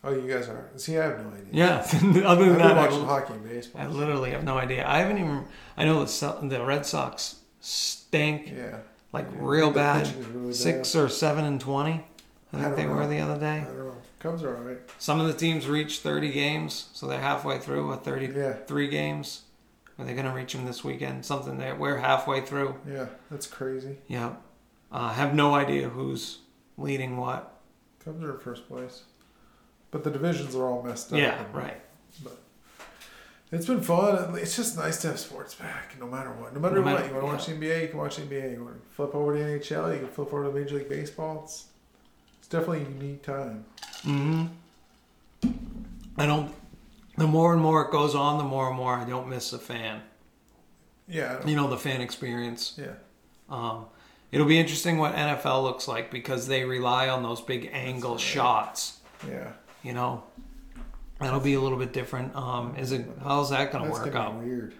Oh, 0.02 0.14
you 0.14 0.26
guys 0.32 0.48
are. 0.48 0.70
See, 0.76 0.98
I 0.98 1.04
have 1.04 1.22
no 1.22 1.30
idea. 1.30 1.46
Yeah. 1.52 2.22
other 2.26 2.46
than 2.46 2.58
that, 2.58 2.74
watching 2.74 3.02
I, 3.02 3.06
hockey 3.06 3.34
and 3.34 3.44
baseball. 3.46 3.82
I 3.82 3.86
literally 3.86 4.30
have 4.30 4.42
no 4.42 4.56
idea. 4.56 4.88
I 4.88 5.00
haven't 5.00 5.18
even. 5.18 5.44
I 5.76 5.84
know 5.84 6.02
the 6.02 6.38
the 6.48 6.64
Red 6.64 6.86
Sox 6.86 7.40
stink 7.60 8.50
yeah. 8.56 8.78
like 9.12 9.26
Yeah. 9.30 9.38
real 9.40 9.70
bad. 9.70 10.10
really 10.34 10.54
Six 10.54 10.96
or 10.96 11.10
seven 11.10 11.44
and 11.44 11.60
twenty. 11.60 12.06
I 12.52 12.58
I 12.58 12.62
think 12.64 12.76
they 12.76 12.86
were 12.86 13.06
the 13.06 13.20
other 13.20 13.38
day. 13.38 13.60
I 13.60 13.64
don't 13.64 13.78
know. 13.86 13.94
Cubs 14.18 14.42
are 14.42 14.56
all 14.56 14.62
right. 14.62 14.78
Some 14.98 15.20
of 15.20 15.26
the 15.28 15.32
teams 15.32 15.66
reached 15.68 16.02
30 16.02 16.30
games, 16.32 16.88
so 16.92 17.06
they're 17.06 17.20
halfway 17.20 17.58
through, 17.58 17.90
or 17.90 17.96
33 17.96 18.84
Yeah. 18.84 18.90
games. 18.90 19.42
Are 19.98 20.04
they 20.04 20.14
going 20.14 20.26
to 20.26 20.32
reach 20.32 20.52
them 20.54 20.64
this 20.66 20.82
weekend? 20.82 21.24
Something 21.24 21.58
that 21.58 21.78
we're 21.78 21.98
halfway 21.98 22.40
through. 22.40 22.74
Yeah, 22.88 23.06
that's 23.30 23.46
crazy. 23.46 23.98
Yeah. 24.08 24.34
Uh, 24.90 25.10
have 25.12 25.34
no 25.34 25.54
idea 25.54 25.88
who's 25.88 26.38
leading 26.76 27.16
what. 27.18 27.52
Cubs 28.04 28.22
are 28.22 28.32
in 28.32 28.38
first 28.40 28.66
place, 28.66 29.02
but 29.90 30.02
the 30.04 30.10
divisions 30.10 30.54
are 30.56 30.66
all 30.66 30.82
messed 30.82 31.12
up. 31.12 31.18
Yeah, 31.18 31.44
and- 31.44 31.54
right. 31.54 31.80
It's 33.52 33.66
been 33.66 33.80
fun. 33.80 34.36
It's 34.38 34.54
just 34.54 34.76
nice 34.76 35.00
to 35.02 35.08
have 35.08 35.18
sports 35.18 35.54
back, 35.56 35.96
no 35.98 36.06
matter 36.06 36.30
what. 36.30 36.54
No 36.54 36.60
matter 36.60 36.76
No 36.76 36.82
what, 36.82 37.04
you 37.06 37.12
want 37.12 37.22
to 37.24 37.26
watch 37.26 37.46
the 37.46 37.52
NBA, 37.54 37.82
you 37.82 37.88
can 37.88 37.98
watch 37.98 38.16
the 38.16 38.22
NBA. 38.22 38.52
You 38.52 38.64
want 38.64 38.80
to 38.80 38.88
flip 38.94 39.12
over 39.14 39.34
to 39.36 39.40
NHL, 39.42 39.92
you 39.92 39.98
can 39.98 40.08
flip 40.08 40.32
over 40.32 40.44
to 40.44 40.52
Major 40.52 40.76
League 40.76 40.88
Baseball. 40.88 41.42
It's 41.44 41.66
definitely 42.50 42.82
a 42.82 42.88
unique 42.88 43.22
time. 43.22 43.64
hmm 44.02 44.46
I 46.18 46.26
don't. 46.26 46.52
The 47.16 47.26
more 47.26 47.52
and 47.54 47.62
more 47.62 47.82
it 47.86 47.90
goes 47.90 48.14
on, 48.14 48.38
the 48.38 48.44
more 48.44 48.68
and 48.68 48.76
more 48.76 48.94
I 48.94 49.04
don't 49.08 49.28
miss 49.28 49.50
the 49.50 49.58
fan. 49.58 50.02
Yeah, 51.08 51.44
You 51.46 51.56
know, 51.56 51.68
the 51.68 51.76
fan 51.76 52.00
experience. 52.00 52.78
yeah. 52.78 52.92
Um, 53.48 53.86
it'll 54.30 54.46
be 54.46 54.58
interesting 54.60 54.98
what 54.98 55.14
NFL 55.14 55.64
looks 55.64 55.88
like 55.88 56.10
because 56.10 56.46
they 56.46 56.64
rely 56.64 57.08
on 57.08 57.22
those 57.24 57.40
big 57.40 57.68
angle 57.72 58.12
right. 58.12 58.20
shots. 58.20 59.00
Yeah, 59.28 59.52
You 59.82 59.92
know, 59.92 60.22
that'll 61.18 61.40
be 61.40 61.54
a 61.54 61.60
little 61.60 61.78
bit 61.78 61.92
different. 61.92 62.34
Um, 62.36 62.76
is 62.76 62.92
it? 62.92 63.06
How's 63.24 63.50
that 63.50 63.72
going 63.72 63.84
to 63.84 63.90
work 63.90 64.14
out? 64.14 64.34
weird. 64.36 64.74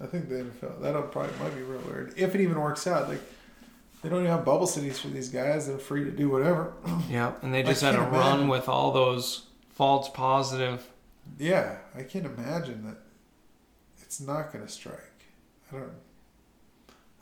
I 0.00 0.06
think 0.06 0.28
the 0.28 0.36
NFL 0.36 0.80
that'll 0.82 1.02
probably 1.02 1.32
might 1.38 1.54
be 1.54 1.62
real 1.62 1.80
weird 1.82 2.14
if 2.16 2.34
it 2.34 2.40
even 2.40 2.60
works 2.60 2.86
out. 2.86 3.08
Like 3.08 3.20
they 4.02 4.08
don't 4.08 4.20
even 4.20 4.30
have 4.30 4.44
bubble 4.44 4.66
cities 4.66 4.98
for 4.98 5.08
these 5.08 5.28
guys. 5.28 5.66
They're 5.66 5.78
free 5.78 6.04
to 6.04 6.10
do 6.10 6.28
whatever. 6.28 6.72
Yeah, 7.10 7.32
and 7.42 7.52
they 7.54 7.62
just 7.62 7.82
had 7.82 7.94
a 7.94 7.98
can't 7.98 8.12
run 8.12 8.26
imagine. 8.32 8.48
with 8.48 8.68
all 8.68 8.92
those 8.92 9.46
false 9.70 10.08
positive. 10.08 10.86
yeah, 11.38 11.76
I 11.96 12.02
can't 12.02 12.26
imagine 12.26 12.84
that 12.86 12.98
it's 14.02 14.20
not 14.20 14.52
going 14.52 14.64
to 14.66 14.70
strike. 14.72 15.24
I 15.72 15.76
don't. 15.76 15.82
I 15.82 15.90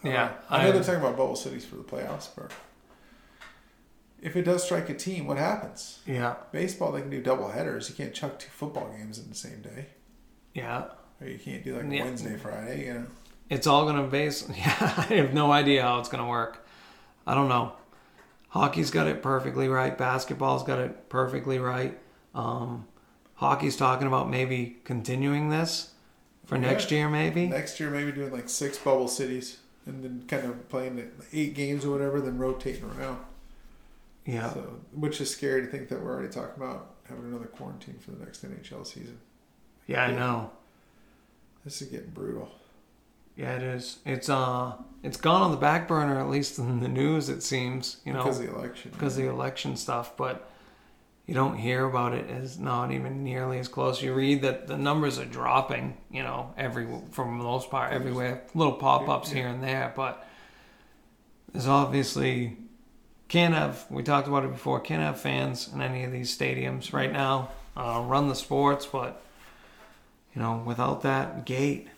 don't 0.04 0.12
Yeah, 0.12 0.24
know. 0.26 0.32
I 0.50 0.62
know 0.62 0.68
I- 0.68 0.72
they're 0.72 0.82
talking 0.84 1.00
about 1.00 1.16
bubble 1.16 1.36
cities 1.36 1.64
for 1.64 1.76
the 1.76 1.82
playoffs, 1.84 2.28
but 2.36 2.52
if 4.22 4.34
it 4.36 4.42
does 4.42 4.64
strike 4.64 4.88
a 4.90 4.94
team, 4.94 5.26
what 5.26 5.36
happens? 5.38 6.00
Yeah, 6.06 6.34
Baseball, 6.52 6.92
they 6.92 7.00
can 7.00 7.10
do 7.10 7.22
double 7.22 7.48
headers. 7.48 7.88
You 7.88 7.94
can't 7.94 8.14
chuck 8.14 8.38
two 8.38 8.48
football 8.50 8.90
games 8.96 9.18
in 9.18 9.28
the 9.28 9.34
same 9.34 9.60
day, 9.62 9.86
yeah. 10.54 10.84
or 11.20 11.26
you 11.28 11.38
can't 11.38 11.64
do 11.64 11.76
like 11.76 11.90
Yeah. 11.90 12.04
Wednesday, 12.04 12.36
Friday. 12.36 12.86
You 12.86 12.94
know. 12.94 13.06
It's 13.50 13.66
all 13.66 13.84
going 13.84 13.96
to 13.96 14.08
base. 14.10 14.48
Yeah, 14.56 14.74
I 14.96 15.14
have 15.14 15.32
no 15.34 15.52
idea 15.52 15.82
how 15.82 16.00
it's 16.00 16.08
going 16.08 16.22
to 16.24 16.28
work. 16.28 16.65
I 17.26 17.34
don't 17.34 17.48
know. 17.48 17.72
Hockey's 18.50 18.90
got 18.90 19.06
it 19.06 19.22
perfectly 19.22 19.68
right. 19.68 19.96
Basketball's 19.96 20.62
got 20.62 20.78
it 20.78 21.08
perfectly 21.08 21.58
right. 21.58 21.98
Um, 22.34 22.86
hockey's 23.34 23.76
talking 23.76 24.06
about 24.06 24.30
maybe 24.30 24.78
continuing 24.84 25.50
this 25.50 25.92
for 26.44 26.54
Yeah. 26.56 26.62
next 26.62 26.90
year, 26.90 27.08
maybe. 27.08 27.48
Next 27.48 27.80
year, 27.80 27.90
maybe 27.90 28.12
doing 28.12 28.32
like 28.32 28.48
six 28.48 28.78
bubble 28.78 29.08
cities, 29.08 29.58
and 29.84 30.02
then 30.02 30.24
kind 30.28 30.46
of 30.46 30.68
playing 30.68 31.10
eight 31.32 31.54
games 31.54 31.84
or 31.84 31.90
whatever, 31.90 32.20
then 32.20 32.38
rotating 32.38 32.84
around. 32.98 33.18
Yeah. 34.24 34.52
So, 34.52 34.80
which 34.92 35.20
is 35.20 35.30
scary 35.30 35.62
to 35.62 35.66
think 35.68 35.88
that 35.88 36.02
we're 36.02 36.12
already 36.12 36.32
talking 36.32 36.54
about 36.62 36.94
having 37.08 37.24
another 37.26 37.46
quarantine 37.46 37.98
for 38.00 38.10
the 38.12 38.24
next 38.24 38.44
NHL 38.44 38.84
season. 38.86 39.18
Yeah, 39.86 40.04
I 40.04 40.12
know. 40.12 40.50
This 41.64 41.80
is 41.82 41.88
getting 41.88 42.10
brutal. 42.10 42.50
Yeah, 43.36 43.54
it 43.56 43.62
is. 43.62 43.98
It's 44.06 44.28
uh, 44.28 44.72
it's 45.02 45.18
gone 45.18 45.42
on 45.42 45.50
the 45.50 45.56
back 45.58 45.86
burner 45.86 46.18
at 46.18 46.28
least 46.30 46.58
in 46.58 46.80
the 46.80 46.88
news. 46.88 47.28
It 47.28 47.42
seems 47.42 47.98
you 48.04 48.12
know 48.12 48.22
because 48.22 48.40
of 48.40 48.46
the 48.46 48.54
election. 48.54 48.90
because 48.92 49.16
of 49.18 49.24
the 49.24 49.28
election 49.30 49.76
stuff, 49.76 50.16
but 50.16 50.50
you 51.26 51.34
don't 51.34 51.56
hear 51.56 51.84
about 51.84 52.14
it 52.14 52.30
as 52.30 52.58
not 52.58 52.92
even 52.92 53.22
nearly 53.24 53.58
as 53.58 53.68
close. 53.68 54.00
You 54.00 54.14
read 54.14 54.42
that 54.42 54.68
the 54.68 54.78
numbers 54.78 55.18
are 55.18 55.24
dropping, 55.24 55.96
you 56.10 56.22
know, 56.22 56.54
every 56.56 56.86
for 57.10 57.24
the 57.24 57.30
most 57.30 57.70
part 57.70 57.92
everywhere. 57.92 58.42
Little 58.54 58.72
pop 58.74 59.08
ups 59.08 59.28
Yeah. 59.30 59.34
here 59.40 59.48
and 59.48 59.62
there, 59.62 59.92
but 59.94 60.24
there's 61.52 61.66
obviously 61.66 62.56
can't 63.28 63.54
have. 63.54 63.84
We 63.90 64.02
talked 64.02 64.28
about 64.28 64.44
it 64.44 64.52
before. 64.52 64.80
Can't 64.80 65.02
have 65.02 65.20
fans 65.20 65.68
in 65.74 65.82
any 65.82 66.04
of 66.04 66.12
these 66.12 66.36
stadiums 66.36 66.92
right 66.92 67.12
now. 67.12 67.50
Uh, 67.76 68.02
run 68.06 68.28
the 68.28 68.34
sports, 68.34 68.86
but 68.86 69.20
you 70.34 70.40
know, 70.40 70.62
without 70.64 71.02
that 71.02 71.44
gate. 71.44 71.88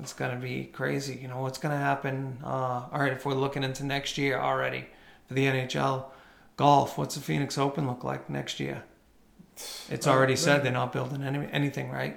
It's 0.00 0.12
gonna 0.12 0.36
be 0.36 0.64
crazy. 0.64 1.18
You 1.20 1.28
know 1.28 1.40
what's 1.40 1.58
gonna 1.58 1.76
happen? 1.78 2.38
Uh, 2.44 2.48
all 2.92 3.00
right, 3.00 3.12
if 3.12 3.24
we're 3.26 3.34
looking 3.34 3.64
into 3.64 3.84
next 3.84 4.18
year 4.18 4.38
already 4.38 4.86
for 5.26 5.34
the 5.34 5.46
NHL, 5.46 6.06
golf. 6.56 6.96
What's 6.98 7.14
the 7.14 7.20
Phoenix 7.20 7.58
Open 7.58 7.86
look 7.86 8.04
like 8.04 8.28
next 8.30 8.60
year? 8.60 8.82
It's 9.90 10.06
Uh, 10.06 10.10
already 10.10 10.32
they- 10.34 10.40
said 10.40 10.62
they're 10.62 10.72
not 10.72 10.92
building 10.92 11.22
any, 11.22 11.48
anything, 11.52 11.90
right? 11.90 12.16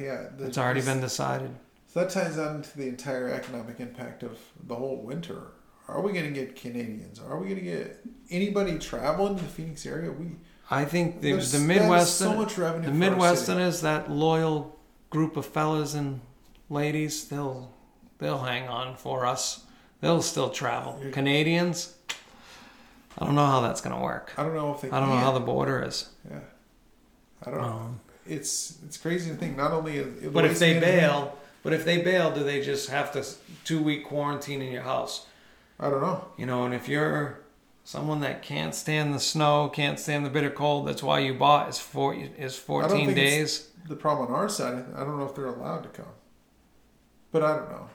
yeah, 0.00 0.28
the- 0.36 0.46
It's 0.46 0.58
already 0.58 0.80
been 0.82 1.00
decided. 1.00 1.50
So 1.86 2.00
that 2.00 2.10
ties 2.10 2.38
on 2.38 2.62
to 2.62 2.76
the 2.76 2.88
entire 2.88 3.28
economic 3.30 3.80
impact 3.80 4.22
of 4.22 4.38
the 4.66 4.74
whole 4.74 4.98
winter. 5.02 5.52
Are 5.88 6.00
we 6.00 6.12
going 6.12 6.24
to 6.26 6.32
get 6.32 6.56
Canadians? 6.56 7.20
Are 7.20 7.38
we 7.38 7.44
going 7.48 7.60
to 7.60 7.64
get 7.64 8.04
anybody 8.30 8.78
traveling 8.78 9.36
to 9.36 9.42
the 9.42 9.48
Phoenix 9.48 9.86
area? 9.86 10.10
We 10.10 10.32
I 10.70 10.84
think 10.84 11.20
the, 11.20 11.34
the 11.36 11.58
Midwestern, 11.60 12.32
so 12.32 12.36
much 12.36 12.58
revenue. 12.58 12.90
the. 12.90 12.92
Midwesterners, 12.92 13.82
that 13.82 14.10
loyal 14.10 14.76
group 15.10 15.36
of 15.36 15.46
fellas 15.46 15.94
and 15.94 16.20
ladies, 16.68 17.28
they'll 17.28 17.72
they'll 18.18 18.38
hang 18.38 18.68
on 18.68 18.96
for 18.96 19.26
us. 19.26 19.64
They'll 20.00 20.22
still 20.22 20.50
travel. 20.50 21.00
Yeah. 21.02 21.10
Canadians, 21.10 21.94
I 23.18 23.24
don't 23.24 23.34
know 23.34 23.46
how 23.46 23.60
that's 23.60 23.80
gonna 23.80 24.00
work. 24.02 24.32
I 24.36 24.42
don't 24.42 24.54
know 24.54 24.74
if 24.74 24.80
they. 24.80 24.90
I 24.90 25.00
don't 25.00 25.08
know 25.08 25.16
how 25.16 25.32
the 25.32 25.40
border 25.40 25.82
is. 25.82 26.10
Yeah, 26.30 26.40
I 27.46 27.50
don't 27.50 27.60
know. 27.60 27.66
Um, 27.68 28.00
It's 28.26 28.78
it's 28.84 28.96
crazy 28.96 29.30
to 29.30 29.36
think. 29.36 29.56
Not 29.56 29.72
only 29.72 29.98
is 29.98 30.22
the 30.22 30.30
But 30.30 30.44
if 30.44 30.58
they 30.58 30.74
management- 30.74 31.00
bail, 31.00 31.38
but 31.62 31.72
if 31.72 31.84
they 31.84 32.02
bail, 32.02 32.30
do 32.34 32.42
they 32.44 32.60
just 32.60 32.90
have 32.90 33.12
to 33.12 33.24
two 33.64 33.82
week 33.82 34.04
quarantine 34.06 34.60
in 34.62 34.72
your 34.72 34.82
house? 34.82 35.26
I 35.78 35.90
don't 35.90 36.00
know. 36.00 36.24
You 36.36 36.46
know, 36.46 36.64
and 36.64 36.74
if 36.74 36.88
you're 36.88 37.40
someone 37.84 38.20
that 38.20 38.42
can't 38.42 38.74
stand 38.74 39.14
the 39.14 39.20
snow, 39.20 39.68
can't 39.68 39.98
stand 40.00 40.26
the 40.26 40.30
bitter 40.30 40.50
cold, 40.50 40.88
that's 40.88 41.02
why 41.02 41.20
you 41.20 41.34
bought 41.34 41.68
is 41.68 41.78
four 41.78 42.14
is 42.14 42.28
I 42.28 42.36
don't 42.36 42.50
fourteen 42.52 43.06
think 43.06 43.18
it's- 43.18 43.32
days. 43.58 43.68
The 43.88 43.94
problem 43.94 44.28
on 44.28 44.34
our 44.34 44.48
side, 44.48 44.84
I 44.96 45.00
don't 45.04 45.16
know 45.18 45.26
if 45.26 45.34
they're 45.36 45.46
allowed 45.46 45.84
to 45.84 45.88
come. 45.90 46.12
But 47.38 47.44
I 47.44 47.56
don't 47.56 47.70
know. 47.70 47.88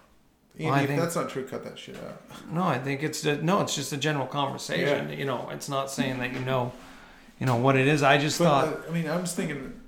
Andy, 0.59 0.65
Well, 0.65 0.73
I 0.75 0.81
if 0.83 0.99
that's 0.99 1.15
not 1.15 1.29
true, 1.31 1.47
cut 1.47 1.63
that 1.63 1.79
shit 1.79 1.95
out. 1.97 2.21
No, 2.51 2.61
I 2.61 2.77
think 2.77 3.01
it's 3.01 3.21
the, 3.21 3.37
no, 3.37 3.61
it's 3.61 3.73
just 3.73 3.91
a 3.91 3.97
general 3.97 4.27
conversation. 4.27 5.09
You 5.17 5.25
know, 5.25 5.49
it's 5.51 5.67
not 5.67 5.89
saying 5.89 6.19
that 6.19 6.31
you 6.33 6.41
know, 6.41 6.73
you 7.39 7.47
know 7.47 7.55
what 7.55 7.75
it 7.75 7.87
is. 7.87 8.03
I 8.03 8.19
just 8.19 8.37
But 8.37 8.45
thought, 8.45 8.67
uh, 8.67 8.89
I 8.89 8.91
mean, 8.91 9.09
I'm 9.09 9.21
just 9.21 9.35
thinking, 9.35 9.79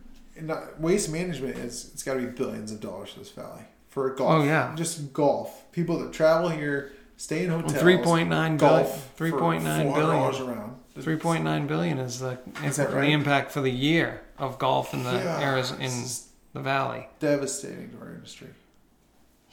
not, 0.42 0.80
waste 0.80 1.12
management 1.12 1.58
is 1.58 1.92
it's 1.94 2.02
got 2.02 2.16
to 2.16 2.22
be 2.22 2.26
billions 2.26 2.72
of 2.72 2.80
dollars 2.82 3.12
for 3.12 3.20
this 3.20 3.30
valley 3.30 3.62
for 3.90 4.10
golf. 4.16 4.42
Oh, 4.42 4.44
yeah. 4.44 4.74
just 4.76 5.14
golf. 5.14 5.72
People 5.72 6.00
that 6.00 6.12
travel 6.14 6.50
here, 6.50 6.94
stay 7.18 7.44
in 7.44 7.52
hotels. 7.52 7.74
three 7.76 7.98
point 7.98 8.30
nine 8.30 8.58
billion, 8.58 8.86
golf. 8.86 9.12
three 9.16 9.32
point 9.32 9.64
nine 9.64 9.86
dollars 9.86 10.40
billion, 10.40 10.58
around. 10.58 10.76
three 11.00 11.18
point 11.18 11.44
nine 11.44 11.68
billion 11.68 12.00
is 12.00 12.20
the 12.20 12.40
Is 12.66 12.78
that 12.78 12.90
the 12.90 13.02
impact 13.04 13.52
for 13.52 13.62
the 13.62 13.70
year 13.70 14.22
of 14.40 14.58
golf 14.58 14.96
in 14.96 15.04
the 15.04 15.12
Yeah, 15.14 15.40
areas 15.40 15.70
in 15.70 15.92
the 16.54 16.62
valley. 16.62 17.08
devastating 17.20 17.92
to 17.92 17.98
our 18.00 18.10
industry. 18.16 18.48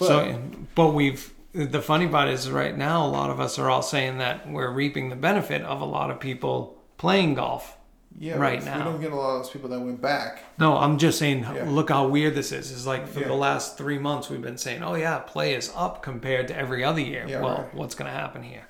But 0.00 0.06
so, 0.08 0.42
but 0.74 0.88
we've 0.94 1.32
the 1.52 1.80
funny 1.82 2.08
part 2.08 2.28
is 2.28 2.50
right 2.50 2.76
now 2.76 3.06
a 3.06 3.08
lot 3.08 3.30
of 3.30 3.38
us 3.40 3.58
are 3.58 3.68
all 3.70 3.82
saying 3.82 4.18
that 4.18 4.50
we're 4.50 4.70
reaping 4.72 5.08
the 5.10 5.16
benefit 5.16 5.62
of 5.62 5.80
a 5.80 5.84
lot 5.84 6.10
of 6.10 6.18
people 6.20 6.76
playing 6.96 7.34
golf. 7.34 7.76
yeah, 8.18 8.36
right 8.36 8.64
now. 8.64 8.78
we 8.78 8.84
don't 8.92 9.00
get 9.00 9.12
a 9.12 9.16
lot 9.16 9.36
of 9.36 9.42
those 9.44 9.50
people 9.52 9.68
that 9.70 9.80
went 9.80 10.00
back. 10.02 10.42
No, 10.58 10.76
I'm 10.76 10.98
just 10.98 11.18
saying. 11.18 11.40
Yeah. 11.40 11.64
Look 11.68 11.90
how 11.90 12.08
weird 12.08 12.34
this 12.34 12.50
is. 12.52 12.72
It's 12.72 12.86
like 12.86 13.06
for 13.06 13.20
Yeah. 13.20 13.28
the 13.28 13.34
last 13.34 13.78
three 13.78 13.98
months 13.98 14.28
we've 14.30 14.42
been 14.42 14.58
saying, 14.58 14.82
"Oh 14.82 14.94
yeah, 14.94 15.18
play 15.20 15.54
is 15.54 15.70
up 15.76 16.02
compared 16.02 16.48
to 16.48 16.56
every 16.56 16.82
other 16.84 17.00
year." 17.00 17.24
Yeah, 17.28 17.40
well, 17.42 17.58
right. 17.62 17.74
what's 17.74 17.94
going 17.94 18.10
to 18.10 18.16
happen 18.16 18.42
here? 18.42 18.66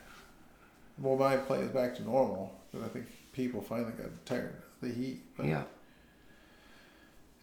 Well, 0.99 1.17
my 1.17 1.37
play 1.39 1.61
is 1.61 1.71
back 1.71 1.95
to 1.97 2.03
normal, 2.03 2.53
but 2.73 2.83
I 2.83 2.89
think 2.89 3.07
people 3.33 3.63
finally 3.63 3.93
got 3.93 4.11
tired 4.27 4.55
of 4.83 4.89
the 4.89 4.95
heat. 4.95 5.23
But 5.37 5.47
Yeah, 5.47 5.63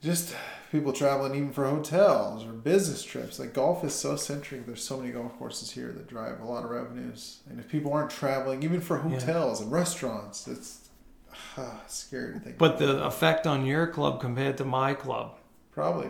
just 0.04 0.36
people 0.72 0.94
traveling 0.94 1.36
even 1.36 1.52
for 1.52 1.68
hotels 1.68 2.46
or 2.46 2.52
business 2.52 3.04
trips. 3.04 3.40
Like 3.40 3.54
golf 3.54 3.84
is 3.84 3.94
so 3.94 4.16
centric. 4.16 4.66
There's 4.66 4.84
so 4.84 4.98
many 4.98 5.12
golf 5.12 5.38
courses 5.38 5.72
here 5.72 5.92
that 5.94 6.08
drive 6.08 6.40
a 6.42 6.46
lot 6.46 6.64
of 6.64 6.70
revenues. 6.70 7.40
And 7.50 7.60
if 7.60 7.70
people 7.70 7.94
aren't 7.94 8.12
traveling, 8.12 8.64
even 8.64 8.82
for 8.82 8.98
Yeah. 8.98 9.20
hotels 9.20 9.62
and 9.62 9.72
restaurants, 9.72 10.48
it's 10.48 10.90
ah, 11.58 11.82
scary 11.88 12.34
to 12.34 12.40
think. 12.40 12.58
but 12.58 12.76
about. 12.76 12.80
the 12.80 13.06
effect 13.06 13.48
on 13.48 13.66
your 13.66 13.88
club 13.88 14.20
compared 14.20 14.58
to 14.58 14.66
my 14.66 14.94
club, 14.94 15.36
probably 15.72 16.10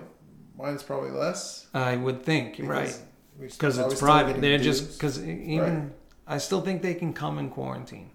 mine's 0.58 0.84
probably 0.84 1.12
less. 1.12 1.68
I 1.74 1.96
would 1.96 2.24
think, 2.24 2.56
right? 2.60 2.98
Because 3.40 3.78
it's 3.78 4.00
private. 4.00 4.42
They're 4.42 4.58
dues? 4.58 4.80
just 4.80 4.98
because 5.00 5.24
even 5.24 5.94
I 6.26 6.40
still 6.40 6.62
think 6.62 6.82
they 6.82 6.96
can 6.96 7.14
come 7.14 7.38
in 7.38 7.50
quarantine. 7.50 8.10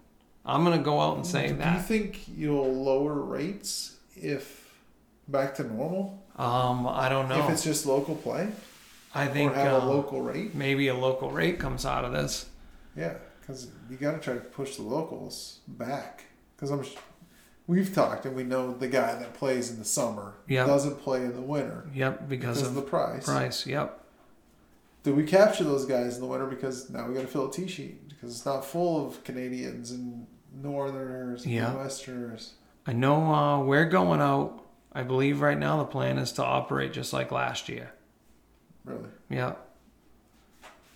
I'm 0.45 0.65
going 0.65 0.77
to 0.77 0.83
go 0.83 0.99
out 0.99 1.15
and 1.15 1.25
say 1.25 1.53
that. 1.53 1.71
Do 1.71 1.77
you 1.77 1.83
think 1.83 2.27
you'll 2.27 2.73
lower 2.73 3.13
rates 3.13 3.95
if 4.13 4.62
back 5.27 5.55
to 5.55 5.63
normal? 5.63 6.23
Um, 6.37 6.87
I 6.87 7.09
don't 7.09 7.29
know. 7.29 7.43
If 7.45 7.49
it's 7.51 7.63
just 7.63 7.85
local 7.85 8.15
play, 8.15 8.49
I 9.13 9.27
think 9.27 9.51
or 9.51 9.55
have 9.55 9.83
uh, 9.83 9.85
a 9.85 9.87
local 9.87 10.21
rate? 10.21 10.55
maybe 10.55 10.87
a 10.87 10.95
local 10.95 11.29
rate 11.31 11.59
comes 11.59 11.85
out 11.85 12.05
of 12.05 12.11
this. 12.11 12.47
Yeah. 12.95 13.15
because 13.41 13.67
you 13.89 13.97
got 13.97 14.11
to 14.13 14.19
try 14.19 14.33
to 14.35 14.39
push 14.39 14.75
the 14.77 14.83
locals 14.83 15.59
back. 15.67 16.25
Because 16.55 16.71
I'm, 16.71 16.83
we've 17.67 17.93
talked 17.93 18.25
and 18.25 18.35
we 18.35 18.43
know 18.43 18.73
the 18.73 18.87
guy 18.87 19.15
that 19.15 19.33
plays 19.33 19.69
in 19.71 19.77
the 19.79 19.85
summer 19.85 20.35
Yep. 20.47 20.67
doesn't 20.67 20.99
play 21.01 21.21
in 21.23 21.33
the 21.35 21.41
winter 21.41 21.85
Yep, 21.93 22.27
because, 22.29 22.57
because 22.57 22.67
of 22.67 22.75
the 22.75 22.81
price. 22.81 23.25
price. 23.25 23.67
Yep. 23.67 23.99
Do 25.03 25.13
we 25.13 25.23
capture 25.23 25.65
those 25.65 25.85
guys 25.85 26.15
in 26.15 26.21
the 26.21 26.27
winter 26.27 26.45
because 26.45 26.89
now 26.89 27.07
we 27.07 27.13
got 27.13 27.21
to 27.21 27.27
fill 27.27 27.49
a 27.49 27.51
tee 27.51 27.67
sheet 27.67 28.07
because 28.09 28.31
it's 28.31 28.45
not 28.45 28.63
full 28.65 29.05
of 29.05 29.23
Canadians 29.23 29.91
and 29.91 30.25
Northerners 30.55 31.43
and 31.45 31.53
Yeah. 31.53 31.75
Westerners. 31.75 32.53
I 32.87 32.93
know 32.93 33.33
uh, 33.33 33.59
we're 33.63 33.85
going 33.85 34.21
out. 34.21 34.62
I 34.95 35.03
believe 35.03 35.41
right 35.41 35.57
now 35.57 35.77
the 35.77 35.85
plan 35.85 36.17
is 36.17 36.31
to 36.33 36.43
operate 36.43 36.93
just 36.93 37.13
like 37.13 37.31
last 37.31 37.67
year. 37.69 37.91
Really? 38.85 39.09
Yeah. 39.29 39.53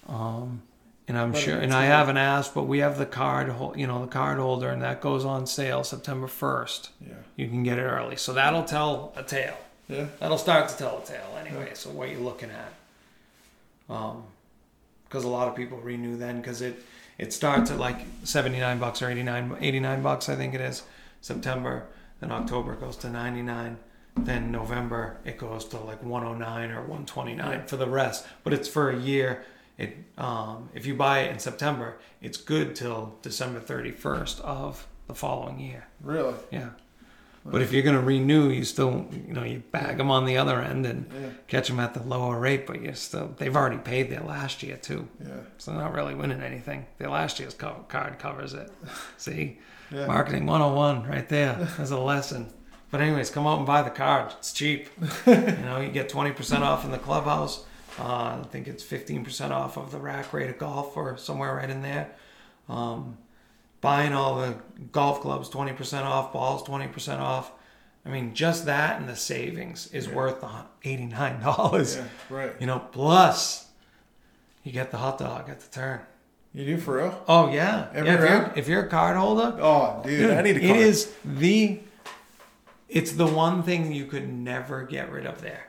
Um, 0.08 0.62
and 1.08 1.18
I'm 1.18 1.32
But 1.32 1.42
sure, 1.42 1.58
and 1.58 1.74
I 1.74 1.86
haven't 1.86 2.18
asked, 2.18 2.54
but 2.54 2.64
we 2.64 2.80
have 2.80 2.98
the 2.98 3.06
card, 3.06 3.54
you 3.78 3.88
know, 3.88 4.02
the 4.02 4.12
card 4.12 4.40
holder, 4.40 4.70
and 4.70 4.82
that 4.82 5.02
goes 5.02 5.24
on 5.24 5.48
sale 5.48 5.84
September 5.84 6.28
1st. 6.28 6.90
Yeah. 7.02 7.14
You 7.36 7.48
can 7.48 7.64
get 7.64 7.80
it 7.80 7.84
early, 7.84 8.18
so 8.18 8.34
that'll 8.34 8.66
tell 8.66 9.14
a 9.16 9.24
tale. 9.24 9.58
Yeah. 9.88 10.08
That'll 10.20 10.38
start 10.38 10.68
to 10.70 10.78
tell 10.78 11.02
a 11.02 11.06
tale 11.06 11.38
anyway. 11.40 11.72
So 11.76 11.90
what 11.90 12.10
you're 12.10 12.20
looking 12.20 12.50
at, 12.50 12.74
um, 13.94 14.24
because 15.06 15.24
a 15.24 15.30
lot 15.30 15.48
of 15.48 15.56
people 15.56 15.78
renew 15.78 16.18
then 16.18 16.42
because 16.42 16.62
it 16.62 16.84
it 17.18 17.32
starts 17.32 17.72
at 17.72 17.80
like 17.80 18.02
79 18.26 18.80
bucks 18.80 19.02
or 19.02 19.10
89 19.10 19.58
89 19.62 20.02
bucks 20.04 20.28
I 20.28 20.36
think 20.36 20.54
it 20.54 20.60
is 20.62 20.84
September. 21.22 21.86
Then 22.20 22.32
October 22.32 22.76
goes 22.76 22.98
to 22.98 23.10
99. 23.10 23.78
Then 24.26 24.52
November 24.52 25.18
it 25.26 25.38
goes 25.38 25.66
to 25.66 25.78
like 25.80 26.04
109 26.04 26.72
or 26.72 26.82
129 26.82 27.66
for 27.68 27.78
the 27.78 27.88
rest. 27.88 28.26
But 28.44 28.54
it's 28.54 28.68
for 28.68 28.90
a 28.90 28.98
year. 28.98 29.44
It 29.78 29.96
um, 30.18 30.70
if 30.74 30.86
you 30.86 30.96
buy 30.96 31.20
it 31.20 31.32
in 31.32 31.40
September, 31.40 31.98
it's 32.22 32.38
good 32.38 32.76
till 32.76 33.16
December 33.22 33.60
31st 33.60 34.42
of 34.42 34.88
the 35.08 35.14
following 35.16 35.60
year. 35.60 35.88
Really? 36.02 36.34
Yeah. 36.52 36.70
But 37.46 37.62
if 37.62 37.72
you're 37.72 37.84
going 37.84 37.96
to 37.96 38.02
renew, 38.02 38.50
you 38.50 38.66
still, 38.66 39.08
you 39.26 39.34
know, 39.34 39.44
you 39.46 39.64
bag 39.72 39.98
them 40.00 40.12
on 40.12 40.26
the 40.26 40.36
other 40.36 40.60
end 40.62 40.86
and 40.86 41.10
Yeah. 41.14 41.30
catch 41.48 41.70
them 41.70 41.80
at 41.80 41.94
the 41.94 42.04
lower 42.04 42.38
rate, 42.38 42.68
but 42.68 42.82
you 42.82 42.94
still, 42.94 43.34
they've 43.38 43.56
already 43.56 43.78
paid 43.78 44.10
their 44.10 44.20
last 44.20 44.64
year 44.64 44.76
too. 44.76 45.08
Yeah. 45.26 45.30
So 45.58 45.72
they're 45.72 45.80
not 45.80 45.94
really 45.94 46.14
winning 46.14 46.42
anything. 46.42 46.88
Their 46.98 47.10
last 47.10 47.40
year's 47.40 47.54
card 47.54 48.20
covers 48.20 48.54
it. 48.54 48.70
See? 49.18 49.60
Yeah. 49.92 50.08
Marketing 50.08 50.46
101 50.46 51.08
right 51.08 51.30
there. 51.30 51.70
There's 51.78 51.92
a 51.92 52.00
lesson. 52.00 52.52
But 52.90 53.02
anyways, 53.02 53.30
come 53.30 53.46
out 53.46 53.58
and 53.58 53.68
buy 53.68 53.82
the 53.82 53.90
card. 53.90 54.32
It's 54.40 54.54
cheap. 54.54 54.90
you 55.26 55.36
know, 55.36 55.80
you 55.82 55.90
get 55.92 56.10
20% 56.10 56.62
off 56.62 56.86
in 56.86 56.92
the 56.92 56.98
clubhouse. 56.98 57.66
Uh, 58.00 58.40
I 58.42 58.46
think 58.52 58.68
it's 58.68 58.84
15% 58.84 59.52
off 59.52 59.78
of 59.78 59.92
the 59.92 59.98
rack 59.98 60.32
rate 60.32 60.50
of 60.50 60.58
golf 60.58 60.96
or 60.96 61.18
somewhere 61.18 61.56
right 61.56 61.70
in 61.70 61.82
there. 61.82 62.12
Um, 62.70 63.18
buying 63.82 64.14
all 64.14 64.40
the 64.40 64.56
golf 64.92 65.22
clubs 65.22 65.50
20% 65.50 66.04
off, 66.04 66.32
balls 66.32 66.64
20% 66.64 67.20
off. 67.20 67.52
I 68.06 68.10
mean, 68.10 68.34
just 68.34 68.66
that 68.66 69.00
and 69.02 69.10
the 69.10 69.16
savings 69.18 69.88
is 69.92 70.08
worth 70.08 70.42
$89. 70.42 71.98
Yeah. 71.98 72.04
Right. 72.30 72.52
You 72.60 72.68
know, 72.68 72.80
plus 72.80 73.68
you 74.64 74.72
get 74.72 74.92
the 74.92 74.98
hot 74.98 75.18
dog 75.18 75.50
at 75.50 75.60
the 75.60 75.70
turn. 75.70 76.00
You 76.54 76.66
do 76.66 76.78
for 76.78 76.98
real? 76.98 77.22
Oh, 77.28 77.52
yeah. 77.52 77.88
Every 77.94 78.10
yeah 78.10 78.14
if, 78.16 78.20
you're, 78.20 78.40
round? 78.40 78.58
if 78.58 78.68
you're 78.68 78.84
a 78.84 78.90
card 78.90 79.18
holder, 79.18 79.58
Oh, 79.62 80.02
dude, 80.04 80.20
Dude, 80.22 80.32
I 80.32 80.42
need 80.42 80.58
a 80.58 80.60
card. 80.68 80.78
is 80.80 81.14
the. 81.26 81.80
It's 82.90 83.12
the 83.12 83.28
one 83.28 83.64
thing 83.64 83.92
you 83.92 84.06
could 84.06 84.28
never 84.30 84.84
get 84.84 85.12
rid 85.12 85.26
of 85.26 85.42
there. 85.42 85.68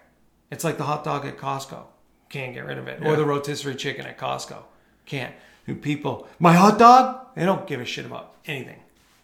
It's 0.51 0.64
like 0.64 0.79
the 0.79 0.85
hot 0.85 1.05
dog 1.05 1.27
at 1.27 1.37
Costco. 1.37 1.83
Can't 2.29 2.55
get 2.55 2.64
rid 2.64 2.79
of 2.79 2.87
it. 2.89 3.05
Or 3.05 3.16
the 3.16 3.25
rotisserie 3.25 3.75
chicken 3.75 4.07
at 4.07 4.19
Costco. 4.19 4.59
Can't. 5.07 5.35
People, 5.83 6.27
my 6.39 6.55
hot 6.55 6.79
dog? 6.79 7.27
They 7.35 7.45
don't 7.45 7.66
give 7.66 7.81
a 7.81 7.85
shit 7.85 8.07
about 8.07 8.35
anything. 8.47 8.81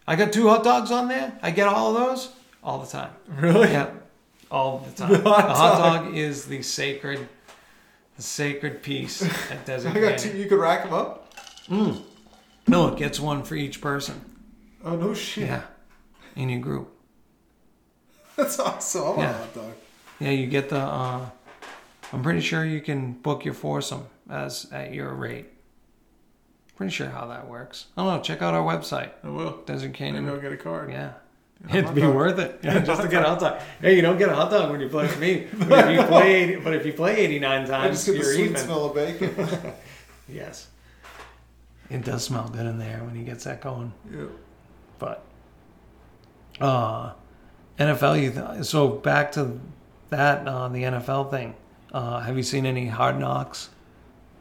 I 0.06 0.16
got 0.16 0.32
two 0.32 0.48
hot 0.48 0.62
dogs 0.62 0.90
on 0.90 1.08
there. 1.08 1.38
I 1.42 1.50
get 1.50 1.66
all 1.68 1.96
of 1.96 2.06
those 2.06 2.30
all 2.62 2.78
the 2.80 2.86
time. 2.86 3.10
Really? 3.28 3.70
Yeah, 3.70 3.90
all 4.50 4.78
the 4.80 4.90
time. 4.96 5.12
The 5.12 5.18
The 5.18 5.30
hot 5.30 5.48
hot, 5.56 5.78
dog. 5.78 6.04
dog. 6.06 6.14
is 6.16 6.44
the 6.44 6.60
sacred, 6.60 7.26
the 8.16 8.22
sacred 8.22 8.82
piece 8.82 9.22
at 9.50 9.64
Desert 9.66 9.96
I 9.96 10.00
got 10.00 10.18
two. 10.18 10.36
You 10.36 10.46
could 10.46 10.58
rack 10.58 10.84
them 10.84 10.92
up. 10.92 11.34
Mm. 11.68 12.02
No, 12.66 12.88
it 12.88 12.98
gets 12.98 13.18
one 13.18 13.42
for 13.42 13.54
each 13.54 13.80
person. 13.80 14.20
Oh 14.84 14.96
no 14.96 15.14
shit. 15.14 15.46
Yeah, 15.48 15.62
in 16.36 16.50
your 16.50 16.60
group. 16.60 16.93
That's 18.36 18.58
awesome. 18.58 19.02
I 19.02 19.04
want 19.06 19.18
Yeah. 19.20 19.30
a 19.30 19.32
hot 19.34 19.54
dog. 19.54 19.72
Yeah, 20.20 20.30
you 20.30 20.46
get 20.46 20.68
the. 20.68 20.78
Uh, 20.78 21.28
I'm 22.12 22.22
pretty 22.22 22.40
sure 22.40 22.64
you 22.64 22.80
can 22.80 23.12
book 23.12 23.44
your 23.44 23.54
foursome 23.54 24.06
as 24.30 24.70
at 24.72 24.92
your 24.94 25.12
rate. 25.14 25.46
Pretty 26.76 26.92
sure 26.92 27.08
how 27.08 27.26
that 27.26 27.48
works. 27.48 27.86
I 27.96 28.02
don't 28.04 28.16
know. 28.16 28.22
Check 28.22 28.42
out 28.42 28.54
our 28.54 28.62
website, 28.64 29.10
I 29.22 29.28
will. 29.28 29.58
Desert 29.66 29.90
I 29.90 29.92
Canyon. 29.92 30.26
go 30.26 30.38
get 30.40 30.52
a 30.52 30.56
card. 30.56 30.90
Yeah, 30.90 31.12
it'd 31.72 31.94
be 31.94 32.00
dog. 32.02 32.14
worth 32.14 32.38
it. 32.38 32.60
Yeah, 32.62 32.80
just 32.80 33.02
to 33.02 33.08
get 33.08 33.22
a 33.24 33.28
hot 33.28 33.40
dog. 33.40 33.60
Hey, 33.80 33.94
you 33.96 34.02
don't 34.02 34.18
get 34.18 34.28
a 34.28 34.34
hot 34.34 34.50
dog 34.50 34.70
when 34.70 34.80
you 34.80 34.88
play 34.88 35.04
with 35.06 35.18
me. 35.20 35.46
But 35.68 35.90
if 35.90 36.00
you 36.00 36.06
play, 36.06 36.56
but 36.56 36.74
if 36.74 36.84
you 36.86 36.92
play 36.92 37.16
89 37.16 37.62
I 37.62 37.66
times, 37.66 37.96
just 38.04 38.06
get 38.06 38.18
the 38.18 38.24
sweet 38.24 38.44
even. 38.50 38.56
smell 38.56 38.84
of 38.86 38.94
bacon. 38.94 39.34
Yes, 40.28 40.68
it 41.90 42.02
does 42.04 42.24
smell 42.24 42.48
good 42.48 42.64
in 42.66 42.78
there 42.78 42.98
when 43.04 43.14
he 43.14 43.24
gets 43.24 43.44
that 43.44 43.60
going. 43.60 43.92
yeah. 44.10 44.24
But 44.98 45.22
uh, 46.60 47.12
NFL, 47.78 48.22
you 48.22 48.30
th- 48.30 48.64
so 48.66 48.88
back 48.88 49.32
to 49.32 49.60
that 50.10 50.46
uh, 50.46 50.68
the 50.68 50.82
NFL 50.84 51.30
thing. 51.30 51.54
Uh, 51.92 52.20
have 52.20 52.36
you 52.36 52.42
seen 52.42 52.66
any 52.66 52.86
Hard 52.86 53.18
Knocks? 53.18 53.70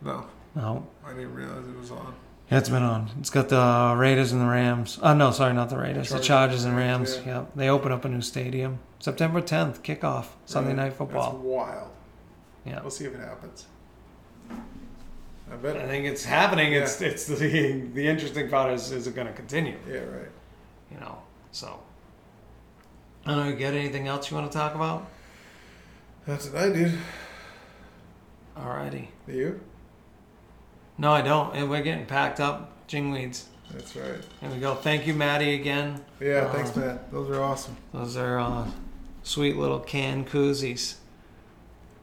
No, 0.01 0.25
No, 0.55 0.86
I 1.05 1.09
didn't 1.13 1.34
realize 1.34 1.65
it 1.67 1.77
was 1.77 1.91
on. 1.91 2.13
yeah, 2.51 2.57
it's 2.57 2.69
been 2.69 2.84
on. 2.84 3.09
It's 3.19 3.29
got 3.29 3.49
the 3.49 3.95
Raiders 3.97 4.31
and 4.31 4.41
the 4.41 4.45
Rams. 4.47 4.99
Oh 5.01 5.13
no, 5.13 5.31
sorry, 5.31 5.53
not 5.53 5.69
the 5.69 5.77
Raiders. 5.77 6.09
the 6.09 6.15
Chargers 6.15 6.27
Chargers 6.27 6.65
and 6.65 6.75
Rams. 6.75 7.19
Yeah. 7.25 7.45
they 7.55 7.69
open 7.69 7.91
up 7.91 8.05
a 8.05 8.09
new 8.09 8.21
stadium 8.21 8.79
September 8.99 9.41
10th, 9.41 9.79
kickoff 9.81 10.27
Sunday 10.45 10.71
Really? 10.71 10.84
night 10.84 10.93
football. 10.93 11.31
That's 11.34 11.43
wild. 11.43 11.89
Yeah. 12.65 12.81
We'll 12.81 12.91
see 12.91 13.05
if 13.05 13.13
it 13.13 13.19
happens. 13.19 13.65
I 15.51 15.55
bet. 15.57 15.77
I 15.77 15.86
think 15.88 16.05
it's 16.05 16.23
happening. 16.25 16.73
It's 16.73 17.01
it's 17.01 17.25
the 17.27 17.36
the 17.93 18.07
interesting 18.07 18.49
part 18.49 18.71
is 18.73 18.91
is 18.91 19.07
it 19.07 19.15
going 19.15 19.27
to 19.27 19.34
continue? 19.34 19.77
Yeah, 19.88 19.99
right. 19.99 20.31
You 20.91 20.99
know, 20.99 21.17
so. 21.51 21.79
I 23.26 23.36
don't 23.36 23.49
know. 23.49 23.55
Get 23.55 23.74
anything 23.74 24.07
else 24.07 24.30
you 24.30 24.38
want 24.38 24.51
to 24.51 24.57
talk 24.57 24.76
about? 24.76 25.07
That's 26.28 26.49
what 26.49 26.61
I 26.63 26.69
did. 26.69 26.93
Alrighty. 28.57 29.07
You? 29.28 29.59
No, 30.97 31.11
I 31.11 31.21
don't. 31.21 31.55
And 31.55 31.69
we're 31.69 31.82
getting 31.82 32.05
packed 32.05 32.39
up. 32.39 32.88
Jingweeds. 32.88 33.45
That's 33.71 33.95
right. 33.95 34.21
There 34.41 34.49
we 34.51 34.57
go. 34.59 34.76
Thank 34.76 35.07
you, 35.07 35.13
Maddie, 35.13 35.55
again. 35.55 36.03
Yeah, 36.19 36.41
Uh, 36.45 36.51
thanks, 36.53 36.76
Matt. 36.76 37.11
Those 37.11 37.30
are 37.30 37.41
awesome. 37.41 37.76
Those 37.93 38.17
are 38.17 38.39
uh, 38.39 38.67
sweet 39.24 39.55
little 39.55 39.80
can 39.80 40.26
koozies 40.26 40.95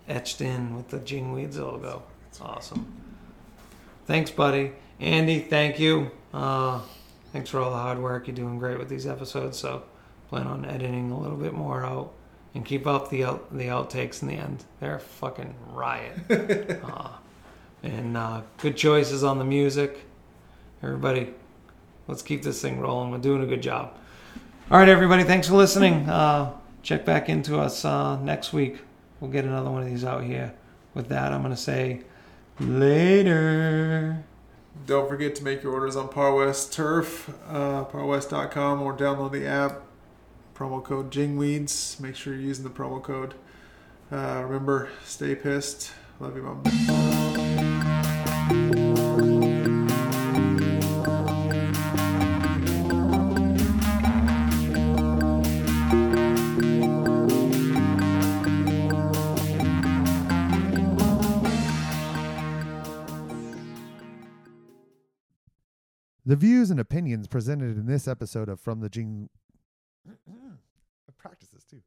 etched 0.09 0.41
in 0.41 0.75
with 0.75 0.89
the 0.89 0.99
Jingweeds 0.99 1.57
logo. 1.59 2.03
It's 2.29 2.41
awesome. 2.41 2.93
Thanks, 4.07 4.31
buddy. 4.31 4.73
Andy, 4.99 5.39
thank 5.41 5.79
you. 5.79 6.11
Uh, 6.35 6.81
thanks 7.33 7.51
for 7.51 7.61
all 7.61 7.71
the 7.71 7.77
hard 7.77 8.01
work. 8.01 8.27
You're 8.27 8.35
doing 8.37 8.59
great 8.59 8.79
with 8.79 8.89
these 8.89 9.07
episodes. 9.07 9.57
So 9.59 9.85
plan 10.31 10.47
on 10.47 10.65
editing 10.65 11.11
a 11.11 11.19
little 11.19 11.37
bit 11.37 11.53
more 11.53 11.85
out 11.85 12.13
and 12.55 12.65
keep 12.65 12.87
up 12.87 13.11
the 13.11 13.25
out, 13.25 13.53
the 13.53 13.65
outtakes 13.65 14.23
in 14.23 14.29
the 14.29 14.35
end. 14.35 14.65
They're 14.79 14.95
a 14.95 15.01
fucking 15.01 15.55
riot. 15.73 16.15
uh, 16.85 17.11
and 17.83 18.17
uh, 18.17 18.43
good 18.59 18.77
choices 18.77 19.25
on 19.25 19.39
the 19.39 19.45
music. 19.45 20.07
Everybody, 20.85 21.35
let's 22.07 22.23
keep 22.23 22.45
this 22.45 22.63
thing 22.63 22.79
rolling. 22.79 23.11
We're 23.11 23.19
doing 23.19 23.43
a 23.43 23.47
good 23.47 23.61
job. 23.61 23.97
All 24.71 24.79
right, 24.79 24.89
everybody. 24.89 25.25
Thanks 25.25 25.49
for 25.49 25.55
listening. 25.55 26.09
Uh, 26.09 26.53
check 26.85 27.05
back 27.05 27.29
into 27.29 27.59
us 27.59 27.85
uh, 27.85 28.17
next 28.21 28.53
week. 28.53 28.79
We'll 29.19 29.33
get 29.33 29.45
another 29.45 29.71
one 29.71 29.83
of 29.83 29.89
these 29.89 30.05
out 30.05 30.23
here. 30.23 30.55
With 30.95 31.09
that, 31.09 31.33
I'm 31.33 31.43
going 31.43 31.55
to 31.55 31.61
say 31.61 32.03
later. 32.61 34.25
Don't 34.87 35.09
forget 35.09 35.35
to 35.37 35.45
make 35.45 35.65
your 35.65 35.73
orders 35.73 35.97
on 35.97 36.09
Par 36.09 36.35
West 36.35 36.73
Turf, 36.73 37.31
uh, 37.49 37.85
parwest.com, 37.85 38.81
or 38.81 38.97
download 38.97 39.33
the 39.33 39.47
app. 39.47 39.83
Promo 40.61 40.85
code 40.85 41.11
Jingweeds. 41.11 41.99
Make 42.01 42.15
sure 42.15 42.35
you're 42.35 42.43
using 42.43 42.65
the 42.65 42.71
promo 42.71 43.03
code. 43.03 43.33
Uh, 44.13 44.43
remember, 44.45 44.91
stay 45.07 45.35
pissed. 45.35 45.91
Love 46.19 46.37
you, 46.37 46.43
mom. 46.43 46.63
The 66.27 66.37
views 66.37 66.71
and 66.71 66.79
opinions 66.79 67.29
presented 67.29 67.79
in 67.79 67.87
this 67.87 68.07
episode 68.07 68.51
of 68.51 68.61
From 68.61 68.81
the 68.81 68.91
Jing. 68.91 69.31
I 71.21 71.29
practice 71.29 71.49
this 71.51 71.65
too. 71.65 71.81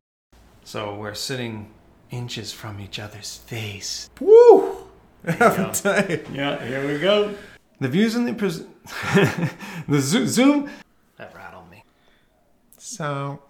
So 0.63 0.95
we're 0.95 1.15
sitting 1.15 1.71
inches 2.11 2.51
from 2.53 2.79
each 2.79 2.99
other's 2.99 3.37
face. 3.37 4.09
Woo! 4.19 4.87
Yeah, 6.31 6.63
here 6.65 6.87
we 6.87 6.99
go. 6.99 7.33
The 7.79 7.87
views 7.87 8.15
in 8.15 8.25
the 8.25 8.33
pres- 8.33 8.65
the 9.87 9.99
Zo- 9.99 10.25
Zoom 10.25 10.69
that 11.17 11.33
rattled 11.35 11.69
me. 11.71 11.83
So 12.77 13.41